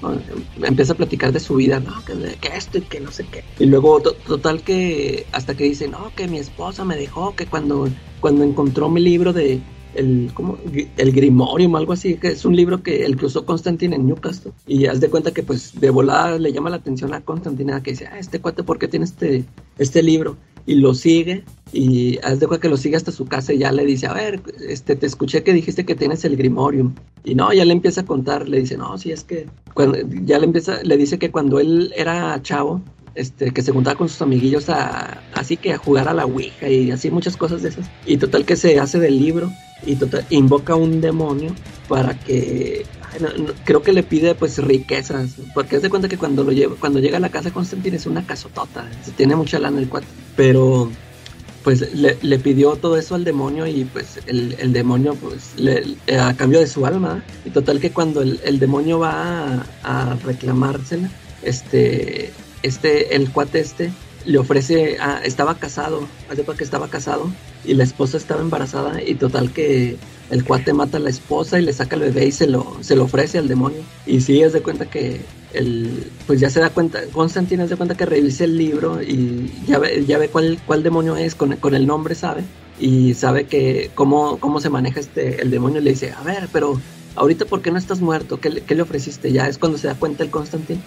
Empieza 0.62 0.92
a 0.92 0.96
platicar 0.96 1.32
de 1.32 1.40
su 1.40 1.56
vida, 1.56 1.80
¿no? 1.80 1.92
Que, 2.05 2.56
esto 2.56 2.78
y 2.78 2.82
que 2.82 3.00
no 3.00 3.10
sé 3.10 3.26
qué. 3.30 3.42
Y 3.59 3.66
luego 3.66 4.00
total 4.00 4.62
que 4.62 5.26
hasta 5.32 5.56
que 5.56 5.64
dice, 5.64 5.88
no, 5.88 6.12
que 6.14 6.28
mi 6.28 6.38
esposa 6.38 6.84
me 6.84 6.96
dejó, 6.96 7.34
que 7.34 7.46
cuando, 7.46 7.88
cuando 8.20 8.45
encontró 8.45 8.89
mi 8.89 9.01
libro 9.01 9.32
de 9.32 9.61
el, 9.95 10.31
¿cómo? 10.35 10.59
el 10.97 11.12
Grimorium, 11.12 11.74
algo 11.77 11.93
así, 11.93 12.15
que 12.15 12.28
es 12.28 12.45
un 12.45 12.55
libro 12.55 12.82
que 12.82 13.05
él 13.05 13.16
cruzó 13.16 13.45
Constantine 13.45 13.97
en 13.97 14.07
Newcastle. 14.07 14.53
Y 14.66 14.86
haz 14.86 15.01
de 15.01 15.09
cuenta 15.09 15.32
que 15.32 15.43
pues 15.43 15.81
de 15.81 15.90
volada 15.90 16.39
le 16.39 16.53
llama 16.53 16.70
la 16.70 16.77
atención 16.77 17.15
a 17.15 17.20
Constantine, 17.20 17.82
que 17.82 17.93
dice, 17.93 18.07
ah, 18.07 18.19
este 18.19 18.40
cuate, 18.40 18.62
¿por 18.62 18.78
qué 18.78 18.89
tiene 18.89 19.05
este, 19.05 19.45
este 19.78 20.03
libro? 20.03 20.36
y 20.69 20.74
lo 20.74 20.93
sigue 20.93 21.45
y 21.73 22.19
haz 22.19 22.40
de 22.40 22.47
cuenta 22.47 22.61
que 22.61 22.69
lo 22.69 22.77
sigue 22.77 22.97
hasta 22.97 23.11
su 23.11 23.24
casa 23.24 23.55
y 23.55 23.59
ya 23.59 23.73
le 23.73 23.86
dice, 23.86 24.07
a 24.07 24.12
ver, 24.12 24.43
este, 24.69 24.97
te 24.97 25.07
escuché 25.07 25.43
que 25.43 25.55
dijiste 25.55 25.86
que 25.86 25.95
tienes 25.95 26.27
el 26.27 26.36
Grimorium. 26.36 26.95
Y 27.24 27.35
no, 27.35 27.51
ya 27.55 27.65
le 27.65 27.73
empieza 27.73 28.03
a 28.03 28.05
contar, 28.05 28.47
le 28.47 28.61
dice, 28.61 28.77
no, 28.77 28.99
si 28.99 29.11
es 29.11 29.24
que, 29.24 29.47
cuando, 29.73 29.97
ya 30.24 30.39
le 30.39 30.45
empieza, 30.45 30.82
le 30.82 30.99
dice 30.99 31.19
que 31.19 31.31
cuando 31.31 31.59
él 31.59 31.90
era 31.97 32.43
chavo, 32.43 32.82
este, 33.19 33.51
que 33.51 33.62
se 33.62 33.73
juntaba 33.73 33.97
con 33.97 34.09
sus 34.09 34.23
amiguillos 34.23 34.69
a, 34.69 35.20
así 35.35 35.57
que 35.57 35.73
a 35.73 35.78
jugar 35.78 36.07
a 36.09 36.15
la 36.15 36.24
Ouija 36.24 36.69
y 36.69 36.93
así 36.93 37.11
muchas 37.11 37.36
cosas 37.36 37.62
de 37.62 37.70
esas. 37.70 37.90
Y 38.07 38.16
total 38.16 38.45
que 38.45 38.55
se 38.55 38.78
hace 38.78 39.01
del 39.01 39.19
libro 39.19 39.51
y 39.85 39.97
total, 39.97 40.24
invoca 40.31 40.77
un 40.77 41.01
demonio 41.01 41.53
para 41.89 42.16
que 42.19 42.86
creo 43.65 43.82
que 43.82 43.93
le 43.93 44.05
pide 44.05 44.36
pues 44.36 44.59
riquezas, 44.59 45.35
porque 45.53 45.77
es 45.77 45.82
de 45.82 45.90
cuenta 45.90 46.09
que 46.09 46.16
cuando 46.16 46.45
lo 46.45 46.53
lleva, 46.53 46.77
cuando 46.78 47.01
llega 47.01 47.16
a 47.16 47.20
la 47.20 47.31
casa 47.31 47.51
Constantine 47.51 47.97
es 47.97 48.07
una 48.07 48.24
casotota, 48.24 48.89
tiene 49.16 49.35
mucha 49.35 49.59
lana 49.59 49.81
el 49.81 49.89
cuate, 49.89 50.07
pero 50.36 50.89
pues 51.65 51.93
le, 51.93 52.39
pidió 52.39 52.77
todo 52.77 52.97
eso 52.97 53.16
al 53.16 53.24
demonio 53.24 53.66
y 53.66 53.85
pues 53.85 54.20
el, 54.27 54.73
demonio 54.73 55.16
pues 55.16 55.55
a 56.16 56.35
cambio 56.35 56.61
de 56.61 56.69
su 56.69 56.86
alma 56.86 57.24
y 57.45 57.51
total 57.51 57.81
que 57.81 57.90
cuando 57.90 58.23
el, 58.23 58.59
demonio 58.61 59.01
va 59.01 59.66
a, 59.82 60.15
reclamársela 60.24 61.11
este 61.43 62.32
este 62.62 63.14
el 63.16 63.30
cuate 63.30 63.60
este 63.60 63.93
le 64.24 64.39
ofrece, 64.39 64.98
estaba 65.24 65.55
casado, 65.55 66.06
hace 66.30 66.44
que 66.44 66.64
estaba 66.64 66.89
casado 66.89 67.30
y 67.64 67.74
la 67.74 67.85
esposa 67.85 68.18
estaba 68.18 68.43
embarazada 68.43 69.02
y 69.02 69.14
total 69.14 69.52
que 69.52 69.97
el 70.30 70.44
cuate 70.44 70.74
mata 70.74 70.98
a 70.98 71.01
la 71.01 71.09
esposa 71.09 71.59
y 71.59 71.62
le 71.62 71.72
saca 71.72 71.97
el 71.97 72.02
bebé 72.02 72.26
y 72.26 72.32
se 72.32 72.47
lo, 72.47 72.76
se 72.80 72.94
lo 72.94 73.05
ofrece 73.05 73.39
al 73.39 73.48
demonio. 73.48 73.80
Y 74.06 74.20
sí, 74.20 74.43
es 74.43 74.52
de 74.52 74.60
cuenta 74.60 74.85
que 74.86 75.22
el, 75.55 76.10
pues 76.26 76.40
ya 76.40 76.51
se 76.51 76.60
da 76.60 76.68
cuenta, 76.68 77.01
Constantine 77.12 77.64
es 77.64 77.70
de 77.70 77.76
cuenta 77.76 77.97
que 77.97 78.05
revisa 78.05 78.44
el 78.44 78.59
libro 78.59 79.01
y 79.02 79.51
ya 79.66 79.78
ve, 79.78 80.05
ya 80.06 80.18
ve 80.18 80.28
cuál, 80.28 80.59
cuál 80.66 80.82
demonio 80.82 81.16
es, 81.16 81.35
con, 81.35 81.56
con 81.56 81.74
el 81.74 81.86
nombre 81.86 82.14
sabe, 82.14 82.43
y 82.78 83.14
sabe 83.14 83.44
que 83.44 83.90
cómo, 83.94 84.39
cómo 84.39 84.60
se 84.60 84.68
maneja 84.68 85.01
este, 85.01 85.40
el 85.40 85.51
demonio, 85.51 85.80
le 85.80 85.90
dice, 85.90 86.12
a 86.12 86.22
ver, 86.22 86.48
pero 86.52 86.78
ahorita 87.16 87.44
¿por 87.44 87.62
qué 87.62 87.70
no 87.70 87.78
estás 87.78 88.01
muerto? 88.01 88.40
¿Qué, 88.40 88.51
le 88.51 88.82
ofreciste? 88.82 89.32
Ya 89.32 89.48
es 89.48 89.59
cuando 89.59 89.78
se 89.78 89.89
da 89.89 89.94
cuenta 89.94 90.22
el 90.22 90.30
Constantine 90.30 90.80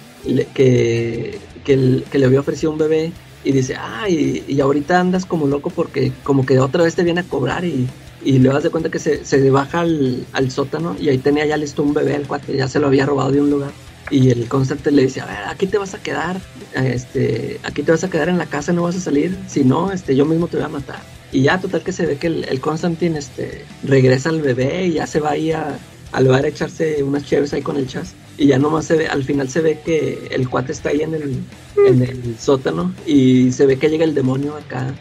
que, 0.53 1.39
que, 1.64 1.76
le 1.76 2.26
había 2.26 2.40
ofrecido 2.40 2.72
un 2.72 2.78
bebé 2.78 3.12
y 3.44 3.52
dice, 3.52 3.76
ah, 3.76 4.08
y, 4.10 4.60
ahorita 4.60 5.00
andas 5.00 5.26
como 5.26 5.48
loco 5.48 5.70
porque 5.70 6.12
como 6.24 6.46
que 6.46 6.60
otra 6.60 6.84
vez 6.84 6.96
te 6.96 7.04
viene 7.04 7.22
a 7.22 7.24
cobrar 7.24 7.66
y, 7.66 7.88
y 8.24 8.40
le 8.40 8.50
das 8.50 8.64
de 8.64 8.70
cuenta 8.70 8.90
que 8.90 9.00
se, 9.00 9.26
se 9.26 9.50
baja 9.50 9.82
al, 9.82 10.26
al, 10.34 10.52
sótano 10.52 10.96
y 11.00 11.10
ahí 11.10 11.18
tenía 11.18 11.46
ya 11.46 11.58
listo 11.58 11.84
un 11.84 11.94
bebé 11.94 12.16
el 12.16 12.28
cuate, 12.28 12.56
ya 12.56 12.68
se 12.68 12.80
lo 12.80 12.88
había 12.88 13.06
robado 13.06 13.32
de 13.32 13.42
un 13.42 13.50
lugar. 13.50 13.72
Y 14.10 14.30
el 14.30 14.48
Constantine 14.50 14.96
le 14.98 15.04
dice, 15.04 15.22
a 15.22 15.26
ver, 15.26 15.38
aquí 15.48 15.68
te 15.68 15.78
vas 15.78 15.94
a 15.94 16.04
quedar, 16.04 16.42
este, 16.74 17.60
aquí 17.64 17.82
te 17.82 17.92
vas 17.92 18.04
a 18.04 18.10
quedar 18.10 18.28
en 18.28 18.38
la 18.38 18.46
casa, 18.46 18.74
no 18.74 18.84
vas 18.84 18.98
a 18.98 19.00
salir, 19.00 19.38
si 19.48 19.64
no, 19.64 19.92
este, 19.92 20.18
yo 20.18 20.26
mismo 20.26 20.48
te 20.48 20.58
voy 20.58 20.66
a 20.66 20.70
matar. 20.70 21.00
Y 21.32 21.44
ya 21.44 21.62
total 21.62 21.82
que 21.82 21.94
se 21.94 22.06
ve 22.06 22.18
que 22.18 22.28
el, 22.28 22.44
el 22.44 22.60
Constantine 22.60 23.18
este, 23.18 23.64
regresa 23.84 24.28
al 24.28 24.42
bebé 24.42 24.88
y 24.88 24.94
ya 24.94 25.08
se 25.08 25.22
va 25.22 25.32
ahí 25.32 25.54
a, 25.54 25.80
al 26.12 26.28
bar 26.28 26.46
a 26.46 26.50
echarse 26.50 27.04
unas 27.04 27.26
chéves 27.26 27.54
ahí 27.54 27.62
con 27.62 27.78
el 27.78 27.88
chas. 27.88 28.14
Y 28.41 28.47
ya 28.47 28.57
nomás 28.57 28.85
se 28.85 28.95
ve, 28.95 29.07
al 29.07 29.23
final 29.23 29.49
se 29.49 29.61
ve 29.61 29.81
que 29.85 30.30
el 30.31 30.49
cuate 30.49 30.72
está 30.72 30.89
ahí 30.89 31.01
en 31.01 31.13
el, 31.13 31.43
en 31.85 32.01
el 32.01 32.35
sótano 32.39 32.91
y 33.05 33.51
se 33.51 33.68
ve 33.68 33.77
que 33.77 33.88
llega 33.88 34.03
el 34.03 34.15
demonio 34.15 34.55
acá 34.55 34.95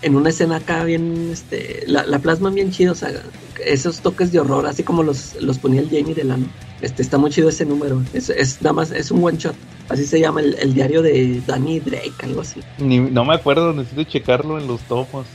en 0.00 0.16
una 0.16 0.30
escena 0.30 0.56
acá 0.56 0.82
bien, 0.84 1.28
este, 1.30 1.84
la, 1.86 2.04
la 2.06 2.18
plasma 2.20 2.48
bien 2.48 2.70
chido, 2.70 2.92
o 2.92 2.94
sea, 2.94 3.10
esos 3.64 4.00
toques 4.00 4.32
de 4.32 4.40
horror, 4.40 4.66
así 4.66 4.82
como 4.82 5.02
los, 5.02 5.34
los 5.42 5.58
ponía 5.58 5.82
el 5.82 5.90
Jamie 5.90 6.14
Delano. 6.14 6.46
Este, 6.80 7.02
está 7.02 7.18
muy 7.18 7.30
chido 7.30 7.50
ese 7.50 7.66
número. 7.66 8.02
Es, 8.14 8.30
es 8.30 8.62
nada 8.62 8.72
más, 8.72 8.90
es 8.90 9.10
un 9.10 9.22
one 9.22 9.36
shot. 9.36 9.54
Así 9.90 10.06
se 10.06 10.18
llama 10.18 10.40
el, 10.40 10.54
el 10.58 10.72
diario 10.74 11.02
de 11.02 11.42
Danny 11.46 11.80
Drake, 11.80 12.14
algo 12.22 12.40
así. 12.40 12.60
Ni, 12.78 12.98
no 12.98 13.26
me 13.26 13.34
acuerdo, 13.34 13.74
necesito 13.74 14.04
checarlo 14.04 14.58
en 14.58 14.66
los 14.66 14.80
tomos. 14.82 15.26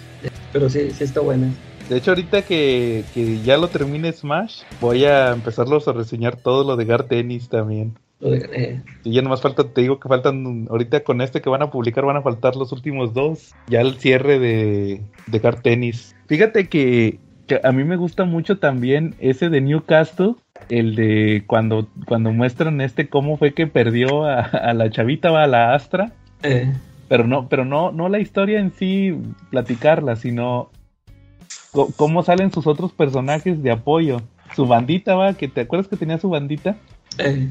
Pero 0.51 0.69
sí, 0.69 0.91
sí 0.97 1.03
está 1.03 1.19
bueno. 1.19 1.53
De 1.91 1.97
hecho, 1.97 2.11
ahorita 2.11 2.43
que, 2.43 3.03
que 3.13 3.41
ya 3.41 3.57
lo 3.57 3.67
termine 3.67 4.13
Smash, 4.13 4.61
voy 4.79 5.03
a 5.03 5.33
empezarlos 5.33 5.89
a 5.89 5.91
reseñar 5.91 6.37
todo 6.37 6.63
lo 6.63 6.77
de 6.77 6.85
Gar 6.85 7.03
Tennis 7.03 7.49
también. 7.49 7.95
Eh. 8.21 8.81
Y 9.03 9.11
ya 9.11 9.21
nomás 9.21 9.41
falta, 9.41 9.65
te 9.65 9.81
digo 9.81 9.99
que 9.99 10.07
faltan, 10.07 10.67
ahorita 10.69 11.03
con 11.03 11.19
este 11.19 11.41
que 11.41 11.49
van 11.49 11.63
a 11.63 11.69
publicar 11.69 12.05
van 12.05 12.15
a 12.15 12.21
faltar 12.21 12.55
los 12.55 12.71
últimos 12.71 13.13
dos. 13.13 13.53
Ya 13.67 13.81
el 13.81 13.95
cierre 13.95 14.39
de, 14.39 15.01
de 15.27 15.39
Gar 15.39 15.61
Tennis. 15.61 16.15
Fíjate 16.27 16.69
que, 16.69 17.19
que, 17.45 17.59
a 17.61 17.73
mí 17.73 17.83
me 17.83 17.97
gusta 17.97 18.23
mucho 18.23 18.57
también 18.57 19.13
ese 19.19 19.49
de 19.49 19.59
Newcastle. 19.59 20.35
El 20.69 20.95
de 20.95 21.43
cuando, 21.45 21.89
cuando 22.07 22.31
muestran 22.31 22.79
este 22.79 23.09
cómo 23.09 23.35
fue 23.35 23.53
que 23.53 23.67
perdió 23.67 24.23
a, 24.23 24.39
a 24.39 24.73
la 24.73 24.89
chavita, 24.91 25.43
a 25.43 25.45
la 25.45 25.75
Astra. 25.75 26.13
Eh. 26.41 26.71
Pero 27.09 27.27
no, 27.27 27.49
pero 27.49 27.65
no, 27.65 27.91
no 27.91 28.07
la 28.07 28.19
historia 28.19 28.61
en 28.61 28.71
sí, 28.71 29.13
platicarla, 29.49 30.15
sino 30.15 30.69
cómo 31.71 32.23
salen 32.23 32.51
sus 32.51 32.67
otros 32.67 32.91
personajes 32.91 33.61
de 33.61 33.71
apoyo. 33.71 34.21
Su 34.55 34.65
bandita, 34.65 35.15
va, 35.15 35.33
que 35.33 35.47
te 35.47 35.61
acuerdas 35.61 35.87
que 35.87 35.95
tenía 35.95 36.19
su 36.19 36.29
bandita. 36.29 36.77
Eh. 37.17 37.49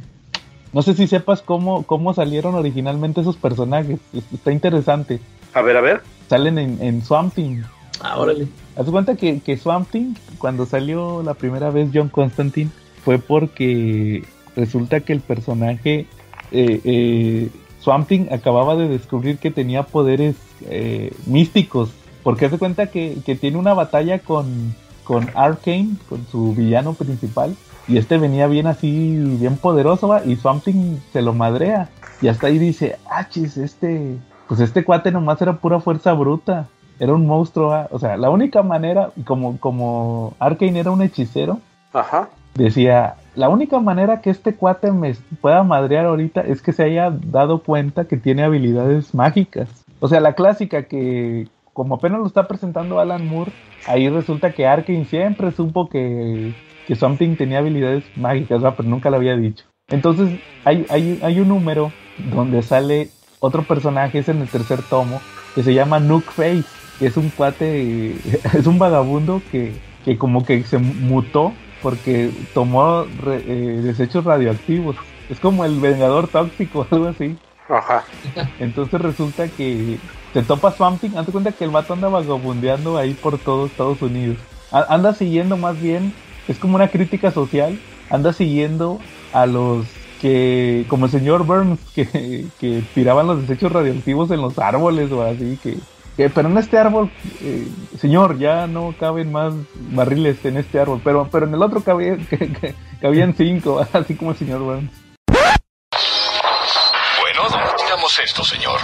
No 0.73 0.83
sé 0.83 0.95
si 0.95 1.07
sepas 1.07 1.43
cómo, 1.43 1.83
cómo 1.85 2.15
salieron 2.15 2.55
originalmente 2.55 3.23
esos 3.23 3.37
personajes. 3.37 3.99
Está 4.33 4.53
interesante. 4.53 5.19
A 5.55 5.63
ver, 5.63 5.77
a 5.77 5.81
ver. 5.81 6.03
Salen 6.29 6.59
en, 6.59 6.79
en 6.81 7.03
Swamp 7.03 7.35
Thing. 7.35 7.63
Ah, 8.01 8.19
órale. 8.19 8.47
Haz 8.77 8.87
cuenta 8.87 9.17
que, 9.17 9.41
que 9.41 9.57
Swamp 9.57 9.91
Thing, 9.91 10.15
cuando 10.39 10.67
salió 10.67 11.23
la 11.23 11.35
primera 11.35 11.71
vez 11.71 11.91
John 11.93 12.09
Constantine, 12.09 12.71
fue 13.05 13.19
porque 13.19 14.25
resulta 14.55 15.01
que 15.01 15.13
el 15.13 15.21
personaje 15.21 16.07
eh, 16.53 16.81
eh, 16.85 17.49
Swamp 17.81 18.09
Thing 18.09 18.27
acababa 18.31 18.77
de 18.77 18.89
descubrir 18.89 19.39
que 19.39 19.51
tenía 19.51 19.85
poderes 19.85 20.37
eh, 20.69 21.13
místicos. 21.27 21.91
Porque 22.23 22.47
hace 22.47 22.59
cuenta 22.59 22.87
que, 22.87 23.19
que, 23.25 23.35
tiene 23.35 23.57
una 23.57 23.75
batalla 23.75 24.19
con, 24.19 24.75
con 25.05 25.29
Arkane, 25.35 25.97
con 26.09 26.27
su 26.27 26.55
villano 26.55 26.95
principal, 26.95 27.57
y 27.89 27.99
este 27.99 28.19
venía 28.19 28.47
bien 28.47 28.67
así, 28.67 29.19
bien 29.39 29.57
poderoso, 29.57 30.09
¿va? 30.09 30.25
y 30.25 30.37
Swamp 30.37 30.63
Thing 30.63 30.99
se 31.13 31.23
lo 31.23 31.33
madrea. 31.33 31.89
Y 32.23 32.29
hasta 32.29 32.49
ahí 32.49 32.59
dice, 32.59 32.99
ah, 33.11 33.29
chis, 33.29 33.57
este, 33.57 34.19
pues 34.47 34.61
este 34.61 34.85
cuate 34.85 35.11
nomás 35.11 35.41
era 35.43 35.55
pura 35.55 35.81
fuerza 35.81 36.13
bruta. 36.13 36.69
Era 36.99 37.15
un 37.15 37.27
monstruo, 37.27 37.69
¿va? 37.69 37.89
o 37.91 37.99
sea, 37.99 38.17
la 38.19 38.29
única 38.29 38.63
manera, 38.63 39.11
como, 39.25 39.59
como 39.59 40.35
Arkane 40.39 40.79
era 40.79 40.91
un 40.91 41.01
hechicero, 41.01 41.59
Ajá. 41.95 42.29
decía, 42.55 43.17
la 43.35 43.49
única 43.49 43.81
manera 43.81 44.21
que 44.21 44.29
este 44.29 44.55
cuate 44.55 44.93
me 44.93 45.15
pueda 45.41 45.63
madrear 45.63 46.05
ahorita 46.05 46.43
es 46.43 46.61
que 46.61 46.73
se 46.73 46.85
haya 46.85 47.11
dado 47.11 47.63
cuenta 47.63 48.05
que 48.05 48.19
tiene 48.19 48.43
habilidades 48.43 49.15
mágicas. 49.15 49.69
O 49.99 50.09
sea, 50.09 50.21
la 50.21 50.35
clásica 50.35 50.83
que, 50.85 51.49
como 51.81 51.95
apenas 51.95 52.21
lo 52.21 52.27
está 52.27 52.47
presentando 52.47 53.01
Alan 53.01 53.27
Moore, 53.27 53.53
ahí 53.87 54.11
resulta 54.11 54.53
que 54.53 54.67
Arkane 54.67 55.07
siempre 55.07 55.51
supo 55.51 55.89
que 55.89 56.53
que 56.87 56.95
Something 56.95 57.37
tenía 57.37 57.61
habilidades 57.61 58.05
mágicas, 58.17 58.63
¿va? 58.63 58.77
pero 58.77 58.89
nunca 58.89 59.09
lo 59.09 59.17
había 59.17 59.35
dicho. 59.37 59.65
Entonces 59.89 60.41
hay, 60.65 60.85
hay, 60.91 61.21
hay, 61.23 61.41
un 61.41 61.49
número 61.49 61.93
donde 62.35 62.63
sale 62.63 63.09
otro 63.39 63.63
personaje, 63.63 64.19
es 64.19 64.29
en 64.29 64.43
el 64.43 64.49
tercer 64.49 64.83
tomo, 64.83 65.23
que 65.55 65.63
se 65.63 65.73
llama 65.73 66.01
Nook 66.01 66.25
Face, 66.25 66.65
que 66.99 67.07
es 67.07 67.17
un 67.17 67.31
cuate, 67.31 68.11
es 68.55 68.67
un 68.67 68.79
vagabundo 68.79 69.41
que, 69.51 69.73
que 70.05 70.19
como 70.19 70.45
que 70.45 70.63
se 70.65 70.79
mutó 70.79 71.53
porque 71.81 72.31
tomó 72.55 73.05
eh, 73.25 73.81
desechos 73.83 74.25
radioactivos. 74.25 74.97
Es 75.31 75.41
como 75.41 75.65
el 75.65 75.81
vengador 75.81 76.29
tóxico, 76.29 76.87
algo 76.91 77.07
así. 77.07 77.39
Entonces 78.59 79.01
resulta 79.01 79.49
que 79.49 79.99
te 80.33 80.43
topa 80.43 80.73
Swamping, 80.73 81.17
hazte 81.17 81.33
cuenta 81.33 81.53
que 81.53 81.65
el 81.65 81.71
vato 81.71 81.93
anda 81.93 82.09
vagabundeando 82.09 82.97
ahí 82.99 83.15
por 83.15 83.39
todo 83.39 83.67
Estados 83.67 84.03
Unidos. 84.03 84.39
Anda 84.71 85.15
siguiendo 85.15 85.57
más 85.57 85.81
bien 85.81 86.13
es 86.49 86.59
como 86.59 86.77
una 86.77 86.89
crítica 86.89 87.31
social, 87.31 87.79
anda 88.11 88.33
siguiendo 88.33 88.99
a 89.33 89.47
los 89.47 89.87
que, 90.21 90.85
como 90.89 91.07
el 91.07 91.13
señor 91.13 91.45
Burns, 91.45 91.81
que, 91.95 92.47
que 92.59 92.83
tiraban 92.95 93.27
los 93.27 93.41
desechos 93.41 93.73
radioactivos 93.73 94.31
en 94.31 94.43
los 94.43 94.59
árboles 94.59 95.11
o 95.13 95.23
así, 95.23 95.59
que, 95.63 95.77
que 96.17 96.29
pero 96.29 96.49
en 96.49 96.59
este 96.59 96.79
árbol, 96.79 97.11
eh, 97.41 97.69
señor, 97.99 98.39
ya 98.39 98.67
no 98.67 98.95
caben 98.99 99.33
más 99.33 99.55
barriles 99.93 100.45
en 100.45 100.57
este 100.57 100.81
árbol, 100.81 101.01
pero, 101.03 101.29
pero 101.31 101.47
en 101.47 101.55
el 101.55 101.63
otro 101.63 101.81
cabía, 101.83 102.19
cabían 103.01 103.35
cinco, 103.35 103.81
así 103.93 104.15
como 104.15 104.33
el 104.33 104.37
señor 104.37 104.61
Burns. 104.61 105.10
¿Dónde 108.11 108.17
tiramos 108.17 108.19
esto, 108.19 108.45
señor? 108.45 108.81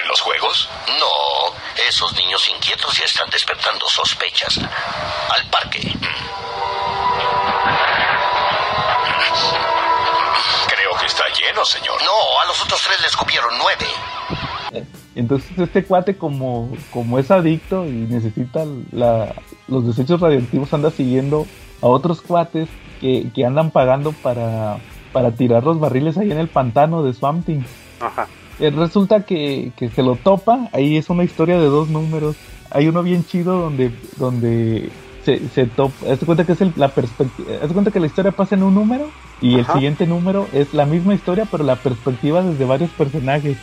¿En 0.00 0.08
los 0.08 0.20
juegos? 0.20 0.68
No, 0.88 1.84
esos 1.88 2.12
niños 2.14 2.48
inquietos 2.54 2.96
ya 2.96 3.04
están 3.04 3.28
despertando 3.30 3.88
sospechas. 3.88 4.58
Al 4.58 5.50
parque. 5.50 5.80
Creo 10.68 10.96
que 10.98 11.06
está 11.06 11.24
lleno, 11.28 11.64
señor. 11.64 12.00
No, 12.02 12.40
a 12.40 12.46
los 12.46 12.62
otros 12.62 12.82
tres 12.86 13.00
les 13.02 13.16
cupieron 13.16 13.50
nueve. 13.58 14.84
Entonces 15.14 15.50
este 15.58 15.84
cuate 15.84 16.16
como, 16.16 16.70
como 16.92 17.18
es 17.18 17.30
adicto 17.30 17.84
y 17.84 17.90
necesita 17.90 18.64
la, 18.92 19.34
los 19.66 19.86
desechos 19.86 20.20
radioactivos 20.20 20.72
anda 20.72 20.90
siguiendo 20.90 21.46
a 21.82 21.86
otros 21.86 22.20
cuates 22.20 22.68
que, 23.00 23.30
que 23.34 23.44
andan 23.44 23.72
pagando 23.72 24.12
para, 24.12 24.78
para 25.12 25.32
tirar 25.32 25.64
los 25.64 25.80
barriles 25.80 26.16
ahí 26.18 26.30
en 26.30 26.38
el 26.38 26.48
pantano 26.48 27.02
de 27.02 27.14
Swamp 27.14 27.44
Thing. 27.46 27.62
Ajá. 28.00 28.28
Eh, 28.60 28.70
resulta 28.70 29.24
que, 29.24 29.72
que, 29.76 29.88
se 29.88 30.02
lo 30.02 30.16
topa, 30.16 30.68
ahí 30.72 30.96
es 30.96 31.10
una 31.10 31.24
historia 31.24 31.58
de 31.58 31.66
dos 31.66 31.88
números. 31.88 32.36
Hay 32.70 32.88
uno 32.88 33.02
bien 33.02 33.24
chido 33.24 33.60
donde, 33.60 33.90
donde 34.16 34.90
se, 35.24 35.48
se 35.48 35.66
topa, 35.66 36.10
haz 36.10 36.18
cuenta 36.24 36.44
que 36.44 36.52
es 36.52 36.60
el, 36.60 36.72
la 36.76 36.88
perspectiva, 36.88 37.50
haz 37.62 37.72
cuenta 37.72 37.90
que 37.90 38.00
la 38.00 38.06
historia 38.06 38.32
pasa 38.32 38.56
en 38.56 38.62
un 38.62 38.74
número 38.74 39.10
y 39.40 39.60
Ajá. 39.60 39.72
el 39.72 39.78
siguiente 39.78 40.06
número 40.06 40.48
es 40.52 40.74
la 40.74 40.86
misma 40.86 41.14
historia 41.14 41.46
pero 41.50 41.64
la 41.64 41.76
perspectiva 41.76 42.42
desde 42.42 42.64
varios 42.64 42.90
personajes. 42.90 43.56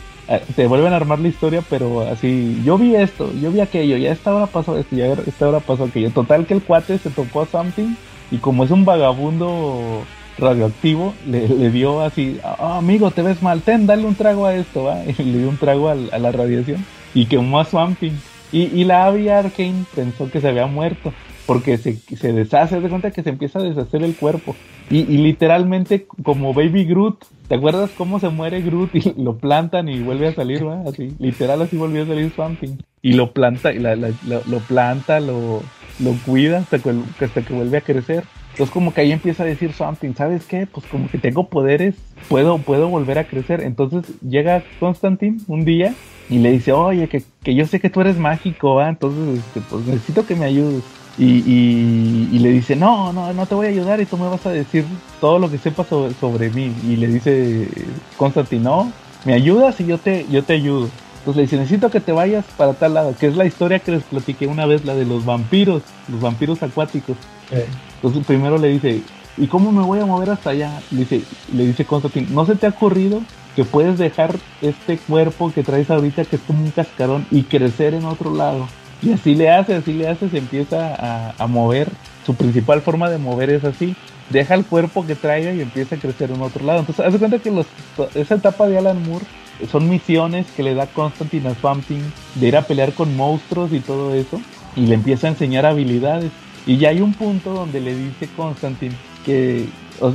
Te 0.55 0.65
vuelven 0.65 0.91
a 0.91 0.95
armar 0.95 1.19
la 1.19 1.27
historia, 1.27 1.61
pero 1.69 2.01
así, 2.01 2.59
yo 2.65 2.80
vi 2.80 2.95
esto, 2.95 3.31
yo 3.34 3.51
vi 3.51 3.59
aquello, 3.59 3.95
ya 3.95 4.11
esta 4.11 4.34
hora 4.34 4.47
pasó 4.47 4.76
esto, 4.76 4.95
ya 4.95 5.05
esta 5.05 5.47
hora 5.47 5.59
pasó 5.59 5.84
aquello. 5.84 6.09
Total 6.09 6.47
que 6.47 6.55
el 6.55 6.63
cuate 6.63 6.97
se 6.97 7.11
topó 7.11 7.41
a 7.41 7.45
something 7.45 7.93
y 8.31 8.38
como 8.38 8.63
es 8.63 8.72
un 8.72 8.85
vagabundo 8.85 10.03
radioactivo, 10.38 11.14
le, 11.28 11.48
le 11.48 11.72
dio 11.72 12.02
así, 12.02 12.40
oh, 12.60 12.74
amigo, 12.74 13.12
te 13.12 13.22
ves 13.22 13.41
mal, 13.41 13.62
ten, 13.62 13.88
dale 13.88 14.06
un 14.06 14.16
trago 14.16 14.45
a 14.45 14.56
esto, 14.56 14.84
¿va? 14.84 15.03
Y 15.18 15.24
le 15.24 15.40
dio 15.40 15.49
un 15.49 15.57
trago 15.57 15.90
a, 15.90 15.94
a 15.94 16.20
la 16.20 16.32
radiación 16.32 16.86
y 17.14 17.26
quemó 17.26 17.60
a 17.60 17.66
Swamping. 17.66 18.18
Y, 18.52 18.64
y 18.64 18.84
la 18.84 19.06
Abby 19.06 19.30
Arkane 19.30 19.86
pensó 19.95 20.30
que 20.30 20.41
se 20.41 20.48
había 20.48 20.68
muerto. 20.68 21.14
porque 21.45 21.78
se, 21.78 21.95
se 21.95 22.34
deshace, 22.34 22.80
de 22.80 22.90
cuenta 22.90 23.12
que 23.12 23.24
se 23.24 23.30
empieza 23.30 23.60
a 23.60 23.64
deshacer 23.64 24.03
el 24.03 24.16
cuerpo. 24.16 24.56
Y, 24.90 24.99
y, 24.99 25.18
literalmente 25.18 26.06
como 26.24 26.53
Baby 26.53 26.86
Groot, 26.86 27.26
¿te 27.48 27.56
acuerdas 27.56 27.91
cómo 27.98 28.20
se 28.20 28.30
muere 28.30 28.62
Groot 28.62 28.95
y 28.95 29.14
lo 29.18 29.38
plantan 29.38 29.90
y 29.90 29.99
vuelve 29.99 30.28
a 30.28 30.34
salir, 30.34 30.66
¿va? 30.68 30.84
Así, 30.88 31.16
literal 31.20 31.62
así 31.62 31.78
volvió 31.78 32.03
a 32.03 32.07
salir 32.07 32.32
Swamp 32.32 32.60
Y 33.02 33.14
lo 33.14 33.32
planta, 33.32 33.74
y 33.74 33.80
la, 33.80 33.95
la, 33.95 34.10
lo, 34.28 34.41
lo, 34.48 34.60
planta, 34.60 35.20
lo, 35.20 35.62
lo 35.99 36.12
cuida 36.26 36.60
hasta 36.60 36.80
que, 36.80 36.94
hasta 37.20 37.41
que 37.41 37.53
vuelve 37.53 37.78
a 37.78 37.82
crecer. 37.82 38.24
Entonces 38.56 38.73
como 38.73 38.94
que 38.94 39.02
ahí 39.02 39.11
empieza 39.11 39.44
a 39.44 39.45
decir 39.45 39.73
something, 39.73 40.14
¿sabes 40.14 40.45
qué? 40.45 40.65
Pues 40.65 40.86
como 40.86 41.10
que 41.10 41.18
tengo 41.18 41.49
poderes, 41.49 41.95
puedo, 42.30 42.57
puedo 42.57 42.88
volver 42.88 43.19
a 43.19 43.26
crecer. 43.26 43.60
Entonces 43.60 44.06
llega 44.22 44.64
Constantine 44.80 45.40
un 45.49 45.65
día 45.65 45.94
y 46.30 46.40
le 46.40 46.52
dice, 46.52 46.72
oye, 46.72 47.10
que, 47.10 47.22
que 47.44 47.53
yo 47.53 47.68
sé 47.68 47.82
que 47.82 47.90
tú 47.90 47.99
eres 47.99 48.18
mágico. 48.18 48.82
Entonces 48.82 49.40
este, 49.40 49.60
pues 49.69 49.86
necesito 49.86 50.26
que 50.26 50.38
me 50.38 50.45
ayudes. 50.45 50.84
Y, 51.18 51.26
y, 51.26 52.30
y, 52.32 52.40
le 52.40 52.52
dice, 52.52 52.77
no, 52.77 53.11
no, 53.11 53.34
no 53.34 53.45
te 53.45 53.56
voy 53.56 53.68
a 53.68 53.69
ayudar 53.69 53.99
y 53.99 54.06
tú 54.06 54.18
me 54.18 54.30
vas 54.30 54.45
a 54.45 54.52
decir 54.52 54.86
todo 55.19 55.38
lo 55.38 55.52
que 55.52 55.57
sepas 55.57 55.88
sobre, 55.88 56.14
sobre 56.14 56.49
mí. 56.49 56.73
Y 56.88 56.95
le 56.95 57.07
dice 57.07 57.68
Constantine, 58.15 58.64
no, 58.64 58.90
me 59.26 59.34
ayudas 59.34 59.82
y 59.82 59.86
yo 59.86 59.98
te, 59.98 60.26
yo 60.32 60.44
te 60.44 60.53
ayudo. 60.53 60.90
Entonces 61.26 61.38
le 61.38 61.41
dice, 61.41 61.57
necesito 61.57 61.89
que 61.89 61.99
te 61.99 62.11
vayas 62.11 62.45
para 62.56 62.73
tal 62.73 62.93
lado, 62.93 63.15
que 63.19 63.26
es 63.26 63.35
la 63.35 63.45
historia 63.45 63.80
que 63.80 63.91
les 63.91 64.03
platiqué 64.03 64.45
una 64.45 64.68
vez, 64.68 64.85
la 64.85 64.93
de 64.93 65.06
los 65.06 65.26
vampiros, 65.26 65.81
los 66.07 66.22
vampiros 66.22 66.61
acuáticos. 66.61 67.18
Eh. 67.49 67.65
Entonces 67.95 68.23
primero 68.27 68.60
le 68.60 68.68
dice, 68.68 69.02
¿y 69.35 69.47
cómo 69.47 69.72
me 69.72 69.81
voy 69.81 69.99
a 69.99 70.06
mover 70.06 70.30
hasta 70.30 70.52
allá? 70.52 70.80
Le 70.91 70.99
dice, 70.99 71.23
le 71.52 71.65
dice 71.65 71.84
Constantine, 71.84 72.27
¿no 72.30 72.45
se 72.45 72.53
te 72.53 72.68
ha 72.68 72.69
ocurrido 72.69 73.23
que 73.56 73.64
puedes 73.64 73.97
dejar 73.97 74.35
este 74.61 74.99
cuerpo 74.99 75.52
que 75.52 75.64
traes 75.64 75.89
ahorita, 75.89 76.26
que 76.26 76.35
es 76.35 76.43
como 76.43 76.64
un 76.64 76.69
cascarón, 76.69 77.26
y 77.31 77.41
crecer 77.41 77.95
en 77.95 78.06
otro 78.06 78.31
lado? 78.31 78.68
Y 79.02 79.11
así 79.11 79.34
le 79.34 79.49
hace, 79.49 79.73
así 79.73 79.93
le 79.93 80.07
hace, 80.07 80.30
se 80.30 80.38
empieza 80.38 80.93
a, 80.93 81.34
a 81.39 81.47
mover. 81.47 81.89
Su 82.23 82.35
principal 82.35 82.81
forma 82.81 83.10
de 83.10 83.18
mover 83.18 83.49
es 83.49 83.64
así. 83.64 83.95
Deja 84.30 84.56
el 84.56 84.65
cuerpo 84.65 85.06
que 85.06 85.15
traiga 85.15 85.53
y 85.53 85.61
empieza 85.61 85.95
a 85.95 85.99
crecer 85.99 86.31
en 86.31 86.41
otro 86.41 86.65
lado. 86.65 86.80
Entonces, 86.80 87.06
hace 87.06 87.19
cuenta 87.19 87.39
que 87.39 87.52
los, 87.52 87.68
esa 88.15 88.35
etapa 88.35 88.68
de 88.68 88.77
Alan 88.77 89.02
Moore 89.07 89.26
son 89.72 89.89
misiones 89.89 90.47
que 90.56 90.64
le 90.64 90.73
da 90.73 90.88
Constantine 90.88 91.49
a 91.49 91.56
Swamp 91.56 91.85
Thing 91.85 92.03
de 92.35 92.47
ir 92.47 92.57
a 92.57 92.64
pelear 92.64 92.93
con 92.93 93.15
monstruos 93.15 93.72
y 93.72 93.80
todo 93.80 94.14
eso. 94.14 94.41
Y 94.76 94.88
le 94.88 94.95
empieza 94.95 95.27
a 95.27 95.30
enseñar 95.31 95.65
habilidades. 95.65 96.31
Y 96.65 96.77
ya 96.77 96.89
hay 96.89 97.02
un 97.02 97.14
punto 97.14 97.53
donde 97.53 97.80
le 97.80 97.95
dice 97.95 98.27
Constantine 98.35 98.95
que, 99.26 99.68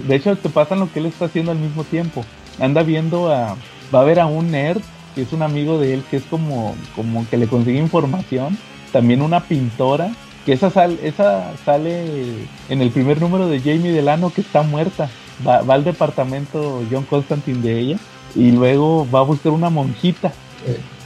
de 0.06 0.14
hecho, 0.14 0.36
te 0.36 0.48
pasan 0.48 0.80
lo 0.80 0.92
que 0.92 1.00
él 1.00 1.06
está 1.06 1.26
haciendo 1.26 1.52
al 1.52 1.58
mismo 1.58 1.84
tiempo. 1.84 2.24
Anda 2.58 2.82
viendo 2.82 3.32
a, 3.32 3.56
va 3.94 4.00
a 4.00 4.04
ver 4.04 4.20
a 4.20 4.26
un 4.26 4.50
nerd, 4.50 4.82
que 5.14 5.22
es 5.22 5.32
un 5.32 5.42
amigo 5.42 5.78
de 5.78 5.94
él, 5.94 6.04
que 6.10 6.16
es 6.16 6.24
como, 6.24 6.74
como 6.94 7.26
que 7.28 7.36
le 7.36 7.46
consigue 7.46 7.78
información. 7.78 8.58
También 8.92 9.22
una 9.22 9.40
pintora, 9.40 10.12
que 10.50 10.54
esa, 10.54 10.68
sal, 10.68 10.98
esa 11.04 11.52
sale 11.64 12.48
en 12.68 12.82
el 12.82 12.90
primer 12.90 13.20
número 13.20 13.46
de 13.46 13.60
Jamie 13.60 13.92
Delano, 13.92 14.32
que 14.34 14.40
está 14.40 14.62
muerta. 14.62 15.08
Va, 15.46 15.62
va 15.62 15.74
al 15.74 15.84
departamento 15.84 16.82
John 16.90 17.04
Constantine 17.04 17.62
de 17.62 17.78
ella 17.78 17.96
y 18.34 18.50
luego 18.50 19.06
va 19.14 19.20
a 19.20 19.22
buscar 19.22 19.52
una 19.52 19.70
monjita 19.70 20.32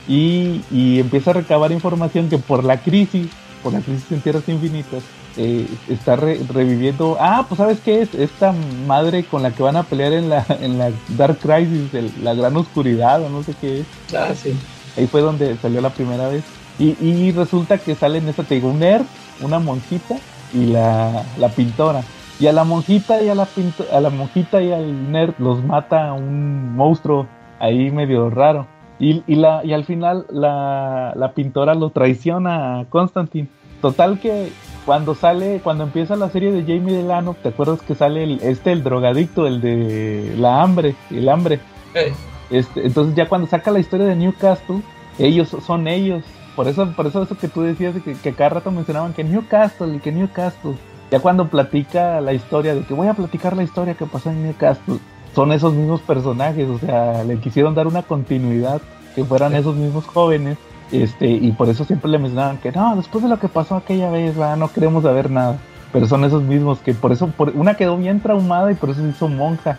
y, 0.09 0.63
y, 0.71 0.99
empieza 0.99 1.33
a 1.33 1.35
recabar 1.35 1.73
información 1.73 2.31
que 2.31 2.39
por 2.39 2.65
la 2.65 2.79
crisis, 2.79 3.29
por 3.63 3.75
la 3.75 3.81
crisis 3.81 4.11
en 4.13 4.23
tierras 4.23 4.49
infinitas, 4.49 5.03
eh, 5.37 5.67
está 5.91 6.17
re, 6.17 6.41
reviviendo. 6.51 7.19
Ah, 7.21 7.45
pues 7.47 7.59
sabes 7.59 7.81
qué 7.85 8.01
es 8.01 8.15
esta 8.15 8.55
madre 8.87 9.25
con 9.25 9.43
la 9.43 9.51
que 9.51 9.63
van 9.63 9.77
a 9.77 9.83
pelear 9.83 10.15
en 10.15 10.31
la, 10.31 10.47
en 10.63 10.79
la 10.79 10.91
Dark 11.19 11.39
Crisis, 11.41 11.93
el, 11.93 12.11
la 12.23 12.33
gran 12.33 12.57
oscuridad 12.57 13.23
o 13.23 13.29
no 13.29 13.43
sé 13.43 13.53
qué 13.61 13.81
es. 13.81 13.87
Ah, 14.17 14.33
sí. 14.35 14.55
Ahí 14.97 15.07
fue 15.07 15.21
donde 15.21 15.55
salió 15.59 15.83
la 15.83 15.91
primera 15.91 16.29
vez. 16.29 16.45
Y, 16.79 16.97
y 17.05 17.31
resulta 17.33 17.77
que 17.77 17.95
sale 17.95 18.19
en 18.19 18.29
esta, 18.31 18.43
te 18.43 18.55
digo, 18.55 18.71
un 18.71 18.79
nerd, 18.79 19.05
una 19.41 19.59
monjita 19.59 20.17
y 20.53 20.67
la, 20.67 21.25
la 21.39 21.49
pintora. 21.49 22.03
Y 22.41 22.47
a 22.49 22.53
la 22.53 22.65
monjita 22.65 23.23
y 23.23 23.29
a 23.29 23.35
la 23.35 23.45
pinto, 23.45 23.85
a 23.93 24.01
la 24.01 24.11
monjita 24.11 24.61
y 24.61 24.73
al 24.73 25.13
nerd 25.13 25.35
los 25.39 25.63
mata 25.63 26.13
un 26.13 26.75
monstruo 26.75 27.27
ahí 27.61 27.91
medio 27.91 28.29
raro. 28.31 28.67
Y, 28.99 29.23
y, 29.27 29.37
la, 29.37 29.65
y 29.65 29.73
al 29.73 29.85
final 29.85 30.27
la, 30.31 31.13
la 31.17 31.33
pintora 31.33 31.75
lo 31.75 31.91
traiciona 31.91 32.81
a 32.81 32.85
Constantine. 32.87 33.49
Total 33.81 34.19
que 34.19 34.51
cuando 34.85 35.15
sale, 35.15 35.61
cuando 35.63 35.85
empieza 35.85 36.17
la 36.17 36.29
serie 36.29 36.53
de 36.53 36.63
Jamie 36.63 36.95
Delano, 36.95 37.37
¿te 37.43 37.51
acuerdas 37.51 37.83
que 37.83 37.95
sale 37.95 38.25
el, 38.25 38.41
este, 38.43 38.73
el 38.73 38.83
drogadicto, 38.83 39.47
el 39.47 39.61
de 39.61 40.35
la 40.37 40.63
hambre, 40.63 40.95
el 41.11 41.29
hambre? 41.29 41.61
Hey. 41.93 42.13
Este, 42.51 42.87
entonces 42.87 43.15
ya 43.15 43.29
cuando 43.29 43.47
saca 43.47 43.71
la 43.71 43.79
historia 43.79 44.07
de 44.07 44.17
Newcastle, 44.17 44.81
ellos 45.19 45.57
son 45.65 45.87
ellos. 45.89 46.23
Por 46.57 46.69
eso, 46.69 46.91
por 46.93 47.07
eso 47.07 47.23
eso 47.23 47.37
que 47.37 47.49
tú 47.49 47.63
decías 47.63 47.95
que, 48.03 48.15
que 48.15 48.33
cada 48.33 48.51
rato 48.51 48.71
mencionaban 48.71 49.13
que 49.13 49.25
Newcastle 49.25 49.97
y 49.97 49.99
que 49.99 50.13
Newcastle. 50.13 50.75
Ya 51.11 51.21
cuando 51.21 51.49
platica 51.49 52.21
la 52.21 52.33
historia 52.33 52.75
de 52.75 52.83
que 52.83 52.95
voy 52.95 53.09
a 53.09 53.15
platicar 53.15 53.57
la 53.57 53.63
historia 53.63 53.95
que 53.95 54.07
pasó 54.07 54.31
en 54.31 54.43
Newcastle, 54.43 54.99
son 55.35 55.53
esos 55.53 55.75
mismos 55.75 56.01
personajes, 56.01 56.69
o 56.69 56.79
sea, 56.79 57.25
le 57.25 57.39
quisieron 57.39 57.75
dar 57.75 57.87
una 57.87 58.03
continuidad, 58.03 58.81
que 59.15 59.25
fueran 59.25 59.53
sí. 59.53 59.59
esos 59.59 59.77
mismos 59.77 60.07
jóvenes, 60.07 60.59
este, 60.93 61.29
y 61.29 61.51
por 61.53 61.69
eso 61.69 61.85
siempre 61.85 62.11
le 62.11 62.19
mencionaban 62.19 62.59
que 62.59 62.71
no, 62.71 62.97
después 62.97 63.23
de 63.25 63.31
lo 63.31 63.39
que 63.39 63.49
pasó 63.49 63.77
aquella 63.77 64.11
vez, 64.11 64.39
va, 64.39 64.57
no 64.57 64.73
queremos 64.73 65.03
saber 65.03 65.31
nada. 65.31 65.59
Pero 65.93 66.09
son 66.09 66.25
esos 66.25 66.43
mismos 66.43 66.81
que 66.81 66.93
por 66.93 67.13
eso, 67.13 67.29
por, 67.29 67.51
una 67.51 67.75
quedó 67.75 67.97
bien 67.97 68.21
traumada 68.21 68.73
y 68.73 68.75
por 68.75 68.91
eso 68.91 69.01
se 69.01 69.09
hizo 69.09 69.29
monja. 69.29 69.79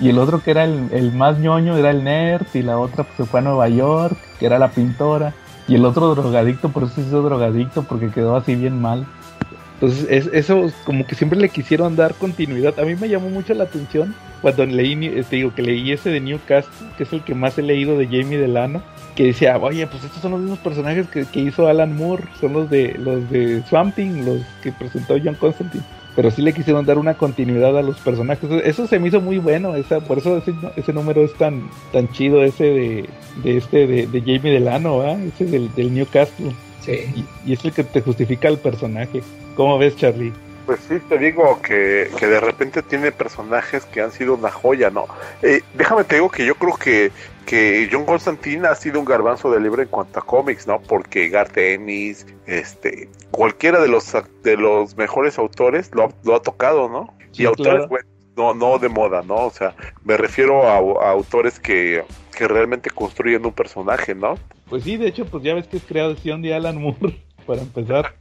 Y 0.00 0.08
el 0.08 0.18
otro 0.18 0.42
que 0.42 0.50
era 0.50 0.64
el, 0.64 0.88
el 0.92 1.12
más 1.12 1.38
ñoño 1.38 1.76
era 1.76 1.90
el 1.90 2.04
nerd, 2.04 2.46
y 2.54 2.62
la 2.62 2.78
otra 2.78 3.04
pues, 3.04 3.16
se 3.16 3.24
fue 3.24 3.40
a 3.40 3.42
Nueva 3.42 3.68
York, 3.68 4.16
que 4.38 4.46
era 4.46 4.58
la 4.58 4.68
pintora. 4.68 5.34
Y 5.68 5.76
el 5.76 5.84
otro 5.84 6.14
drogadicto, 6.14 6.70
por 6.70 6.84
eso 6.84 6.94
se 6.94 7.02
hizo 7.02 7.22
drogadicto, 7.22 7.82
porque 7.84 8.10
quedó 8.10 8.36
así 8.36 8.54
bien 8.54 8.80
mal. 8.80 9.06
Entonces, 9.74 10.06
es, 10.10 10.30
eso 10.32 10.70
como 10.84 11.06
que 11.06 11.14
siempre 11.14 11.38
le 11.38 11.48
quisieron 11.48 11.96
dar 11.96 12.14
continuidad. 12.14 12.78
A 12.78 12.84
mí 12.84 12.94
me 12.94 13.08
llamó 13.08 13.30
mucho 13.30 13.52
la 13.54 13.64
atención 13.64 14.14
cuando 14.40 14.64
leí, 14.64 14.94
te 15.24 15.36
digo, 15.36 15.54
que 15.54 15.62
leí 15.62 15.92
ese 15.92 16.10
de 16.10 16.20
Newcastle, 16.20 16.88
que 16.96 17.02
es 17.04 17.12
el 17.12 17.22
que 17.22 17.34
más 17.34 17.58
he 17.58 17.62
leído 17.62 17.98
de 17.98 18.06
Jamie 18.06 18.38
Delano, 18.38 18.82
que 19.16 19.24
decía, 19.24 19.58
oye, 19.58 19.86
pues 19.86 20.04
estos 20.04 20.22
son 20.22 20.32
los 20.32 20.40
mismos 20.40 20.58
personajes 20.60 21.08
que, 21.08 21.24
que 21.26 21.40
hizo 21.40 21.66
Alan 21.66 21.96
Moore, 21.96 22.24
son 22.40 22.52
los 22.52 22.70
de 22.70 22.94
los 22.98 23.28
de 23.30 23.62
Swamp 23.68 23.94
Thing, 23.94 24.24
los 24.24 24.42
que 24.62 24.72
presentó 24.72 25.16
John 25.22 25.34
Constantine. 25.34 25.84
Pero 26.14 26.30
sí 26.30 26.42
le 26.42 26.52
quisieron 26.52 26.84
dar 26.84 26.98
una 26.98 27.14
continuidad 27.14 27.76
a 27.78 27.82
los 27.82 27.98
personajes. 28.00 28.50
Eso 28.64 28.86
se 28.86 28.98
me 28.98 29.08
hizo 29.08 29.20
muy 29.20 29.38
bueno, 29.38 29.74
esa, 29.76 30.00
por 30.00 30.18
eso 30.18 30.36
ese, 30.36 30.54
ese 30.76 30.92
número 30.92 31.22
es 31.22 31.32
tan, 31.34 31.70
tan 31.92 32.10
chido, 32.12 32.42
ese 32.42 32.64
de, 32.64 33.08
de 33.42 33.56
este 33.56 33.86
de, 33.86 34.06
de 34.06 34.20
Jamie 34.20 34.52
Delano, 34.52 35.02
¿eh? 35.04 35.30
ese 35.34 35.46
del, 35.46 35.74
del 35.74 35.94
Newcastle. 35.94 36.52
Sí. 36.80 36.92
Y, 37.14 37.50
y, 37.50 37.52
es 37.54 37.64
el 37.64 37.72
que 37.72 37.84
te 37.84 38.02
justifica 38.02 38.48
el 38.48 38.58
personaje. 38.58 39.22
¿Cómo 39.54 39.78
ves, 39.78 39.96
Charlie? 39.96 40.32
Pues 40.66 40.80
sí, 40.88 40.98
te 41.08 41.18
digo 41.18 41.60
que, 41.60 42.08
que 42.18 42.26
de 42.26 42.40
repente 42.40 42.82
tiene 42.82 43.10
personajes 43.10 43.84
que 43.84 44.00
han 44.00 44.12
sido 44.12 44.34
una 44.34 44.50
joya, 44.50 44.90
¿no? 44.90 45.06
Eh, 45.42 45.62
déjame 45.74 46.04
te 46.04 46.16
digo 46.16 46.30
que 46.30 46.46
yo 46.46 46.54
creo 46.54 46.76
que, 46.76 47.10
que 47.46 47.88
John 47.90 48.04
Constantine 48.06 48.66
ha 48.68 48.74
sido 48.74 48.98
un 49.00 49.04
garbanzo 49.04 49.50
de 49.50 49.60
libre 49.60 49.82
en 49.84 49.88
cuanto 49.88 50.18
a 50.20 50.22
cómics, 50.26 50.66
¿no? 50.66 50.80
Porque 50.82 51.28
Garth 51.28 51.56
Ennis, 51.56 52.26
este, 52.46 53.08
cualquiera 53.30 53.80
de 53.80 53.88
los 53.88 54.12
de 54.42 54.56
los 54.56 54.96
mejores 54.96 55.38
autores 55.38 55.90
lo, 55.94 56.12
lo 56.24 56.34
ha 56.36 56.42
tocado, 56.42 56.88
¿no? 56.88 57.14
Sí, 57.32 57.42
y 57.42 57.46
autores, 57.46 57.86
claro. 57.86 58.04
no, 58.36 58.54
no 58.54 58.78
de 58.78 58.88
moda, 58.88 59.22
¿no? 59.22 59.36
O 59.46 59.50
sea, 59.50 59.74
me 60.04 60.16
refiero 60.16 60.66
a, 60.68 60.76
a 60.76 61.10
autores 61.10 61.58
que, 61.60 62.04
que 62.36 62.48
realmente 62.48 62.90
construyen 62.90 63.44
un 63.46 63.52
personaje, 63.52 64.14
¿no? 64.14 64.34
Pues 64.68 64.84
sí, 64.84 64.96
de 64.96 65.08
hecho, 65.08 65.26
pues 65.26 65.42
ya 65.44 65.54
ves 65.54 65.66
que 65.68 65.76
es 65.78 65.84
creación 65.84 66.42
de 66.42 66.54
Alan 66.54 66.80
Moore, 66.80 67.22
para 67.46 67.62
empezar. 67.62 68.14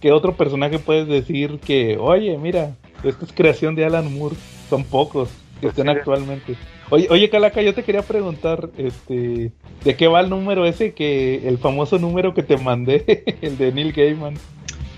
¿Qué 0.00 0.12
otro 0.12 0.36
personaje 0.36 0.78
puedes 0.78 1.08
decir 1.08 1.60
que, 1.60 1.96
oye, 1.98 2.38
mira, 2.38 2.76
esto 3.02 3.24
es 3.24 3.32
creación 3.32 3.74
de 3.74 3.84
Alan 3.84 4.12
Moore? 4.16 4.36
Son 4.68 4.84
pocos 4.84 5.30
que 5.60 5.68
Pues 5.68 5.78
estén 5.78 5.86
sí. 5.86 5.90
actualmente. 5.90 6.58
Oye, 6.90 7.06
oye, 7.10 7.28
Calaca, 7.28 7.60
yo 7.60 7.74
te 7.74 7.84
quería 7.84 8.02
preguntar, 8.02 8.70
este, 8.78 9.52
¿de 9.84 9.96
qué 9.96 10.08
va 10.08 10.20
el 10.20 10.30
número 10.30 10.64
ese 10.64 10.94
que, 10.94 11.46
el 11.46 11.58
famoso 11.58 11.98
número 11.98 12.32
que 12.32 12.42
te 12.42 12.56
mandé, 12.56 13.24
el 13.42 13.58
de 13.58 13.72
Neil 13.72 13.92
Gaiman? 13.92 14.34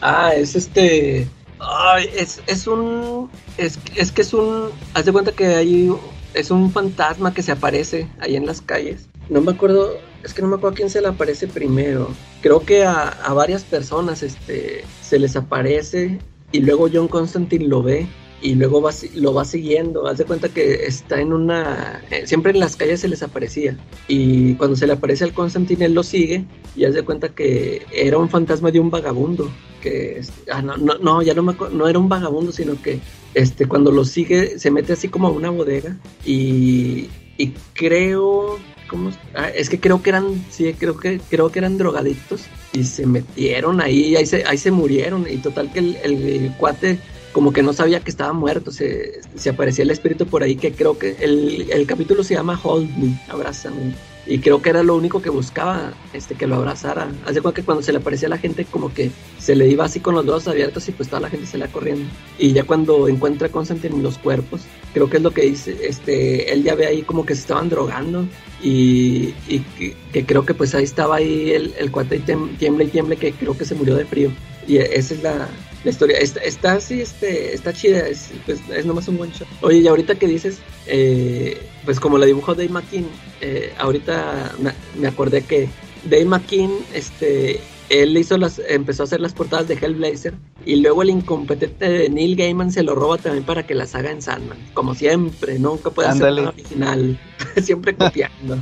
Ah, 0.00 0.32
es 0.34 0.54
este. 0.54 1.26
Ay, 1.58 2.08
es, 2.16 2.40
es 2.46 2.66
un. 2.66 3.28
Es, 3.58 3.78
es 3.96 4.12
que 4.12 4.22
es 4.22 4.32
un. 4.32 4.70
Haz 4.94 5.04
de 5.04 5.12
cuenta 5.12 5.32
que 5.32 5.46
hay. 5.46 5.92
Es 6.32 6.50
un 6.50 6.70
fantasma 6.70 7.34
que 7.34 7.42
se 7.42 7.52
aparece 7.52 8.08
ahí 8.20 8.36
en 8.36 8.46
las 8.46 8.60
calles. 8.60 9.08
No 9.28 9.40
me 9.40 9.52
acuerdo. 9.52 9.98
Es 10.22 10.32
que 10.32 10.42
no 10.42 10.48
me 10.48 10.56
acuerdo 10.56 10.74
a 10.74 10.76
quién 10.76 10.90
se 10.90 11.00
le 11.00 11.08
aparece 11.08 11.48
primero. 11.48 12.08
Creo 12.40 12.60
que 12.60 12.84
a, 12.84 13.08
a 13.08 13.32
varias 13.34 13.64
personas 13.64 14.22
este, 14.22 14.84
se 15.02 15.18
les 15.18 15.36
aparece. 15.36 16.18
Y 16.52 16.60
luego 16.60 16.88
John 16.92 17.08
Constantine 17.08 17.66
lo 17.66 17.82
ve. 17.82 18.06
Y 18.42 18.54
luego 18.54 18.80
va, 18.80 18.90
lo 19.14 19.34
va 19.34 19.44
siguiendo. 19.44 20.06
Haz 20.06 20.18
de 20.18 20.24
cuenta 20.24 20.48
que 20.48 20.86
está 20.86 21.20
en 21.20 21.32
una. 21.32 22.02
eh, 22.10 22.26
siempre 22.26 22.52
en 22.52 22.60
las 22.60 22.76
calles 22.76 23.00
se 23.00 23.08
les 23.08 23.22
aparecía. 23.22 23.76
Y 24.08 24.54
cuando 24.54 24.76
se 24.76 24.86
le 24.86 24.94
aparece 24.94 25.24
al 25.24 25.34
Constantine, 25.34 25.84
él 25.84 25.94
lo 25.94 26.02
sigue. 26.02 26.44
Y 26.74 26.84
haz 26.84 26.94
de 26.94 27.02
cuenta 27.02 27.28
que 27.30 27.82
era 27.92 28.18
un 28.18 28.28
fantasma 28.28 28.70
de 28.70 28.80
un 28.80 28.90
vagabundo 28.90 29.50
que 29.80 30.20
ah, 30.52 30.60
no, 30.60 30.76
no, 30.76 30.98
no, 30.98 31.22
ya 31.22 31.32
no 31.32 31.42
me 31.42 31.54
no 31.72 31.88
era 31.88 31.98
un 31.98 32.08
vagabundo, 32.08 32.52
sino 32.52 32.80
que 32.82 33.00
este 33.32 33.66
cuando 33.66 33.90
lo 33.90 34.04
sigue 34.04 34.58
se 34.58 34.70
mete 34.70 34.92
así 34.92 35.08
como 35.08 35.28
a 35.28 35.30
una 35.30 35.48
bodega 35.48 35.96
y, 36.22 37.08
y 37.38 37.54
creo 37.72 38.58
¿cómo? 38.90 39.10
Ah, 39.34 39.48
es 39.48 39.70
que 39.70 39.80
creo 39.80 40.02
que 40.02 40.10
eran, 40.10 40.44
sí, 40.50 40.74
creo 40.78 40.98
que, 40.98 41.20
creo 41.30 41.50
que 41.50 41.60
eran 41.60 41.78
drogadictos 41.78 42.42
y 42.72 42.84
se 42.84 43.06
metieron 43.06 43.80
ahí, 43.80 44.16
ahí 44.16 44.26
se, 44.26 44.44
ahí 44.44 44.58
se 44.58 44.72
murieron. 44.72 45.26
Y 45.30 45.36
total 45.36 45.72
que 45.72 45.78
el, 45.78 45.96
el 46.02 46.52
cuate 46.58 46.98
como 47.32 47.52
que 47.52 47.62
no 47.62 47.72
sabía 47.72 48.00
que 48.00 48.10
estaba 48.10 48.32
muerto, 48.32 48.72
se, 48.72 49.20
se 49.36 49.50
aparecía 49.50 49.84
el 49.84 49.90
espíritu 49.90 50.26
por 50.26 50.42
ahí, 50.42 50.56
que 50.56 50.72
creo 50.72 50.98
que 50.98 51.16
el, 51.20 51.70
el 51.70 51.86
capítulo 51.86 52.24
se 52.24 52.34
llama 52.34 52.60
Hold 52.62 52.96
Me, 52.96 53.20
Abrázame. 53.28 53.94
Y 54.26 54.38
creo 54.38 54.60
que 54.60 54.70
era 54.70 54.82
lo 54.82 54.96
único 54.96 55.22
que 55.22 55.30
buscaba, 55.30 55.92
este, 56.12 56.34
que 56.34 56.46
lo 56.46 56.56
abrazara. 56.56 57.10
Hace 57.26 57.40
cuenta 57.40 57.60
que 57.60 57.64
cuando 57.64 57.82
se 57.82 57.90
le 57.90 57.98
aparecía 57.98 58.26
a 58.28 58.30
la 58.30 58.38
gente, 58.38 58.64
como 58.64 58.92
que 58.92 59.10
se 59.38 59.56
le 59.56 59.66
iba 59.66 59.84
así 59.84 59.98
con 59.98 60.14
los 60.14 60.26
brazos 60.26 60.48
abiertos 60.48 60.88
y 60.88 60.92
pues 60.92 61.08
toda 61.08 61.22
la 61.22 61.30
gente 61.30 61.46
se 61.46 61.58
le 61.58 61.66
va 61.66 61.72
corriendo. 61.72 62.08
Y 62.38 62.52
ya 62.52 62.64
cuando 62.64 63.08
encuentra 63.08 63.48
a 63.48 63.50
Constantine 63.50 63.96
en 63.96 64.02
los 64.02 64.18
cuerpos, 64.18 64.60
creo 64.92 65.08
que 65.08 65.16
es 65.16 65.22
lo 65.22 65.32
que 65.32 65.42
dice, 65.42 65.76
este, 65.82 66.52
él 66.52 66.62
ya 66.62 66.74
ve 66.74 66.86
ahí 66.86 67.02
como 67.02 67.24
que 67.24 67.34
se 67.34 67.40
estaban 67.40 67.70
drogando 67.70 68.26
y, 68.62 69.34
y 69.48 69.60
que, 69.76 69.96
que 70.12 70.26
creo 70.26 70.44
que 70.44 70.54
pues 70.54 70.74
ahí 70.74 70.84
estaba 70.84 71.16
ahí 71.16 71.50
el, 71.52 71.74
el 71.78 71.90
cuate 71.90 72.18
tiemble 72.20 72.84
y 72.84 72.88
tiemble 72.88 73.16
que 73.16 73.32
creo 73.32 73.56
que 73.56 73.64
se 73.64 73.74
murió 73.74 73.96
de 73.96 74.04
frío. 74.04 74.30
Y 74.68 74.76
esa 74.76 75.14
es 75.14 75.22
la, 75.22 75.48
la 75.84 75.90
historia. 75.90 76.18
Está, 76.18 76.40
está 76.40 76.72
así, 76.74 77.00
este, 77.00 77.54
está 77.54 77.72
chida, 77.72 78.06
es, 78.06 78.30
pues, 78.46 78.60
es 78.74 78.86
nomás 78.86 79.08
un 79.08 79.16
buen 79.18 79.32
show. 79.32 79.46
Oye, 79.62 79.78
y 79.78 79.88
ahorita 79.88 80.14
que 80.14 80.26
dices, 80.26 80.58
eh, 80.86 81.60
pues 81.84 82.00
como 82.00 82.18
la 82.18 82.26
dibujó 82.26 82.54
Dave 82.54 82.68
McKean, 82.68 83.06
eh, 83.40 83.72
ahorita 83.78 84.52
me, 84.60 84.72
me 85.00 85.08
acordé 85.08 85.42
que 85.42 85.68
Dave 86.04 86.24
McKean, 86.24 86.70
este, 86.94 87.60
él 87.90 88.16
hizo 88.16 88.38
las, 88.38 88.60
empezó 88.68 89.02
a 89.02 89.04
hacer 89.04 89.20
las 89.20 89.32
portadas 89.32 89.68
de 89.68 89.74
Hellblazer 89.74 90.34
y 90.64 90.76
luego 90.76 91.02
el 91.02 91.10
incompetente 91.10 91.88
de 91.88 92.08
Neil 92.08 92.36
Gaiman 92.36 92.70
se 92.70 92.82
lo 92.82 92.94
roba 92.94 93.18
también 93.18 93.44
para 93.44 93.66
que 93.66 93.74
las 93.74 93.94
haga 93.94 94.10
en 94.10 94.22
Sandman. 94.22 94.58
Como 94.74 94.94
siempre, 94.94 95.58
nunca 95.58 95.90
puede 95.90 96.08
hacer 96.08 96.28
Ándale. 96.28 96.42
nada 96.42 96.54
original, 96.54 97.20
siempre 97.62 97.96
copiando. 97.96 98.58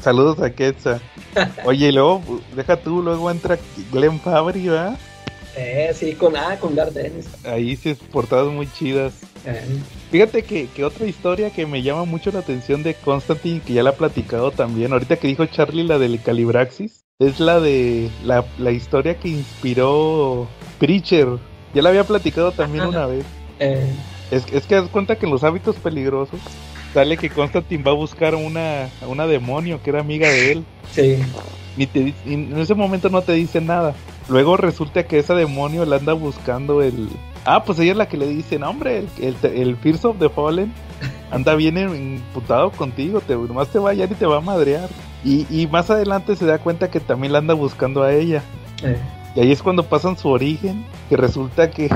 Saludos 0.00 0.40
a 0.40 0.50
Quetzal. 0.50 1.00
Oye, 1.64 1.88
y 1.88 1.92
luego, 1.92 2.22
deja 2.56 2.76
tú, 2.76 3.02
luego 3.02 3.30
entra 3.30 3.58
Glenn 3.92 4.20
Fabry, 4.20 4.66
¿verdad? 4.66 4.98
Eh, 5.60 5.92
sí, 5.94 6.12
con 6.14 6.36
ah, 6.36 6.56
con 6.60 6.74
Garth. 6.74 6.96
Ahí 7.44 7.76
sí, 7.76 7.94
portadas 8.12 8.52
muy 8.52 8.66
chidas. 8.72 9.14
Eh, 9.46 9.62
Fíjate 10.10 10.42
que, 10.42 10.66
que 10.68 10.84
otra 10.84 11.06
historia 11.06 11.50
que 11.50 11.66
me 11.66 11.82
llama 11.82 12.04
mucho 12.04 12.30
la 12.32 12.40
atención 12.40 12.82
de 12.82 12.94
Constantine, 12.94 13.60
que 13.60 13.72
ya 13.74 13.82
la 13.82 13.90
ha 13.90 13.94
platicado 13.96 14.50
también, 14.50 14.92
ahorita 14.92 15.16
que 15.16 15.28
dijo 15.28 15.46
Charlie 15.46 15.84
la 15.84 15.98
del 15.98 16.20
Calibraxis, 16.20 17.04
es 17.18 17.38
la 17.40 17.60
de 17.60 18.10
la, 18.24 18.44
la 18.58 18.70
historia 18.72 19.18
que 19.18 19.28
inspiró 19.28 20.48
Preacher. 20.78 21.28
Ya 21.74 21.82
la 21.82 21.90
había 21.90 22.04
platicado 22.04 22.52
también 22.52 22.86
una 22.86 23.06
vez. 23.06 23.24
eh, 23.58 23.86
Es, 24.30 24.44
es 24.52 24.66
que 24.66 24.74
das 24.76 24.88
cuenta 24.88 25.16
que 25.16 25.26
en 25.26 25.32
los 25.32 25.44
hábitos 25.44 25.76
peligrosos 25.76 26.40
sale 26.92 27.16
que 27.16 27.30
Constantine 27.30 27.82
va 27.84 27.92
a 27.92 27.94
buscar 27.94 28.34
una, 28.34 28.84
a 28.84 29.06
una 29.08 29.26
demonio 29.26 29.80
que 29.82 29.90
era 29.90 30.00
amiga 30.00 30.28
de 30.28 30.52
él. 30.52 30.64
sí. 30.92 31.18
Ni 31.76 31.86
te, 31.86 32.12
en 32.26 32.58
ese 32.58 32.74
momento 32.74 33.08
no 33.10 33.22
te 33.22 33.32
dice 33.32 33.60
nada. 33.60 33.94
Luego 34.30 34.56
resulta 34.56 35.02
que 35.02 35.18
esa 35.18 35.34
demonio 35.34 35.84
la 35.84 35.96
anda 35.96 36.12
buscando 36.12 36.82
el... 36.82 37.08
Ah, 37.44 37.64
pues 37.64 37.78
ella 37.80 37.92
es 37.92 37.98
la 37.98 38.08
que 38.08 38.16
le 38.16 38.28
dice, 38.28 38.58
no 38.58 38.70
hombre, 38.70 38.98
el, 38.98 39.36
el, 39.42 39.76
el 39.84 39.96
of 40.04 40.18
the 40.18 40.28
Fallen 40.28 40.72
anda 41.30 41.54
bien 41.56 41.76
imputado 41.78 42.70
contigo, 42.70 43.20
te, 43.20 43.34
nomás 43.34 43.68
te 43.68 43.78
va 43.78 43.90
a 43.90 43.92
hallar 43.92 44.10
y 44.12 44.14
te 44.14 44.26
va 44.26 44.38
a 44.38 44.40
madrear. 44.40 44.88
Y, 45.24 45.46
y 45.50 45.66
más 45.66 45.90
adelante 45.90 46.36
se 46.36 46.46
da 46.46 46.58
cuenta 46.58 46.90
que 46.90 47.00
también 47.00 47.32
la 47.32 47.40
anda 47.40 47.54
buscando 47.54 48.02
a 48.02 48.12
ella. 48.12 48.42
eh. 48.84 48.98
Y 49.34 49.40
ahí 49.40 49.52
es 49.52 49.62
cuando 49.62 49.84
pasan 49.84 50.18
su 50.18 50.28
origen, 50.28 50.84
que 51.08 51.16
resulta 51.16 51.70
que, 51.70 51.88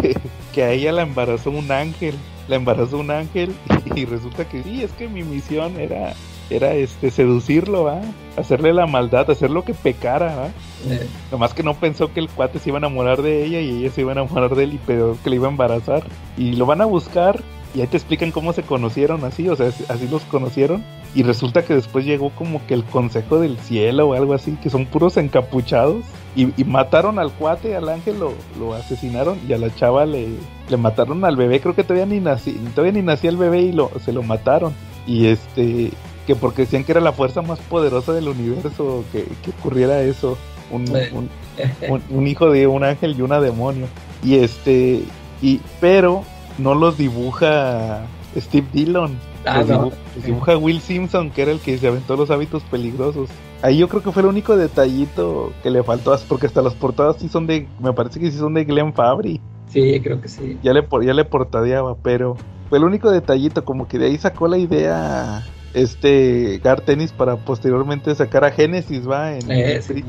que 0.53 0.63
a 0.63 0.71
ella 0.71 0.93
la 0.93 1.03
embarazó 1.03 1.51
un 1.51 1.71
ángel, 1.73 2.15
la 2.49 2.57
embarazó 2.57 2.99
un 2.99 3.11
ángel 3.11 3.55
y, 3.95 4.05
resulta 4.05 4.45
que 4.49 4.63
sí, 4.63 4.83
es 4.83 4.93
que 4.93 5.09
mi 5.09 5.23
misión 5.23 5.79
era 5.81 6.15
era 6.51 6.75
este 6.75 7.11
seducirlo, 7.11 7.85
¿va? 7.85 8.03
hacerle 8.37 8.75
la 8.75 8.87
maldad, 8.87 9.31
hacer 9.31 9.51
lo 9.51 9.65
que 9.65 9.73
pecara, 9.73 10.37
¿va? 10.37 10.49
Eh. 10.89 11.07
Nomás 11.31 11.55
que 11.55 11.63
no 11.63 11.75
pensó 11.75 12.13
que 12.13 12.21
el 12.21 12.29
cuate 12.29 12.59
se 12.59 12.71
iba 12.71 12.79
a 12.79 12.81
enamorar 12.81 13.23
de 13.23 13.45
ella 13.45 13.61
y 13.61 13.71
ella 13.71 13.91
se 13.91 14.03
iba 14.03 14.13
a 14.13 14.15
enamorar 14.15 14.55
de 14.55 14.65
él 14.65 14.75
y 14.75 14.81
pero 14.87 15.17
que 15.23 15.31
le 15.31 15.37
iba 15.37 15.47
a 15.47 15.51
embarazar. 15.51 16.05
Y 16.37 16.53
lo 16.53 16.67
van 16.67 16.81
a 16.81 16.85
buscar 16.87 17.43
y 17.75 17.81
ahí 17.81 17.89
te 17.89 17.97
explican 17.97 18.31
cómo 18.31 18.53
se 18.53 18.63
conocieron 18.63 19.25
así, 19.25 19.49
o 19.49 19.57
sea, 19.57 19.67
así 19.89 20.07
los 20.09 20.23
conocieron. 20.23 20.85
Y 21.17 21.25
resulta 21.25 21.65
que 21.65 21.75
después 21.75 22.05
llegó 22.05 22.31
como 22.31 22.65
que 22.67 22.75
el 22.75 22.85
consejo 22.85 23.41
del 23.41 23.59
cielo 23.59 24.09
o 24.09 24.15
algo 24.15 24.35
así, 24.35 24.53
que 24.63 24.71
son 24.71 24.87
puros 24.87 25.17
encapuchados. 25.17 26.05
Y, 26.37 26.49
y 26.61 26.65
mataron 26.65 27.19
al 27.19 27.33
cuate, 27.33 27.75
al 27.77 27.89
ángel 27.89 28.19
lo, 28.21 28.33
lo 28.59 28.75
asesinaron 28.75 29.39
y 29.49 29.53
a 29.53 29.59
la 29.59 29.75
chava 29.75 30.07
le, 30.07 30.29
le 30.69 30.77
mataron 30.77 31.25
al 31.25 31.37
bebé. 31.37 31.61
Creo 31.61 31.75
que 31.75 31.83
todavía 31.83 32.07
ni 32.07 32.21
nací, 32.21 32.53
todavía 32.75 32.93
ni 32.93 33.03
nacía 33.03 33.31
el 33.31 33.37
bebé 33.37 33.63
y 33.63 33.73
lo, 33.73 33.91
se 34.05 34.13
lo 34.13 34.23
mataron. 34.23 34.73
Y 35.07 35.27
este, 35.27 35.91
que 36.27 36.37
porque 36.37 36.63
decían 36.63 36.85
que 36.85 36.93
era 36.93 37.01
la 37.01 37.13
fuerza 37.13 37.43
más 37.43 37.59
poderosa 37.61 38.13
del 38.13 38.29
universo 38.29 39.05
que, 39.13 39.25
que 39.43 39.51
ocurriera 39.51 40.01
eso. 40.03 40.39
Un, 40.75 40.85
un- 41.13 41.31
un, 41.89 42.03
un 42.11 42.27
hijo 42.27 42.51
de 42.51 42.67
un 42.67 42.85
ángel 42.85 43.15
y 43.19 43.23
una 43.23 43.41
demonio. 43.41 43.87
Y 44.23 44.37
este, 44.37 45.03
y 45.43 45.61
pero 45.81 46.23
no 46.59 46.75
los 46.75 46.97
dibuja 46.99 48.03
Steve 48.37 48.67
Dillon. 48.73 49.17
Ah, 49.47 49.59
los, 49.59 49.69
no. 49.69 49.85
dibu- 49.91 49.93
los 50.17 50.25
dibuja 50.25 50.57
Will 50.57 50.81
Simpson, 50.81 51.31
que 51.31 51.43
era 51.43 51.53
el 51.53 51.61
que 51.61 51.77
se 51.79 51.87
aventó 51.89 52.17
los 52.17 52.31
hábitos 52.31 52.63
peligrosos. 52.65 53.29
Ahí 53.63 53.79
yo 53.79 53.89
creo 53.89 54.03
que 54.03 54.11
fue 54.13 54.23
el 54.23 54.29
único 54.29 54.57
detallito 54.57 55.53
que 55.63 55.71
le 55.71 55.83
faltó, 55.83 56.19
porque 56.29 56.47
hasta 56.47 56.63
las 56.63 56.75
portadas 56.75 57.17
sí 57.19 57.29
son 57.29 57.47
de, 57.47 57.67
me 57.79 57.93
parece 57.93 58.21
que 58.21 58.31
sí 58.31 58.39
son 58.39 58.55
de 58.55 58.65
Glenn 58.65 58.93
Fabry. 58.93 59.41
Sí, 59.71 60.01
creo 60.03 60.21
que 60.21 60.29
sí. 60.29 60.59
Ya 60.63 60.73
le, 60.73 60.87
ya 61.05 61.15
le 61.15 61.25
portadeaba, 61.25 61.95
pero 61.97 62.37
fue 62.69 62.79
el 62.79 62.85
único 62.85 63.11
detallito, 63.11 63.65
como 63.65 63.87
que 63.89 63.99
de 63.99 64.07
ahí 64.07 64.19
sacó 64.19 64.49
la 64.49 64.59
idea 64.59 65.47
este 65.75 66.61
Gar 66.63 66.81
Tennis 66.81 67.13
para 67.13 67.37
posteriormente 67.37 68.15
sacar 68.15 68.45
a 68.45 68.51
Genesis, 68.51 69.09
va, 69.09 69.37
en, 69.37 69.51
Eh, 69.51 69.83
sí. 69.83 70.05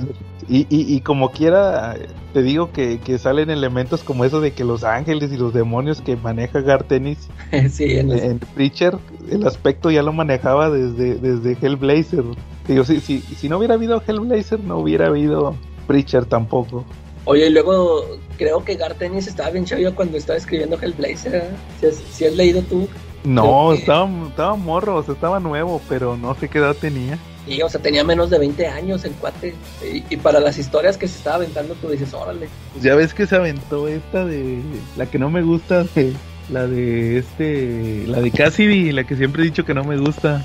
Y, 0.48 0.68
y, 0.70 0.96
y 0.96 1.02
como 1.02 1.32
quiera, 1.32 1.96
te 2.34 2.44
digo 2.44 2.72
que, 2.72 3.00
que 3.00 3.18
salen 3.18 3.50
elementos 3.50 4.04
como 4.04 4.26
eso 4.26 4.42
de 4.42 4.52
que 4.52 4.64
los 4.64 4.84
ángeles 4.84 5.34
y 5.34 5.38
los 5.38 5.54
demonios 5.54 6.02
que 6.02 6.16
maneja 6.16 6.62
Gar 6.62 6.84
Tennis 6.84 7.28
sí, 7.72 7.98
en 7.98 8.12
en 8.12 8.40
Preacher, 8.40 8.96
el 9.32 9.46
aspecto 9.48 9.90
ya 9.90 10.04
lo 10.04 10.14
manejaba 10.14 10.70
desde, 10.70 11.16
desde 11.16 11.58
Hellblazer. 11.60 12.24
Digo, 12.68 12.84
si, 12.84 13.00
si, 13.00 13.22
si 13.22 13.50
no 13.50 13.58
hubiera 13.58 13.74
habido 13.74 14.02
Hellblazer, 14.08 14.60
no 14.60 14.78
hubiera 14.78 15.08
habido 15.08 15.56
Preacher 15.88 16.26
tampoco. 16.26 16.86
Oye, 17.26 17.48
y 17.48 17.50
luego 17.50 18.04
creo 18.38 18.64
que 18.64 18.76
Garth 18.76 19.02
Ennis 19.02 19.28
estaba 19.28 19.50
bien 19.50 19.66
chavillo 19.66 19.96
cuando 19.96 20.18
estaba 20.18 20.38
escribiendo 20.38 20.78
Hellblazer. 20.80 21.36
¿eh? 21.36 21.50
Si, 21.80 21.86
has, 21.88 21.96
si 21.96 22.26
has 22.26 22.36
leído 22.36 22.62
tú. 22.62 22.88
No, 23.26 23.70
que- 23.72 23.80
estaba, 23.80 24.10
estaba 24.28 24.56
morro, 24.56 24.98
o 24.98 25.04
sea, 25.04 25.14
estaba 25.14 25.40
nuevo, 25.40 25.82
pero 25.90 26.16
no 26.18 26.36
sé 26.36 26.48
qué 26.50 26.60
edad 26.60 26.76
tenía. 26.76 27.18
Y, 27.48 27.62
o 27.62 27.70
sea, 27.70 27.80
tenía 27.80 28.04
menos 28.04 28.30
de 28.32 28.40
20 28.40 28.66
años 28.68 29.04
el 29.06 29.12
cuate. 29.14 29.54
Y, 29.84 30.04
y 30.10 30.18
para 30.18 30.40
las 30.40 30.58
historias 30.58 30.98
que 30.98 31.08
se 31.08 31.18
estaba 31.18 31.36
aventando, 31.36 31.76
tú 31.76 31.90
dices, 31.90 32.14
órale. 32.14 32.48
Pues 32.74 32.84
ya 32.84 32.96
ves 32.96 33.14
que 33.14 33.28
se 33.28 33.36
aventó 33.36 33.88
esta 33.88 34.26
de 34.26 34.60
la 34.98 35.06
que 35.06 35.20
no 35.20 35.30
me 35.30 35.44
gusta, 35.44 35.84
de, 35.96 36.14
la 36.52 36.66
de 36.66 37.20
este, 37.20 38.04
la 38.08 38.20
de 38.22 38.32
Cassidy, 38.32 38.92
la 38.92 39.04
que 39.04 39.16
siempre 39.16 39.44
he 39.44 39.46
dicho 39.46 39.64
que 39.66 39.76
no 39.76 39.84
me 39.84 39.98
gusta. 39.98 40.44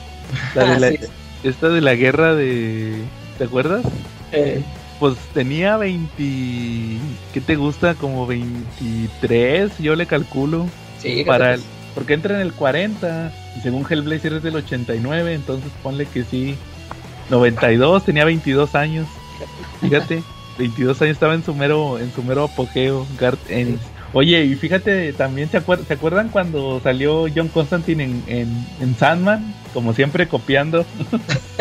La 0.54 0.64
de 0.64 0.70
Ah, 0.74 0.78
la, 0.78 0.88
sí. 0.90 0.98
esta 1.42 1.70
de 1.70 1.80
la 1.80 1.94
guerra 1.94 2.34
de, 2.34 2.96
¿te 3.38 3.44
acuerdas? 3.44 3.82
Eh, 4.32 4.62
Pues 4.98 5.16
tenía 5.32 5.78
20, 5.78 6.12
¿qué 7.32 7.40
te 7.40 7.56
gusta? 7.56 7.94
Como 7.94 8.26
23, 8.26 9.78
yo 9.78 9.96
le 9.96 10.06
calculo. 10.06 10.66
sí, 10.98 11.24
Para 11.26 11.54
el, 11.54 11.62
porque 12.00 12.14
entra 12.14 12.34
en 12.34 12.40
el 12.40 12.54
40 12.54 13.30
y 13.58 13.60
según 13.60 13.84
Hellblazer 13.86 14.32
es 14.32 14.42
del 14.42 14.56
89, 14.56 15.34
entonces 15.34 15.70
ponle 15.82 16.06
que 16.06 16.24
sí. 16.24 16.56
92, 17.28 18.04
tenía 18.06 18.24
22 18.24 18.74
años. 18.74 19.06
Fíjate, 19.82 20.22
22 20.58 21.02
años 21.02 21.12
estaba 21.12 21.34
en 21.34 21.44
su 21.44 21.54
mero, 21.54 21.98
en 21.98 22.10
su 22.14 22.22
mero 22.22 22.44
apogeo, 22.44 23.06
Garth 23.18 23.50
Ennis. 23.50 23.80
Oye, 24.14 24.42
y 24.46 24.54
fíjate, 24.54 25.12
también 25.12 25.50
se, 25.50 25.60
acuer- 25.60 25.84
¿se 25.86 25.92
acuerdan 25.92 26.30
cuando 26.30 26.80
salió 26.80 27.26
John 27.36 27.48
Constantine 27.48 28.02
en, 28.04 28.24
en, 28.28 28.66
en 28.80 28.96
Sandman? 28.96 29.54
Como 29.74 29.92
siempre 29.92 30.26
copiando. 30.26 30.86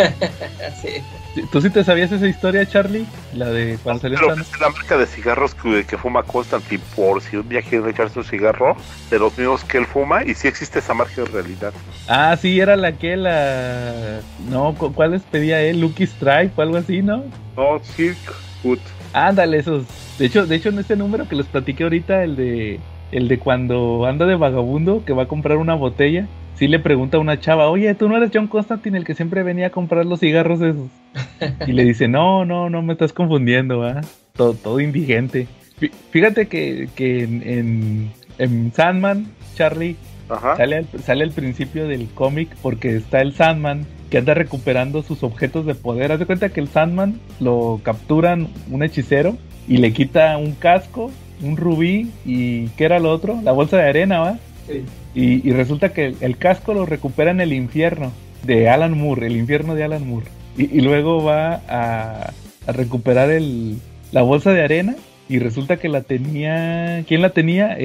sí. 0.81 1.03
¿Tú 1.51 1.61
sí 1.61 1.69
te 1.69 1.83
sabías 1.83 2.11
esa 2.11 2.27
historia, 2.27 2.65
Charlie? 2.65 3.05
La 3.35 3.49
de 3.49 3.77
cuando 3.83 4.01
salió 4.01 4.17
Pero 4.19 4.33
es 4.33 4.59
la 4.59 4.69
marca 4.69 4.97
de 4.97 5.05
cigarros 5.05 5.53
que, 5.55 5.85
que 5.85 5.97
fuma 5.97 6.23
Constantine 6.23 6.81
por 6.95 7.21
si 7.21 7.37
un 7.37 7.47
día 7.47 7.61
quiere 7.61 7.89
echarse 7.89 8.19
un 8.19 8.25
cigarro 8.25 8.75
de 9.09 9.19
los 9.19 9.37
mismos 9.37 9.63
que 9.63 9.77
él 9.77 9.85
fuma 9.85 10.23
y 10.25 10.33
sí 10.33 10.47
existe 10.47 10.79
esa 10.79 10.93
marca 10.93 11.21
en 11.21 11.27
realidad. 11.27 11.71
Ah, 12.07 12.35
sí, 12.35 12.59
era 12.59 12.75
la 12.75 12.93
que 12.93 13.15
la... 13.15 14.19
No, 14.49 14.75
¿cu- 14.75 14.93
¿cuál 14.93 15.11
les 15.11 15.21
pedía 15.21 15.61
él? 15.61 15.79
Lucky 15.79 16.03
Strike 16.03 16.57
o 16.57 16.61
algo 16.61 16.77
así, 16.77 17.01
¿no? 17.01 17.23
No, 17.55 17.79
Silk 17.95 18.17
Food. 18.61 18.79
Ándale, 19.13 19.59
esos. 19.59 19.85
De 20.17 20.25
hecho, 20.25 20.45
de 20.45 20.55
hecho, 20.55 20.69
en 20.69 20.79
este 20.79 20.95
número 20.95 21.27
que 21.27 21.35
les 21.35 21.45
platiqué 21.45 21.83
ahorita, 21.83 22.23
el 22.23 22.35
de 22.35 22.79
el 23.11 23.27
de 23.27 23.39
cuando 23.39 24.05
anda 24.05 24.25
de 24.25 24.35
vagabundo, 24.35 25.03
que 25.05 25.13
va 25.13 25.23
a 25.23 25.27
comprar 25.27 25.57
una 25.57 25.73
botella, 25.75 26.27
sí 26.59 26.67
le 26.67 26.77
pregunta 26.79 27.17
a 27.17 27.19
una 27.21 27.39
chava, 27.39 27.69
oye, 27.69 27.95
tú 27.95 28.07
no 28.09 28.17
eres 28.17 28.29
John 28.33 28.47
Constantine 28.47 28.97
el 28.97 29.05
que 29.05 29.15
siempre 29.15 29.41
venía 29.43 29.67
a 29.67 29.71
comprar 29.71 30.05
los 30.05 30.19
cigarros 30.19 30.61
esos. 30.61 30.87
Y 31.67 31.71
le 31.71 31.85
dice, 31.85 32.07
no, 32.07 32.45
no, 32.45 32.69
no 32.69 32.81
me 32.81 32.93
estás 32.93 33.13
confundiendo, 33.13 33.83
¿ah? 33.83 34.01
Todo, 34.35 34.53
todo 34.53 34.79
indigente. 34.79 35.47
Fí- 35.79 35.91
Fíjate 36.11 36.47
que, 36.47 36.89
que 36.95 37.23
en, 37.23 37.41
en, 37.47 38.11
en 38.37 38.71
Sandman, 38.73 39.25
Charlie, 39.55 39.95
Ajá. 40.31 40.57
Sale 40.57 40.75
al, 40.75 40.85
sale 41.03 41.23
al 41.23 41.31
principio 41.31 41.87
del 41.87 42.07
cómic 42.09 42.49
porque 42.61 42.95
está 42.95 43.19
el 43.21 43.33
Sandman 43.33 43.87
que 44.11 44.19
anda 44.19 44.35
recuperando 44.35 45.01
sus 45.01 45.23
objetos 45.23 45.65
de 45.65 45.73
poder. 45.73 46.11
Haz 46.11 46.19
de 46.19 46.27
cuenta 46.27 46.49
que 46.49 46.59
el 46.59 46.67
Sandman 46.67 47.19
lo 47.39 47.79
capturan 47.81 48.47
un 48.69 48.83
hechicero 48.83 49.37
y 49.67 49.77
le 49.77 49.91
quita 49.91 50.37
un 50.37 50.51
casco, 50.51 51.09
un 51.41 51.57
rubí 51.57 52.11
y 52.25 52.67
¿qué 52.77 52.83
era 52.85 52.99
lo 52.99 53.09
otro? 53.11 53.39
La 53.43 53.53
bolsa 53.53 53.77
de 53.77 53.89
arena, 53.89 54.19
¿va? 54.19 54.37
Sí. 54.67 54.83
Y, 55.13 55.47
y 55.47 55.53
resulta 55.53 55.93
que 55.93 56.15
el 56.21 56.37
casco 56.37 56.73
lo 56.73 56.85
recupera 56.85 57.31
en 57.31 57.41
el 57.41 57.53
infierno 57.53 58.11
de 58.43 58.69
Alan 58.69 58.97
Moore, 58.97 59.27
el 59.27 59.37
infierno 59.37 59.75
de 59.75 59.83
Alan 59.83 60.07
Moore. 60.07 60.27
Y, 60.57 60.81
luego 60.81 61.23
va 61.23 61.61
a, 61.69 62.33
recuperar 62.67 63.31
el, 63.31 63.77
la 64.11 64.23
bolsa 64.23 64.51
de 64.51 64.61
arena 64.61 64.95
y 65.29 65.39
resulta 65.39 65.77
que 65.77 65.87
la 65.87 66.01
tenía... 66.01 67.03
¿Quién 67.07 67.21
la 67.21 67.29
tenía? 67.29 67.77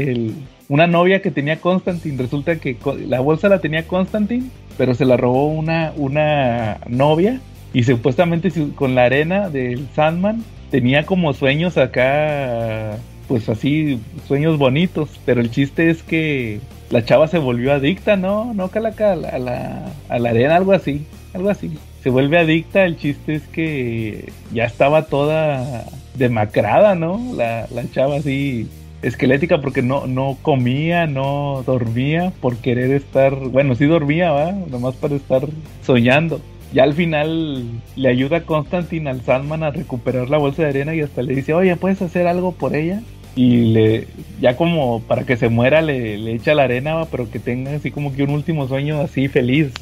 Una 0.68 0.86
novia 0.86 1.22
que 1.22 1.30
tenía 1.30 1.60
Constantine. 1.60 2.20
Resulta 2.20 2.56
que 2.56 2.76
la 3.06 3.20
bolsa 3.20 3.48
la 3.48 3.60
tenía 3.60 3.86
Constantine, 3.86 4.46
pero 4.76 4.94
se 4.94 5.04
la 5.04 5.16
robó 5.16 5.46
una, 5.46 5.92
una 5.96 6.78
novia. 6.88 7.40
Y 7.72 7.84
supuestamente 7.84 8.50
con 8.74 8.94
la 8.94 9.04
arena 9.04 9.50
del 9.50 9.86
Sandman 9.94 10.42
tenía 10.70 11.06
como 11.06 11.32
sueños 11.32 11.76
acá, 11.76 12.98
pues 13.28 13.48
así, 13.48 14.00
sueños 14.26 14.58
bonitos. 14.58 15.08
Pero 15.24 15.40
el 15.40 15.50
chiste 15.50 15.90
es 15.90 16.02
que 16.02 16.60
la 16.90 17.04
chava 17.04 17.28
se 17.28 17.38
volvió 17.38 17.72
adicta, 17.72 18.16
¿no? 18.16 18.54
No, 18.54 18.68
Calaca, 18.68 19.12
a 19.12 19.16
la, 19.16 19.92
arena, 20.08 20.56
algo 20.56 20.72
así, 20.72 21.06
algo 21.32 21.50
así. 21.50 21.76
Se 22.02 22.10
vuelve 22.10 22.38
adicta, 22.38 22.84
el 22.84 22.98
chiste 22.98 23.34
es 23.34 23.42
que 23.48 24.32
ya 24.52 24.64
estaba 24.64 25.06
toda 25.06 25.84
demacrada, 26.16 26.94
¿no? 26.94 27.20
La, 27.34 27.66
la 27.70 27.90
chava 27.90 28.16
así 28.16 28.68
esquelética 29.06 29.60
porque 29.60 29.82
no, 29.82 30.06
no 30.06 30.36
comía, 30.42 31.06
no 31.06 31.62
dormía 31.66 32.32
por 32.40 32.56
querer 32.56 32.90
estar, 32.90 33.34
bueno, 33.34 33.74
sí 33.74 33.86
dormía, 33.86 34.30
¿va? 34.32 34.52
Nomás 34.52 34.94
para 34.96 35.14
estar 35.14 35.46
soñando. 35.82 36.40
Ya 36.72 36.82
al 36.82 36.94
final 36.94 37.64
le 37.94 38.08
ayuda 38.08 38.38
a 38.38 38.42
Constantine 38.42 39.08
al 39.08 39.22
Sandman 39.22 39.62
a 39.62 39.70
recuperar 39.70 40.28
la 40.28 40.38
bolsa 40.38 40.62
de 40.62 40.70
arena 40.70 40.94
y 40.94 41.02
hasta 41.02 41.22
le 41.22 41.34
dice, 41.34 41.54
oye, 41.54 41.76
¿puedes 41.76 42.02
hacer 42.02 42.26
algo 42.26 42.52
por 42.52 42.74
ella? 42.74 43.00
Y 43.36 43.72
le, 43.72 44.06
ya 44.40 44.56
como 44.56 45.00
para 45.02 45.24
que 45.24 45.36
se 45.36 45.48
muera 45.48 45.82
le, 45.82 46.18
le 46.18 46.34
echa 46.34 46.54
la 46.54 46.64
arena, 46.64 47.04
pero 47.10 47.28
que 47.30 47.40
tenga 47.40 47.74
así 47.74 47.90
como 47.90 48.14
que 48.14 48.22
un 48.22 48.30
último 48.30 48.68
sueño 48.68 49.00
así 49.00 49.26
feliz. 49.28 49.72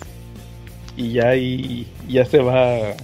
Y 0.96 1.12
ya 1.12 1.36
y, 1.36 1.86
y 2.08 2.12
ya 2.12 2.24
se 2.24 2.38
va. 2.38 2.94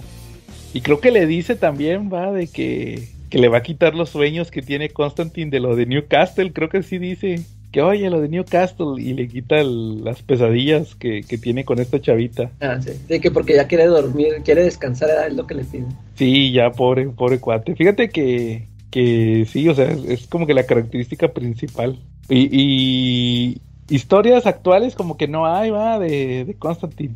Y 0.73 0.81
creo 0.81 0.99
que 0.99 1.11
le 1.11 1.25
dice 1.27 1.55
también, 1.55 2.09
va, 2.11 2.31
de 2.31 2.47
que, 2.47 3.09
que 3.29 3.37
le 3.39 3.47
va 3.47 3.59
a 3.59 3.63
quitar 3.63 3.93
los 3.95 4.09
sueños 4.09 4.51
que 4.51 4.61
tiene 4.61 4.89
Constantine 4.89 5.51
de 5.51 5.59
lo 5.59 5.75
de 5.75 5.85
Newcastle. 5.85 6.51
Creo 6.53 6.69
que 6.69 6.81
sí 6.83 6.97
dice 6.97 7.41
que 7.71 7.81
oye, 7.83 8.09
lo 8.09 8.19
de 8.21 8.29
Newcastle. 8.29 8.99
Y 8.99 9.13
le 9.13 9.27
quita 9.27 9.59
el- 9.59 10.03
las 10.03 10.21
pesadillas 10.23 10.95
que, 10.95 11.21
que 11.21 11.37
tiene 11.37 11.63
con 11.65 11.77
esta 11.79 11.99
chavita. 12.01 12.49
Ah, 12.59 12.79
sí. 12.81 12.91
De 13.07 13.19
que 13.19 13.29
porque 13.31 13.55
ya 13.55 13.67
quiere 13.67 13.85
dormir, 13.85 14.41
quiere 14.43 14.63
descansar, 14.63 15.09
es 15.27 15.35
lo 15.35 15.45
que 15.45 15.53
le 15.55 15.63
pide. 15.63 15.85
Sí, 16.15 16.51
ya, 16.51 16.71
pobre, 16.71 17.07
pobre 17.09 17.39
cuate. 17.39 17.75
Fíjate 17.75 18.09
que, 18.09 18.67
que 18.91 19.45
sí, 19.51 19.67
o 19.69 19.75
sea, 19.75 19.85
es, 19.85 20.03
es 20.05 20.27
como 20.27 20.47
que 20.47 20.53
la 20.53 20.65
característica 20.65 21.31
principal. 21.33 21.99
Y, 22.29 22.49
y 22.51 23.61
historias 23.93 24.45
actuales 24.45 24.95
como 24.95 25.17
que 25.17 25.27
no 25.27 25.45
hay, 25.47 25.69
va, 25.71 25.97
de, 25.99 26.45
de 26.45 26.53
Constantine. 26.55 27.15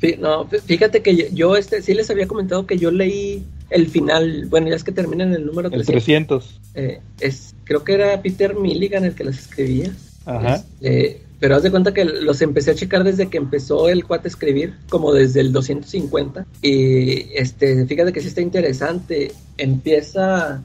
Fí- 0.00 0.18
No, 0.18 0.48
fí- 0.48 0.60
fíjate 0.60 1.02
que 1.02 1.30
yo, 1.32 1.56
este 1.56 1.82
sí 1.82 1.94
les 1.94 2.10
había 2.10 2.26
comentado 2.28 2.66
que 2.66 2.78
yo 2.78 2.90
leí 2.90 3.44
el 3.70 3.88
final, 3.88 4.46
bueno, 4.48 4.68
ya 4.68 4.76
es 4.76 4.84
que 4.84 4.92
termina 4.92 5.24
en 5.24 5.34
el 5.34 5.44
número 5.46 5.68
El 5.68 5.84
300. 5.84 6.44
300. 6.44 6.60
Eh, 6.74 7.00
es, 7.20 7.54
creo 7.64 7.84
que 7.84 7.94
era 7.94 8.20
Peter 8.22 8.54
Milligan 8.54 9.04
el 9.04 9.14
que 9.14 9.24
las 9.24 9.38
escribía. 9.38 9.92
Ajá. 10.24 10.64
Este, 10.80 11.22
pero 11.40 11.54
haz 11.54 11.62
de 11.62 11.70
cuenta 11.70 11.94
que 11.94 12.04
los 12.04 12.42
empecé 12.42 12.72
a 12.72 12.74
checar 12.74 13.04
desde 13.04 13.28
que 13.28 13.36
empezó 13.38 13.88
el 13.88 14.04
cuate 14.04 14.26
a 14.26 14.30
escribir, 14.30 14.74
como 14.88 15.12
desde 15.12 15.40
el 15.40 15.52
250. 15.52 16.46
Y 16.62 17.32
este, 17.34 17.86
fíjate 17.86 18.12
que 18.12 18.20
sí 18.20 18.26
está 18.28 18.40
interesante. 18.40 19.30
Empieza, 19.56 20.62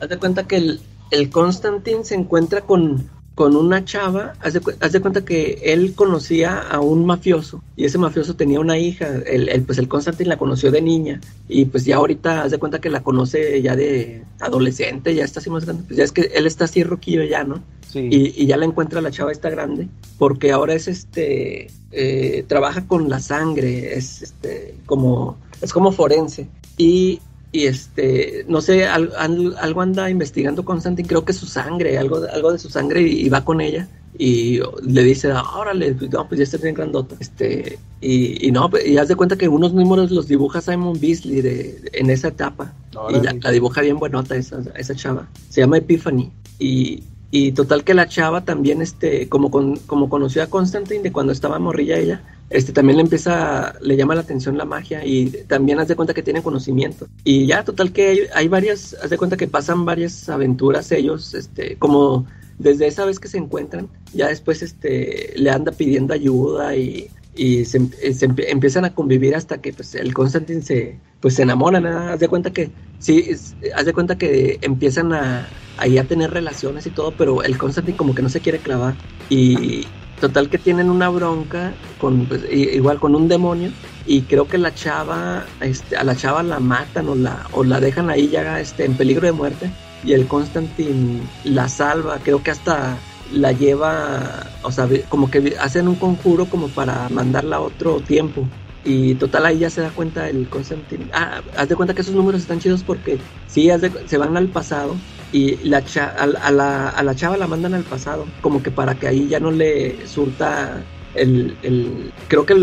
haz 0.00 0.08
de 0.08 0.18
cuenta 0.18 0.46
que 0.46 0.56
el, 0.56 0.80
el 1.10 1.30
Constantine 1.30 2.04
se 2.04 2.14
encuentra 2.14 2.60
con, 2.62 3.08
con 3.34 3.56
una 3.56 3.84
chava. 3.84 4.34
Haz 4.40 4.54
de, 4.54 4.60
cu- 4.60 4.72
haz 4.80 4.92
de 4.92 5.00
cuenta 5.00 5.24
que 5.24 5.60
él 5.64 5.94
conocía 5.94 6.58
a 6.58 6.80
un 6.80 7.04
mafioso 7.06 7.62
y 7.76 7.84
ese 7.84 7.98
mafioso 7.98 8.34
tenía 8.34 8.60
una 8.60 8.78
hija. 8.78 9.06
El, 9.26 9.48
el- 9.48 9.62
pues 9.62 9.78
el 9.78 9.88
Constantine 9.88 10.28
la 10.28 10.36
conoció 10.38 10.70
de 10.70 10.82
niña 10.82 11.20
y 11.48 11.64
pues 11.66 11.84
ya 11.84 11.96
ahorita 11.96 12.42
haz 12.42 12.50
de 12.50 12.58
cuenta 12.58 12.80
que 12.80 12.90
la 12.90 13.02
conoce 13.02 13.60
ya 13.62 13.76
de 13.76 14.22
adolescente, 14.40 15.14
ya 15.14 15.24
está 15.24 15.40
así 15.40 15.50
más 15.50 15.64
grande. 15.64 15.84
Pues 15.86 15.96
ya 15.98 16.04
es 16.04 16.12
que 16.12 16.22
él 16.34 16.46
está 16.46 16.64
así 16.64 16.82
roquillo 16.84 17.22
ya, 17.24 17.44
¿no? 17.44 17.62
Sí. 17.90 18.08
y, 18.08 18.40
y 18.40 18.46
ya 18.46 18.56
la 18.56 18.66
encuentra 18.66 19.00
la 19.00 19.10
chava 19.10 19.32
esta 19.32 19.50
grande 19.50 19.88
porque 20.16 20.52
ahora 20.52 20.74
es 20.74 20.86
este 20.86 21.66
eh, 21.90 22.44
trabaja 22.46 22.86
con 22.86 23.08
la 23.08 23.18
sangre 23.18 23.94
es 23.98 24.22
este 24.22 24.76
como 24.86 25.36
es 25.60 25.72
como 25.72 25.90
forense 25.90 26.46
y 26.76 27.18
y 27.52 27.64
este 27.66 28.44
no 28.48 28.60
sé 28.60 28.86
al- 28.86 29.12
al- 29.18 29.56
algo 29.58 29.80
anda 29.82 30.08
investigando 30.08 30.64
Constantine 30.64 31.08
creo 31.08 31.24
que 31.24 31.32
su 31.32 31.46
sangre 31.46 31.98
algo 31.98 32.20
de- 32.20 32.30
algo 32.30 32.52
de 32.52 32.58
su 32.58 32.68
sangre 32.70 33.02
y, 33.02 33.22
y 33.26 33.28
va 33.28 33.44
con 33.44 33.60
ella 33.60 33.88
y 34.18 34.60
le 34.84 35.02
dice 35.04 35.30
"Ah, 35.32 35.42
órale 35.56 35.96
no 36.12 36.28
pues 36.28 36.38
ya 36.38 36.44
está 36.44 36.58
bien 36.58 36.74
grandota 36.74 37.16
este 37.20 37.78
y, 38.00 38.46
y 38.46 38.52
no 38.52 38.68
pues, 38.70 38.86
y 38.86 38.98
haz 38.98 39.08
de 39.08 39.16
cuenta 39.16 39.36
que 39.36 39.48
unos 39.48 39.72
números 39.72 40.10
los 40.10 40.28
dibuja 40.28 40.60
Simon 40.60 40.98
Beasley 41.00 41.40
de, 41.40 41.90
en 41.92 42.10
esa 42.10 42.28
etapa 42.28 42.72
y 43.10 43.14
la, 43.24 43.34
la 43.40 43.50
dibuja 43.50 43.80
bien 43.82 43.98
buenota 43.98 44.36
esa, 44.36 44.62
esa 44.76 44.94
chava. 44.94 45.28
Se 45.48 45.60
llama 45.60 45.78
Epiphany. 45.78 46.30
Y, 46.58 47.02
y 47.30 47.52
total 47.52 47.84
que 47.84 47.94
la 47.94 48.08
chava 48.08 48.44
también, 48.44 48.82
este, 48.82 49.28
como, 49.28 49.50
con, 49.50 49.76
como 49.86 50.08
conoció 50.08 50.42
a 50.42 50.48
Constantine 50.48 51.02
de 51.02 51.12
cuando 51.12 51.32
estaba 51.32 51.58
morrilla 51.58 51.96
ella, 51.98 52.22
este, 52.50 52.72
también 52.72 52.96
le 52.98 53.02
empieza, 53.02 53.74
le 53.80 53.96
llama 53.96 54.14
la 54.14 54.22
atención 54.22 54.58
la 54.58 54.64
magia 54.64 55.04
y 55.06 55.30
también 55.46 55.78
haz 55.80 55.88
de 55.88 55.96
cuenta 55.96 56.14
que 56.14 56.22
tiene 56.22 56.42
conocimiento. 56.42 57.06
Y 57.24 57.46
ya, 57.46 57.64
total 57.64 57.92
que 57.92 58.08
hay, 58.08 58.20
hay 58.34 58.48
varias, 58.48 58.94
haz 59.02 59.10
de 59.10 59.18
cuenta 59.18 59.36
que 59.36 59.48
pasan 59.48 59.84
varias 59.84 60.28
aventuras 60.28 60.90
ellos, 60.92 61.34
este, 61.34 61.78
como 61.78 62.26
desde 62.58 62.86
esa 62.86 63.04
vez 63.06 63.18
que 63.20 63.28
se 63.28 63.38
encuentran, 63.38 63.88
ya 64.12 64.28
después, 64.28 64.62
este, 64.62 65.32
le 65.36 65.50
anda 65.50 65.72
pidiendo 65.72 66.12
ayuda 66.14 66.76
y, 66.76 67.10
y 67.32 67.64
se, 67.64 67.78
eh, 68.02 68.12
se 68.14 68.28
empie- 68.28 68.46
empiezan 68.48 68.84
a 68.84 68.94
convivir 68.94 69.34
hasta 69.34 69.60
que 69.60 69.72
pues 69.72 69.94
el 69.94 70.12
Constantine 70.14 70.62
se 70.62 71.00
pues 71.20 71.34
se 71.34 71.42
enamoran, 71.42 71.82
¿no? 71.84 71.98
haz 72.10 72.20
de 72.20 72.28
cuenta 72.28 72.52
que 72.52 72.74
sí, 72.98 73.24
es- 73.28 73.56
haz 73.74 73.84
de 73.86 73.92
cuenta 73.92 74.18
que 74.18 74.58
empiezan 74.62 75.12
a 75.12 75.54
ahí 75.76 75.96
a 75.98 76.06
tener 76.06 76.30
relaciones 76.30 76.86
y 76.86 76.90
todo, 76.90 77.16
pero 77.16 77.42
el 77.42 77.56
Constantine 77.58 77.96
como 77.96 78.14
que 78.14 78.22
no 78.22 78.28
se 78.28 78.40
quiere 78.42 78.60
clavar 78.62 78.98
y 79.28 79.94
total 80.20 80.48
que 80.48 80.58
tienen 80.58 80.90
una 80.90 81.08
bronca 81.08 81.72
con 81.98 82.26
pues, 82.26 82.42
igual 82.50 83.00
con 83.00 83.14
un 83.14 83.28
demonio 83.28 83.70
y 84.06 84.22
creo 84.22 84.46
que 84.46 84.58
la 84.58 84.74
chava 84.74 85.44
este, 85.60 85.96
a 85.96 86.04
la 86.04 86.14
chava 86.14 86.42
la 86.42 86.60
matan 86.60 87.08
o 87.08 87.14
la 87.14 87.46
o 87.52 87.64
la 87.64 87.80
dejan 87.80 88.10
ahí 88.10 88.28
ya 88.28 88.60
este 88.60 88.84
en 88.84 88.94
peligro 88.94 89.26
de 89.26 89.32
muerte 89.32 89.70
y 90.04 90.12
el 90.12 90.26
Constantine 90.26 91.20
la 91.44 91.68
salva, 91.68 92.18
creo 92.22 92.42
que 92.42 92.50
hasta 92.50 92.96
la 93.32 93.52
lleva, 93.52 94.46
o 94.62 94.72
sea, 94.72 94.88
como 95.08 95.30
que 95.30 95.56
hacen 95.60 95.88
un 95.88 95.94
conjuro 95.94 96.46
como 96.46 96.68
para 96.68 97.08
mandarla 97.10 97.56
a 97.56 97.60
otro 97.60 98.00
tiempo. 98.00 98.46
Y 98.84 99.14
total 99.16 99.46
ahí 99.46 99.58
ya 99.58 99.70
se 99.70 99.82
da 99.82 99.90
cuenta 99.90 100.28
el 100.28 100.48
Constantine. 100.48 101.04
Ah, 101.12 101.42
haz 101.56 101.68
de 101.68 101.76
cuenta 101.76 101.94
que 101.94 102.00
esos 102.02 102.14
números 102.14 102.40
están 102.40 102.60
chidos 102.60 102.82
porque 102.82 103.18
sí, 103.46 103.68
se 104.06 104.18
van 104.18 104.36
al 104.36 104.48
pasado 104.48 104.96
y 105.32 105.56
la 105.68 105.84
cha- 105.84 106.14
a, 106.18 106.50
la, 106.50 106.88
a 106.88 107.02
la 107.02 107.14
chava 107.14 107.36
la 107.36 107.46
mandan 107.46 107.74
al 107.74 107.84
pasado, 107.84 108.26
como 108.40 108.62
que 108.62 108.70
para 108.70 108.94
que 108.94 109.06
ahí 109.06 109.28
ya 109.28 109.38
no 109.38 109.50
le 109.50 110.06
surta 110.06 110.82
el, 111.14 111.56
el 111.62 112.10
creo 112.28 112.46
que, 112.46 112.54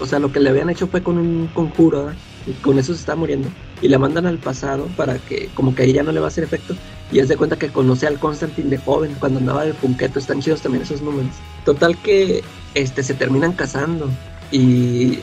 o 0.00 0.06
sea, 0.06 0.18
lo 0.18 0.32
que 0.32 0.40
le 0.40 0.50
habían 0.50 0.70
hecho 0.70 0.86
fue 0.86 1.02
con 1.02 1.18
un 1.18 1.46
conjuro, 1.48 2.06
¿verdad? 2.06 2.18
y 2.46 2.52
con 2.54 2.78
eso 2.78 2.92
se 2.94 3.00
está 3.00 3.16
muriendo. 3.16 3.48
Y 3.82 3.88
la 3.88 3.98
mandan 3.98 4.26
al 4.26 4.38
pasado 4.38 4.86
para 4.96 5.18
que, 5.18 5.48
como 5.54 5.74
que 5.74 5.84
ahí 5.84 5.92
ya 5.92 6.02
no 6.02 6.12
le 6.12 6.20
va 6.20 6.26
a 6.26 6.28
hacer 6.28 6.44
efecto. 6.44 6.74
Y 7.12 7.20
haz 7.20 7.28
de 7.28 7.36
cuenta 7.36 7.56
que 7.58 7.70
conoce 7.70 8.06
al 8.06 8.18
Constantine 8.18 8.68
de 8.70 8.78
joven, 8.78 9.14
cuando 9.18 9.38
andaba 9.40 9.64
de 9.64 9.74
punqueto, 9.74 10.18
están 10.18 10.40
chidos 10.40 10.60
también 10.62 10.82
esos 10.82 11.00
números. 11.02 11.32
Total 11.64 11.96
que 11.98 12.42
este 12.74 13.02
se 13.02 13.14
terminan 13.14 13.52
casando. 13.52 14.08
Y 14.52 15.20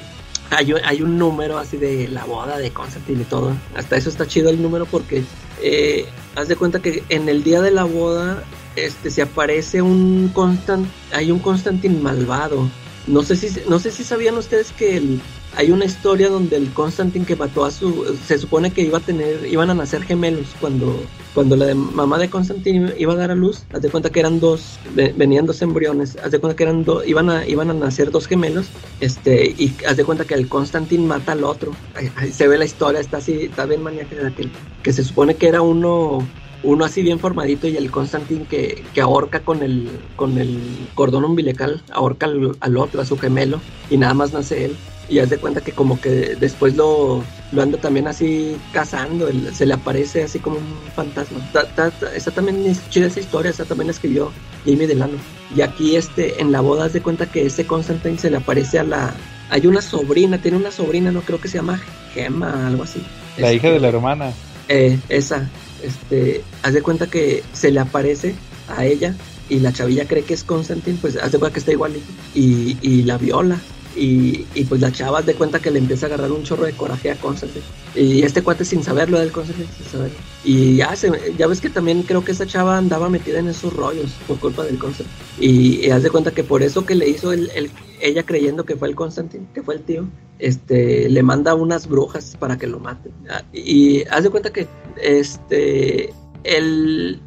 hay, 0.49 0.73
un- 0.73 0.81
hay 0.83 1.01
un 1.01 1.17
número 1.17 1.57
así 1.57 1.77
de 1.77 2.07
la 2.07 2.25
boda 2.25 2.57
de 2.57 2.71
Constantine 2.71 3.21
y 3.21 3.25
todo. 3.25 3.53
Hasta 3.75 3.97
eso 3.97 4.09
está 4.09 4.25
chido 4.27 4.49
el 4.49 4.61
número 4.61 4.85
porque 4.85 5.23
eh, 5.61 6.05
haz 6.35 6.47
de 6.47 6.55
cuenta 6.55 6.81
que 6.81 7.03
en 7.09 7.29
el 7.29 7.43
día 7.43 7.61
de 7.61 7.71
la 7.71 7.83
boda 7.83 8.43
este 8.75 9.09
se 9.09 9.21
aparece 9.23 9.81
un 9.81 10.29
Constant, 10.33 10.87
hay 11.11 11.31
un 11.31 11.39
Constantine 11.39 11.99
malvado. 11.99 12.69
No 13.07 13.23
sé 13.23 13.35
si 13.35 13.61
no 13.69 13.79
sé 13.79 13.91
si 13.91 14.03
sabían 14.03 14.35
ustedes 14.37 14.71
que 14.71 14.97
el- 14.97 15.21
hay 15.57 15.71
una 15.71 15.85
historia 15.85 16.29
donde 16.29 16.55
el 16.55 16.71
Constantine 16.71 17.25
que 17.25 17.35
mató 17.35 17.65
a 17.65 17.71
su 17.71 18.15
se 18.27 18.37
supone 18.37 18.71
que 18.71 18.81
iba 18.83 18.99
a 18.99 19.01
tener 19.01 19.45
iban 19.47 19.69
a 19.71 19.73
nacer 19.73 20.03
gemelos 20.03 20.45
cuando 20.61 20.95
cuando 21.33 21.55
la 21.55 21.65
de- 21.65 21.75
mamá 21.75 22.17
de 22.19 22.29
Constantine 22.29 22.93
iba 22.97 23.13
a 23.13 23.15
dar 23.15 23.31
a 23.31 23.35
luz, 23.35 23.63
haz 23.73 23.81
de 23.81 23.89
cuenta 23.89 24.09
que 24.11 24.19
eran 24.19 24.39
dos, 24.39 24.79
ve- 24.95 25.13
venían 25.17 25.45
dos 25.45 25.61
embriones, 25.61 26.17
haz 26.23 26.31
de 26.31 26.39
cuenta 26.39 26.55
que 26.55 26.63
eran 26.63 26.83
dos, 26.83 27.07
iban 27.07 27.29
a, 27.29 27.45
iban 27.47 27.69
a 27.69 27.73
nacer 27.73 28.09
dos 28.09 28.27
gemelos, 28.27 28.67
este, 29.01 29.45
y 29.45 29.75
haz 29.87 29.97
de 29.97 30.03
cuenta 30.05 30.25
que 30.25 30.33
el 30.33 30.47
Constantine 30.47 31.05
mata 31.05 31.33
al 31.33 31.43
otro. 31.43 31.73
Ahí, 31.93 32.09
ahí 32.15 32.31
se 32.31 32.47
ve 32.47 32.57
la 32.57 32.65
historia, 32.65 32.99
está 33.01 33.17
así, 33.17 33.33
está 33.43 33.67
bien 33.67 33.83
maníaca 33.83 34.15
que, 34.35 34.49
que 34.81 34.93
se 34.93 35.03
supone 35.03 35.35
que 35.35 35.47
era 35.47 35.61
uno 35.61 36.19
uno 36.63 36.83
así 36.85 37.03
bien 37.03 37.19
formadito 37.19 37.67
y 37.67 37.77
el 37.77 37.91
Constantine 37.91 38.45
que, 38.49 38.83
que 38.95 39.01
ahorca 39.01 39.41
con 39.41 39.61
el, 39.61 39.87
con 40.15 40.39
el 40.39 40.59
cordón 40.95 41.23
umbilical, 41.23 41.83
ahorca 41.91 42.25
al, 42.25 42.57
al 42.59 42.77
otro, 42.77 42.99
a 42.99 43.05
su 43.05 43.15
gemelo, 43.15 43.61
y 43.91 43.97
nada 43.97 44.15
más 44.15 44.33
nace 44.33 44.65
él. 44.65 44.75
Y 45.09 45.19
haz 45.19 45.29
de 45.29 45.37
cuenta 45.37 45.61
que 45.61 45.71
como 45.71 46.01
que 46.01 46.35
después 46.35 46.75
lo, 46.75 47.23
lo 47.51 47.61
anda 47.61 47.77
también 47.77 48.07
así 48.07 48.57
cazando, 48.73 49.29
se 49.53 49.65
le 49.65 49.73
aparece 49.73 50.23
así 50.23 50.39
como 50.39 50.57
un 50.57 50.77
fantasma. 50.95 51.39
Ta- 51.53 51.65
ta- 51.69 51.91
ta- 51.91 52.13
esa 52.13 52.31
también 52.31 52.65
es 52.65 52.81
chida 52.89 53.07
esa 53.07 53.19
historia, 53.21 53.51
esa 53.51 53.63
también 53.63 53.87
la 53.87 53.93
escribió 53.93 54.31
Jamie 54.65 54.85
Delano. 54.87 55.17
Y 55.55 55.61
aquí 55.61 55.95
este, 55.95 56.41
en 56.41 56.51
la 56.51 56.59
boda 56.61 56.85
haz 56.85 56.93
de 56.93 57.01
cuenta 57.01 57.25
que 57.25 57.45
ese 57.45 57.65
Constantine 57.65 58.17
se 58.17 58.29
le 58.29 58.37
aparece 58.37 58.79
a 58.79 58.83
la... 58.83 59.13
Hay 59.49 59.65
una 59.65 59.81
sobrina, 59.81 60.37
tiene 60.41 60.57
una 60.57 60.71
sobrina, 60.71 61.09
no 61.09 61.21
creo 61.21 61.39
que 61.39 61.47
se 61.47 61.57
llama 61.57 61.81
Gemma, 62.13 62.67
algo 62.67 62.83
así. 62.83 63.01
La 63.37 63.53
hija 63.53 63.69
de 63.69 63.79
la 63.79 63.87
hermana. 63.87 64.33
eh, 64.67 64.99
esa, 65.07 65.49
este, 65.81 66.43
haz 66.63 66.73
de 66.73 66.81
cuenta 66.81 67.07
que 67.07 67.43
se 67.53 67.71
le 67.71 67.79
aparece 67.79 68.35
a 68.67 68.83
ella 68.83 69.15
y 69.47 69.59
la 69.59 69.71
chavilla 69.71 70.05
cree 70.05 70.23
que 70.23 70.33
es 70.33 70.43
Constantine, 70.43 70.97
pues 71.01 71.15
haz 71.15 71.31
de 71.31 71.39
cuenta 71.39 71.53
que 71.53 71.59
está 71.59 71.71
igualito 71.71 72.05
y, 72.35 72.77
y 72.81 73.03
la 73.03 73.17
viola. 73.17 73.57
Y, 73.97 74.45
y 74.53 74.63
pues 74.65 74.79
la 74.79 74.91
chava 74.91 75.21
de 75.21 75.33
cuenta 75.33 75.59
que 75.59 75.71
le 75.71 75.79
empieza 75.79 76.05
a 76.05 76.07
agarrar 76.09 76.31
un 76.31 76.43
chorro 76.43 76.65
de 76.65 76.73
coraje 76.73 77.09
a 77.11 77.15
Constantine. 77.15 77.63
Y 77.95 78.21
este 78.21 78.43
cuate 78.43 78.63
sin 78.63 78.83
saberlo 78.83 79.19
del 79.19 79.31
Constantine, 79.31 79.67
sin 79.75 79.85
saberlo. 79.87 80.15
Y 80.45 80.75
ya, 80.77 80.95
se, 80.95 81.11
ya 81.37 81.47
ves 81.47 81.59
que 81.59 81.69
también 81.69 82.03
creo 82.03 82.23
que 82.23 82.31
esa 82.31 82.45
chava 82.45 82.77
andaba 82.77 83.09
metida 83.09 83.39
en 83.39 83.47
esos 83.47 83.73
rollos 83.73 84.11
por 84.27 84.39
culpa 84.39 84.63
del 84.65 84.77
Constantine. 84.77 85.17
Y, 85.39 85.85
y 85.85 85.89
haz 85.89 86.03
de 86.03 86.11
cuenta 86.11 86.31
que 86.31 86.43
por 86.43 86.61
eso 86.61 86.85
que 86.85 86.93
le 86.95 87.09
hizo 87.09 87.31
el, 87.31 87.49
el- 87.55 87.71
ella 87.99 88.23
creyendo 88.23 88.63
que 88.65 88.75
fue 88.75 88.87
el 88.89 88.95
Constantine, 88.95 89.47
que 89.55 89.63
fue 89.63 89.73
el 89.75 89.81
tío, 89.81 90.07
este, 90.37 91.09
le 91.09 91.23
manda 91.23 91.55
unas 91.55 91.87
brujas 91.87 92.35
para 92.39 92.55
que 92.55 92.67
lo 92.67 92.79
maten. 92.79 93.11
Ah, 93.29 93.41
Y 93.51 94.03
haz 94.11 94.23
de 94.23 94.29
cuenta 94.29 94.53
que, 94.53 94.67
este, 95.01 96.13
el, 96.43 97.19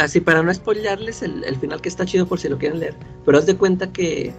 así 0.00 0.20
para 0.20 0.42
no 0.44 0.54
spoilearles 0.54 1.22
el, 1.22 1.42
el 1.42 1.56
final 1.56 1.80
que 1.80 1.88
está 1.88 2.04
chido 2.06 2.26
por 2.26 2.38
si 2.38 2.48
lo 2.48 2.58
quieren 2.58 2.78
leer, 2.78 2.94
pero 3.26 3.38
haz 3.38 3.46
de 3.46 3.56
cuenta 3.56 3.92
que 3.92 4.32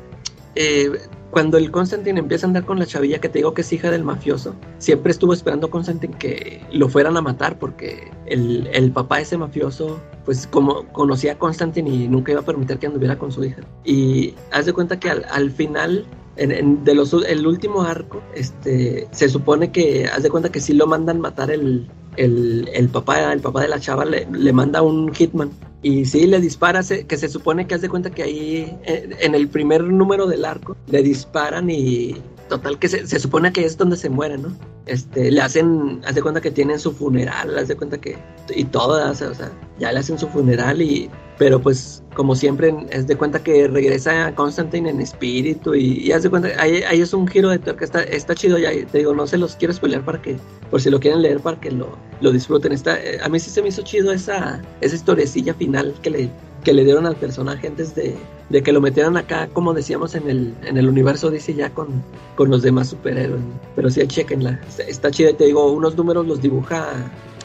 eh, 0.55 0.91
cuando 1.31 1.57
el 1.57 1.69
Constantine 1.69 2.19
empieza 2.19 2.45
a 2.45 2.49
andar 2.49 2.65
con 2.65 2.79
la 2.79 2.85
chavilla 2.85 3.19
que 3.19 3.27
te 3.27 3.39
digo 3.39 3.53
que 3.53 3.61
es 3.61 3.73
hija 3.73 3.91
del 3.91 4.03
mafioso, 4.03 4.55
siempre 4.77 5.11
estuvo 5.11 5.33
esperando 5.33 5.69
Constantine 5.69 6.17
que 6.17 6.61
lo 6.71 6.87
fueran 6.87 7.17
a 7.17 7.21
matar 7.21 7.59
porque 7.59 8.09
el, 8.25 8.67
el 8.71 8.91
papá 8.91 9.17
de 9.17 9.23
ese 9.23 9.37
mafioso, 9.37 9.99
pues 10.23 10.47
como 10.47 10.87
conocía 10.93 11.33
a 11.33 11.37
Constantine 11.37 11.89
y 11.89 12.07
nunca 12.07 12.31
iba 12.31 12.41
a 12.41 12.45
permitir 12.45 12.77
que 12.79 12.87
anduviera 12.87 13.17
con 13.17 13.31
su 13.31 13.43
hija. 13.43 13.61
Y 13.83 14.33
haz 14.51 14.65
de 14.65 14.73
cuenta 14.73 14.97
que 14.99 15.09
al, 15.09 15.25
al 15.29 15.51
final 15.51 16.05
en, 16.37 16.51
en- 16.51 16.83
el 16.85 17.47
último 17.47 17.81
arco, 17.81 18.21
este, 18.33 19.07
se 19.11 19.29
supone 19.29 19.71
que, 19.71 20.05
haz 20.07 20.23
de 20.23 20.29
cuenta 20.29 20.51
que 20.51 20.59
sí 20.59 20.73
lo 20.73 20.87
mandan 20.87 21.19
matar 21.19 21.51
el, 21.51 21.89
el, 22.17 22.69
el 22.73 22.89
papá, 22.89 23.31
el 23.33 23.39
papá 23.41 23.61
de 23.61 23.67
la 23.67 23.79
chava 23.79 24.05
le, 24.05 24.27
le 24.31 24.53
manda 24.53 24.81
un 24.81 25.13
hitman. 25.13 25.51
Y 25.81 26.05
sí, 26.05 26.25
le 26.25 26.39
dispara, 26.39 26.81
se- 26.83 27.05
que 27.05 27.17
se 27.17 27.29
supone 27.29 27.67
que 27.67 27.75
haz 27.75 27.81
de 27.81 27.89
cuenta 27.89 28.09
que 28.09 28.23
ahí, 28.23 28.75
eh, 28.85 29.09
en 29.19 29.35
el 29.35 29.47
primer 29.47 29.83
número 29.83 30.25
del 30.25 30.45
arco, 30.45 30.75
le 30.87 31.03
disparan 31.03 31.69
y 31.69 32.15
total 32.47 32.79
que 32.79 32.87
se, 32.87 33.07
se 33.07 33.19
supone 33.19 33.51
que 33.51 33.65
es 33.65 33.77
donde 33.77 33.97
se 33.97 34.09
muere, 34.09 34.37
¿no? 34.37 34.55
Este, 34.85 35.31
le 35.31 35.41
hacen, 35.41 36.01
haz 36.05 36.15
de 36.15 36.21
cuenta 36.21 36.41
que 36.41 36.51
tienen 36.51 36.79
su 36.79 36.91
funeral, 36.91 37.57
haz 37.57 37.67
de 37.67 37.75
cuenta 37.75 37.99
que, 37.99 38.17
y 38.55 38.65
todo, 38.65 39.09
o 39.09 39.15
sea, 39.15 39.31
ya 39.79 39.91
le 39.91 39.99
hacen 39.99 40.19
su 40.19 40.27
funeral 40.27 40.81
y, 40.81 41.09
pero 41.37 41.59
pues 41.59 42.03
como 42.13 42.35
siempre 42.35 42.73
es 42.91 43.07
de 43.07 43.17
cuenta 43.17 43.43
que 43.43 43.67
regresa 43.67 44.33
Constantine 44.35 44.89
en 44.89 45.01
espíritu 45.01 45.75
y, 45.75 45.99
y 45.99 46.11
haz 46.11 46.23
de 46.23 46.29
cuenta 46.29 46.49
ahí, 46.57 46.83
ahí 46.83 47.01
es 47.01 47.13
un 47.13 47.27
giro 47.27 47.49
de 47.49 47.59
tuerca 47.59 47.83
está, 47.83 48.03
está 48.03 48.35
chido 48.35 48.57
ya 48.57 48.69
te 48.71 48.99
digo 48.99 49.13
no 49.13 49.27
se 49.27 49.37
los 49.37 49.55
quiero 49.55 49.73
spoilear 49.73 50.05
para 50.05 50.21
que 50.21 50.37
por 50.71 50.81
si 50.81 50.89
lo 50.89 50.99
quieren 50.99 51.21
leer 51.21 51.41
para 51.41 51.59
que 51.59 51.71
lo, 51.71 51.97
lo 52.21 52.31
disfruten 52.31 52.71
está 52.71 52.97
eh, 53.03 53.19
a 53.21 53.27
mí 53.27 53.39
sí 53.39 53.49
se 53.49 53.61
me 53.61 53.67
hizo 53.67 53.81
chido 53.81 54.13
esa 54.13 54.61
esa 54.79 54.95
historiecilla 54.95 55.53
final 55.53 55.93
que 56.01 56.09
le 56.09 56.29
que 56.65 56.73
le 56.73 56.83
dieron 56.83 57.05
al 57.05 57.15
personaje 57.15 57.67
antes 57.67 57.95
de, 57.95 58.15
de 58.49 58.63
que 58.63 58.73
lo 58.73 58.81
metieran 58.81 59.15
acá 59.15 59.47
como 59.53 59.73
decíamos 59.73 60.15
en 60.15 60.29
el 60.29 60.53
en 60.65 60.77
el 60.77 60.89
universo 60.89 61.29
DC 61.29 61.53
ya 61.53 61.69
con 61.69 62.03
con 62.35 62.49
los 62.49 62.63
demás 62.63 62.89
superhéroes. 62.89 63.41
Pero 63.75 63.89
sí 63.89 64.05
chequenla. 64.05 64.59
Está, 64.87 65.11
chida 65.11 65.31
te 65.31 65.45
digo 65.45 65.71
unos 65.71 65.95
números 65.95 66.27
los 66.27 66.41
dibuja 66.41 66.87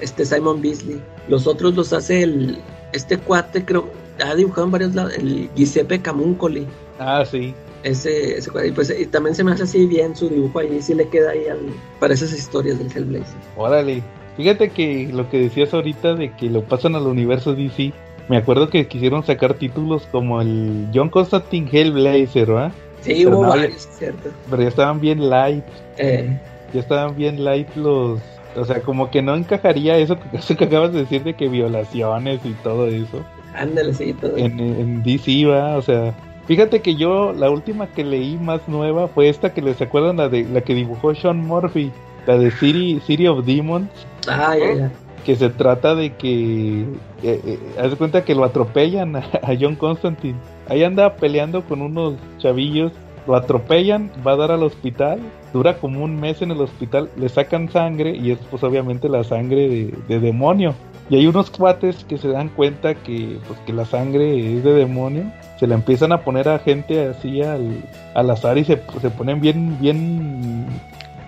este 0.01 0.24
Simon 0.24 0.60
Beasley. 0.60 1.01
Los 1.28 1.47
otros 1.47 1.76
los 1.76 1.92
hace 1.92 2.22
el 2.22 2.59
este 2.92 3.18
cuate 3.18 3.64
creo 3.64 3.88
ha 4.24 4.34
dibujado 4.34 4.64
en 4.64 4.72
varios 4.72 4.94
lados 4.94 5.14
el 5.14 5.48
Giuseppe 5.55 6.01
Camuncoli. 6.01 6.66
Ah, 6.98 7.24
sí. 7.30 7.55
ese, 7.82 8.38
ese 8.38 8.51
cuate, 8.51 8.68
y 8.68 8.72
pues 8.72 8.92
y 8.98 9.06
también 9.06 9.34
se 9.34 9.44
me 9.44 9.52
hace 9.52 9.64
así 9.64 9.86
bien 9.86 10.16
su 10.16 10.28
dibujo 10.28 10.59
ahí 10.59 10.82
sí 10.82 10.94
le 10.94 11.09
queda 11.09 11.30
ahí 11.30 11.47
al, 11.47 11.60
para 12.01 12.14
esas 12.14 12.32
historias 12.32 12.78
del 12.78 12.90
Hellblazer. 12.90 13.36
Órale. 13.56 14.02
Fíjate 14.36 14.70
que 14.70 15.10
lo 15.12 15.28
que 15.28 15.38
decías 15.38 15.74
ahorita 15.74 16.14
de 16.14 16.34
que 16.34 16.48
lo 16.48 16.64
pasan 16.64 16.94
al 16.94 17.06
universo 17.06 17.55
DC, 17.55 17.92
me 18.31 18.36
acuerdo 18.36 18.70
que 18.70 18.86
quisieron 18.86 19.27
sacar 19.27 19.55
títulos 19.55 20.07
como 20.12 20.40
el 20.40 20.86
John 20.94 21.09
Constantine 21.09 21.69
Hellblazer, 21.70 22.47
¿verdad? 22.47 22.73
sí 23.01 23.23
Pero 23.24 23.39
hubo 23.39 23.43
no, 23.43 23.48
varios 23.48 23.89
cierto. 23.98 24.31
Pero 24.48 24.62
ya 24.62 24.69
estaban 24.69 25.01
bien 25.01 25.28
light, 25.28 25.65
eh, 25.98 26.39
ya 26.73 26.78
estaban 26.81 27.16
bien 27.16 27.43
light 27.43 27.66
los... 27.74 28.20
O 28.55 28.65
sea, 28.65 28.82
como 28.82 29.11
que 29.11 29.20
no 29.20 29.35
encajaría 29.35 29.98
eso 29.98 30.16
que, 30.16 30.36
eso 30.36 30.57
que 30.57 30.65
acabas 30.66 30.93
de 30.93 31.01
decir 31.01 31.24
de 31.24 31.35
que 31.35 31.48
violaciones 31.48 32.40
y 32.44 32.52
todo 32.62 32.86
eso. 32.86 33.20
Ándale 33.52 33.93
sí 33.94 34.12
todo. 34.12 34.36
En, 34.36 34.61
en 34.61 35.02
DC, 35.02 35.47
va, 35.47 35.77
o 35.77 35.82
sea... 35.82 36.15
Fíjate 36.47 36.82
que 36.82 36.94
yo 36.94 37.32
la 37.32 37.51
última 37.51 37.89
que 37.89 38.05
leí 38.05 38.36
más 38.36 38.61
nueva 38.69 39.09
fue 39.09 39.28
esta 39.28 39.52
que 39.52 39.61
les 39.61 39.82
acuerdan 39.82 40.19
la 40.19 40.28
de 40.28 40.44
la 40.44 40.61
que 40.61 40.74
dibujó 40.74 41.15
Sean 41.16 41.44
Murphy, 41.44 41.90
la 42.28 42.39
de 42.39 42.52
City, 42.52 43.01
City 43.05 43.27
of 43.27 43.44
Demons. 43.44 43.89
ah 44.28 44.57
ya 44.57 44.74
ya 44.74 44.90
que 45.24 45.36
se 45.36 45.51
trata 45.51 45.94
de 45.94 46.14
que 46.14 46.82
eh, 46.82 46.86
eh, 47.22 47.59
haz 47.78 47.90
de 47.90 47.97
cuenta 47.97 48.24
que 48.24 48.34
lo 48.34 48.44
atropellan 48.44 49.16
a, 49.16 49.24
John 49.60 49.76
Constantine. 49.76 50.38
Ahí 50.68 50.84
anda 50.84 51.16
peleando 51.16 51.64
con 51.64 51.82
unos 51.82 52.14
chavillos 52.38 52.92
lo 53.26 53.36
atropellan 53.36 54.10
va 54.26 54.32
a 54.32 54.36
dar 54.36 54.51
al 54.51 54.62
hospital 54.62 55.20
dura 55.52 55.76
como 55.76 56.02
un 56.02 56.18
mes 56.18 56.40
en 56.40 56.52
el 56.52 56.60
hospital 56.60 57.10
le 57.16 57.28
sacan 57.28 57.70
sangre 57.70 58.16
y 58.16 58.30
es 58.30 58.38
pues 58.51 58.62
obviamente 58.62 59.10
la 59.10 59.24
sangre 59.24 59.68
de, 59.68 59.94
de 60.09 60.20
demonio. 60.20 60.74
Y 61.10 61.16
hay 61.16 61.26
unos 61.26 61.51
cuates 61.51 62.05
que 62.05 62.18
se 62.18 62.28
dan 62.28 62.48
cuenta 62.48 62.94
que 62.94 63.38
pues 63.47 63.59
que 63.60 63.72
la 63.72 63.84
sangre 63.84 64.56
es 64.56 64.64
de 64.64 64.72
demonio 64.72 65.24
se 65.60 65.66
la 65.66 65.74
empiezan 65.74 66.10
a 66.12 66.22
poner 66.22 66.48
a 66.48 66.59
gente 66.59 67.09
así 67.09 67.42
al, 67.42 67.84
al 68.14 68.30
azar 68.30 68.56
y 68.56 68.64
se, 68.64 68.80
se 69.01 69.10
ponen 69.10 69.42
bien 69.42 69.76
bien 69.78 70.66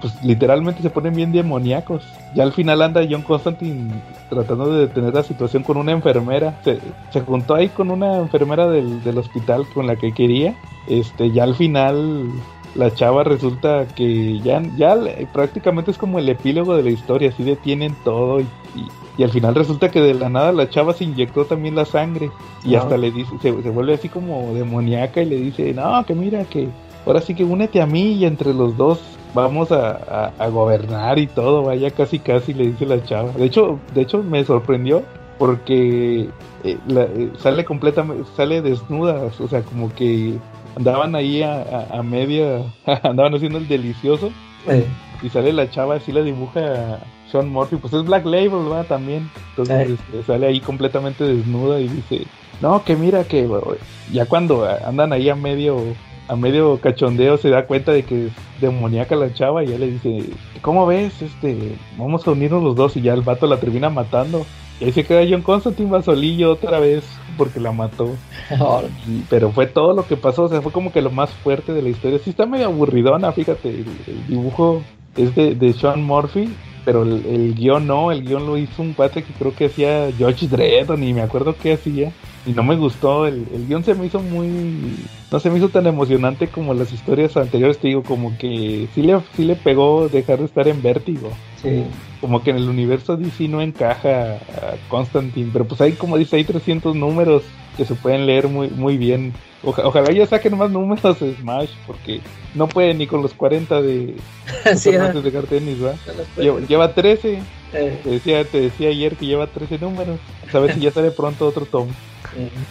pues 0.03 0.23
literalmente 0.23 0.83
se 0.83 0.91
ponen 0.91 1.15
bien 1.15 1.33
demoníacos. 1.33 2.05
Ya 2.35 2.43
al 2.43 2.53
final 2.53 2.83
anda 2.83 3.01
John 3.09 3.23
Constantine 3.23 3.91
tratando 4.29 4.71
de 4.73 4.81
detener 4.89 5.15
la 5.15 5.23
situación 5.23 5.63
con 5.63 5.77
una 5.79 5.93
enfermera. 5.93 6.59
Se, 6.65 6.79
se 7.11 7.21
juntó 7.23 7.55
ahí 7.55 7.69
con 7.69 7.91
una 7.91 8.19
enfermera 8.19 8.69
del, 8.69 9.03
del 9.05 9.17
hospital 9.19 9.67
con 9.73 9.87
la 9.87 9.97
que 9.97 10.13
quería. 10.13 10.55
Este, 10.89 11.31
ya 11.31 11.45
al 11.45 11.55
final 11.55 12.29
la 12.75 12.93
chava 12.93 13.23
resulta 13.25 13.87
que 13.95 14.41
ya, 14.41 14.61
ya 14.77 14.97
prácticamente 15.33 15.91
es 15.93 15.99
como 15.99 16.19
el 16.19 16.29
epílogo 16.29 16.75
de 16.77 16.83
la 16.83 16.91
historia, 16.91 17.29
así 17.31 17.43
detienen 17.45 17.95
todo 18.05 18.41
y, 18.41 18.45
y- 18.75 18.89
y 19.19 19.25
al 19.25 19.31
final 19.31 19.55
resulta 19.55 19.91
que 19.91 20.01
de 20.01 20.15
la 20.15 20.31
nada 20.31 20.53
la 20.53 20.71
chava 20.71 20.95
se 20.95 21.05
inyectó 21.05 21.45
también 21.45 21.75
la 21.75 21.85
sangre 21.85 22.31
y 22.65 22.77
hasta 22.77 22.97
le 22.97 23.11
dice, 23.11 23.31
se, 23.43 23.63
se 23.63 23.69
vuelve 23.69 23.93
así 23.93 24.09
como 24.09 24.55
demoníaca 24.55 25.21
y 25.21 25.27
le 25.27 25.37
dice, 25.37 25.75
no, 25.75 26.03
que 26.07 26.15
mira 26.15 26.45
que 26.45 26.69
ahora 27.05 27.21
sí 27.21 27.35
que 27.35 27.45
únete 27.45 27.83
a 27.83 27.87
mí 27.87 28.13
y 28.15 28.25
entre 28.25 28.55
los 28.55 28.75
dos 28.79 29.01
vamos 29.35 29.73
a, 29.73 29.91
a- 29.91 30.33
a 30.39 30.49
gobernar 30.49 31.19
y 31.19 31.27
todo, 31.27 31.63
vaya 31.63 31.91
casi 31.91 32.19
casi 32.19 32.55
le 32.55 32.67
dice 32.69 32.87
la 32.87 33.03
chava. 33.05 33.31
De 33.33 33.45
hecho, 33.47 33.79
de 33.95 34.03
hecho 34.03 34.23
me 34.23 34.45
sorprendió 34.45 35.03
porque 35.39 36.29
eh, 36.65 36.79
la- 36.87 37.03
eh, 37.03 37.31
sale 37.39 37.65
completamente, 37.65 38.25
sale 38.37 38.63
desnuda, 38.63 39.21
o 39.39 39.49
sea, 39.49 39.63
como 39.63 39.93
que 39.95 40.35
andaban 40.77 41.15
ahí 41.15 41.43
a, 41.43 41.87
a- 41.91 42.03
media, 42.03 42.63
andaban 43.03 43.35
haciendo 43.35 43.59
el 43.59 43.69
delicioso 43.69 44.31
eh, 44.69 44.87
y 45.23 45.29
sale 45.31 45.53
la 45.53 45.69
chava, 45.71 45.97
así 45.97 46.13
la 46.13 46.23
dibuja 46.23 46.99
Sean 47.31 47.49
Murphy, 47.49 47.77
pues 47.77 47.93
es 47.95 48.05
Black 48.05 48.25
Label, 48.27 48.65
¿verdad? 48.65 48.87
También. 48.87 49.31
Entonces 49.51 49.91
este, 49.91 50.23
sale 50.25 50.47
ahí 50.47 50.61
completamente 50.61 51.25
desnuda 51.25 51.81
y 51.81 51.89
dice, 51.89 52.27
no, 52.61 52.85
que 52.85 52.95
mira 52.97 53.25
que 53.25 53.49
ya 54.13 54.27
cuando 54.27 54.67
andan 54.87 55.13
ahí 55.13 55.29
a 55.29 55.35
medio 55.35 55.77
a 56.29 56.37
medio 56.37 56.79
cachondeo 56.81 57.37
se 57.37 57.51
da 57.51 57.67
cuenta 57.67 57.93
de 57.93 58.05
que 58.05 58.27
es 58.27 58.33
demoníaca 58.61 59.17
la 59.17 59.33
chava 59.35 59.65
y 59.65 59.69
ya 59.69 59.79
le 59.79 59.91
dice, 59.91 60.31
¿cómo 60.61 60.87
ves? 60.87 61.21
Este, 61.21 61.77
vamos 61.99 62.27
a 62.27 62.31
unirnos 62.31 62.63
los 62.63 62.77
dos 62.77 62.97
y 62.97 63.03
ya 63.03 63.15
el 63.15 63.23
vato 63.23 63.47
la 63.47 63.59
termina 63.59 63.91
matando. 63.91 64.47
Y 64.81 64.85
ahí 64.85 64.93
se 64.93 65.05
queda 65.05 65.27
John 65.29 65.43
Constantine 65.43 65.91
Basolillo 65.91 66.53
otra 66.53 66.81
vez 66.81 67.05
porque 67.37 67.61
la 67.61 67.73
mató. 67.73 68.11
Pero 69.31 69.51
fue 69.51 69.67
todo 69.67 69.95
lo 69.95 70.07
que 70.07 70.17
pasó, 70.17 70.45
o 70.45 70.49
sea, 70.49 70.63
fue 70.63 70.73
como 70.73 70.93
que 70.93 71.03
lo 71.03 71.11
más 71.11 71.31
fuerte 71.31 71.73
de 71.73 71.83
la 71.83 71.89
historia. 71.89 72.19
Sí 72.19 72.31
está 72.31 72.47
medio 72.47 72.67
aburridona, 72.67 73.33
fíjate, 73.33 73.69
el, 73.69 73.87
el 74.07 74.27
dibujo 74.27 74.83
es 75.17 75.35
de, 75.35 75.55
de 75.55 75.73
Sean 75.73 76.03
Murphy, 76.03 76.49
pero 76.85 77.03
el, 77.03 77.25
el 77.27 77.55
guion 77.55 77.87
no, 77.87 78.11
el 78.11 78.25
guion 78.25 78.47
lo 78.47 78.57
hizo 78.57 78.83
un 78.83 78.93
cuate 78.93 79.23
que 79.23 79.33
creo 79.33 79.55
que 79.55 79.67
hacía 79.67 80.11
George 80.17 80.49
Dredd, 80.49 80.91
ni 80.97 81.13
me 81.13 81.23
acuerdo 81.23 81.55
qué 81.61 81.75
hacía, 81.75 82.13
y 82.45 82.53
no 82.53 82.63
me 82.63 82.77
gustó, 82.77 83.27
el, 83.27 83.47
el 83.55 83.67
guion 83.69 83.85
se 83.85 83.95
me 83.95 84.07
hizo 84.07 84.21
muy, 84.21 84.49
no 85.31 85.39
se 85.41 85.49
me 85.51 85.59
hizo 85.59 85.69
tan 85.69 85.87
emocionante 85.87 86.49
como 86.49 86.75
las 86.75 86.93
historias 86.93 87.37
anteriores, 87.37 87.79
te 87.79 87.89
digo, 87.89 88.03
como 88.03 88.37
que 88.39 88.89
sí 88.95 89.03
le, 89.03 89.19
sí 89.37 89.45
le 89.45 89.55
pegó 89.57 90.09
dejar 90.09 90.39
de 90.41 90.47
estar 90.47 90.67
en 90.69 90.83
vértigo. 90.83 91.31
Sí. 91.63 91.85
Como 92.21 92.43
que 92.43 92.51
en 92.51 92.57
el 92.57 92.69
universo 92.69 93.17
DC 93.17 93.47
no 93.49 93.61
encaja 93.63 94.35
a 94.35 94.75
Constantine, 94.89 95.51
pero 95.53 95.65
pues 95.65 95.81
hay 95.81 95.93
como 95.93 96.17
dice, 96.19 96.37
hay 96.37 96.45
300 96.45 96.95
números 96.97 97.43
que 97.77 97.85
se 97.85 97.95
pueden 97.95 98.27
leer 98.27 98.49
muy 98.49 98.69
muy 98.69 98.97
bien. 98.97 99.33
Oja- 99.65 99.87
ojalá 99.87 100.11
ya 100.13 100.27
saquen 100.27 100.57
más 100.59 100.71
números 100.71 101.21
de 101.21 101.35
Smash, 101.37 101.71
porque 101.87 102.21
no 102.55 102.67
pueden 102.69 102.99
ni 102.99 103.07
con 103.07 103.23
los 103.23 103.33
40 103.35 103.81
de 103.81 104.15
Sí, 104.77 104.91
de 104.91 104.99
jugar 105.31 105.45
tenis, 105.47 105.83
¿va? 105.83 105.93
no 105.93 105.97
puede- 106.35 106.45
Lleva, 106.47 106.61
lleva 106.67 106.95
13, 106.95 107.39
eh, 107.73 108.01
te 108.03 108.11
decía, 108.11 108.45
te 108.45 108.61
decía 108.61 108.89
ayer 108.89 109.15
que 109.17 109.27
lleva 109.27 109.47
13 109.47 109.79
números. 109.79 110.19
A 110.53 110.59
ver 110.59 110.75
si 110.75 110.81
ya 110.81 110.91
sale 110.91 111.13
pronto 111.13 111.47
otro 111.47 111.65
tomo. 111.67 111.93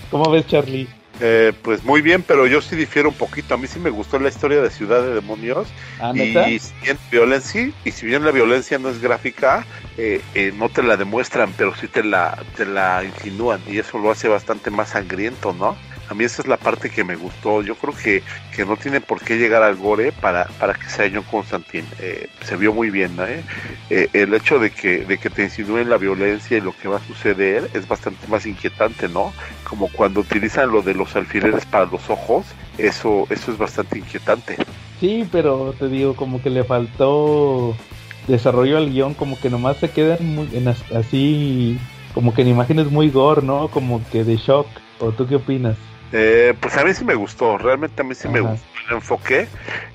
¿Cómo 0.10 0.30
ves, 0.32 0.48
Charlie? 0.48 0.88
Eh, 1.20 1.54
pues 1.62 1.84
muy 1.84 2.02
bien, 2.02 2.24
pero 2.24 2.48
yo 2.48 2.62
sí 2.62 2.76
difiero 2.76 3.10
un 3.10 3.16
poquito. 3.16 3.54
A 3.54 3.58
mí 3.58 3.68
sí 3.68 3.80
me 3.80 3.92
gustó 3.92 4.18
la 4.18 4.30
historia 4.30 4.62
de 4.62 4.72
Ciudad 4.72 5.04
de 5.04 5.14
Demonios. 5.14 5.68
¿Ah? 6.00 6.14
Y 6.16 6.58
si 6.58 6.74
bien 6.82 6.98
violencia, 7.12 7.72
y 7.86 7.92
si 7.92 8.06
bien 8.08 8.26
la 8.26 8.32
violencia 8.32 8.80
no 8.80 8.90
es 8.90 9.00
gráfica, 9.00 9.66
eh, 9.98 10.22
eh, 10.34 10.52
no 10.56 10.70
te 10.70 10.82
la 10.82 10.98
demuestran, 10.98 11.54
pero 11.56 11.76
sí 11.76 11.88
te 11.88 12.04
la, 12.04 12.42
te 12.56 12.66
la 12.66 13.04
insinúan 13.04 13.62
y 13.68 13.78
eso 13.78 14.00
lo 14.00 14.10
hace 14.10 14.28
bastante 14.30 14.72
más 14.72 14.90
sangriento, 14.90 15.54
¿no? 15.54 15.78
A 16.12 16.14
mí 16.14 16.26
esa 16.26 16.42
es 16.42 16.48
la 16.50 16.58
parte 16.58 16.90
que 16.90 17.06
me 17.06 17.16
gustó. 17.16 17.62
Yo 17.62 17.76
creo 17.76 17.94
que, 17.96 18.22
que 18.54 18.66
no 18.66 18.76
tiene 18.76 19.00
por 19.00 19.22
qué 19.22 19.38
llegar 19.38 19.64
al 19.64 19.78
gore 19.78 20.12
para, 20.12 20.44
para 20.60 20.74
que 20.74 20.90
sea 20.90 21.10
John 21.12 21.24
Constantine. 21.24 21.88
Eh, 22.00 22.28
se 22.44 22.58
vio 22.58 22.74
muy 22.74 22.90
bien. 22.90 23.16
Eh, 23.22 23.42
eh, 23.90 24.10
el 24.12 24.34
hecho 24.34 24.60
de 24.60 24.72
que, 24.72 25.06
de 25.06 25.18
que 25.18 25.30
te 25.30 25.44
insinúen 25.44 25.90
la 25.90 25.96
violencia 25.96 26.58
y 26.58 26.62
lo 26.62 26.76
que 26.76 26.90
va 26.90 26.98
a 26.98 27.08
suceder 27.08 27.70
es 27.74 27.88
bastante 27.88 28.28
más 28.28 28.46
inquietante, 28.46 29.08
¿no? 29.08 29.32
Como 29.64 29.88
cuando 29.88 30.20
utilizan 30.20 30.70
lo 30.70 30.82
de 30.82 30.96
los 30.96 31.16
alfileres 31.16 31.66
para 31.66 31.86
los 31.86 32.10
ojos, 32.10 32.46
eso, 32.78 33.26
eso 33.30 33.54
es 33.54 33.58
bastante 33.58 33.98
inquietante. 34.00 34.58
Sí, 35.00 35.26
pero 35.32 35.74
te 35.80 35.88
digo, 35.88 36.18
como 36.18 36.42
que 36.42 36.50
le 36.50 36.66
faltó 36.66 37.74
desarrollo 38.28 38.78
al 38.78 38.90
guion, 38.90 39.14
como 39.14 39.40
que 39.40 39.50
nomás 39.50 39.78
se 39.78 39.90
quedan 39.92 40.26
muy, 40.36 40.50
en 40.52 40.68
as- 40.68 40.92
así, 40.92 41.80
como 42.14 42.34
que 42.34 42.42
en 42.42 42.50
imágenes 42.50 42.92
muy 42.92 43.10
gore, 43.10 43.44
¿no? 43.44 43.70
Como 43.70 44.04
que 44.12 44.26
de 44.26 44.36
shock. 44.36 44.68
¿O 45.00 45.14
tú 45.14 45.26
qué 45.26 45.38
opinas? 45.38 45.78
Eh, 46.12 46.54
pues 46.60 46.76
a 46.78 46.84
mí 46.84 46.94
sí 46.94 47.06
me 47.06 47.16
gustó, 47.16 47.58
realmente 47.58 48.02
a 48.02 48.06
mí 48.06 48.16
sí 48.16 48.28
me 48.28 48.42
gustó 48.42 48.66
el 48.90 48.96
enfoque. 48.96 49.42
Eh, 49.42 49.48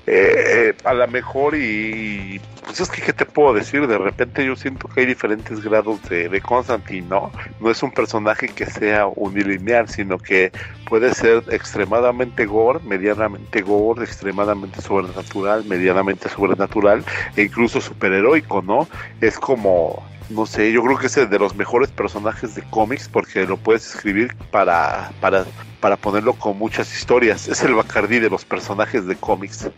eh, 0.07 0.73
a 0.83 0.93
lo 0.93 1.07
mejor 1.07 1.55
y 1.55 2.39
pues 2.63 2.79
es 2.79 2.89
que 2.89 3.01
qué 3.01 3.13
te 3.13 3.25
puedo 3.25 3.53
decir, 3.53 3.87
de 3.87 3.97
repente 3.97 4.45
yo 4.45 4.55
siento 4.55 4.87
que 4.87 5.01
hay 5.01 5.05
diferentes 5.05 5.61
grados 5.61 6.01
de, 6.09 6.27
de 6.27 6.41
Constantine, 6.41 7.07
¿no? 7.07 7.31
No 7.59 7.69
es 7.69 7.81
un 7.81 7.91
personaje 7.91 8.47
que 8.49 8.65
sea 8.65 9.07
unilineal, 9.07 9.87
sino 9.87 10.17
que 10.17 10.51
puede 10.87 11.13
ser 11.13 11.43
extremadamente 11.49 12.45
gore, 12.45 12.79
medianamente 12.83 13.61
gore, 13.61 14.03
extremadamente 14.03 14.81
sobrenatural, 14.81 15.63
medianamente 15.65 16.29
sobrenatural 16.29 17.03
e 17.35 17.43
incluso 17.43 17.79
superheroico, 17.79 18.61
¿no? 18.61 18.87
Es 19.21 19.37
como 19.39 20.03
no 20.29 20.45
sé, 20.45 20.71
yo 20.71 20.83
creo 20.83 20.97
que 20.97 21.07
es 21.07 21.15
de 21.15 21.39
los 21.39 21.55
mejores 21.55 21.91
personajes 21.91 22.55
de 22.55 22.63
cómics 22.69 23.09
porque 23.09 23.45
lo 23.45 23.57
puedes 23.57 23.87
escribir 23.87 24.29
para, 24.51 25.11
para, 25.19 25.45
para 25.79 25.97
ponerlo 25.97 26.33
con 26.33 26.57
muchas 26.57 26.93
historias. 26.95 27.47
Es 27.47 27.63
el 27.63 27.73
Bacardí 27.73 28.19
de 28.19 28.29
los 28.29 28.45
personajes 28.45 29.05
de 29.07 29.15
cómics. 29.15 29.69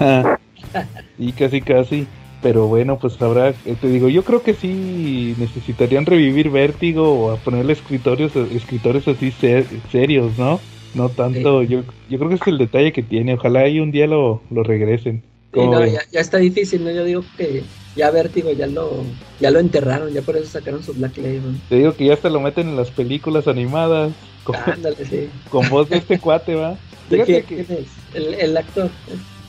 Ah, 0.00 0.38
y 1.16 1.32
casi, 1.32 1.60
casi. 1.62 2.06
Pero 2.40 2.68
bueno, 2.68 2.98
pues 2.98 3.20
habrá, 3.20 3.48
eh, 3.64 3.76
te 3.80 3.88
digo, 3.88 4.08
yo 4.08 4.24
creo 4.24 4.42
que 4.42 4.54
sí 4.54 5.34
necesitarían 5.38 6.06
revivir 6.06 6.50
Vértigo 6.50 7.12
o 7.18 7.30
a 7.32 7.42
ponerle 7.42 7.72
escritorios, 7.72 8.36
escritores 8.36 9.08
así 9.08 9.32
ser- 9.32 9.82
serios, 9.90 10.36
¿no? 10.38 10.60
No 10.92 11.10
tanto, 11.14 11.62
yo, 11.64 11.84
yo 12.06 12.18
creo 12.18 12.28
que 12.28 12.36
es 12.36 12.46
el 12.46 12.58
detalle 12.58 12.92
que 12.92 13.02
tiene. 13.02 13.34
Ojalá 13.34 13.68
y 13.68 13.80
un 13.80 13.90
día 13.90 14.06
lo, 14.06 14.46
lo 14.50 14.62
regresen. 14.62 15.24
Ya, 15.54 16.02
ya 16.12 16.20
está 16.20 16.38
difícil, 16.38 16.84
¿no? 16.84 16.90
Yo 16.90 17.04
digo 17.04 17.24
que 17.36 17.62
ya 17.96 18.10
Vértigo 18.10 18.52
ya 18.52 18.66
lo, 18.66 19.04
ya 19.40 19.50
lo 19.50 19.58
enterraron, 19.58 20.12
ya 20.12 20.22
por 20.22 20.36
eso 20.36 20.46
sacaron 20.46 20.82
su 20.82 20.94
Black 20.94 21.16
Label. 21.16 21.58
Te 21.68 21.76
digo 21.76 21.94
que 21.94 22.06
ya 22.06 22.14
hasta 22.14 22.28
lo 22.28 22.40
meten 22.40 22.68
en 22.68 22.76
las 22.76 22.90
películas 22.90 23.48
animadas 23.48 24.12
con, 24.44 24.56
Ándale, 24.56 25.04
sí. 25.04 25.28
con 25.50 25.68
voz 25.68 25.88
de 25.88 25.98
este 25.98 26.18
cuate, 26.18 26.54
va. 26.54 26.76
¿De 27.08 27.24
Fíjate 27.24 27.44
quién, 27.44 27.44
que 27.44 27.64
quién 27.64 27.78
es? 27.80 27.88
El, 28.14 28.34
el 28.34 28.56
actor. 28.56 28.90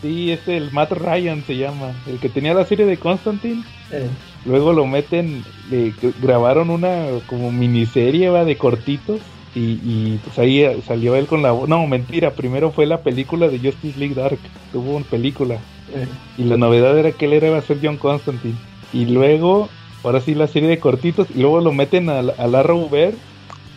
sí, 0.01 0.31
es 0.31 0.47
el 0.47 0.71
Matt 0.71 0.93
Ryan 0.93 1.43
se 1.45 1.57
llama, 1.57 1.93
el 2.07 2.19
que 2.19 2.29
tenía 2.29 2.53
la 2.53 2.65
serie 2.65 2.85
de 2.85 2.97
Constantine. 2.97 3.63
Eh, 3.91 4.07
Luego 4.45 4.71
lo 4.71 4.87
meten, 4.87 5.43
le 5.69 5.93
grabaron 6.21 6.69
una 6.69 7.07
como 7.27 7.51
miniserie 7.51 8.29
va 8.29 8.45
de 8.45 8.57
cortitos 8.57 9.19
y, 9.53 9.79
y, 9.83 10.19
pues 10.23 10.39
ahí 10.39 10.61
eh, 10.61 10.81
salió 10.87 11.15
él 11.15 11.27
con 11.27 11.41
la 11.41 11.51
voz. 11.51 11.67
No, 11.67 11.85
mentira, 11.87 12.33
primero 12.33 12.71
fue 12.71 12.85
la 12.85 13.03
película 13.03 13.49
de 13.49 13.59
Justice 13.59 13.99
League 13.99 14.15
Dark, 14.15 14.39
tuvo 14.71 14.95
una 14.95 15.05
película 15.05 15.59
eh. 15.93 16.07
y 16.37 16.43
la 16.43 16.57
novedad 16.57 16.97
era 16.97 17.11
que 17.11 17.25
él 17.25 17.33
era 17.33 17.47
iba 17.47 17.57
a 17.57 17.61
ser 17.61 17.79
John 17.81 17.97
Constantine. 17.97 18.55
Y 18.93 19.05
luego, 19.05 19.69
ahora 20.03 20.21
sí 20.21 20.35
la 20.35 20.47
serie 20.47 20.69
de 20.69 20.79
cortitos 20.79 21.27
y 21.35 21.41
luego 21.41 21.61
lo 21.61 21.71
meten 21.71 22.09
a, 22.09 22.19
a 22.19 22.47
Larry 22.47 22.87
Ver 22.89 23.13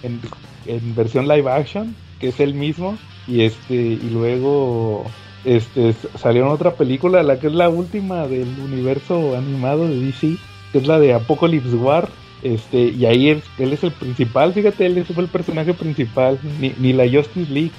en, 0.03 0.21
en 0.67 0.95
versión 0.95 1.29
live 1.29 1.51
action, 1.51 1.95
que 2.19 2.29
es 2.29 2.41
el 2.41 2.55
mismo 2.55 2.97
y 3.27 3.43
este 3.43 3.75
y 3.75 4.11
luego 4.11 5.05
este 5.45 5.95
salió 6.19 6.43
en 6.43 6.49
otra 6.49 6.75
película, 6.75 7.23
la 7.23 7.39
que 7.39 7.49
es 7.49 7.53
la 7.53 7.69
última 7.69 8.27
del 8.27 8.49
universo 8.61 9.37
animado 9.37 9.89
de 9.89 9.99
DC, 10.01 10.37
que 10.73 10.79
es 10.79 10.87
la 10.87 10.99
de 10.99 11.15
Apocalypse 11.15 11.75
War. 11.75 12.09
Este, 12.43 12.89
y 12.89 13.07
ahí 13.07 13.29
él, 13.29 13.43
él 13.59 13.73
es 13.73 13.85
el 13.85 13.93
principal, 13.93 14.53
fíjate, 14.53 14.87
él 14.87 15.05
fue 15.05 15.23
el 15.23 15.31
personaje 15.31 15.75
principal, 15.75 16.41
ni, 16.61 16.75
ni 16.79 16.93
la 16.93 17.05
Justice 17.05 17.53
League. 17.53 17.71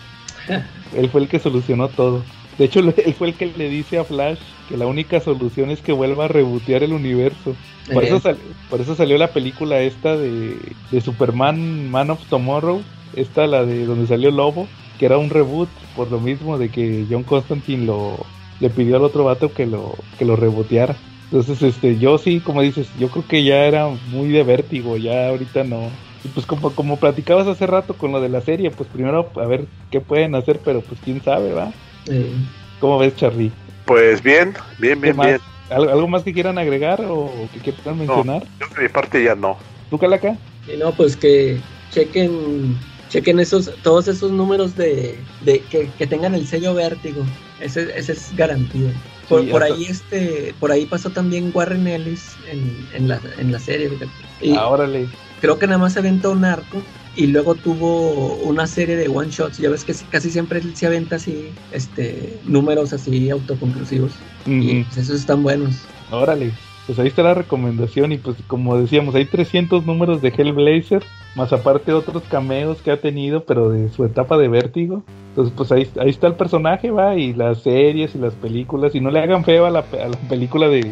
Él 0.95 1.09
fue 1.09 1.21
el 1.21 1.27
que 1.27 1.39
solucionó 1.39 1.87
todo. 1.87 2.21
De 2.57 2.65
hecho, 2.65 2.79
él 2.97 3.13
fue 3.15 3.29
el 3.29 3.37
que 3.37 3.47
le 3.47 3.69
dice 3.69 3.97
a 3.97 4.05
Flash 4.05 4.55
que 4.65 4.77
la 4.77 4.87
única 4.87 5.19
solución 5.19 5.71
es 5.71 5.81
que 5.81 5.91
vuelva 5.93 6.25
a 6.25 6.27
rebotear 6.27 6.83
el 6.83 6.93
universo. 6.93 7.59
Por, 7.91 8.03
eso, 8.03 8.19
sal- 8.19 8.57
por 8.67 8.81
eso 8.81 8.95
salió 8.95 9.17
la 9.17 9.33
película 9.33 9.81
esta 9.81 10.17
de, 10.17 10.79
de 10.89 11.01
Superman 11.01 11.89
Man 11.89 12.09
of 12.11 12.27
Tomorrow, 12.27 12.89
esta 13.11 13.47
la 13.47 13.65
de 13.65 13.85
donde 13.85 14.07
salió 14.07 14.31
Lobo, 14.31 14.73
que 14.97 15.05
era 15.05 15.17
un 15.17 15.29
reboot 15.29 15.79
por 15.93 16.11
lo 16.11 16.19
mismo 16.19 16.57
de 16.57 16.71
que 16.71 17.07
John 17.09 17.23
Constantine 17.23 17.85
lo 17.85 18.33
le 18.59 18.69
pidió 18.69 18.95
al 18.95 19.03
otro 19.03 19.25
vato 19.25 19.53
que 19.53 19.65
lo 19.65 20.07
que 20.17 20.25
lo 20.25 20.35
reboteara. 20.35 21.03
Entonces, 21.29 21.61
este, 21.63 21.97
yo 21.97 22.17
sí, 22.17 22.41
como 22.43 22.61
dices, 22.61 22.93
yo 22.93 23.09
creo 23.09 23.25
que 23.27 23.43
ya 23.43 23.65
era 23.65 23.87
muy 23.89 24.29
de 24.29 24.43
vértigo, 24.43 24.97
ya 24.97 25.27
ahorita 25.29 25.63
no. 25.63 25.99
Y 26.21 26.29
pues 26.29 26.45
como, 26.45 26.75
como 26.75 26.99
platicabas 26.99 27.47
hace 27.47 27.65
rato 27.67 27.97
con 27.97 28.11
lo 28.11 28.21
de 28.21 28.29
la 28.29 28.41
serie, 28.41 28.71
pues 28.71 28.89
primero 28.89 29.31
a 29.35 29.45
ver 29.47 29.69
qué 29.89 29.99
pueden 30.01 30.35
hacer, 30.35 30.61
pero 30.63 30.85
pues 30.85 31.01
quién 31.01 31.21
sabe, 31.21 31.51
¿va? 31.53 31.75
Eh, 32.09 32.31
¿Cómo 32.79 32.97
ves, 32.99 33.15
Charlie? 33.15 33.51
Pues 33.85 34.21
bien, 34.23 34.53
bien, 34.79 34.99
¿Qué 35.01 35.11
bien, 35.11 35.17
bien. 35.19 35.39
¿Algo, 35.69 35.91
algo 35.91 36.07
más 36.07 36.23
que 36.23 36.33
quieran 36.33 36.57
agregar 36.57 37.01
o 37.07 37.31
que 37.53 37.59
quieran 37.71 37.97
mencionar? 37.97 38.43
Yo 38.59 38.67
de 38.75 38.83
mi 38.83 38.89
parte 38.89 39.23
ya 39.23 39.35
no. 39.35 39.57
¿Tú, 39.89 39.97
Calaca? 39.97 40.37
y 40.73 40.77
no, 40.77 40.91
pues 40.93 41.17
que 41.17 41.59
chequen, 41.91 42.77
chequen 43.09 43.39
esos, 43.39 43.71
todos 43.83 44.07
esos 44.07 44.31
números 44.31 44.75
de, 44.75 45.17
de 45.41 45.59
que, 45.61 45.89
que 45.97 46.07
tengan 46.07 46.33
el 46.35 46.47
sello 46.47 46.73
vértigo. 46.73 47.23
Ese, 47.59 47.97
ese 47.97 48.13
es 48.13 48.35
garantía. 48.35 48.91
Por, 49.29 49.41
Sí, 49.43 49.51
ahí 49.51 49.85
este, 49.85 50.53
por 50.59 50.71
ahí 50.71 50.85
pasó 50.85 51.09
también 51.09 51.51
Warren 51.53 51.87
Ellis 51.87 52.35
en, 52.51 52.87
en 52.93 53.07
la, 53.07 53.19
en 53.37 53.51
la 53.51 53.59
serie, 53.59 53.89
fíjate. 53.89 54.11
Y 54.41 54.55
Ah, 54.55 54.67
órale. 54.67 55.07
creo 55.41 55.57
que 55.57 55.65
nada 55.67 55.79
más 55.79 55.93
se 55.93 55.99
aventó 55.99 56.31
un 56.31 56.43
arco 56.45 56.81
y 57.15 57.27
luego 57.27 57.55
tuvo 57.55 58.35
una 58.43 58.65
serie 58.67 58.95
de 58.95 59.07
one 59.07 59.29
shots. 59.29 59.57
Ya 59.57 59.69
ves 59.69 59.83
que 59.83 59.93
casi 60.09 60.29
siempre 60.31 60.59
él 60.59 60.75
se 60.75 60.87
aventa 60.87 61.17
así, 61.17 61.49
este, 61.71 62.37
números 62.45 62.93
así 62.93 63.29
autoconclusivos. 63.29 64.13
Y 64.47 64.83
pues 64.83 64.97
esos 64.97 65.19
están 65.19 65.43
buenos. 65.43 65.75
Órale. 66.11 66.51
Pues 66.85 66.99
ahí 66.99 67.07
está 67.07 67.23
la 67.23 67.33
recomendación 67.33 68.11
y 68.11 68.17
pues 68.17 68.35
como 68.47 68.77
decíamos, 68.77 69.15
hay 69.15 69.23
300 69.25 69.85
números 69.85 70.21
de 70.21 70.33
Hellblazer, 70.35 71.01
más 71.35 71.53
aparte 71.53 71.93
otros 71.93 72.23
cameos 72.29 72.81
que 72.81 72.91
ha 72.91 72.99
tenido, 72.99 73.45
pero 73.45 73.69
de 73.69 73.89
su 73.89 74.03
etapa 74.03 74.37
de 74.37 74.49
vértigo. 74.49 75.01
Entonces 75.29 75.53
pues 75.55 75.71
ahí, 75.71 75.87
ahí 76.01 76.09
está 76.09 76.27
el 76.27 76.33
personaje, 76.35 76.91
va, 76.91 77.15
y 77.15 77.33
las 77.33 77.59
series 77.63 78.13
y 78.15 78.17
las 78.17 78.33
películas, 78.33 78.93
y 78.95 78.99
no 78.99 79.11
le 79.11 79.19
hagan 79.21 79.45
feo 79.45 79.65
a 79.65 79.71
la, 79.71 79.83
pe- 79.83 80.01
a 80.01 80.09
la 80.09 80.17
película 80.27 80.67
de, 80.67 80.91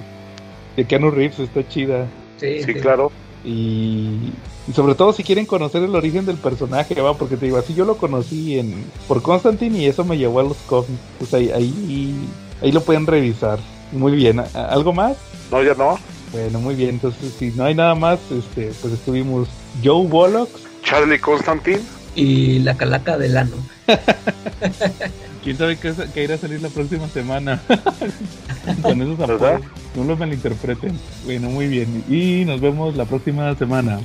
de 0.77 0.85
Keanu 0.85 1.11
Reeves, 1.11 1.39
está 1.39 1.67
chida. 1.67 2.07
Sí, 2.37 2.63
Sí, 2.63 2.73
claro. 2.75 3.11
Y, 3.43 4.31
y 4.67 4.73
sobre 4.73 4.95
todo 4.95 5.11
si 5.13 5.23
quieren 5.23 5.45
conocer 5.45 5.83
el 5.83 5.95
origen 5.95 6.25
del 6.25 6.37
personaje, 6.37 6.99
va, 7.01 7.15
porque 7.17 7.37
te 7.37 7.45
digo, 7.45 7.57
así 7.57 7.73
yo 7.73 7.83
lo 7.85 7.97
conocí 7.97 8.59
en 8.59 8.85
por 9.07 9.21
Constantine 9.21 9.77
y 9.79 9.85
eso 9.85 10.03
me 10.05 10.17
llevó 10.17 10.39
a 10.39 10.43
los 10.43 10.57
cómics. 10.67 10.91
Pues 11.19 11.33
ahí, 11.33 11.49
ahí, 11.51 12.15
ahí 12.61 12.71
lo 12.71 12.81
pueden 12.81 13.07
revisar. 13.07 13.59
Muy 13.91 14.13
bien, 14.13 14.39
¿a- 14.39 14.47
a- 14.53 14.67
¿algo 14.67 14.93
más? 14.93 15.17
No, 15.51 15.61
ya 15.63 15.73
no. 15.73 15.97
Bueno, 16.31 16.59
muy 16.59 16.75
bien, 16.75 16.91
entonces 16.91 17.33
si 17.37 17.51
no 17.51 17.65
hay 17.65 17.75
nada 17.75 17.93
más, 17.95 18.19
este, 18.31 18.71
pues 18.81 18.93
estuvimos 18.93 19.49
Joe 19.83 20.07
Bullock, 20.07 20.49
Charlie 20.83 21.19
Constantine. 21.19 21.81
Y 22.15 22.59
la 22.59 22.75
calaca 22.75 23.17
del 23.17 23.37
ano. 23.37 23.55
quién 25.43 25.57
sabe 25.57 25.77
qué, 25.77 25.93
qué 26.13 26.23
irá 26.23 26.35
a 26.35 26.37
salir 26.37 26.61
la 26.61 26.69
próxima 26.69 27.07
semana 27.09 27.61
con 28.81 29.01
esos 29.01 29.19
apodos, 29.19 29.61
no 29.95 30.03
lo 30.03 30.15
malinterpreten. 30.17 30.97
Bueno, 31.25 31.49
muy 31.49 31.67
bien, 31.67 32.03
y 32.09 32.45
nos 32.45 32.61
vemos 32.61 32.95
la 32.95 33.05
próxima 33.05 33.55
semana. 33.55 33.99